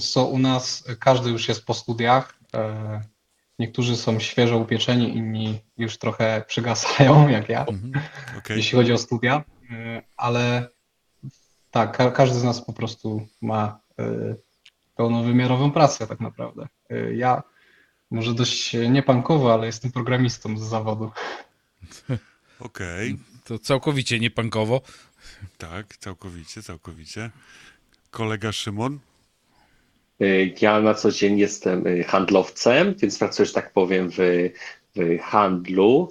Co 0.00 0.26
u 0.26 0.38
nas 0.38 0.84
każdy 1.00 1.30
już 1.30 1.48
jest 1.48 1.64
po 1.64 1.74
studiach. 1.74 2.38
Niektórzy 3.58 3.96
są 3.96 4.20
świeżo 4.20 4.58
upieczeni, 4.58 5.16
inni 5.16 5.60
już 5.78 5.98
trochę 5.98 6.44
przygasają, 6.48 7.28
jak 7.38 7.48
ja, 7.48 7.66
Okej. 8.38 8.56
jeśli 8.56 8.76
chodzi 8.78 8.92
o 8.92 8.98
studia. 8.98 9.44
E, 9.70 10.02
Ale 10.16 10.68
tak, 11.70 11.96
ka- 11.96 12.10
każdy 12.10 12.38
z 12.38 12.44
nas 12.44 12.64
po 12.64 12.72
prostu 12.72 13.26
ma 13.42 13.80
e, 13.98 14.04
pełnowymiarową 14.96 15.70
pracę 15.72 16.06
tak 16.06 16.20
naprawdę. 16.20 16.68
E, 16.90 17.14
Ja 17.14 17.42
może 18.10 18.34
dość 18.34 18.72
niepankowo, 18.90 19.52
ale 19.54 19.66
jestem 19.66 19.92
programistą 19.92 20.58
z 20.58 20.62
zawodu. 20.62 21.10
Okej, 22.60 23.18
To 23.44 23.58
całkowicie 23.58 24.20
niepankowo. 24.20 24.80
tak, 25.58 25.96
całkowicie, 25.96 26.62
całkowicie. 26.62 27.30
Kolega 28.10 28.52
Szymon? 28.52 28.98
Y, 30.22 30.54
Ja 30.60 30.80
na 30.80 30.94
co 30.94 31.10
dzień 31.10 31.38
jestem 31.38 31.86
y, 31.86 32.04
handlowcem, 32.04 32.94
więc 32.98 33.18
pracuję, 33.18 33.46
że 33.46 33.52
tak 33.52 33.72
powiem, 33.72 34.10
w, 34.10 34.16
w 34.96 35.18
handlu. 35.22 36.10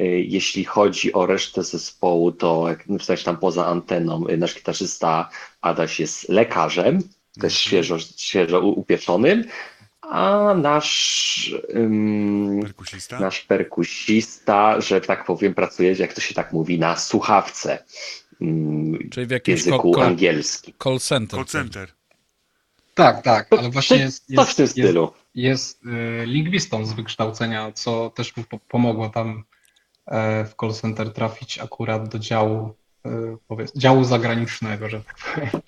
Y, 0.00 0.04
Jeśli 0.28 0.64
chodzi 0.64 1.12
o 1.12 1.26
resztę 1.26 1.62
zespołu, 1.62 2.32
to 2.32 2.68
jak 2.68 2.88
napisałeś 2.88 3.22
tam 3.22 3.36
poza 3.36 3.66
anteną, 3.66 4.24
nasz 4.38 4.54
gitarzysta 4.54 5.28
Adaś 5.60 6.00
jest 6.00 6.28
lekarzem, 6.28 6.98
też 7.40 7.58
świeżo, 7.58 7.98
świeżo 8.16 8.60
u- 8.60 8.80
upieczonym, 8.80 9.44
a 10.00 10.54
nasz, 10.62 11.54
ym, 11.76 12.60
Perkusista? 12.62 13.20
nasz 13.20 13.40
perkusista, 13.40 14.80
że 14.80 15.00
tak 15.00 15.24
powiem, 15.26 15.54
pracuje, 15.54 15.92
jak 15.92 16.12
to 16.12 16.20
się 16.20 16.34
tak 16.34 16.52
mówi, 16.52 16.78
na 16.78 16.96
słuchawce 16.96 17.84
ym, 18.42 19.08
Czyli 19.10 19.26
w 19.26 19.28
w 19.28 19.32
jakimś 19.32 19.58
języku 19.58 19.92
call, 19.92 20.00
call, 20.02 20.08
angielskim. 20.10 20.74
call 20.82 20.98
center. 20.98 21.38
Call 21.38 21.46
center. 21.46 21.88
Tak, 22.94 23.22
tak, 23.22 23.46
ale 23.58 23.70
właśnie 23.70 23.96
jest, 23.96 24.26
Coś 24.26 24.28
w 24.28 24.34
tym 24.34 24.42
jest, 24.44 24.58
jest, 24.58 24.72
stylu. 24.72 25.12
jest 25.34 25.82
y, 25.84 26.26
lingwistą 26.26 26.86
z 26.86 26.92
wykształcenia, 26.92 27.72
co 27.72 28.10
też 28.10 28.36
mu 28.36 28.44
po- 28.44 28.58
pomogło 28.58 29.08
tam 29.08 29.44
e, 30.06 30.44
w 30.44 30.54
call 30.60 30.72
center 30.72 31.12
trafić 31.12 31.58
akurat 31.58 32.08
do 32.08 32.18
działu, 32.18 32.74
y, 33.06 33.10
powiedz, 33.48 33.72
działu 33.76 34.04
zagranicznego, 34.04 34.88
że 34.88 35.00
tak 35.00 35.16
powiem. 35.34 35.62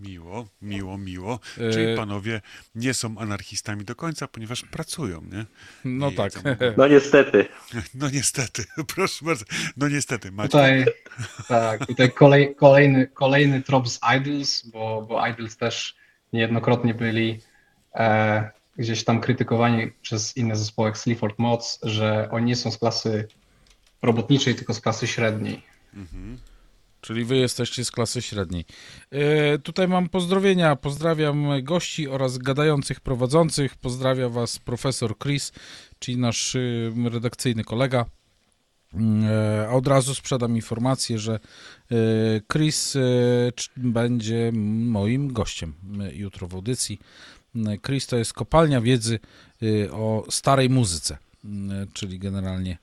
Miło, 0.00 0.48
miło, 0.62 0.98
miło. 0.98 1.40
E, 1.58 1.70
Czyli 1.72 1.96
panowie 1.96 2.40
nie 2.74 2.94
są 2.94 3.18
anarchistami 3.18 3.84
do 3.84 3.94
końca, 3.94 4.28
ponieważ 4.28 4.62
pracują, 4.62 5.22
nie? 5.32 5.46
No 5.84 6.10
I 6.10 6.14
tak. 6.14 6.36
mogą- 6.36 6.56
No 6.76 6.88
niestety. 6.88 7.46
No 7.94 8.10
niestety, 8.10 8.64
proszę 8.94 9.24
bardzo. 9.24 9.44
No 9.76 9.88
niestety, 9.88 10.32
macie. 10.32 10.48
Tutaj, 10.48 10.84
tak, 11.48 11.86
tutaj 11.86 12.12
kolej, 12.12 12.54
kolejny, 12.54 13.06
kolejny 13.06 13.62
trop 13.62 13.88
z 13.88 14.00
Idols, 14.18 14.66
bo, 14.66 15.02
bo 15.08 15.26
Idols 15.26 15.56
też 15.56 15.96
niejednokrotnie 16.32 16.94
byli 16.94 17.40
e, 17.94 18.50
gdzieś 18.76 19.04
tam 19.04 19.20
krytykowani 19.20 19.92
przez 20.02 20.36
inne 20.36 20.56
zespoły 20.56 20.88
jak 20.88 20.98
Sleaford 20.98 21.38
Mods, 21.38 21.78
że 21.82 22.28
oni 22.30 22.46
nie 22.46 22.56
są 22.56 22.70
z 22.70 22.78
klasy 22.78 23.28
robotniczej, 24.02 24.54
tylko 24.54 24.74
z 24.74 24.80
klasy 24.80 25.06
średniej. 25.06 25.62
Czyli 27.00 27.24
wy 27.24 27.36
jesteście 27.36 27.84
z 27.84 27.90
klasy 27.90 28.22
średniej. 28.22 28.64
E, 29.10 29.58
tutaj 29.58 29.88
mam 29.88 30.08
pozdrowienia. 30.08 30.76
Pozdrawiam 30.76 31.46
gości 31.62 32.08
oraz 32.08 32.38
gadających 32.38 33.00
prowadzących. 33.00 33.76
Pozdrawia 33.76 34.28
was 34.28 34.58
profesor 34.58 35.18
Chris, 35.18 35.52
czyli 35.98 36.18
nasz 36.18 36.56
redakcyjny 37.12 37.64
kolega. 37.64 38.04
E, 38.94 39.66
A 39.68 39.72
od 39.72 39.86
razu 39.86 40.14
sprzedam 40.14 40.56
informację, 40.56 41.18
że 41.18 41.34
e, 41.34 41.96
Chris 42.52 42.96
będzie 43.76 44.52
moim 44.82 45.32
gościem 45.32 45.74
jutro 46.12 46.48
w 46.48 46.54
audycji. 46.54 46.98
E, 47.56 47.78
Chris 47.78 48.06
to 48.06 48.16
jest 48.16 48.32
kopalnia 48.32 48.80
wiedzy 48.80 49.18
o 49.92 50.24
starej 50.30 50.70
muzyce, 50.70 51.18
e, 51.44 51.48
czyli 51.92 52.18
generalnie 52.18 52.78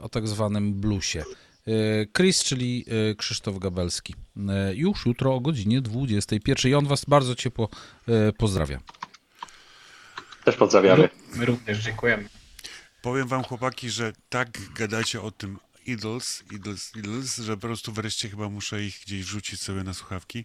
o 0.00 0.08
tak 0.08 0.28
zwanym 0.28 0.74
bluesie. 0.74 1.24
E, 1.66 2.06
Chris, 2.16 2.44
czyli 2.44 2.84
e, 3.10 3.14
Krzysztof 3.14 3.58
Gabelski. 3.58 4.14
E, 4.48 4.74
Już 4.74 5.06
jutro 5.06 5.34
o 5.34 5.40
godzinie 5.40 5.80
21. 5.80 6.72
I 6.72 6.74
on 6.74 6.86
was 6.86 7.04
bardzo 7.04 7.34
ciepło 7.34 7.68
pozdrawia. 8.38 8.80
Też 10.44 10.56
pozdrawiamy. 10.56 11.08
My 11.34 11.44
również 11.46 11.78
dziękujemy. 11.78 12.28
Powiem 13.02 13.28
wam, 13.28 13.44
chłopaki, 13.44 13.90
że 13.90 14.12
tak 14.28 14.48
gadacie 14.74 15.22
o 15.22 15.30
tym 15.30 15.58
Idols, 15.86 16.44
Idols, 16.50 16.96
Idols, 16.96 17.36
że 17.36 17.56
po 17.56 17.60
prostu 17.60 17.92
wreszcie 17.92 18.28
chyba 18.30 18.48
muszę 18.48 18.82
ich 18.82 19.00
gdzieś 19.06 19.24
wrzucić 19.24 19.60
sobie 19.60 19.84
na 19.84 19.94
słuchawki. 19.94 20.44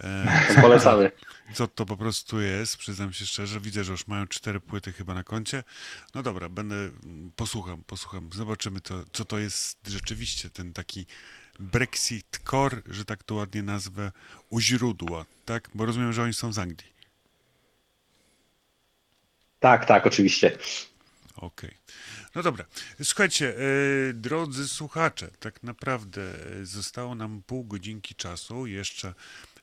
E, 0.00 0.54
Polecamy. 0.62 1.10
Co 1.54 1.68
to 1.68 1.86
po 1.86 1.96
prostu 1.96 2.40
jest, 2.40 2.76
przyznam 2.76 3.12
się 3.12 3.26
szczerze. 3.26 3.60
Widzę, 3.60 3.84
że 3.84 3.92
już 3.92 4.06
mają 4.06 4.26
cztery 4.26 4.60
płyty 4.60 4.92
chyba 4.92 5.14
na 5.14 5.24
koncie. 5.24 5.64
No 6.14 6.22
dobra, 6.22 6.48
będę, 6.48 6.90
posłucham, 7.36 7.82
posłucham. 7.84 8.30
Zobaczymy, 8.34 8.80
to, 8.80 9.04
co 9.12 9.24
to 9.24 9.38
jest 9.38 9.78
rzeczywiście 9.86 10.50
ten 10.50 10.72
taki 10.72 11.06
Brexit 11.60 12.40
Core, 12.50 12.82
że 12.86 13.04
tak 13.04 13.22
to 13.22 13.34
ładnie 13.34 13.62
nazwę, 13.62 14.12
u 14.50 14.60
źródła, 14.60 15.24
tak? 15.44 15.70
Bo 15.74 15.86
rozumiem, 15.86 16.12
że 16.12 16.22
oni 16.22 16.34
są 16.34 16.52
z 16.52 16.58
Anglii. 16.58 16.92
Tak, 19.60 19.86
tak, 19.86 20.06
oczywiście. 20.06 20.58
Okej. 21.36 21.70
Okay. 21.70 21.74
No 22.34 22.42
dobra. 22.42 22.64
Słuchajcie, 23.02 23.56
e, 23.58 24.12
drodzy 24.12 24.68
słuchacze, 24.68 25.30
tak 25.40 25.62
naprawdę 25.62 26.34
zostało 26.62 27.14
nam 27.14 27.42
pół 27.46 27.64
godzinki 27.64 28.14
czasu. 28.14 28.66
Jeszcze 28.66 29.08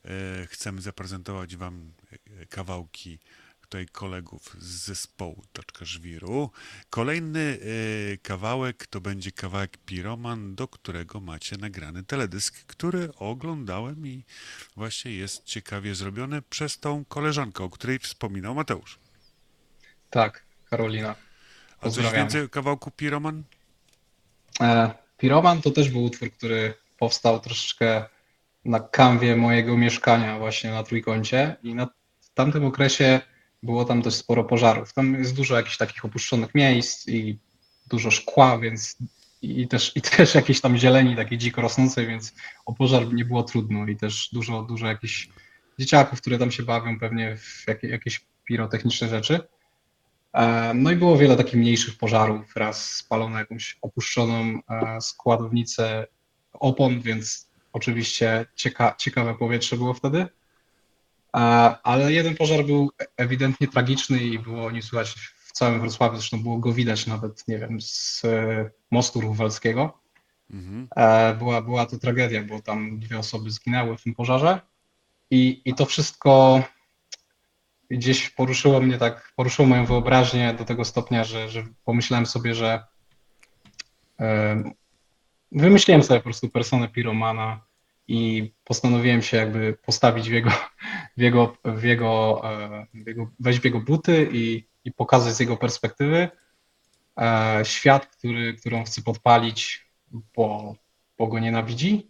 e, 0.05 0.47
chcemy 0.47 0.81
zaprezentować 0.81 1.55
Wam 1.55 1.91
e, 2.11 2.45
kawałki 2.45 3.19
tutaj 3.61 3.87
kolegów 3.87 4.55
z 4.59 4.85
zespołu 4.85 5.43
Taczka 5.53 5.85
Żwiru. 5.85 6.51
Kolejny 6.89 7.59
kawałek 8.23 8.87
to 8.87 9.01
będzie 9.01 9.31
kawałek 9.31 9.77
Piroman, 9.77 10.55
do 10.55 10.67
którego 10.67 11.19
macie 11.19 11.57
nagrany 11.57 12.03
teledysk, 12.03 12.65
który 12.65 13.15
oglądałem 13.15 14.07
i 14.07 14.25
właśnie 14.75 15.11
jest 15.11 15.43
ciekawie 15.43 15.95
zrobiony 15.95 16.41
przez 16.41 16.79
tą 16.79 17.05
koleżankę, 17.05 17.63
o 17.63 17.69
której 17.69 17.99
wspominał 17.99 18.55
Mateusz. 18.55 18.99
Tak, 20.09 20.43
Karolina. 20.69 21.28
A 21.81 21.89
coś 21.89 22.11
więcej 22.11 22.41
o 22.41 22.49
kawałku 22.49 22.91
Piroman? 22.91 23.43
E, 24.61 24.91
Piroman 25.17 25.61
to 25.61 25.71
też 25.71 25.89
był 25.89 26.03
utwór, 26.03 26.31
który 26.31 26.73
powstał 26.97 27.39
troszeczkę 27.39 28.05
na 28.65 28.79
kanwie 28.79 29.35
mojego 29.35 29.77
mieszkania 29.77 30.39
właśnie 30.39 30.71
na 30.71 30.83
Trójkącie 30.83 31.55
i 31.63 31.75
na 31.75 31.87
w 32.21 32.33
tamtym 32.33 32.65
okresie 32.65 33.21
było 33.63 33.85
tam 33.85 34.01
dość 34.01 34.17
sporo 34.17 34.43
pożarów. 34.43 34.93
Tam 34.93 35.13
jest 35.13 35.35
dużo 35.35 35.55
jakichś 35.55 35.77
takich 35.77 36.05
opuszczonych 36.05 36.55
miejsc 36.55 37.07
i 37.07 37.39
dużo 37.87 38.11
szkła, 38.11 38.59
więc 38.59 38.97
i 39.41 39.67
też, 39.67 39.91
i 39.95 40.01
też 40.17 40.35
jakieś 40.35 40.61
tam 40.61 40.77
zieleni 40.77 41.15
takiej 41.15 41.37
dziko 41.37 41.61
rosnącej, 41.61 42.07
więc 42.07 42.33
o 42.65 42.73
pożar 42.73 43.13
nie 43.13 43.25
było 43.25 43.43
trudno 43.43 43.87
i 43.87 43.95
też 43.95 44.29
dużo, 44.33 44.63
dużo 44.63 44.87
jakichś 44.87 45.29
dzieciaków, 45.79 46.21
które 46.21 46.37
tam 46.37 46.51
się 46.51 46.63
bawią 46.63 46.99
pewnie 46.99 47.37
w 47.37 47.65
jakieś 47.83 48.21
pirotechniczne 48.45 49.09
rzeczy. 49.09 49.39
E, 50.33 50.73
no 50.73 50.91
i 50.91 50.95
było 50.95 51.17
wiele 51.17 51.35
takich 51.35 51.55
mniejszych 51.55 51.97
pożarów, 51.97 52.55
raz 52.55 52.89
spalono 52.89 53.39
jakąś 53.39 53.77
opuszczoną 53.81 54.59
e, 54.69 55.01
składownicę 55.01 56.07
opon, 56.53 57.01
więc 57.01 57.49
oczywiście 57.73 58.45
cieka 58.55 58.95
ciekawe 58.97 59.35
powietrze 59.35 59.77
było 59.77 59.93
wtedy. 59.93 60.27
E, 61.35 61.39
ale 61.83 62.13
jeden 62.13 62.35
pożar 62.35 62.65
był 62.65 62.89
ewidentnie 63.17 63.67
tragiczny 63.67 64.17
i 64.17 64.39
było 64.39 64.71
nie 64.71 64.81
słychać 64.81 65.15
w 65.37 65.51
całym 65.51 65.79
Wrocławiu, 65.79 66.15
zresztą 66.15 66.43
było 66.43 66.57
go 66.57 66.73
widać 66.73 67.07
nawet, 67.07 67.47
nie 67.47 67.57
wiem, 67.57 67.81
z 67.81 68.21
mostu 68.91 69.21
Ruchwalskiego. 69.21 69.99
Mhm. 70.51 70.87
Była, 71.37 71.61
była 71.61 71.85
to 71.85 71.97
tragedia, 71.97 72.43
bo 72.43 72.61
tam 72.61 72.99
dwie 72.99 73.19
osoby 73.19 73.51
zginęły 73.51 73.97
w 73.97 74.03
tym 74.03 74.15
pożarze 74.15 74.61
i, 75.31 75.61
i 75.65 75.73
to 75.73 75.85
wszystko 75.85 76.63
gdzieś 77.89 78.29
poruszyło 78.29 78.81
mnie 78.81 78.97
tak, 78.97 79.33
poruszyło 79.35 79.67
moją 79.67 79.85
wyobraźnię 79.85 80.53
do 80.53 80.65
tego 80.65 80.85
stopnia, 80.85 81.23
że, 81.23 81.49
że 81.49 81.63
pomyślałem 81.83 82.25
sobie, 82.25 82.55
że 82.55 82.83
wymyśliłem 85.51 86.03
sobie 86.03 86.19
po 86.19 86.23
prostu 86.23 86.49
personę 86.49 86.87
piromana 86.87 87.61
i 88.07 88.51
postanowiłem 88.63 89.21
się 89.21 89.37
jakby 89.37 89.77
postawić 89.85 90.29
w 90.29 90.33
jego, 90.33 90.49
w 91.17 91.21
jego, 91.21 91.57
w 91.65 91.83
jego, 91.83 92.41
w 92.93 93.07
jego 93.07 93.31
wejść 93.39 93.59
w 93.59 93.65
jego 93.65 93.79
buty 93.79 94.29
i, 94.31 94.67
i 94.85 94.91
pokazać 94.91 95.33
z 95.33 95.39
jego 95.39 95.57
perspektywy 95.57 96.29
e, 97.17 97.61
świat, 97.63 98.05
który, 98.05 98.53
którą 98.53 98.83
chce 98.83 99.01
podpalić, 99.01 99.89
bo, 100.35 100.75
bo 101.17 101.27
go 101.27 101.39
nienawidzi 101.39 102.07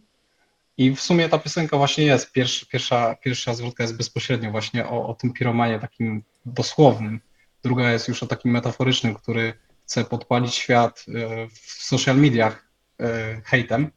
i 0.80 0.96
w 0.96 1.02
sumie 1.02 1.30
ta 1.30 1.40
piosenka 1.40 1.78
właśnie 1.78 2.04
jest, 2.04 2.32
pierwsza, 2.32 2.66
pierwsza, 2.72 3.16
pierwsza 3.16 3.54
zwrotka 3.54 3.84
jest 3.84 3.98
bezpośrednio 3.98 4.52
właśnie 4.52 4.88
o, 4.88 5.08
o 5.08 5.14
tym 5.14 5.34
piromanie 5.34 5.80
takim 5.80 6.24
dosłownym. 6.46 7.22
Druga 7.64 7.92
jest 7.92 8.08
już 8.08 8.24
o 8.24 8.28
takim 8.28 8.52
metaforycznym, 8.52 9.16
który 9.16 9.54
chce 9.82 10.06
podpalić 10.06 10.56
świat 10.56 11.06
e, 11.08 11.48
w 11.48 11.84
social 11.84 12.18
mediach 12.18 12.68
e, 13.00 13.42
hejtem. 13.46 13.92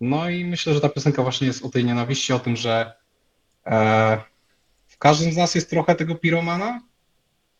No 0.00 0.30
i 0.30 0.44
myślę, 0.44 0.74
że 0.74 0.80
ta 0.80 0.88
piosenka 0.88 1.22
właśnie 1.22 1.46
jest 1.46 1.64
o 1.64 1.68
tej 1.68 1.84
nienawiści, 1.84 2.32
o 2.32 2.38
tym, 2.38 2.56
że 2.56 2.92
e, 3.66 4.18
w 4.86 4.98
każdym 4.98 5.32
z 5.32 5.36
nas 5.36 5.54
jest 5.54 5.70
trochę 5.70 5.94
tego 5.94 6.14
piromana, 6.14 6.80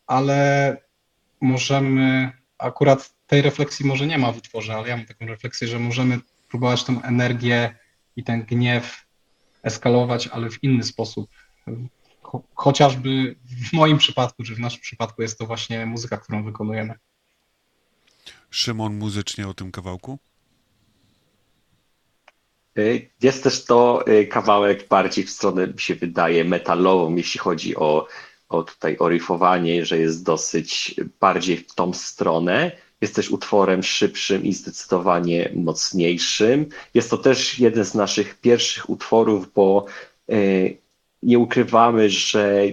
ale 0.07 0.77
możemy, 1.41 2.33
akurat 2.59 3.15
tej 3.27 3.43
refleksji 3.43 3.87
może 3.87 4.07
nie 4.07 4.19
ma 4.19 4.33
w 4.33 4.39
utworze, 4.39 4.75
ale 4.75 4.89
ja 4.89 4.97
mam 4.97 5.07
taką 5.07 5.27
refleksję, 5.27 5.69
że 5.69 5.79
możemy 5.79 6.21
próbować 6.49 6.85
tą 6.85 7.03
energię 7.03 7.84
i 8.17 8.25
ten 8.25 8.43
gniew 8.43 9.07
eskalować, 9.63 10.29
ale 10.29 10.51
w 10.51 10.65
inny 10.65 10.83
sposób. 10.83 11.31
Chociażby 12.55 13.37
w 13.45 13.73
moim 13.73 13.99
przypadku, 13.99 14.43
czy 14.43 14.55
w 14.55 14.61
naszym 14.61 14.81
przypadku 14.81 15.23
jest 15.23 15.39
to 15.39 15.47
właśnie 15.47 15.87
muzyka, 15.87 16.17
którą 16.17 16.45
wykonujemy. 16.45 16.95
Szymon 18.51 18.99
muzycznie 18.99 19.49
o 19.49 19.55
tym 19.55 19.73
kawałku? 19.73 20.19
Y, 22.79 23.11
jest 23.23 23.43
też 23.43 23.65
to 23.65 24.05
y, 24.09 24.27
kawałek 24.27 24.89
bardziej 24.89 25.25
w 25.25 25.31
stronę, 25.31 25.67
mi 25.67 25.81
się 25.81 25.95
wydaje, 25.95 26.45
metalową, 26.45 27.17
jeśli 27.17 27.41
chodzi 27.41 27.77
o, 27.77 28.07
o 28.49 28.63
tutaj 28.63 28.97
o 28.99 29.09
riffowanie, 29.09 29.87
że 29.87 29.99
jest 29.99 30.25
dosyć 30.25 30.95
bardziej 31.21 31.57
w 31.57 31.75
tą 31.75 31.93
stronę. 31.93 32.73
Jest 33.05 33.15
też 33.15 33.31
utworem 33.31 33.83
szybszym 33.83 34.45
i 34.45 34.53
zdecydowanie 34.53 35.51
mocniejszym. 35.55 36.67
Jest 36.95 37.11
to 37.11 37.19
też 37.19 37.59
jeden 37.59 37.85
z 37.85 37.95
naszych 37.95 38.35
pierwszych 38.41 38.91
utworów, 38.91 39.53
bo 39.55 39.87
e, 40.29 40.35
nie 41.23 41.39
ukrywamy, 41.39 42.11
że 42.11 42.65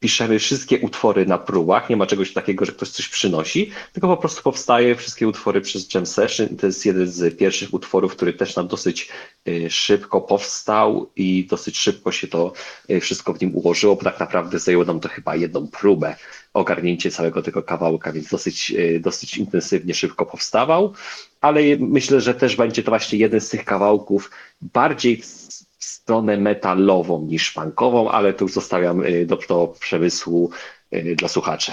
piszemy 0.00 0.38
wszystkie 0.38 0.80
utwory 0.80 1.26
na 1.26 1.38
próbach, 1.38 1.90
nie 1.90 1.96
ma 1.96 2.06
czegoś 2.06 2.32
takiego, 2.32 2.64
że 2.64 2.72
ktoś 2.72 2.88
coś 2.88 3.08
przynosi, 3.08 3.70
tylko 3.92 4.08
po 4.08 4.16
prostu 4.16 4.42
powstaje 4.42 4.96
wszystkie 4.96 5.28
utwory 5.28 5.60
przez 5.60 5.94
Jam 5.94 6.06
Session. 6.06 6.48
To 6.56 6.66
jest 6.66 6.86
jeden 6.86 7.06
z 7.06 7.38
pierwszych 7.38 7.74
utworów, 7.74 8.16
który 8.16 8.32
też 8.32 8.56
nam 8.56 8.68
dosyć 8.68 9.08
e, 9.48 9.70
szybko 9.70 10.20
powstał 10.20 11.10
i 11.16 11.46
dosyć 11.50 11.78
szybko 11.78 12.12
się 12.12 12.28
to 12.28 12.52
e, 12.88 13.00
wszystko 13.00 13.32
w 13.32 13.40
nim 13.40 13.56
ułożyło, 13.56 13.96
bo 13.96 14.02
tak 14.02 14.20
naprawdę 14.20 14.58
zajęło 14.58 14.84
nam 14.84 15.00
to 15.00 15.08
chyba 15.08 15.36
jedną 15.36 15.68
próbę 15.68 16.16
ogarnięcie 16.54 17.10
całego 17.10 17.42
tego 17.42 17.62
kawałka, 17.62 18.12
więc 18.12 18.28
dosyć, 18.28 18.74
e, 18.78 19.00
dosyć 19.00 19.36
intensywnie, 19.36 19.94
szybko 19.94 20.26
powstawał, 20.26 20.92
ale 21.40 21.60
myślę, 21.78 22.20
że 22.20 22.34
też 22.34 22.56
będzie 22.56 22.82
to 22.82 22.90
właśnie 22.90 23.18
jeden 23.18 23.40
z 23.40 23.48
tych 23.48 23.64
kawałków 23.64 24.30
bardziej 24.60 25.22
stronę 25.78 26.36
metalową 26.36 27.26
niż 27.26 27.50
punkową, 27.50 28.10
ale 28.10 28.34
tu 28.34 28.48
zostawiam 28.48 29.04
y, 29.04 29.26
do, 29.26 29.38
do 29.48 29.74
przemysłu 29.80 30.50
y, 30.94 31.16
dla 31.16 31.28
słuchaczy. 31.28 31.72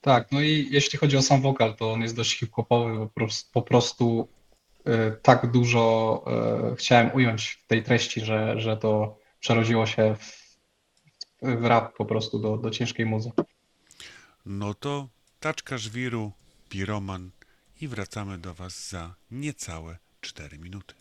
Tak, 0.00 0.32
no 0.32 0.40
i 0.40 0.68
jeśli 0.70 0.98
chodzi 0.98 1.16
o 1.16 1.22
sam 1.22 1.42
wokal, 1.42 1.74
to 1.74 1.92
on 1.92 2.00
jest 2.00 2.16
dość 2.16 2.38
hip-hopowy, 2.38 2.98
po 2.98 3.08
prostu, 3.08 3.52
po 3.52 3.62
prostu 3.62 4.28
tak 5.22 5.50
dużo 5.50 6.24
chciałem 6.78 7.10
ująć 7.14 7.58
w 7.64 7.66
tej 7.66 7.82
treści, 7.82 8.20
że, 8.20 8.60
że 8.60 8.76
to 8.76 9.18
przerodziło 9.40 9.86
się 9.86 10.16
w, 10.18 10.47
w 11.42 11.64
rap 11.64 11.96
po 11.96 12.04
prostu 12.04 12.38
do, 12.38 12.56
do 12.56 12.70
ciężkiej 12.70 13.06
muzyki. 13.06 13.42
No 14.46 14.74
to 14.74 15.08
taczka 15.40 15.78
żwiru, 15.78 16.32
piroman 16.68 17.30
i 17.80 17.88
wracamy 17.88 18.38
do 18.38 18.54
Was 18.54 18.88
za 18.88 19.14
niecałe 19.30 19.98
4 20.20 20.58
minuty. 20.58 20.94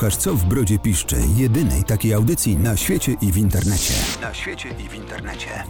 Słuchasz 0.00 0.16
co 0.16 0.34
w 0.34 0.44
brodzie 0.44 0.78
piszczy, 0.78 1.16
jedynej 1.36 1.84
takiej 1.84 2.14
audycji 2.14 2.56
na 2.56 2.76
świecie 2.76 3.16
i 3.20 3.32
w 3.32 3.36
internecie. 3.36 3.94
Na 4.20 4.34
świecie 4.34 4.68
i 4.68 4.88
w 4.88 4.94
internecie. 4.94 5.64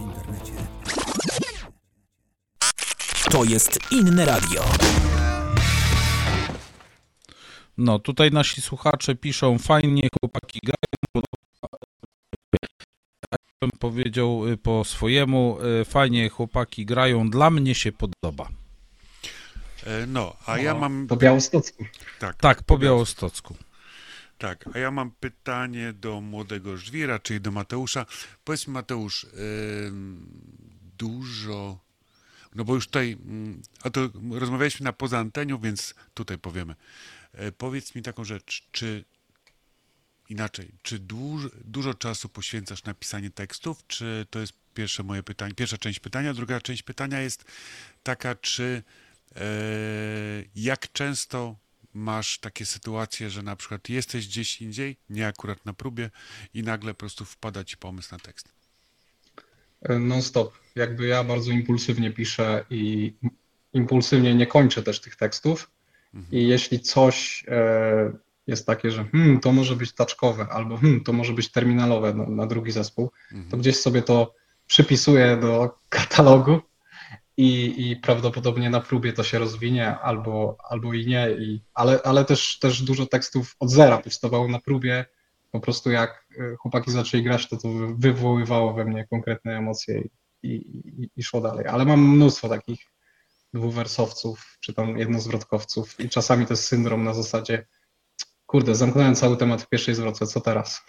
To 3.31 3.43
jest 3.43 3.79
inne 3.91 4.25
radio. 4.25 4.63
No, 7.77 7.99
tutaj 7.99 8.31
nasi 8.31 8.61
słuchacze 8.61 9.15
piszą, 9.15 9.57
fajnie 9.59 10.09
chłopaki 10.19 10.59
grają, 10.63 11.25
bym 13.61 13.71
powiedział 13.79 14.47
y, 14.47 14.57
po 14.57 14.83
swojemu, 14.83 15.57
y, 15.81 15.85
fajnie 15.85 16.29
chłopaki 16.29 16.85
grają, 16.85 17.29
dla 17.29 17.49
mnie 17.49 17.75
się 17.75 17.91
podoba. 17.91 18.49
E, 19.85 20.07
No, 20.07 20.35
a 20.45 20.57
ja 20.57 20.73
mam... 20.73 21.07
Po 21.07 21.15
Białostocku. 21.17 21.85
Tak, 22.19 22.35
Tak, 22.35 22.63
po 22.63 22.77
Białostocku. 22.77 23.55
Tak, 24.41 24.69
a 24.73 24.79
ja 24.79 24.91
mam 24.91 25.11
pytanie 25.11 25.93
do 25.93 26.21
młodego 26.21 26.77
żwira, 26.77 27.19
czyli 27.19 27.41
do 27.41 27.51
Mateusza. 27.51 28.05
Powiedz 28.43 28.67
mi, 28.67 28.73
Mateusz, 28.73 29.25
dużo. 30.97 31.79
No 32.55 32.65
bo 32.65 32.75
już 32.75 32.85
tutaj, 32.85 33.17
mm, 33.25 33.61
a 33.83 33.89
to 33.89 34.09
rozmawialiśmy 34.31 34.83
na 34.83 34.93
poza 34.93 35.19
antenią, 35.19 35.57
więc 35.57 35.95
tutaj 36.13 36.37
powiemy. 36.37 36.75
E, 37.33 37.51
powiedz 37.51 37.95
mi 37.95 38.01
taką 38.01 38.23
rzecz, 38.23 38.67
czy 38.71 39.05
inaczej, 40.29 40.71
czy 40.81 40.99
dużo, 40.99 41.49
dużo 41.65 41.93
czasu 41.93 42.29
poświęcasz 42.29 42.83
na 42.83 42.93
pisanie 42.93 43.29
tekstów, 43.29 43.87
czy 43.87 44.25
to 44.29 44.39
jest 44.39 44.53
pierwsze 44.73 45.03
moje 45.03 45.23
pytanie, 45.23 45.53
pierwsza 45.53 45.77
część 45.77 45.99
pytania, 45.99 46.33
druga 46.33 46.61
część 46.61 46.83
pytania 46.83 47.21
jest 47.21 47.45
taka, 48.03 48.35
czy 48.35 48.83
e, 49.35 49.41
jak 50.55 50.91
często 50.91 51.55
masz 51.93 52.39
takie 52.39 52.65
sytuacje, 52.65 53.29
że 53.29 53.43
na 53.43 53.55
przykład 53.55 53.89
jesteś 53.89 54.27
gdzieś 54.27 54.61
indziej, 54.61 54.97
nie 55.09 55.27
akurat 55.27 55.65
na 55.65 55.73
próbie 55.73 56.09
i 56.53 56.63
nagle 56.63 56.93
po 56.93 56.99
prostu 56.99 57.25
wpada 57.25 57.63
ci 57.63 57.77
pomysł 57.77 58.09
na 58.11 58.19
tekst. 58.19 58.47
Non-stop. 59.89 60.53
Jakby 60.75 61.07
ja 61.07 61.23
bardzo 61.23 61.51
impulsywnie 61.51 62.11
piszę 62.11 62.65
i 62.69 63.13
impulsywnie 63.73 64.35
nie 64.35 64.47
kończę 64.47 64.83
też 64.83 65.01
tych 65.01 65.15
tekstów. 65.15 65.71
I 66.31 66.47
jeśli 66.47 66.79
coś 66.79 67.45
e, 67.47 68.11
jest 68.47 68.65
takie, 68.65 68.91
że 68.91 69.05
hmm, 69.11 69.39
to 69.39 69.51
może 69.51 69.75
być 69.75 69.91
taczkowe, 69.91 70.47
albo 70.51 70.77
hmm, 70.77 71.03
to 71.03 71.13
może 71.13 71.33
być 71.33 71.51
terminalowe 71.51 72.13
na, 72.13 72.25
na 72.25 72.47
drugi 72.47 72.71
zespół, 72.71 73.11
to 73.49 73.57
gdzieś 73.57 73.77
sobie 73.77 74.01
to 74.01 74.35
przypisuję 74.67 75.37
do 75.37 75.77
katalogu 75.89 76.61
i, 77.41 77.91
i 77.91 77.95
prawdopodobnie 77.95 78.69
na 78.69 78.81
próbie 78.81 79.13
to 79.13 79.23
się 79.23 79.39
rozwinie, 79.39 79.99
albo, 79.99 80.57
albo 80.69 80.93
i 80.93 81.05
nie. 81.05 81.31
I, 81.31 81.61
ale 81.73 81.99
ale 82.03 82.25
też, 82.25 82.59
też 82.59 82.81
dużo 82.81 83.05
tekstów 83.05 83.55
od 83.59 83.69
zera 83.69 83.97
powstawało 83.97 84.47
na 84.47 84.59
próbie. 84.59 85.05
Po 85.51 85.59
prostu 85.59 85.91
jak 85.91 86.27
e, 86.39 86.55
chłopaki 86.55 86.91
zaczęli 86.91 87.23
grać, 87.23 87.49
to 87.49 87.57
to 87.57 87.69
wywoływało 87.97 88.73
we 88.73 88.85
mnie 88.85 89.07
konkretne 89.07 89.57
emocje 89.57 90.01
i, 90.43 90.49
i, 90.49 91.09
i 91.15 91.23
szło 91.23 91.41
dalej. 91.41 91.67
Ale 91.67 91.85
mam 91.85 92.15
mnóstwo 92.15 92.49
takich 92.49 92.79
dwuwersowców, 93.53 94.57
czy 94.59 94.73
tam 94.73 94.97
jednozwrotkowców 94.97 95.99
i 95.99 96.09
czasami 96.09 96.45
to 96.45 96.53
jest 96.53 96.63
syndrom 96.63 97.03
na 97.03 97.13
zasadzie 97.13 97.67
kurde, 98.45 98.75
zamknąłem 98.75 99.15
cały 99.15 99.37
temat 99.37 99.61
w 99.61 99.69
pierwszej 99.69 99.95
zwrotce, 99.95 100.27
co 100.27 100.41
teraz? 100.41 100.81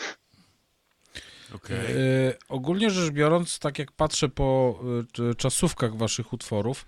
Okej. 1.54 1.76
Y, 1.96 2.34
ogólnie 2.48 2.90
rzecz 2.90 3.10
biorąc, 3.12 3.58
tak 3.58 3.78
jak 3.78 3.92
patrzę 3.92 4.28
po 4.28 4.78
y, 5.00 5.06
czy- 5.12 5.34
czasówkach 5.34 5.96
waszych 5.96 6.32
utworów, 6.32 6.86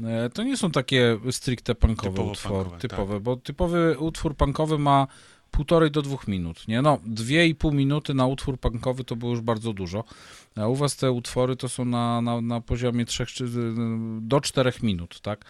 y, 0.00 0.04
to 0.34 0.42
nie 0.42 0.56
są 0.56 0.70
takie 0.70 1.18
stricte 1.30 1.74
punkowe 1.74 2.10
Typowo 2.10 2.30
utwory, 2.32 2.54
punkowe, 2.70 2.80
typowe, 2.80 3.20
bo 3.20 3.36
typowy 3.36 3.96
utwór 3.98 4.36
punkowy 4.36 4.78
ma 4.78 5.06
półtorej 5.50 5.90
do 5.90 6.02
dwóch 6.02 6.28
minut, 6.28 6.68
nie? 6.68 6.82
No, 6.82 6.98
dwie 7.06 7.46
i 7.46 7.54
pół 7.54 7.72
minuty 7.72 8.14
na 8.14 8.26
utwór 8.26 8.58
punkowy 8.60 9.04
to 9.04 9.16
było 9.16 9.30
już 9.30 9.40
bardzo 9.40 9.72
dużo, 9.72 10.04
a 10.56 10.66
u 10.66 10.74
was 10.74 10.96
te 10.96 11.12
utwory 11.12 11.56
to 11.56 11.68
są 11.68 11.84
na, 11.84 12.20
na, 12.20 12.40
na 12.40 12.60
poziomie 12.60 13.04
trzech 13.04 13.28
czy 13.28 13.44
do 14.20 14.40
czterech 14.40 14.82
minut, 14.82 15.20
tak? 15.20 15.44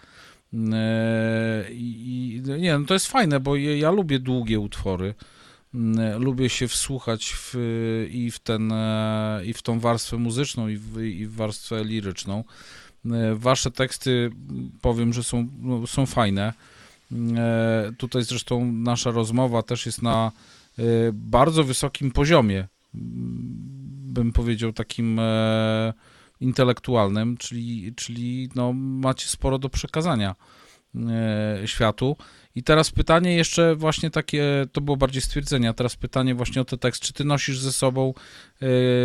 I, 1.71 2.41
i 2.45 2.49
nie, 2.61 2.77
no 2.79 2.85
to 2.85 2.93
jest 2.93 3.07
fajne, 3.07 3.39
bo 3.39 3.55
ja, 3.55 3.75
ja 3.75 3.91
lubię 3.91 4.19
długie 4.19 4.59
utwory. 4.59 5.13
Mm, 5.73 6.23
Lubię 6.23 6.49
się 6.49 6.67
wsłuchać 6.67 7.33
w, 7.35 7.53
i, 8.11 8.31
w 8.31 8.39
ten, 8.39 8.71
e, 8.71 9.41
i 9.45 9.53
w 9.53 9.61
tą 9.61 9.79
warstwę 9.79 10.17
muzyczną, 10.17 10.67
i 10.67 10.77
w, 10.77 11.01
i 11.01 11.27
w 11.27 11.35
warstwę 11.35 11.83
liryczną. 11.83 12.43
E, 13.05 13.35
Wasze 13.35 13.71
teksty, 13.71 14.31
m, 14.49 14.71
powiem, 14.81 15.13
że 15.13 15.23
są, 15.23 15.47
no, 15.59 15.87
są 15.87 16.05
fajne. 16.05 16.53
E, 17.37 17.91
Tutaj 17.97 18.23
zresztą 18.23 18.71
nasza 18.71 19.11
rozmowa 19.11 19.63
też 19.63 19.85
jest 19.85 20.01
na 20.01 20.31
bardzo 21.13 21.63
wysokim 21.63 22.11
poziomie, 22.11 22.67
m, 22.95 23.01
bym 24.13 24.31
powiedział 24.31 24.73
takim 24.73 25.19
intelektualnym, 26.39 27.37
czyli, 27.37 27.93
czyli 27.95 28.49
no, 28.55 28.73
macie 28.73 29.27
sporo 29.27 29.59
do 29.59 29.69
przekazania 29.69 30.35
światu. 31.65 32.17
I 32.57 32.63
teraz 32.63 32.91
pytanie 32.91 33.35
jeszcze 33.35 33.75
właśnie 33.75 34.09
takie, 34.09 34.65
to 34.71 34.81
było 34.81 34.97
bardziej 34.97 35.21
stwierdzenie, 35.21 35.69
a 35.69 35.73
teraz 35.73 35.95
pytanie 35.95 36.35
właśnie 36.35 36.61
o 36.61 36.65
ten 36.65 36.79
tekst. 36.79 37.01
Czy 37.01 37.13
ty 37.13 37.23
nosisz 37.23 37.59
ze 37.59 37.73
sobą 37.73 38.13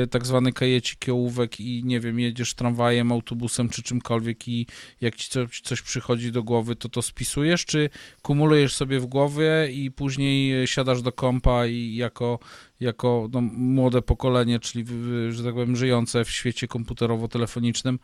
y, 0.05 0.07
tak 0.07 0.27
zwany 0.27 0.53
kajecik 0.53 1.09
ołówek 1.09 1.61
i 1.61 1.85
nie 1.85 2.01
wiem, 2.01 2.21
jedziesz 2.21 2.55
tramwajem, 2.55 3.13
autobusem 3.13 3.69
czy 3.69 3.83
czymkolwiek 3.83 4.49
i 4.49 4.67
jak 5.01 5.17
ci 5.17 5.31
coś, 5.31 5.61
coś 5.61 5.83
przychodzi 5.83 6.33
do 6.33 6.43
głowy, 6.43 6.77
to 6.77 6.89
to 6.89 7.03
spisujesz, 7.03 7.65
czy 7.65 7.91
kumulujesz 8.23 8.75
sobie 8.75 9.01
w 9.01 9.07
głowie 9.07 9.69
i 9.73 9.91
później 9.91 10.67
siadasz 10.67 11.03
do 11.03 11.13
kompa 11.13 11.67
i 11.67 11.95
jako, 11.95 12.39
jako 12.81 13.29
no, 13.33 13.41
młode 13.41 14.03
pokolenie, 14.03 14.61
czyli 14.61 14.85
że 15.31 15.45
tak 15.45 15.55
powiem 15.55 15.77
żyjące 15.77 16.25
w 16.25 16.31
świecie 16.31 16.67
komputerowo-telefonicznym 16.67 17.99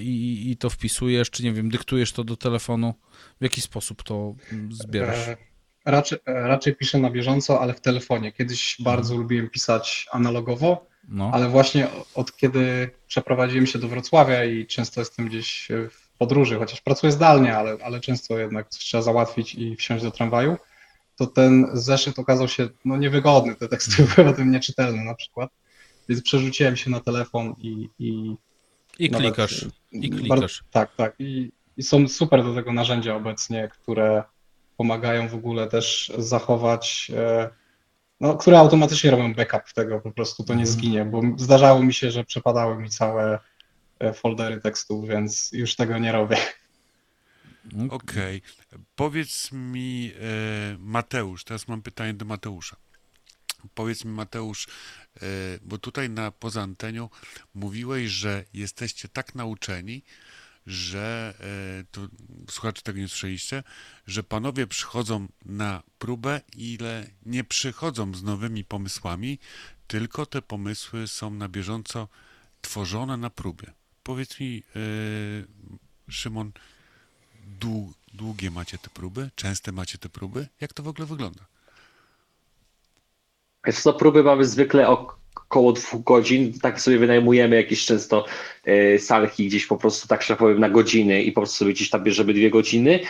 i, 0.00 0.42
i 0.50 0.56
to 0.56 0.70
wpisujesz, 0.70 1.30
czy 1.30 1.42
nie 1.42 1.52
wiem, 1.52 1.70
dyktujesz 1.70 2.12
to 2.12 2.24
do 2.24 2.36
telefonu? 2.36 2.94
W 3.40 3.42
jaki 3.42 3.60
sposób 3.60 4.02
to 4.02 4.34
zbierasz? 4.70 5.28
E, 5.28 5.36
raczej, 5.84 6.18
e, 6.26 6.32
raczej 6.32 6.76
piszę 6.76 6.98
na 6.98 7.10
bieżąco, 7.10 7.60
ale 7.60 7.74
w 7.74 7.80
telefonie. 7.80 8.32
Kiedyś 8.32 8.76
bardzo 8.80 9.16
lubiłem 9.16 9.50
pisać 9.50 10.06
analogowo, 10.12 10.86
no. 11.08 11.30
ale 11.34 11.48
właśnie 11.48 11.88
od 12.14 12.36
kiedy 12.36 12.90
przeprowadziłem 13.06 13.66
się 13.66 13.78
do 13.78 13.88
Wrocławia 13.88 14.44
i 14.44 14.66
często 14.66 15.00
jestem 15.00 15.28
gdzieś 15.28 15.68
w 15.90 16.10
podróży, 16.18 16.58
chociaż 16.58 16.80
pracuję 16.80 17.12
zdalnie, 17.12 17.56
ale, 17.56 17.76
ale 17.84 18.00
często 18.00 18.38
jednak 18.38 18.68
coś 18.68 18.82
trzeba 18.82 19.02
załatwić 19.02 19.54
i 19.54 19.76
wsiąść 19.76 20.04
do 20.04 20.10
tramwaju, 20.10 20.56
to 21.16 21.26
ten 21.26 21.66
zeszyt 21.72 22.18
okazał 22.18 22.48
się 22.48 22.68
no, 22.84 22.96
niewygodny, 22.96 23.54
te 23.54 23.68
teksty 23.68 24.02
były 24.16 24.30
potem 24.30 24.50
nieczytelne 24.50 25.04
na 25.04 25.14
przykład, 25.14 25.50
więc 26.08 26.22
przerzuciłem 26.22 26.76
się 26.76 26.90
na 26.90 27.00
telefon 27.00 27.54
i... 27.58 27.88
I, 27.98 28.36
I 28.98 29.10
klikasz, 29.10 29.66
i 29.92 30.10
klikasz. 30.10 30.64
Tak, 30.70 30.96
tak, 30.96 31.14
i 31.18 31.52
i 31.76 31.82
są 31.82 32.08
super 32.08 32.44
do 32.44 32.54
tego 32.54 32.72
narzędzia 32.72 33.14
obecnie, 33.16 33.68
które 33.68 34.22
pomagają 34.80 35.28
w 35.28 35.34
ogóle 35.34 35.66
też 35.66 36.12
zachować, 36.18 37.10
e, 37.16 37.50
no, 38.20 38.36
które 38.36 38.58
automatycznie 38.58 39.10
robią 39.10 39.34
backup 39.34 39.72
tego, 39.72 40.00
po 40.00 40.10
prostu 40.10 40.44
to 40.44 40.54
nie 40.54 40.60
mhm. 40.60 40.78
zginie, 40.78 41.04
bo 41.04 41.22
zdarzało 41.36 41.82
mi 41.82 41.94
się, 41.94 42.10
że 42.10 42.24
przepadały 42.24 42.82
mi 42.82 42.90
całe 42.90 43.38
e, 43.98 44.12
foldery 44.12 44.60
tekstów, 44.60 45.08
więc 45.08 45.52
już 45.52 45.76
tego 45.76 45.98
nie 45.98 46.12
robię. 46.12 46.36
Okej. 47.90 48.42
Okay. 48.68 48.80
Powiedz 48.96 49.52
mi, 49.52 50.12
e, 50.20 50.76
Mateusz, 50.78 51.44
teraz 51.44 51.68
mam 51.68 51.82
pytanie 51.82 52.14
do 52.14 52.24
Mateusza. 52.24 52.76
Powiedz 53.74 54.04
mi, 54.04 54.12
Mateusz, 54.12 54.68
bo 55.62 55.78
tutaj 55.78 56.10
na 56.10 56.30
poza 56.30 56.62
antenią 56.62 57.08
mówiłeś, 57.54 58.10
że 58.10 58.44
jesteście 58.54 59.08
tak 59.08 59.34
nauczeni, 59.34 60.02
że 60.66 61.34
e, 61.40 61.84
to 61.90 62.00
słuchacze 62.50 62.82
tego 62.82 62.98
nie 62.98 63.08
słyszeliście, 63.08 63.62
że 64.06 64.22
panowie 64.22 64.66
przychodzą 64.66 65.26
na 65.44 65.82
próbę, 65.98 66.40
ile 66.56 67.06
nie 67.26 67.44
przychodzą 67.44 68.14
z 68.14 68.22
nowymi 68.22 68.64
pomysłami, 68.64 69.38
tylko 69.86 70.26
te 70.26 70.42
pomysły 70.42 71.08
są 71.08 71.30
na 71.30 71.48
bieżąco 71.48 72.08
tworzone 72.60 73.16
na 73.16 73.30
próbie. 73.30 73.72
Powiedz 74.02 74.40
mi, 74.40 74.62
yy, 74.74 75.46
Szymon, 76.08 76.52
długie 78.14 78.50
macie 78.50 78.78
te 78.78 78.90
próby? 78.90 79.30
Częste 79.34 79.72
macie 79.72 79.98
te 79.98 80.08
próby? 80.08 80.48
Jak 80.60 80.72
to 80.72 80.82
w 80.82 80.88
ogóle 80.88 81.06
wygląda? 81.06 81.46
Jest 83.66 83.84
to 83.84 83.92
próby 83.92 84.22
mamy 84.22 84.44
zwykle 84.44 84.88
o 84.88 85.19
około 85.36 85.72
dwóch 85.72 86.04
godzin. 86.04 86.52
Tak 86.62 86.80
sobie 86.80 86.98
wynajmujemy 86.98 87.56
jakieś 87.56 87.86
często 87.86 88.24
e, 88.64 88.98
salki 88.98 89.46
gdzieś 89.46 89.66
po 89.66 89.76
prostu, 89.76 90.08
tak 90.08 90.22
że 90.22 90.36
powiem, 90.36 90.60
na 90.60 90.68
godziny 90.68 91.22
i 91.22 91.32
po 91.32 91.40
prostu 91.40 91.56
sobie 91.56 91.72
gdzieś 91.72 91.90
tam 91.90 92.04
bierzemy 92.04 92.34
dwie 92.34 92.50
godziny. 92.50 93.00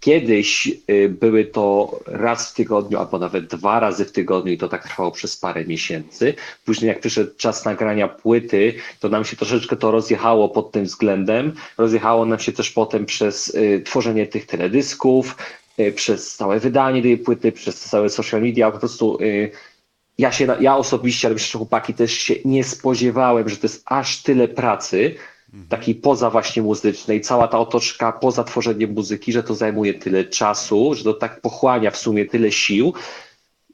Kiedyś 0.00 0.68
e, 0.86 1.08
były 1.08 1.44
to 1.44 1.98
raz 2.06 2.50
w 2.50 2.54
tygodniu, 2.54 2.98
albo 2.98 3.18
nawet 3.18 3.46
dwa 3.46 3.80
razy 3.80 4.04
w 4.04 4.12
tygodniu 4.12 4.52
i 4.52 4.58
to 4.58 4.68
tak 4.68 4.84
trwało 4.84 5.10
przez 5.10 5.36
parę 5.36 5.64
miesięcy. 5.64 6.34
Później 6.64 6.88
jak 6.88 7.00
przyszedł 7.00 7.30
czas 7.36 7.64
nagrania 7.64 8.08
płyty, 8.08 8.74
to 9.00 9.08
nam 9.08 9.24
się 9.24 9.36
troszeczkę 9.36 9.76
to 9.76 9.90
rozjechało 9.90 10.48
pod 10.48 10.72
tym 10.72 10.84
względem. 10.84 11.52
Rozjechało 11.78 12.26
nam 12.26 12.38
się 12.38 12.52
też 12.52 12.70
potem 12.70 13.06
przez 13.06 13.54
e, 13.54 13.80
tworzenie 13.80 14.26
tych 14.26 14.46
teledysków, 14.46 15.36
przez 15.94 16.36
całe 16.36 16.60
wydanie 16.60 17.02
tej 17.02 17.18
płyty, 17.18 17.52
przez 17.52 17.80
całe 17.80 18.08
social 18.08 18.42
media, 18.42 18.70
po 18.70 18.78
prostu 18.78 19.18
ja 20.22 20.32
się, 20.32 20.46
ja 20.60 20.76
osobiście, 20.76 21.28
ale 21.28 21.34
myślę, 21.34 21.48
że 21.52 21.58
chłopaki 21.58 21.94
też 21.94 22.12
się 22.12 22.34
nie 22.44 22.64
spodziewałem, 22.64 23.48
że 23.48 23.56
to 23.56 23.66
jest 23.66 23.82
aż 23.86 24.22
tyle 24.22 24.48
pracy, 24.48 25.14
mhm. 25.46 25.68
takiej 25.68 25.94
poza 25.94 26.30
właśnie 26.30 26.62
muzycznej, 26.62 27.20
cała 27.20 27.48
ta 27.48 27.58
otoczka 27.58 28.12
poza 28.12 28.44
tworzeniem 28.44 28.92
muzyki, 28.92 29.32
że 29.32 29.42
to 29.42 29.54
zajmuje 29.54 29.94
tyle 29.94 30.24
czasu, 30.24 30.94
że 30.94 31.04
to 31.04 31.14
tak 31.14 31.40
pochłania 31.40 31.90
w 31.90 31.96
sumie 31.96 32.26
tyle 32.26 32.52
sił. 32.52 32.94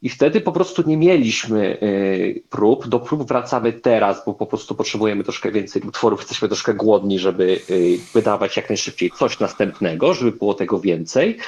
I 0.03 0.09
wtedy 0.09 0.41
po 0.41 0.53
prostu 0.53 0.83
nie 0.87 0.97
mieliśmy 0.97 1.79
y, 1.83 2.43
prób. 2.51 2.89
Do 2.89 3.01
prób 3.01 3.29
wracamy 3.29 3.73
teraz, 3.73 4.23
bo 4.27 4.35
po 4.35 4.47
prostu 4.47 4.75
potrzebujemy 4.75 5.25
troszkę 5.25 5.53
więcej 5.53 5.83
utworów, 5.83 6.21
jesteśmy 6.21 6.49
troszkę 6.49 6.75
głodni, 6.75 7.19
żeby 7.19 7.61
y, 7.71 7.99
wydawać 8.15 8.57
jak 8.57 8.69
najszybciej 8.69 9.11
coś 9.11 9.39
następnego, 9.39 10.15
żeby 10.15 10.33
było 10.33 10.55
tego 10.55 10.81
więcej. 10.81 11.39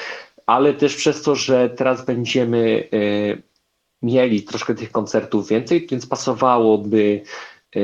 Ale 0.45 0.73
też 0.73 0.95
przez 0.95 1.21
to, 1.21 1.35
że 1.35 1.69
teraz 1.69 2.05
będziemy 2.05 2.89
y, 2.93 3.50
mieli 4.01 4.43
troszkę 4.43 4.75
tych 4.75 4.91
koncertów 4.91 5.47
więcej, 5.47 5.87
więc 5.87 6.05
pasowałoby 6.05 7.21
e, 7.75 7.79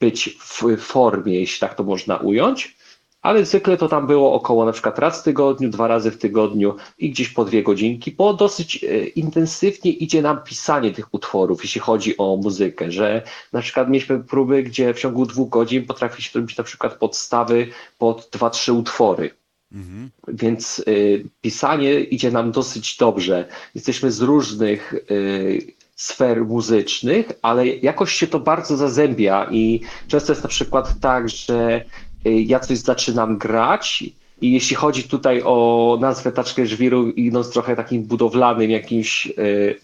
być 0.00 0.38
w 0.40 0.76
formie, 0.76 1.40
jeśli 1.40 1.60
tak 1.60 1.74
to 1.74 1.84
można 1.84 2.16
ująć, 2.16 2.78
ale 3.22 3.44
zwykle 3.44 3.76
to 3.76 3.88
tam 3.88 4.06
było 4.06 4.32
około 4.32 4.64
na 4.64 4.72
przykład 4.72 4.98
raz 4.98 5.20
w 5.20 5.24
tygodniu, 5.24 5.68
dwa 5.70 5.88
razy 5.88 6.10
w 6.10 6.18
tygodniu 6.18 6.76
i 6.98 7.10
gdzieś 7.10 7.28
po 7.28 7.44
dwie 7.44 7.62
godzinki, 7.62 8.12
bo 8.12 8.34
dosyć 8.34 8.84
e, 8.84 9.04
intensywnie 9.04 9.90
idzie 9.90 10.22
nam 10.22 10.42
pisanie 10.42 10.92
tych 10.92 11.14
utworów, 11.14 11.62
jeśli 11.62 11.80
chodzi 11.80 12.18
o 12.18 12.36
muzykę, 12.36 12.92
że 12.92 13.22
na 13.52 13.60
przykład 13.60 13.88
mieliśmy 13.88 14.24
próby, 14.24 14.62
gdzie 14.62 14.94
w 14.94 15.00
ciągu 15.00 15.26
dwóch 15.26 15.48
godzin 15.48 15.86
potrafi 15.86 16.22
się 16.22 16.40
na 16.58 16.64
przykład 16.64 16.94
podstawy 16.94 17.68
pod 17.98 18.28
dwa, 18.32 18.50
trzy 18.50 18.72
utwory. 18.72 19.37
Mhm. 19.72 20.10
Więc 20.28 20.78
y, 20.88 21.24
pisanie 21.40 22.00
idzie 22.00 22.30
nam 22.30 22.52
dosyć 22.52 22.96
dobrze. 22.96 23.48
Jesteśmy 23.74 24.10
z 24.10 24.20
różnych 24.20 24.94
y, 24.94 25.74
sfer 25.96 26.44
muzycznych, 26.44 27.32
ale 27.42 27.66
jakoś 27.66 28.12
się 28.12 28.26
to 28.26 28.40
bardzo 28.40 28.76
zazębia 28.76 29.48
i 29.50 29.80
często 30.08 30.32
jest 30.32 30.42
na 30.42 30.48
przykład 30.48 31.00
tak, 31.00 31.28
że 31.28 31.84
y, 32.26 32.32
ja 32.32 32.60
coś 32.60 32.78
zaczynam 32.78 33.38
grać 33.38 34.04
i 34.40 34.52
jeśli 34.52 34.76
chodzi 34.76 35.02
tutaj 35.02 35.42
o 35.44 35.98
nazwę 36.00 36.32
Taczkę 36.32 36.66
Żwiru, 36.66 37.10
idąc 37.10 37.50
trochę 37.50 37.76
takim 37.76 38.02
budowlanym 38.02 38.70
jakimś 38.70 39.26
y, 39.26 39.32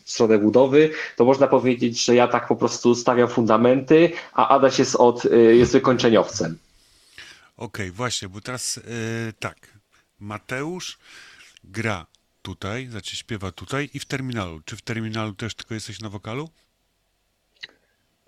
w 0.05 0.11
stronę 0.11 0.39
budowy, 0.39 0.91
to 1.17 1.25
można 1.25 1.47
powiedzieć, 1.47 2.05
że 2.05 2.15
ja 2.15 2.29
tak 2.29 2.49
po 2.49 2.57
prostu 2.57 2.95
stawiam 2.95 3.29
fundamenty, 3.29 4.13
a 4.33 4.49
Adaś 4.49 4.79
jest 4.79 4.97
od, 4.97 5.25
y, 5.25 5.57
jest 5.57 5.73
wykończeniowcem. 5.73 6.59
Okej, 7.57 7.87
okay, 7.87 7.93
właśnie, 7.93 8.29
bo 8.29 8.41
teraz 8.41 8.77
yy, 8.77 8.83
tak, 9.39 9.74
Mateusz 10.25 10.99
gra 11.65 12.07
tutaj, 12.43 12.87
znaczy 12.87 13.17
śpiewa 13.17 13.53
tutaj 13.53 13.91
i 13.95 14.01
w 14.01 14.05
terminalu. 14.05 14.61
Czy 14.65 14.77
w 14.77 14.83
terminalu 14.83 15.35
też 15.35 15.55
tylko 15.55 15.75
jesteś 15.75 16.01
na 16.01 16.09
wokalu? 16.09 16.51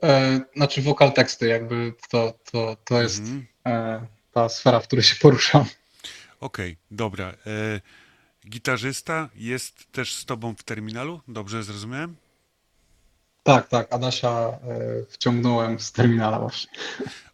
E, 0.02 0.40
znaczy 0.56 0.82
wokal 0.82 1.12
teksty, 1.12 1.48
jakby 1.48 1.94
to, 2.10 2.39
to, 2.52 2.77
to 2.85 3.02
jest 3.02 3.18
mhm. 3.18 3.47
e, 3.66 4.06
ta 4.32 4.48
sfera, 4.48 4.81
w 4.81 4.86
której 4.86 5.02
się 5.02 5.16
poruszam. 5.16 5.64
Okej, 6.40 6.73
okay, 6.73 6.77
dobra. 6.90 7.28
E, 7.28 7.81
gitarzysta 8.48 9.28
jest 9.35 9.93
też 9.93 10.14
z 10.14 10.24
tobą 10.24 10.55
w 10.55 10.62
terminalu? 10.62 11.20
Dobrze 11.28 11.62
zrozumiałem? 11.62 12.16
Tak, 13.47 13.68
tak. 13.68 13.93
Adasia 13.93 14.31
e, 14.31 14.59
wciągnąłem 15.09 15.81
z 15.81 15.93
terminala 15.93 16.39
właśnie. 16.39 16.70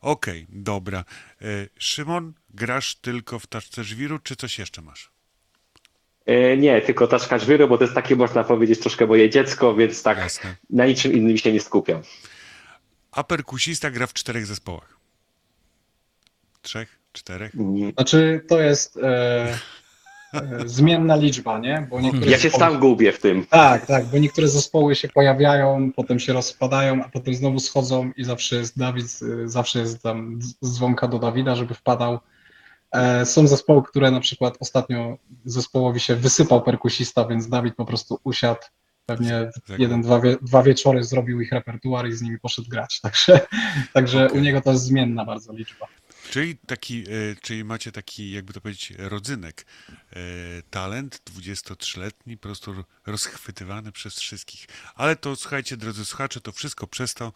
Okej, 0.01 0.47
okay, 0.49 0.63
dobra. 0.63 1.05
E, 1.43 1.45
Szymon, 1.79 2.33
grasz 2.55 2.95
tylko 2.95 3.39
w 3.39 3.47
taczce 3.47 3.85
żwiru, 3.85 4.19
czy 4.19 4.37
coś 4.37 4.59
jeszcze 4.59 4.83
masz? 4.83 5.11
E, 6.27 6.57
nie, 6.57 6.83
tylko 6.83 7.07
taczka 7.07 7.39
żwiru, 7.39 7.69
bo 7.69 7.79
to 7.79 7.85
jest 7.85 7.95
takie, 7.95 8.17
można 8.17 8.45
powiedzieć, 8.45 8.81
troszkę 8.81 9.07
moje 9.07 9.31
dziecko, 9.31 9.75
więc 9.75 10.03
tak 10.03 10.19
Jasne. 10.19 10.57
na 10.71 10.87
niczym 10.87 11.13
innym 11.13 11.39
się 11.39 11.53
nie 11.53 11.61
skupiam. 11.61 12.03
A 13.13 13.25
perkusista 13.25 13.91
gra 13.91 14.07
w 14.07 14.13
czterech 14.13 14.47
zespołach? 14.47 14.97
Trzech? 16.63 16.99
Czterech? 17.13 17.53
Znaczy, 17.95 18.45
to 18.49 18.61
jest... 18.61 18.97
E 19.03 19.59
zmienna 20.67 21.17
liczba, 21.17 21.59
nie? 21.59 21.87
Bo 21.91 22.01
niektóre 22.01 22.31
ja 22.31 22.37
się 22.37 22.51
zespoły... 22.51 22.73
sam 22.73 22.81
gubię 22.81 23.13
w 23.13 23.21
tym. 23.21 23.47
Tak, 23.47 23.87
tak, 23.87 24.07
bo 24.07 24.19
niektóre 24.19 24.49
zespoły 24.49 24.95
się 24.95 25.09
pojawiają, 25.09 25.93
potem 25.97 26.19
się 26.19 26.33
rozpadają, 26.33 27.05
a 27.05 27.09
potem 27.09 27.35
znowu 27.35 27.59
schodzą 27.59 28.11
i 28.17 28.25
zawsze 28.25 28.57
jest 28.57 28.79
Dawid, 28.79 29.07
zawsze 29.45 29.79
jest 29.79 30.03
tam 30.03 30.39
dzwonka 30.65 31.09
do 31.09 31.19
Dawida, 31.19 31.55
żeby 31.55 31.75
wpadał. 31.75 32.19
E, 32.93 33.27
są 33.27 33.47
zespoły, 33.47 33.83
które 33.83 34.11
na 34.11 34.21
przykład 34.21 34.57
ostatnio 34.61 35.17
zespołowi 35.45 36.01
się 36.01 36.17
wysypał 36.17 36.63
perkusista, 36.63 37.25
więc 37.25 37.49
Dawid 37.49 37.75
po 37.75 37.85
prostu 37.85 38.19
usiadł, 38.25 38.61
pewnie 39.07 39.51
jeden, 39.79 40.03
dwa, 40.03 40.21
wie, 40.21 40.37
dwa 40.43 40.63
wieczory 40.63 41.05
zrobił 41.05 41.41
ich 41.41 41.53
repertuar 41.53 42.09
i 42.09 42.13
z 42.13 42.23
nimi 42.23 42.39
poszedł 42.39 42.69
grać. 42.69 43.01
Także, 43.03 43.41
także 43.93 44.27
okay. 44.27 44.39
u 44.39 44.43
niego 44.43 44.61
to 44.61 44.73
jest 44.73 44.85
zmienna 44.85 45.25
bardzo 45.25 45.53
liczba. 45.53 45.87
Czyli, 46.31 46.57
taki, 46.57 47.01
e, 47.03 47.36
czyli 47.43 47.65
macie 47.65 47.93
taki, 47.93 48.31
jakby 48.31 48.53
to 48.53 48.61
powiedzieć, 48.61 48.93
rodzynek, 48.99 49.66
e, 49.89 50.16
talent 50.70 51.23
23-letni, 51.24 52.36
po 52.36 52.43
prostu 52.43 52.85
rozchwytywany 53.07 53.93
przez 53.93 54.19
wszystkich. 54.19 54.66
Ale 54.94 55.16
to, 55.16 55.36
słuchajcie, 55.36 55.77
drodzy 55.77 56.05
słuchacze, 56.05 56.40
to 56.40 56.53
wszystko 56.53 56.86
przez 56.86 57.15
to, 57.15 57.32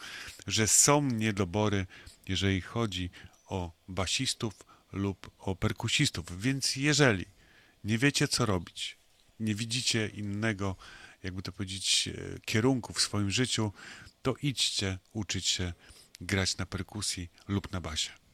że 0.46 0.68
są 0.68 1.02
niedobory, 1.02 1.86
jeżeli 2.28 2.60
chodzi 2.60 3.10
o 3.46 3.72
basistów 3.88 4.54
lub 4.92 5.30
o 5.38 5.56
perkusistów. 5.56 6.42
Więc 6.42 6.76
jeżeli 6.76 7.24
nie 7.84 7.98
wiecie, 7.98 8.28
co 8.28 8.46
robić, 8.46 8.96
nie 9.40 9.54
widzicie 9.54 10.08
innego, 10.08 10.76
jakby 11.22 11.42
to 11.42 11.52
powiedzieć, 11.52 12.08
e, 12.08 12.40
kierunku 12.44 12.92
w 12.92 13.00
swoim 13.00 13.30
życiu, 13.30 13.72
to 14.22 14.34
idźcie 14.42 14.98
uczyć 15.12 15.46
się 15.46 15.72
grać 16.20 16.56
na 16.56 16.66
perkusji 16.66 17.28
lub 17.48 17.72
na 17.72 17.80
basie. 17.80 18.25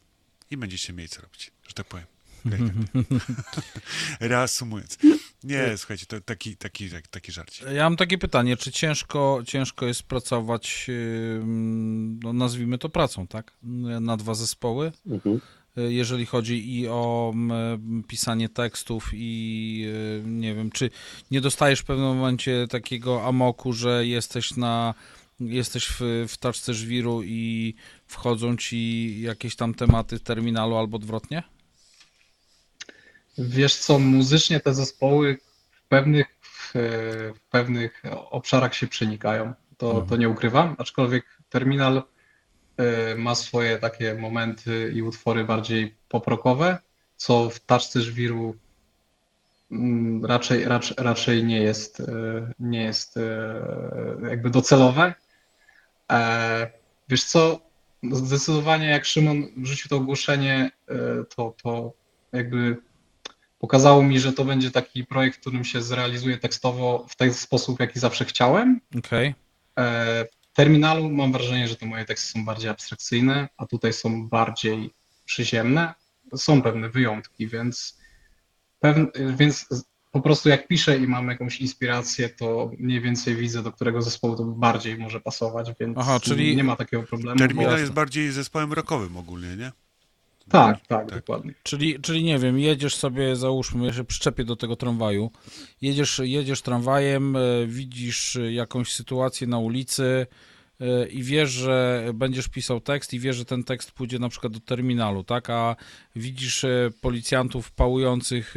I 0.52 0.56
będziecie 0.56 0.92
mieli 0.92 1.08
co 1.08 1.22
robić, 1.22 1.50
że 1.68 1.74
tak 1.74 1.86
powiem. 1.86 2.06
Reasumując. 4.20 4.98
Nie, 5.44 5.76
słuchajcie, 5.76 6.06
to 6.06 6.20
taki, 6.20 6.56
taki, 6.56 6.90
taki 7.10 7.32
żarcie. 7.32 7.72
Ja 7.72 7.82
mam 7.84 7.96
takie 7.96 8.18
pytanie, 8.18 8.56
czy 8.56 8.72
ciężko, 8.72 9.42
ciężko 9.46 9.86
jest 9.86 10.02
pracować, 10.02 10.90
no 12.22 12.32
nazwijmy 12.32 12.78
to 12.78 12.88
pracą, 12.88 13.26
tak? 13.26 13.52
Na 14.00 14.16
dwa 14.16 14.34
zespoły? 14.34 14.92
Mhm. 15.06 15.40
Jeżeli 15.76 16.26
chodzi 16.26 16.78
i 16.78 16.88
o 16.88 17.34
pisanie 18.08 18.48
tekstów 18.48 19.10
i 19.14 19.86
nie 20.24 20.54
wiem, 20.54 20.70
czy 20.70 20.90
nie 21.30 21.40
dostajesz 21.40 21.80
w 21.80 21.84
pewnym 21.84 22.06
momencie 22.06 22.66
takiego 22.70 23.26
amoku, 23.26 23.72
że 23.72 24.06
jesteś 24.06 24.56
na 24.56 24.94
jesteś 25.40 25.86
w, 25.86 26.00
w 26.28 26.36
taczce 26.36 26.74
żwiru 26.74 27.22
i 27.22 27.74
wchodzą 28.12 28.56
ci 28.56 29.20
jakieś 29.20 29.56
tam 29.56 29.74
tematy 29.74 30.20
terminalu 30.20 30.76
albo 30.76 30.96
odwrotnie? 30.96 31.42
Wiesz 33.38 33.76
co, 33.76 33.98
muzycznie 33.98 34.60
te 34.60 34.74
zespoły 34.74 35.38
w 35.70 35.82
pewnych, 35.82 36.26
w 37.34 37.40
pewnych 37.50 38.02
obszarach 38.30 38.74
się 38.74 38.86
przenikają. 38.86 39.54
To, 39.76 39.90
mhm. 39.90 40.06
to 40.06 40.16
nie 40.16 40.28
ukrywam, 40.28 40.76
aczkolwiek 40.78 41.24
terminal 41.50 42.02
e, 42.76 43.14
ma 43.16 43.34
swoje 43.34 43.78
takie 43.78 44.14
momenty 44.14 44.92
i 44.94 45.02
utwory 45.02 45.44
bardziej 45.44 45.94
poprokowe, 46.08 46.78
co 47.16 47.50
w 47.50 47.60
taczce 47.60 48.00
żwiru 48.00 48.56
mm, 49.70 50.24
raczej, 50.24 50.64
raczej, 50.64 50.96
raczej 51.00 51.44
nie 51.44 51.60
jest, 51.60 52.00
e, 52.00 52.04
nie 52.60 52.82
jest 52.82 53.16
e, 53.16 53.20
jakby 54.30 54.50
docelowe. 54.50 55.14
Wiesz 57.08 57.24
co, 57.24 57.60
zdecydowanie 58.10 58.86
jak 58.86 59.04
Szymon 59.04 59.46
wrzucił 59.56 59.88
to 59.88 59.96
ogłoszenie, 59.96 60.70
to, 61.36 61.54
to 61.62 61.92
jakby 62.32 62.76
pokazało 63.58 64.02
mi, 64.02 64.20
że 64.20 64.32
to 64.32 64.44
będzie 64.44 64.70
taki 64.70 65.06
projekt, 65.06 65.36
w 65.36 65.40
którym 65.40 65.64
się 65.64 65.82
zrealizuje 65.82 66.38
tekstowo 66.38 67.06
w 67.08 67.16
ten 67.16 67.34
sposób, 67.34 67.80
jaki 67.80 68.00
zawsze 68.00 68.24
chciałem. 68.24 68.80
Okay. 68.98 69.34
E, 69.78 70.24
w 70.52 70.54
terminalu 70.54 71.10
mam 71.10 71.32
wrażenie, 71.32 71.68
że 71.68 71.76
te 71.76 71.86
moje 71.86 72.04
teksty 72.04 72.32
są 72.32 72.44
bardziej 72.44 72.70
abstrakcyjne, 72.70 73.48
a 73.56 73.66
tutaj 73.66 73.92
są 73.92 74.28
bardziej 74.28 74.94
przyziemne. 75.24 75.94
Są 76.36 76.62
pewne 76.62 76.88
wyjątki, 76.88 77.48
więc, 77.48 77.98
pewne, 78.80 79.06
więc 79.36 79.66
po 80.12 80.20
prostu 80.20 80.48
jak 80.48 80.68
piszę 80.68 80.98
i 80.98 81.06
mam 81.06 81.28
jakąś 81.28 81.60
inspirację, 81.60 82.28
to 82.28 82.70
mniej 82.78 83.00
więcej 83.00 83.36
widzę, 83.36 83.62
do 83.62 83.72
którego 83.72 84.02
zespołu 84.02 84.36
to 84.36 84.44
bardziej 84.44 84.98
może 84.98 85.20
pasować, 85.20 85.70
więc 85.80 85.98
Aha, 85.98 86.20
czyli 86.20 86.56
nie 86.56 86.64
ma 86.64 86.76
takiego 86.76 87.02
problemu. 87.02 87.38
Terminal 87.38 87.78
jest 87.78 87.92
bardziej 87.92 88.32
zespołem 88.32 88.72
rockowym 88.72 89.16
ogólnie, 89.16 89.56
nie? 89.56 89.72
Tak, 90.48 90.86
tak, 90.86 90.86
tak, 90.86 91.20
dokładnie. 91.20 91.54
Czyli, 91.62 92.00
czyli 92.00 92.24
nie 92.24 92.38
wiem, 92.38 92.58
jedziesz 92.58 92.96
sobie, 92.96 93.36
załóżmy, 93.36 93.86
ja 93.86 93.92
się 93.92 94.04
przyczepię 94.04 94.44
do 94.44 94.56
tego 94.56 94.76
tramwaju, 94.76 95.30
jedziesz, 95.82 96.20
jedziesz 96.24 96.62
tramwajem, 96.62 97.36
e, 97.36 97.40
widzisz 97.66 98.38
jakąś 98.50 98.92
sytuację 98.92 99.46
na 99.46 99.58
ulicy 99.58 100.26
e, 100.80 101.06
i 101.06 101.22
wiesz, 101.22 101.50
że 101.50 102.04
będziesz 102.14 102.48
pisał 102.48 102.80
tekst 102.80 103.14
i 103.14 103.18
wiesz, 103.18 103.36
że 103.36 103.44
ten 103.44 103.64
tekst 103.64 103.92
pójdzie 103.92 104.18
na 104.18 104.28
przykład 104.28 104.52
do 104.52 104.60
terminalu, 104.60 105.24
tak, 105.24 105.50
a 105.50 105.76
widzisz 106.16 106.64
e, 106.64 106.90
policjantów 107.00 107.70
pałujących 107.70 108.54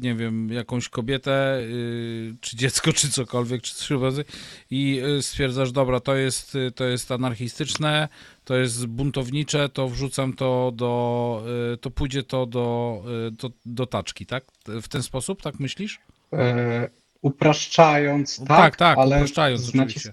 nie 0.00 0.14
wiem, 0.14 0.52
jakąś 0.52 0.88
kobietę, 0.88 1.60
yy, 1.68 2.34
czy 2.40 2.56
dziecko, 2.56 2.92
czy 2.92 3.10
cokolwiek, 3.10 3.62
czy 3.62 3.98
razy 3.98 4.24
i 4.70 4.94
yy, 4.94 5.22
stwierdzasz, 5.22 5.72
dobra, 5.72 6.00
to 6.00 6.16
jest, 6.16 6.56
to 6.74 6.84
jest 6.84 7.12
anarchistyczne, 7.12 8.08
to 8.44 8.56
jest 8.56 8.86
buntownicze, 8.86 9.68
to 9.68 9.88
wrzucam 9.88 10.32
to 10.32 10.72
do, 10.74 11.44
to 11.80 11.90
pójdzie 11.90 12.22
to 12.22 12.46
do, 12.46 13.02
do, 13.32 13.50
do 13.66 13.86
taczki, 13.86 14.26
tak? 14.26 14.44
W 14.64 14.88
ten 14.88 15.02
sposób, 15.02 15.42
tak 15.42 15.60
myślisz? 15.60 15.98
E, 16.32 16.88
upraszczając, 17.22 18.38
tak, 18.38 18.46
tak, 18.48 18.76
tak 18.76 18.98
ale 18.98 19.16
upraszczając 19.16 19.68
oczywiście. 19.68 20.12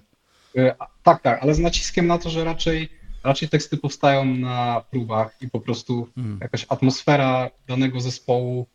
E, 0.56 0.74
tak, 1.02 1.22
tak, 1.22 1.42
ale 1.42 1.54
z 1.54 1.58
naciskiem 1.58 2.06
na 2.06 2.18
to, 2.18 2.30
że 2.30 2.44
raczej 2.44 2.88
raczej 3.26 3.48
teksty 3.48 3.76
powstają 3.76 4.24
na 4.24 4.84
próbach 4.90 5.36
i 5.40 5.50
po 5.50 5.60
prostu 5.60 6.08
hmm. 6.14 6.38
jakaś 6.42 6.66
atmosfera 6.68 7.50
danego 7.68 8.00
zespołu 8.00 8.66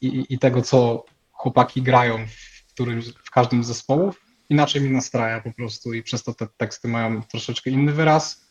i, 0.00 0.26
i 0.28 0.38
tego, 0.38 0.62
co 0.62 1.04
chłopaki 1.32 1.82
grają 1.82 2.26
w, 2.26 2.72
którym, 2.72 3.02
w 3.02 3.30
każdym 3.30 3.64
z 3.64 3.66
zespołów, 3.66 4.26
inaczej 4.48 4.82
mi 4.82 4.90
nastraja 4.90 5.40
po 5.40 5.52
prostu 5.52 5.94
i 5.94 6.02
przez 6.02 6.22
to 6.22 6.34
te 6.34 6.46
teksty 6.56 6.88
mają 6.88 7.22
troszeczkę 7.22 7.70
inny 7.70 7.92
wyraz 7.92 8.48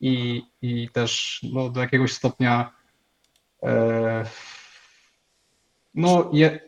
i, 0.00 0.42
i 0.62 0.88
też 0.92 1.40
no, 1.52 1.70
do 1.70 1.80
jakiegoś 1.80 2.12
stopnia 2.12 2.72
e, 3.62 4.24
no 5.94 6.30
je, 6.32 6.60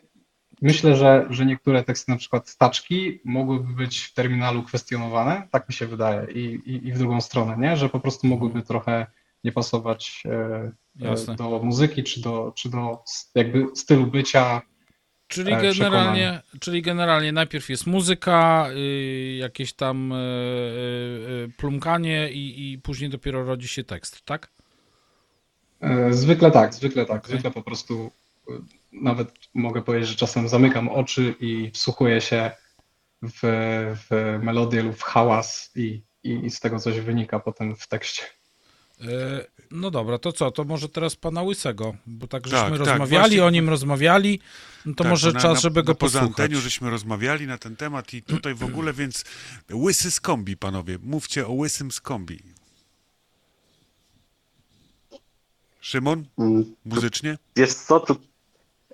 myślę, 0.61 0.95
że, 0.95 1.27
że 1.29 1.45
niektóre 1.45 1.83
teksty, 1.83 2.11
na 2.11 2.17
przykład 2.17 2.49
staczki, 2.49 3.21
mogłyby 3.25 3.73
być 3.73 3.99
w 3.99 4.13
terminalu 4.13 4.63
kwestionowane, 4.63 5.47
tak 5.51 5.69
mi 5.69 5.75
się 5.75 5.87
wydaje, 5.87 6.31
i, 6.31 6.39
i, 6.39 6.87
i 6.87 6.93
w 6.93 6.97
drugą 6.97 7.21
stronę, 7.21 7.57
nie? 7.57 7.77
że 7.77 7.89
po 7.89 7.99
prostu 7.99 8.27
mogłyby 8.27 8.61
trochę 8.61 9.07
nie 9.43 9.51
pasować 9.51 10.23
e, 10.25 10.71
Jasne. 10.95 11.35
do 11.35 11.59
muzyki, 11.63 12.03
czy 12.03 12.21
do, 12.21 12.53
czy 12.55 12.69
do 12.69 13.03
jakby 13.35 13.65
stylu 13.75 14.07
bycia. 14.07 14.61
Czyli 15.27 15.53
e, 15.53 15.61
generalnie, 15.61 16.41
czyli 16.59 16.81
generalnie 16.81 17.31
najpierw 17.31 17.69
jest 17.69 17.87
muzyka, 17.87 18.67
y, 18.71 19.35
jakieś 19.39 19.73
tam 19.73 20.11
y, 20.11 21.51
plumkanie 21.57 22.31
i, 22.31 22.73
i 22.73 22.77
później 22.77 23.09
dopiero 23.09 23.43
rodzi 23.45 23.67
się 23.67 23.83
tekst, 23.83 24.21
tak? 24.25 24.49
Zwykle 26.09 26.51
tak, 26.51 26.73
zwykle 26.73 27.05
tak. 27.05 27.27
Zwykle 27.27 27.51
po 27.51 27.61
prostu 27.61 28.11
nawet 28.91 29.33
mogę 29.53 29.81
powiedzieć, 29.81 30.09
że 30.09 30.15
czasem 30.15 30.49
zamykam 30.49 30.89
oczy 30.89 31.35
i 31.39 31.71
wsłuchuję 31.73 32.21
się 32.21 32.51
w, 33.21 33.39
w 34.09 34.39
melodię 34.43 34.83
lub 34.83 34.95
w 34.95 35.03
hałas 35.03 35.71
i, 35.75 36.03
i 36.23 36.49
z 36.49 36.59
tego 36.59 36.79
coś 36.79 36.99
wynika 36.99 37.39
potem 37.39 37.75
w 37.75 37.87
tekście. 37.87 38.23
No 39.73 39.91
dobra, 39.91 40.17
to 40.17 40.31
co? 40.31 40.51
To 40.51 40.63
może 40.63 40.89
teraz 40.89 41.15
pana 41.15 41.43
Łysego, 41.43 41.95
bo 42.07 42.27
tak 42.27 42.47
żeśmy 42.47 42.69
tak, 42.69 42.79
rozmawiali, 42.79 43.09
właśnie... 43.09 43.43
o 43.43 43.49
nim 43.49 43.69
rozmawiali, 43.69 44.39
no 44.85 44.93
to 44.93 45.03
tak, 45.03 45.09
może 45.11 45.33
czas, 45.33 45.61
żeby 45.61 45.83
go 45.83 45.95
posłuchać. 45.95 46.29
Poza 46.29 46.43
anteniu 46.43 46.61
żeśmy 46.61 46.89
rozmawiali 46.89 47.47
na 47.47 47.57
ten 47.57 47.75
temat 47.75 48.13
i 48.13 48.21
tutaj 48.21 48.53
w 48.53 48.63
ogóle, 48.63 48.93
więc 48.93 49.25
Łysy 49.71 50.11
z 50.11 50.21
kombi, 50.21 50.57
panowie. 50.57 50.97
Mówcie 51.03 51.47
o 51.47 51.51
Łysym 51.51 51.91
z 51.91 52.01
kombi. 52.01 52.39
Szymon? 55.81 56.25
Mm, 56.39 56.75
muzycznie? 56.85 57.37
Wiesz 57.55 57.73
co, 57.73 57.99
to 57.99 58.15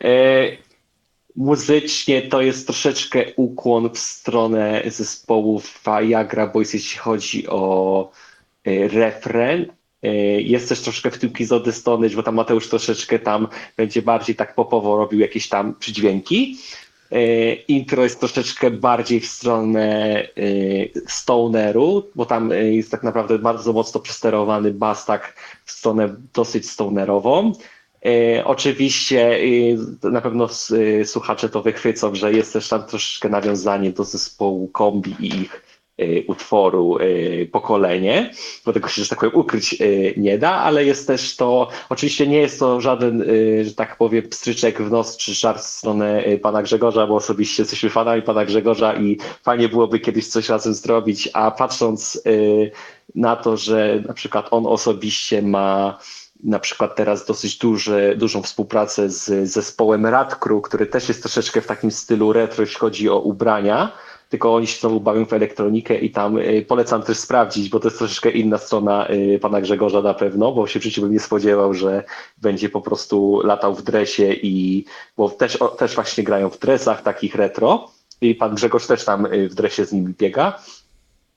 e, 0.04 0.58
muzycznie 1.36 2.22
to 2.22 2.42
jest 2.42 2.68
troszeczkę 2.68 3.34
ukłon 3.36 3.90
w 3.90 4.00
stronę 4.00 4.84
zespołów 4.88 5.82
Viagra 5.86 6.48
Boys, 6.48 6.74
jeśli 6.74 6.98
chodzi 6.98 7.48
o 7.48 8.12
e, 8.66 8.88
refren, 8.88 9.79
jest 10.38 10.70
też 10.70 10.82
troszkę 10.82 11.12
w 11.12 11.48
z 11.48 11.52
Odystony, 11.52 12.10
bo 12.10 12.24
tam 12.24 12.36
Mateusz 12.36 12.70
troszeczkę 12.70 13.20
tam 13.20 13.48
będzie 13.78 14.02
bardziej 14.02 14.36
tak 14.36 14.56
popowo 14.56 14.98
robił 14.98 15.20
jakieś 15.20 15.50
tam 15.50 15.76
przydźwięki. 15.76 16.58
E, 17.12 17.54
intro 17.54 18.04
jest 18.04 18.20
troszeczkę 18.20 18.72
bardziej 18.72 19.20
w 19.20 19.28
stronę 19.28 20.16
e, 20.24 20.28
stoneru, 21.08 22.10
bo 22.16 22.26
tam 22.26 22.52
jest 22.52 22.92
tak 22.92 23.04
naprawdę 23.04 23.40
bardzo 23.40 23.74
mocno 23.74 24.00
przesterowany 24.00 24.72
bas 24.72 25.06
tak 25.06 25.34
w 25.66 25.72
stronę 25.72 26.16
dosyć 26.34 26.70
stonerową. 26.70 27.54
Oczywiście 28.46 29.40
na 30.04 30.22
pewno 30.22 30.50
słuchacze 31.06 31.50
to 31.50 31.62
wychwycą, 31.62 32.16
że 32.16 32.34
jest 32.34 32.54
też 32.54 32.70
tam 32.70 32.84
troszeczkę 32.84 33.30
nawiązanie 33.30 33.92
do 33.92 34.04
zespołu 34.04 34.68
kombi 34.68 35.16
i 35.20 35.42
ich 35.42 35.79
utworu 36.28 36.98
y, 36.98 37.50
pokolenie, 37.52 38.32
bo 38.66 38.74
tego 38.74 38.88
się, 38.88 39.04
że 39.04 39.10
tak 39.10 39.20
powiem, 39.20 39.36
ukryć 39.36 39.82
y, 39.82 40.14
nie 40.18 40.38
da, 40.38 40.52
ale 40.52 40.86
jest 40.86 41.08
też 41.08 41.36
to, 41.36 41.68
oczywiście 41.90 42.28
nie 42.28 42.38
jest 42.38 42.60
to 42.60 42.82
żaden, 42.82 43.24
że 43.64 43.74
tak 43.74 43.98
powiem, 43.98 44.30
pstryczek 44.30 44.82
w 44.82 44.92
nos 44.92 45.18
czy 45.18 45.34
żart 45.34 45.60
w 45.60 45.64
stronę 45.64 46.24
pana 46.42 46.64
Grzegorza, 46.64 47.08
bo 47.08 47.16
osobiście 47.16 47.64
jesteśmy 47.64 47.90
fanami 47.90 48.22
pana 48.22 48.46
Grzegorza 48.46 48.94
i 48.94 49.18
fajnie 49.44 49.70
byłoby 49.70 50.00
kiedyś 50.00 50.28
coś 50.28 50.50
razem 50.50 50.74
zrobić, 50.74 51.30
a 51.34 51.52
patrząc 51.52 52.24
na 53.16 53.36
to, 53.36 53.58
że 53.58 54.04
na 54.08 54.14
przykład 54.14 54.48
on 54.52 54.66
osobiście 54.66 55.42
ma 55.42 55.98
na 56.44 56.60
przykład 56.60 56.96
teraz 56.96 57.26
dosyć 57.26 57.58
duży, 57.58 58.16
dużą 58.18 58.42
współpracę 58.42 59.10
z 59.10 59.50
zespołem 59.50 60.06
Radcrew, 60.06 60.62
który 60.62 60.86
też 60.86 61.08
jest 61.08 61.22
troszeczkę 61.22 61.62
w 61.62 61.68
takim 61.68 61.92
stylu 61.92 62.34
retro, 62.34 62.62
jeśli 62.62 62.80
chodzi 62.80 63.10
o 63.10 63.20
ubrania, 63.20 63.92
tylko 64.30 64.56
oni 64.56 64.68
się 64.68 64.80
znowu 64.80 65.00
bawią 65.00 65.26
w 65.26 65.34
elektronikę 65.34 65.98
i 65.98 66.12
tam 66.12 66.38
y, 66.38 66.66
polecam 66.68 67.04
też 67.04 67.18
sprawdzić, 67.18 67.70
bo 67.70 67.80
to 67.80 67.88
jest 67.88 67.98
troszeczkę 67.98 68.32
inna 68.32 68.58
strona 68.58 69.10
y, 69.10 69.40
pana 69.42 69.62
Grzegorza 69.62 70.02
na 70.02 70.14
pewno, 70.14 70.52
bo 70.52 70.68
się 70.68 70.80
w 70.80 70.84
życiu 70.84 71.02
bym 71.02 71.12
nie 71.12 71.20
spodziewał, 71.20 71.74
że 71.74 72.04
będzie 72.38 72.70
po 72.70 72.82
prostu 72.82 73.42
latał 73.44 73.76
w 73.76 73.84
dresie 73.84 74.34
i 74.34 74.86
bo 75.18 75.30
też, 75.30 75.58
też 75.78 75.96
właśnie 75.96 76.24
grają 76.24 76.50
w 76.50 76.60
dresach 76.60 77.02
takich 77.02 77.36
retro 77.36 77.92
i 78.22 78.36
pan 78.36 78.56
Grzegorz 78.56 78.88
też 78.88 79.06
tam 79.06 79.26
y, 79.26 79.50
w 79.50 79.56
dresie 79.56 79.86
z 79.86 79.94
nimi 79.94 80.14
biega. 80.18 80.60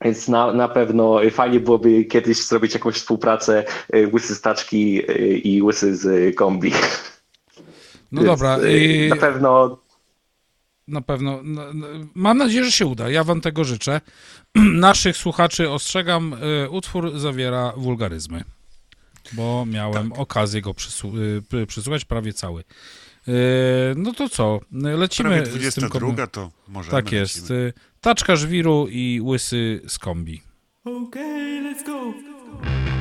Więc 0.00 0.28
na, 0.28 0.52
na 0.52 0.68
pewno 0.68 1.20
fajnie 1.30 1.60
byłoby 1.60 2.04
kiedyś 2.04 2.46
zrobić 2.46 2.74
jakąś 2.74 2.94
współpracę 2.94 3.64
łysy 4.12 4.34
z 4.34 4.40
taczki 4.40 5.02
i 5.44 5.62
łysy 5.62 5.96
z 5.96 6.36
kombi. 6.36 6.72
No 8.12 8.22
Więc 8.22 8.40
dobra. 8.40 8.58
Na 9.08 9.16
pewno. 9.16 9.78
Na 10.88 11.00
pewno. 11.00 11.40
No, 11.44 11.62
no, 11.74 11.86
mam 12.14 12.38
nadzieję, 12.38 12.64
że 12.64 12.72
się 12.72 12.86
uda. 12.86 13.10
Ja 13.10 13.24
wam 13.24 13.40
tego 13.40 13.64
życzę. 13.64 14.00
Naszych 14.54 15.16
słuchaczy 15.16 15.70
ostrzegam, 15.70 16.36
utwór 16.70 17.18
zawiera 17.18 17.72
wulgaryzmy, 17.76 18.44
bo 19.32 19.66
miałem 19.66 20.10
tak. 20.10 20.18
okazję 20.18 20.62
go 20.62 20.74
przysłuchać 21.66 22.04
prawie 22.04 22.32
cały. 22.32 22.64
No 23.96 24.12
to 24.12 24.28
co? 24.28 24.60
Lecimy 24.72 25.28
Prawie 25.28 25.42
22 25.42 25.70
z 25.70 25.74
tym 25.74 26.28
to 26.32 26.50
może. 26.68 26.90
Tak 26.90 27.12
jest. 27.12 27.36
Lecimy. 27.42 27.72
Taczka 28.00 28.36
żwiru 28.36 28.88
i 28.90 29.20
łysy 29.20 29.80
z 29.88 29.98
kombi. 29.98 30.42
Okay, 30.84 31.62
let's 31.62 31.86
go. 31.86 32.91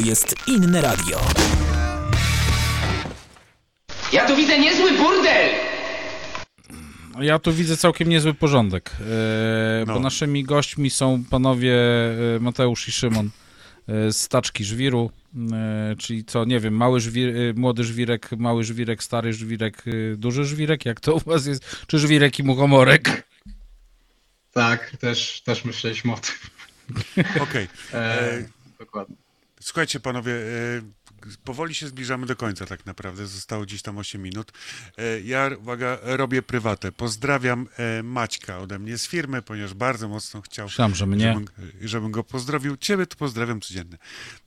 Jest 0.00 0.34
inne 0.46 0.80
radio. 0.80 1.20
Ja 4.12 4.26
tu 4.26 4.36
widzę 4.36 4.58
niezły 4.58 4.92
burdel! 4.92 5.50
Ja 7.20 7.38
tu 7.38 7.52
widzę 7.52 7.76
całkiem 7.76 8.08
niezły 8.08 8.34
porządek, 8.34 8.90
e, 9.00 9.84
no. 9.86 9.94
bo 9.94 10.00
naszymi 10.00 10.44
gośćmi 10.44 10.90
są 10.90 11.24
panowie 11.30 11.74
e, 12.36 12.40
Mateusz 12.40 12.88
i 12.88 12.92
Szymon 12.92 13.30
e, 13.88 14.12
z 14.12 14.28
Taczki 14.28 14.64
Żwiru, 14.64 15.10
czyli 15.98 16.24
co, 16.24 16.44
nie 16.44 16.60
wiem, 16.60 16.74
mały 16.74 17.00
żwir, 17.00 17.54
młody 17.54 17.84
żwirek, 17.84 18.32
mały 18.32 18.64
żwirek, 18.64 19.02
stary 19.02 19.32
żwirek, 19.32 19.84
duży 20.16 20.44
żwirek, 20.44 20.84
jak 20.84 21.00
to 21.00 21.14
u 21.14 21.18
was 21.18 21.46
jest, 21.46 21.86
czy 21.86 21.98
żwirek 21.98 22.38
i 22.38 22.42
muchomorek? 22.42 23.28
Tak, 24.52 24.96
też, 24.96 25.42
też 25.44 25.64
myśleliśmy 25.64 26.12
o 26.12 26.16
tym. 26.16 26.34
Okej. 27.42 27.68
E, 27.94 28.44
dokładnie. 28.78 29.16
Słuchajcie, 29.60 30.00
panowie, 30.00 30.32
e, 30.32 30.82
powoli 31.44 31.74
się 31.74 31.88
zbliżamy 31.88 32.26
do 32.26 32.36
końca 32.36 32.66
tak 32.66 32.86
naprawdę. 32.86 33.26
Zostało 33.26 33.62
gdzieś 33.62 33.82
tam 33.82 33.98
8 33.98 34.22
minut. 34.22 34.52
E, 34.98 35.20
Ja, 35.20 35.50
uwaga, 35.60 35.98
robię 36.02 36.42
prywatę. 36.42 36.92
Pozdrawiam 36.92 37.68
e, 37.78 38.02
Maćka 38.02 38.58
ode 38.58 38.78
mnie 38.78 38.98
z 38.98 39.06
firmy, 39.06 39.42
ponieważ 39.42 39.74
bardzo 39.74 40.08
mocno 40.08 40.40
chciał, 40.40 40.66
Myślałem, 40.66 40.94
że 40.94 41.06
mnie. 41.06 41.24
Żebym, 41.24 41.46
żebym 41.88 42.10
go 42.10 42.24
pozdrowił. 42.24 42.76
Ciebie 42.76 43.06
to 43.06 43.16
pozdrawiam 43.16 43.60
codziennie. 43.60 43.98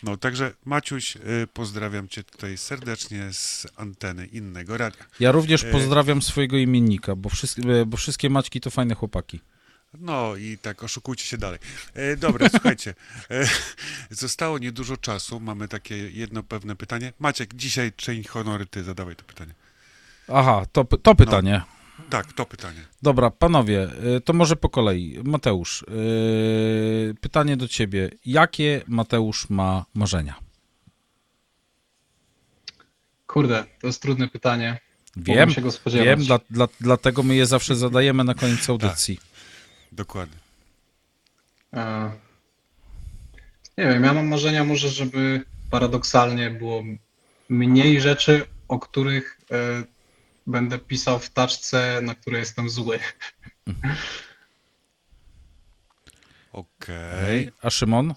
No, 0.04 0.18
także 0.18 0.54
Maciuś, 0.66 1.18
pozdrawiam 1.54 2.08
cię 2.08 2.24
tutaj 2.24 2.58
serdecznie 2.58 3.34
z 3.34 3.68
anteny 3.76 4.26
innego 4.26 4.78
radia. 4.78 5.06
Ja 5.20 5.32
również 5.32 5.66
pozdrawiam 5.72 6.22
swojego 6.22 6.58
imiennika, 6.58 7.16
bo 7.16 7.30
bo 7.86 7.98
wszystkie 7.98 8.30
Maćki 8.30 8.62
to 8.62 8.70
fajne 8.72 8.96
chłopaki. 8.96 9.40
No 10.00 10.36
i 10.36 10.58
tak, 10.58 10.84
oszukujcie 10.84 11.26
się 11.26 11.38
dalej. 11.38 11.60
E, 11.94 12.18
dobra, 12.18 12.50
słuchajcie, 12.56 12.94
e, 13.32 13.46
zostało 14.10 14.58
niedużo 14.58 14.98
czasu, 14.98 15.40
mamy 15.40 15.68
takie 15.68 15.96
jedno 15.96 16.44
pewne 16.44 16.76
pytanie. 16.76 17.14
Maciek, 17.20 17.54
dzisiaj 17.54 17.92
czyń 17.96 18.24
honory, 18.24 18.66
ty 18.66 18.84
zadawaj 18.84 19.16
to 19.16 19.24
pytanie. 19.24 19.54
Aha, 20.28 20.66
to, 20.72 20.84
to 20.84 21.16
pytanie. 21.16 21.62
Tak, 22.10 22.34
to 22.34 22.46
pytanie. 22.46 22.86
Dobra, 23.02 23.30
panowie, 23.30 23.88
y, 24.18 24.22
to 24.22 24.34
może 24.34 24.56
po 24.56 24.70
kolei. 24.70 25.20
Mateusz, 25.24 25.86
yy, 25.88 27.16
pytanie 27.22 27.58
do 27.58 27.68
ciebie. 27.68 28.10
Jakie 28.26 28.82
Mateusz 28.88 29.50
ma 29.50 29.86
marzenia? 29.94 30.36
Kurde, 33.28 33.66
to 33.82 33.88
jest 33.88 34.02
trudne 34.02 34.28
pytanie. 34.28 34.80
Wiem, 35.18 35.50
wiem, 35.94 36.24
dla, 36.24 36.40
dla, 36.50 36.68
dlatego 36.82 37.24
my 37.24 37.36
je 37.36 37.46
zawsze 37.46 37.76
zadajemy 37.76 38.24
na 38.24 38.34
koniec 38.34 38.70
audycji. 38.70 39.20
Dokładnie. 39.96 40.38
E, 41.74 42.12
Nie 43.78 43.88
wiem, 43.88 44.04
ja 44.04 44.14
mam 44.14 44.28
marzenia 44.28 44.64
może, 44.64 44.90
żeby 44.90 45.46
paradoksalnie 45.72 46.50
było 46.50 46.84
mniej 47.50 48.02
rzeczy, 48.02 48.46
o 48.68 48.80
których 48.80 49.40
e, 49.52 49.84
będę 50.48 50.80
pisał 50.80 51.20
w 51.20 51.30
taczce, 51.30 52.00
na 52.02 52.16
które 52.16 52.40
jestem 52.40 52.70
zły. 52.70 53.00
Okej. 56.54 57.52
A 57.62 57.70
Szymon? 57.70 58.14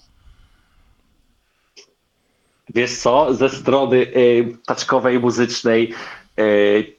Wiesz 2.74 2.98
co, 2.98 3.34
ze 3.34 3.48
strony 3.50 3.96
y, 3.96 4.56
taczkowej, 4.66 5.20
muzycznej, 5.20 5.94
y, 6.40 6.96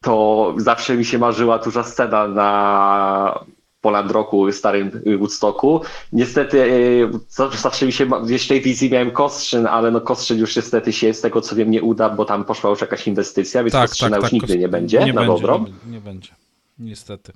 to 0.00 0.54
zawsze 0.56 0.96
mi 0.96 1.04
się 1.04 1.18
marzyła 1.18 1.58
duża 1.58 1.82
scena 1.82 2.28
na 2.28 3.44
Poland 3.84 4.10
Rocku, 4.10 4.52
starym 4.52 4.90
Woodstocku. 5.18 5.80
Niestety 6.12 6.58
y, 6.62 7.08
zawsze- 7.28 7.86
mi 7.86 7.92
się, 7.92 8.06
w 8.06 8.48
tej 8.48 8.60
wizji 8.60 8.90
miałem 8.90 9.10
Kostrzyn, 9.10 9.66
ale 9.66 9.90
no 9.90 10.00
Kostrzyn 10.00 10.38
już 10.38 10.56
niestety 10.56 10.92
się 10.92 11.14
z 11.14 11.20
tego 11.20 11.40
co 11.40 11.56
wiem 11.56 11.70
nie 11.70 11.82
uda, 11.82 12.08
bo 12.10 12.24
tam 12.24 12.44
poszła 12.44 12.70
już 12.70 12.80
jakaś 12.80 13.06
inwestycja, 13.06 13.62
więc 13.64 13.72
Kostrzyna 13.74 14.16
już 14.16 14.32
nigdy 14.32 14.54
kos- 14.54 14.58
nie 14.58 14.68
będzie, 14.68 14.98
nie 15.04 15.12
na 15.12 15.20
będzie, 15.20 15.34
dobrą. 15.42 15.64
Nie, 15.86 15.92
nie 15.92 16.00
będzie, 16.00 16.30
niestety. 16.78 17.32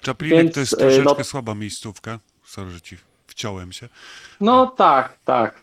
Czaplinek 0.00 0.38
Więc, 0.42 0.54
to 0.54 0.60
jest 0.60 0.72
e, 0.72 0.76
troszeczkę 0.76 1.14
no- 1.18 1.24
słaba 1.24 1.54
miejscówka. 1.54 2.18
Sorry, 2.44 2.70
że 2.70 2.80
ci 2.80 2.96
wciąłem 3.26 3.72
się. 3.72 3.88
No 4.40 4.66
tak, 4.66 5.18
tak. 5.24 5.54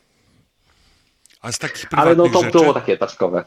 A 1.41 1.51
z 1.51 1.59
takich 1.59 1.85
Ale 1.91 2.15
prywatnych 2.15 2.33
no 2.33 2.39
to 2.39 2.45
rzeczy... 2.45 2.59
było 2.59 2.73
takie 2.73 2.97
taczkowe. 2.97 3.43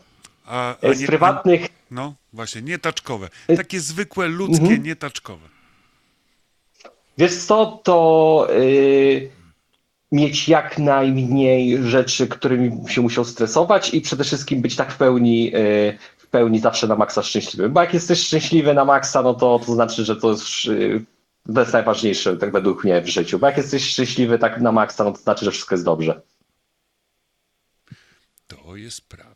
A, 0.46 0.74
E, 0.80 0.94
Z 0.94 1.06
prywatnych 1.06 1.66
No, 1.90 2.14
właśnie, 2.32 2.62
nietaczkowe. 2.62 3.28
E, 3.48 3.56
Takie 3.56 3.80
zwykłe, 3.80 4.28
ludzkie, 4.28 4.62
mhm. 4.62 4.82
nietaczkowe. 4.82 5.48
Wiesz 7.20 7.36
co, 7.36 7.80
to 7.84 8.46
y, 8.50 9.30
mieć 10.12 10.48
jak 10.48 10.78
najmniej 10.78 11.82
rzeczy, 11.82 12.28
którymi 12.28 12.88
się 12.88 13.00
musiał 13.00 13.24
stresować 13.24 13.94
i 13.94 14.00
przede 14.00 14.24
wszystkim 14.24 14.62
być 14.62 14.76
tak 14.76 14.92
w 14.92 14.96
pełni, 14.96 15.56
y, 15.56 15.98
w 16.18 16.26
pełni 16.26 16.58
zawsze 16.58 16.86
na 16.86 16.96
maksa 16.96 17.22
szczęśliwym. 17.22 17.72
Bo 17.72 17.80
jak 17.80 17.94
jesteś 17.94 18.20
szczęśliwy 18.20 18.74
na 18.74 18.84
maksa, 18.84 19.22
no 19.22 19.34
to, 19.34 19.60
to 19.66 19.74
znaczy, 19.74 20.04
że 20.04 20.16
to 20.16 20.30
jest, 20.30 20.44
y, 20.68 21.04
to 21.54 21.60
jest 21.60 21.72
najważniejsze, 21.72 22.36
tak 22.36 22.52
według 22.52 22.84
mnie 22.84 23.02
w 23.02 23.08
życiu. 23.08 23.38
Bo 23.38 23.46
jak 23.46 23.56
jesteś 23.56 23.90
szczęśliwy 23.90 24.38
tak 24.38 24.60
na 24.60 24.72
maksa, 24.72 25.04
no 25.04 25.12
to 25.12 25.18
znaczy, 25.18 25.44
że 25.44 25.50
wszystko 25.50 25.74
jest 25.74 25.84
dobrze. 25.84 26.20
To 28.46 28.76
jest 28.76 29.08
prawda. 29.08 29.29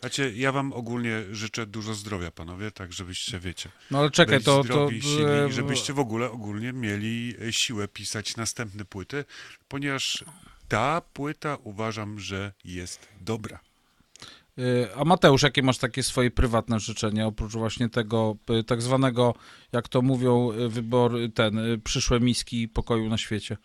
Znaczy, 0.00 0.32
ja 0.36 0.52
wam 0.52 0.72
ogólnie 0.72 1.22
życzę 1.32 1.66
dużo 1.66 1.94
zdrowia, 1.94 2.30
panowie, 2.30 2.70
tak 2.70 2.92
żebyście, 2.92 3.38
wiecie, 3.38 3.70
No 3.90 3.98
ale 3.98 4.10
czekaj, 4.10 4.42
to... 4.42 4.56
to 4.56 4.62
zdrowi, 4.62 5.02
silni 5.02 5.24
e, 5.24 5.52
żebyście 5.52 5.92
w 5.92 5.98
ogóle 5.98 6.30
ogólnie 6.30 6.72
mieli 6.72 7.34
e, 7.48 7.52
siłę 7.52 7.88
pisać 7.88 8.36
następne 8.36 8.84
płyty, 8.84 9.24
ponieważ 9.68 10.24
ta 10.68 11.00
płyta 11.12 11.58
uważam, 11.64 12.20
że 12.20 12.52
jest 12.64 13.08
dobra. 13.20 13.60
y, 14.58 14.88
A 14.96 15.04
Mateusz, 15.04 15.42
jakie 15.42 15.62
masz 15.62 15.78
takie 15.78 16.02
swoje 16.02 16.30
prywatne 16.30 16.80
życzenia, 16.80 17.26
oprócz 17.26 17.52
właśnie 17.52 17.88
tego 17.88 18.36
tak 18.66 18.82
zwanego, 18.82 19.34
jak 19.72 19.88
to 19.88 20.02
mówią, 20.02 20.50
wybor, 20.68 21.12
ten, 21.34 21.60
przyszłe 21.84 22.20
miski 22.20 22.68
pokoju 22.68 23.08
na 23.08 23.18
świecie? 23.18 23.56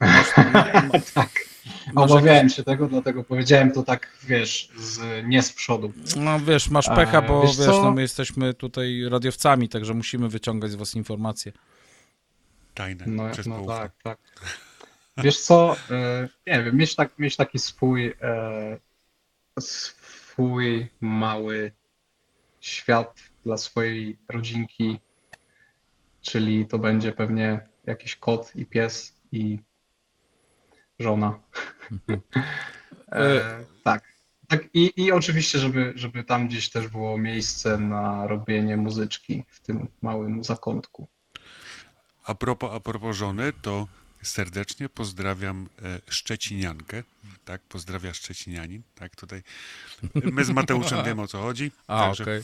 tak. 1.14 1.49
Obawiałem 1.94 2.48
się 2.48 2.64
tego, 2.64 2.86
dlatego 2.86 3.24
powiedziałem 3.24 3.72
to 3.72 3.82
tak, 3.82 4.08
wiesz, 4.22 4.68
z, 4.76 5.26
nie 5.26 5.42
z 5.42 5.52
przodu. 5.52 5.92
No 6.16 6.40
wiesz, 6.40 6.70
masz 6.70 6.88
pecha, 6.88 7.18
A, 7.18 7.22
bo 7.22 7.42
wiesz 7.42 7.56
wiesz, 7.56 7.66
co? 7.66 7.82
no 7.82 7.90
my 7.92 8.02
jesteśmy 8.02 8.54
tutaj 8.54 9.02
radiowcami, 9.10 9.68
także 9.68 9.94
musimy 9.94 10.28
wyciągać 10.28 10.70
z 10.70 10.74
was 10.74 10.94
informacje. 10.94 11.52
Tajne, 12.74 13.04
No, 13.06 13.30
no 13.46 13.66
tak, 13.66 13.92
tak. 14.02 14.18
Wiesz 15.16 15.40
co, 15.40 15.76
e, 15.90 16.28
nie 16.46 16.62
wiem, 16.62 16.76
mieć, 16.76 16.94
tak, 16.96 17.18
mieć 17.18 17.36
taki 17.36 17.58
swój, 17.58 18.14
e, 18.22 18.78
swój 19.60 20.86
mały 21.00 21.72
świat 22.60 23.20
dla 23.44 23.56
swojej 23.56 24.18
rodzinki, 24.28 25.00
czyli 26.22 26.66
to 26.66 26.78
będzie 26.78 27.12
pewnie 27.12 27.60
jakiś 27.86 28.16
kot 28.16 28.56
i 28.56 28.66
pies 28.66 29.14
i 29.32 29.58
żona. 31.00 31.38
E, 33.12 33.64
tak. 33.84 34.02
tak 34.48 34.64
i, 34.74 34.92
I 34.96 35.12
oczywiście, 35.12 35.58
żeby, 35.58 35.92
żeby 35.96 36.24
tam 36.24 36.48
gdzieś 36.48 36.70
też 36.70 36.88
było 36.88 37.18
miejsce 37.18 37.78
na 37.78 38.26
robienie 38.26 38.76
muzyczki 38.76 39.44
w 39.48 39.60
tym 39.60 39.88
małym 40.02 40.44
zakątku. 40.44 41.08
A 42.24 42.34
propos, 42.34 42.70
a 42.74 42.80
propos 42.80 43.16
żony, 43.16 43.52
to 43.62 43.88
serdecznie 44.22 44.88
pozdrawiam 44.88 45.68
e, 45.82 46.00
Szczeciniankę. 46.08 47.02
Tak, 47.44 47.62
pozdrawia 47.62 48.14
Szczecinianin. 48.14 48.82
Tak, 48.94 49.16
tutaj 49.16 49.42
my 50.32 50.44
z 50.44 50.50
Mateuszem 50.50 51.04
wiemy 51.04 51.22
o 51.22 51.26
co 51.26 51.38
chodzi. 51.38 51.72
A, 51.86 52.06
także, 52.06 52.22
okej. 52.22 52.42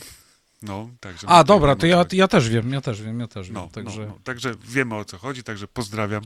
No, 0.61 0.89
także 0.99 1.27
A, 1.29 1.43
dobra, 1.43 1.75
to 1.75 1.85
ja, 1.85 2.05
ja 2.11 2.27
też 2.27 2.49
wiem, 2.49 2.71
ja 2.71 2.81
też 2.81 3.01
wiem, 3.01 3.19
ja 3.19 3.27
też 3.27 3.47
wiem. 3.47 3.53
No, 3.53 3.67
także... 3.67 4.01
no, 4.01 4.07
no, 4.07 4.19
także 4.23 4.55
wiemy 4.63 4.95
o 4.95 5.05
co 5.05 5.17
chodzi, 5.17 5.43
także 5.43 5.67
pozdrawiam. 5.67 6.23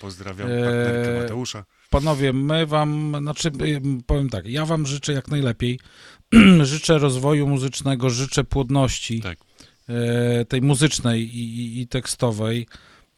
Pozdrawiam 0.00 0.48
Eee, 0.50 0.64
partnerkę 0.64 1.20
Mateusza. 1.22 1.64
Panowie, 1.90 2.32
my 2.32 2.66
wam, 2.66 3.16
znaczy 3.20 3.48
y, 3.48 3.80
powiem 4.06 4.28
tak, 4.28 4.46
ja 4.46 4.66
wam 4.66 4.86
życzę 4.86 5.12
jak 5.12 5.28
najlepiej. 5.28 5.80
życzę 6.62 6.98
rozwoju 6.98 7.48
muzycznego, 7.48 8.10
życzę 8.10 8.44
płodności 8.44 9.20
Tak. 9.20 9.38
e, 9.88 10.44
tej 10.44 10.62
muzycznej 10.62 11.36
i, 11.36 11.60
i, 11.60 11.80
i 11.80 11.86
tekstowej. 11.88 12.66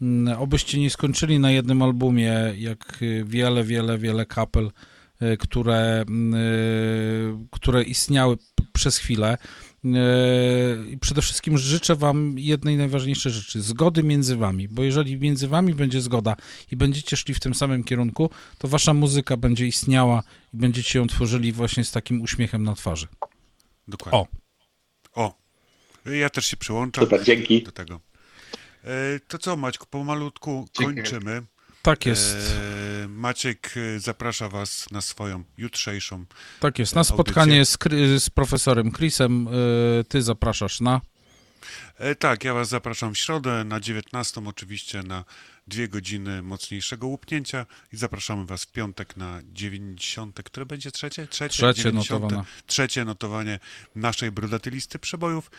Mm, 0.03 0.39
Obyście 0.39 0.81
nie 0.81 0.91
skończyli 0.91 1.39
na 1.39 1.51
jednym 1.51 1.83
albumie, 1.83 2.35
jak 2.59 2.99
y, 3.03 3.25
wiele, 3.27 3.65
wiele, 3.65 3.99
wiele 3.99 4.27
kapel, 4.27 4.71
y, 5.23 5.37
które, 5.37 6.05
mm, 6.09 7.49
które 7.51 7.83
istniały 7.83 8.37
przez 8.73 8.99
chwilę. 8.99 9.39
Y, 9.85 10.91
I 10.91 10.99
przede 10.99 11.23
wszystkim 11.23 11.59
życzę 11.59 11.97
Wam 11.97 12.39
jednej 12.39 12.77
najważniejszej 12.77 13.33
rzeczy 13.33 13.63
zgody 13.63 14.03
między 14.03 14.37
Wami, 14.37 14.69
bo 14.69 14.83
jeżeli 14.83 15.17
między 15.17 15.49
Wami 15.49 15.75
będzie 15.75 16.01
zgoda 16.01 16.37
i 16.71 16.77
będziecie 16.77 17.17
szli 17.17 17.35
w 17.35 17.41
tym 17.41 17.55
samym 17.55 17.85
kierunku, 17.85 18.31
to 18.59 18.69
Wasza 18.69 18.95
muzyka 18.95 19.37
będzie 19.37 19.67
istniała 19.67 20.23
i 20.55 20.57
będziecie 20.57 20.99
ją 20.99 21.07
tworzyli 21.07 21.53
właśnie 21.53 21.85
z 21.85 21.93
takim 21.93 22.23
uśmiechem 22.23 22.63
na 22.63 22.75
twarzy. 22.75 23.07
Dokładnie. 23.89 24.19
O. 24.21 24.27
O. 25.15 25.35
Ja 26.07 26.31
też 26.31 26.47
się 26.47 26.57
przyłączam 26.57 27.05
Super, 27.05 27.25
dzięki. 27.25 27.63
do 27.63 27.73
tego. 27.73 28.01
E, 28.85 29.21
to 29.29 29.39
co, 29.39 29.57
Maćku, 29.57 29.87
pomalutku 29.91 30.69
Dziękuję. 30.79 31.03
kończymy. 31.03 31.43
Tak 31.83 32.07
jest. 32.07 32.37
E, 33.05 33.09
Maciek 33.09 33.75
e, 33.77 34.01
zaprasza 34.01 34.49
Was 34.49 34.91
na 34.91 35.01
swoją 35.01 35.45
jutrzejszą. 35.59 36.25
Tak 36.61 36.79
jest. 36.79 36.95
Na 36.95 36.99
audycję. 36.99 37.17
spotkanie 37.17 37.65
z, 37.65 37.79
z 38.19 38.31
profesorem 38.31 38.93
Chrisem 38.93 39.49
y, 39.49 40.05
ty 40.09 40.23
zapraszasz 40.23 40.81
na. 40.81 41.01
E, 41.99 42.15
tak, 42.15 42.45
ja 42.45 42.55
Was 42.55 42.69
zapraszam 42.69 43.15
w 43.15 43.19
środę 43.19 43.65
na 43.65 43.81
19, 43.81 44.43
oczywiście 44.47 45.03
na 45.03 45.25
dwie 45.67 45.89
godziny 45.89 46.43
mocniejszego 46.43 47.07
łupnięcia 47.07 47.67
i 47.93 47.97
zapraszamy 47.97 48.47
Was 48.47 48.65
w 48.65 48.73
piątek 48.73 49.17
na 49.17 49.41
90, 49.53 50.43
które 50.43 50.67
będzie 50.67 50.91
trzecie? 50.91 51.27
Trzecie, 51.27 51.53
Trzecie 51.53 51.83
90, 51.83 52.23
notowane. 52.23 52.45
Trzecie 52.67 53.05
notowanie 53.05 53.59
naszej 53.95 54.31
brodatej 54.33 54.73
listy 54.73 54.99
przebojów, 54.99 55.51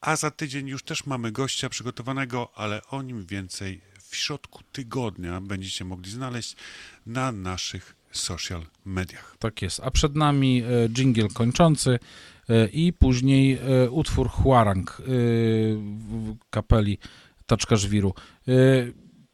a 0.00 0.16
za 0.16 0.30
tydzień 0.30 0.68
już 0.68 0.82
też 0.82 1.06
mamy 1.06 1.32
gościa 1.32 1.68
przygotowanego, 1.68 2.50
ale 2.54 2.82
o 2.86 3.02
nim 3.02 3.26
więcej 3.26 3.80
w 4.16 4.18
środku 4.18 4.60
tygodnia 4.72 5.40
będziecie 5.40 5.84
mogli 5.84 6.10
znaleźć 6.10 6.56
na 7.06 7.32
naszych 7.32 7.96
social 8.10 8.66
mediach. 8.84 9.36
Tak 9.38 9.62
jest. 9.62 9.80
A 9.84 9.90
przed 9.90 10.16
nami 10.16 10.62
e, 10.62 10.88
dżingiel 10.88 11.28
kończący 11.28 11.98
e, 12.48 12.66
i 12.66 12.92
później 12.92 13.52
e, 13.52 13.90
utwór 13.90 14.28
Huarang 14.28 15.02
kapeli 16.50 16.98
Taczka 17.46 17.76
Żwiru. 17.76 18.14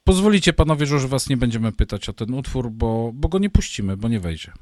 Pozwolicie 0.05 0.53
panowie, 0.53 0.87
że 0.87 0.95
już 0.95 1.07
was 1.07 1.29
nie 1.29 1.37
będziemy 1.37 1.73
pytać 1.73 2.09
o 2.09 2.13
ten 2.13 2.35
utwór, 2.35 2.71
bo, 2.71 3.11
bo 3.15 3.29
go 3.29 3.39
nie 3.39 3.51
puścimy, 3.51 3.97
bo 3.97 4.09
nie 4.09 4.21
wejdzie. 4.21 4.53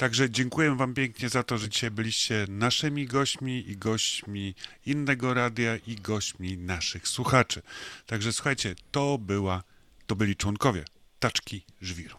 Także 0.00 0.30
dziękuję 0.30 0.76
Wam 0.76 0.94
pięknie 0.94 1.28
za 1.28 1.42
to, 1.42 1.58
że 1.58 1.68
dzisiaj 1.68 1.90
byliście 1.90 2.46
naszymi 2.48 3.06
gośćmi 3.06 3.70
i 3.70 3.76
gośćmi 3.76 4.54
innego 4.86 5.34
radia 5.34 5.76
i 5.76 5.94
gośćmi 5.96 6.58
naszych 6.58 7.08
słuchaczy. 7.08 7.62
Także 8.06 8.32
słuchajcie, 8.32 8.74
to 8.90 9.18
była, 9.18 9.62
to 10.06 10.16
byli 10.16 10.36
członkowie 10.36 10.84
Taczki 11.18 11.64
Żwiru. 11.80 12.16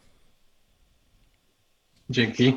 Dzięki. 2.10 2.54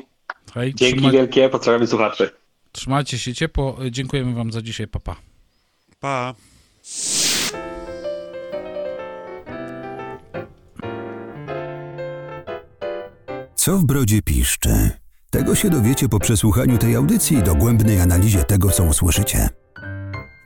Hej, 0.53 0.75
Dzięki 0.75 0.95
trzyma... 0.95 1.11
wielkie, 1.11 1.49
pozdrawiamy 1.49 1.87
słuchaczy. 1.87 2.31
Trzymajcie 2.71 3.19
się 3.19 3.33
ciepło. 3.33 3.77
Dziękujemy 3.91 4.33
Wam 4.33 4.51
za 4.51 4.61
dzisiaj. 4.61 4.87
Papa. 4.87 5.15
Pa. 5.99 6.33
pa. 6.33 6.35
Co 13.55 13.77
w 13.77 13.85
brodzie 13.85 14.21
piszczy? 14.21 15.04
Tego 15.35 15.55
się 15.55 15.69
dowiecie 15.69 16.09
po 16.09 16.19
przesłuchaniu 16.19 16.77
tej 16.77 16.95
audycji 16.95 17.37
i 17.37 17.43
dogłębnej 17.43 17.99
analizie 17.99 18.43
tego, 18.43 18.69
co 18.69 18.83
usłyszycie. 18.83 19.49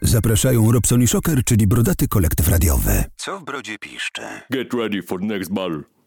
Zapraszają 0.01 0.71
Robson 0.71 1.01
i 1.01 1.07
Shocker, 1.07 1.43
czyli 1.43 1.67
brodaty 1.67 2.07
kolektyw 2.07 2.47
radiowy. 2.47 3.03
Co 3.15 3.39
w 3.39 3.43
brodzie 3.43 3.77
piszczy? 3.79 4.21
Get 4.51 4.73
ready 4.73 5.03
for 5.03 5.21
next 5.21 5.53
battle. 5.53 5.98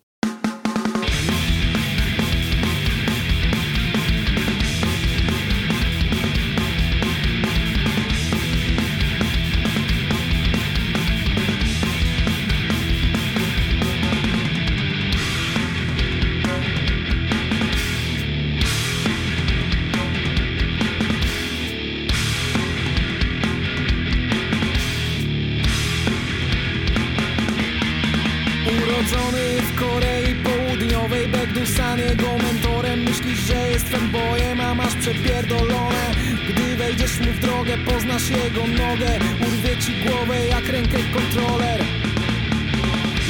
San 31.67 31.99
jego 31.99 32.39
mentorem 32.39 33.01
Myślisz, 33.03 33.39
że 33.39 33.71
jest 33.71 33.89
fanboyem, 33.89 34.61
a 34.61 34.75
masz 34.75 34.95
przepierdolone. 34.95 36.11
Gdy 36.49 36.77
wejdziesz 36.77 37.21
mu 37.21 37.33
w 37.33 37.39
drogę, 37.39 37.79
poznasz 37.79 38.31
jego 38.31 38.67
nogę 38.67 39.19
Urwie 39.47 39.77
ci 39.83 39.93
głowę 40.05 40.47
jak 40.47 40.69
rękę 40.69 40.99
kontroler. 41.15 41.81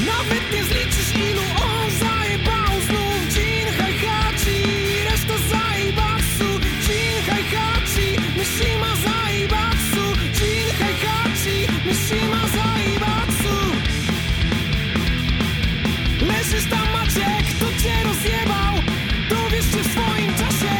Nawet 0.06 0.52
nie 0.52 0.64
zliczysz 0.64 1.14
ilu 1.16 1.42
on 1.64 1.90
zajebał 2.00 2.80
znów. 2.86 3.22
Jin 3.34 3.66
Hachi, 3.78 4.58
reszta 5.10 5.34
zajebaksu. 5.50 6.48
Jin 6.84 7.16
Hachi, 7.28 8.08
Mishima 8.38 8.92
zajebaksu. 9.06 10.04
Jin 10.36 10.68
Hachi, 10.80 11.56
Mishima 11.86 12.42
zajebaksu. 12.56 13.56
Leżysz 16.26 16.70
tam 16.70 16.86
Maciek, 16.92 17.41
cię 17.82 18.02
rozjebał. 18.04 18.74
Dowiesz 19.30 19.64
się 19.72 19.82
w 19.82 19.92
swoim 19.92 20.34
czasie. 20.34 20.74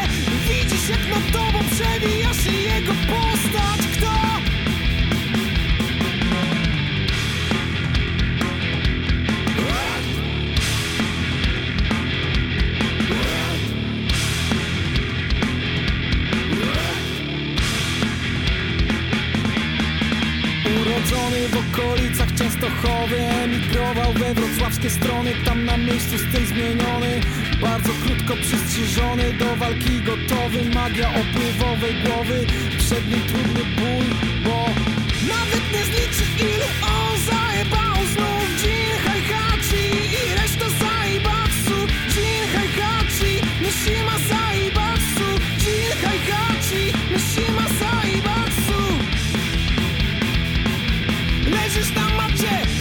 Widzisz 0.48 0.88
jak 0.88 1.08
nad 1.08 1.32
tobą 1.32 1.58
przewija 1.70 2.34
się 2.34 2.52
jego 2.52 2.92
postać. 2.92 3.80
Kto? 3.96 4.12
Urodzony 20.80 21.48
w 21.48 21.56
okolicach 21.56 22.21
Częstochowy 22.62 23.16
Emigrował 23.16 24.12
we 24.12 24.34
wrocławskie 24.34 24.90
strony 24.90 25.32
Tam 25.44 25.64
na 25.64 25.76
miejscu 25.76 26.18
styl 26.18 26.46
zmieniony. 26.46 27.20
Bardzo 27.60 27.90
krótko 28.04 28.34
przystrzyżony 28.36 29.32
Do 29.32 29.56
walki 29.56 30.00
gotowy 30.00 30.70
Magia 30.74 31.08
opływowej 31.08 31.94
głowy. 32.04 32.46
Przed 32.78 33.10
nim 33.10 33.20
trudny 33.22 33.64
bój 33.76 34.06
Bo 34.44 34.66
nawet 35.28 35.72
nie 35.72 35.84
zliczy 35.84 36.24
ilu 36.38 36.68
on 36.82 37.20
zajebał 37.20 37.96
znów. 38.12 38.46
Jin 38.62 38.96
Hachi 39.04 39.84
i 40.20 40.34
reszta 40.34 40.66
zajebaksu 40.84 41.76
Jin 42.14 42.44
Hachi, 42.52 43.34
Mishima 43.62 44.18
zajebaksu 44.28 45.28
Jin 45.62 45.92
Hachi, 46.02 46.84
Mishima 47.12 47.66
zajebaksu 47.80 48.82
Leżysz 51.50 51.94
tam 51.94 52.21
Yeah. 52.42 52.71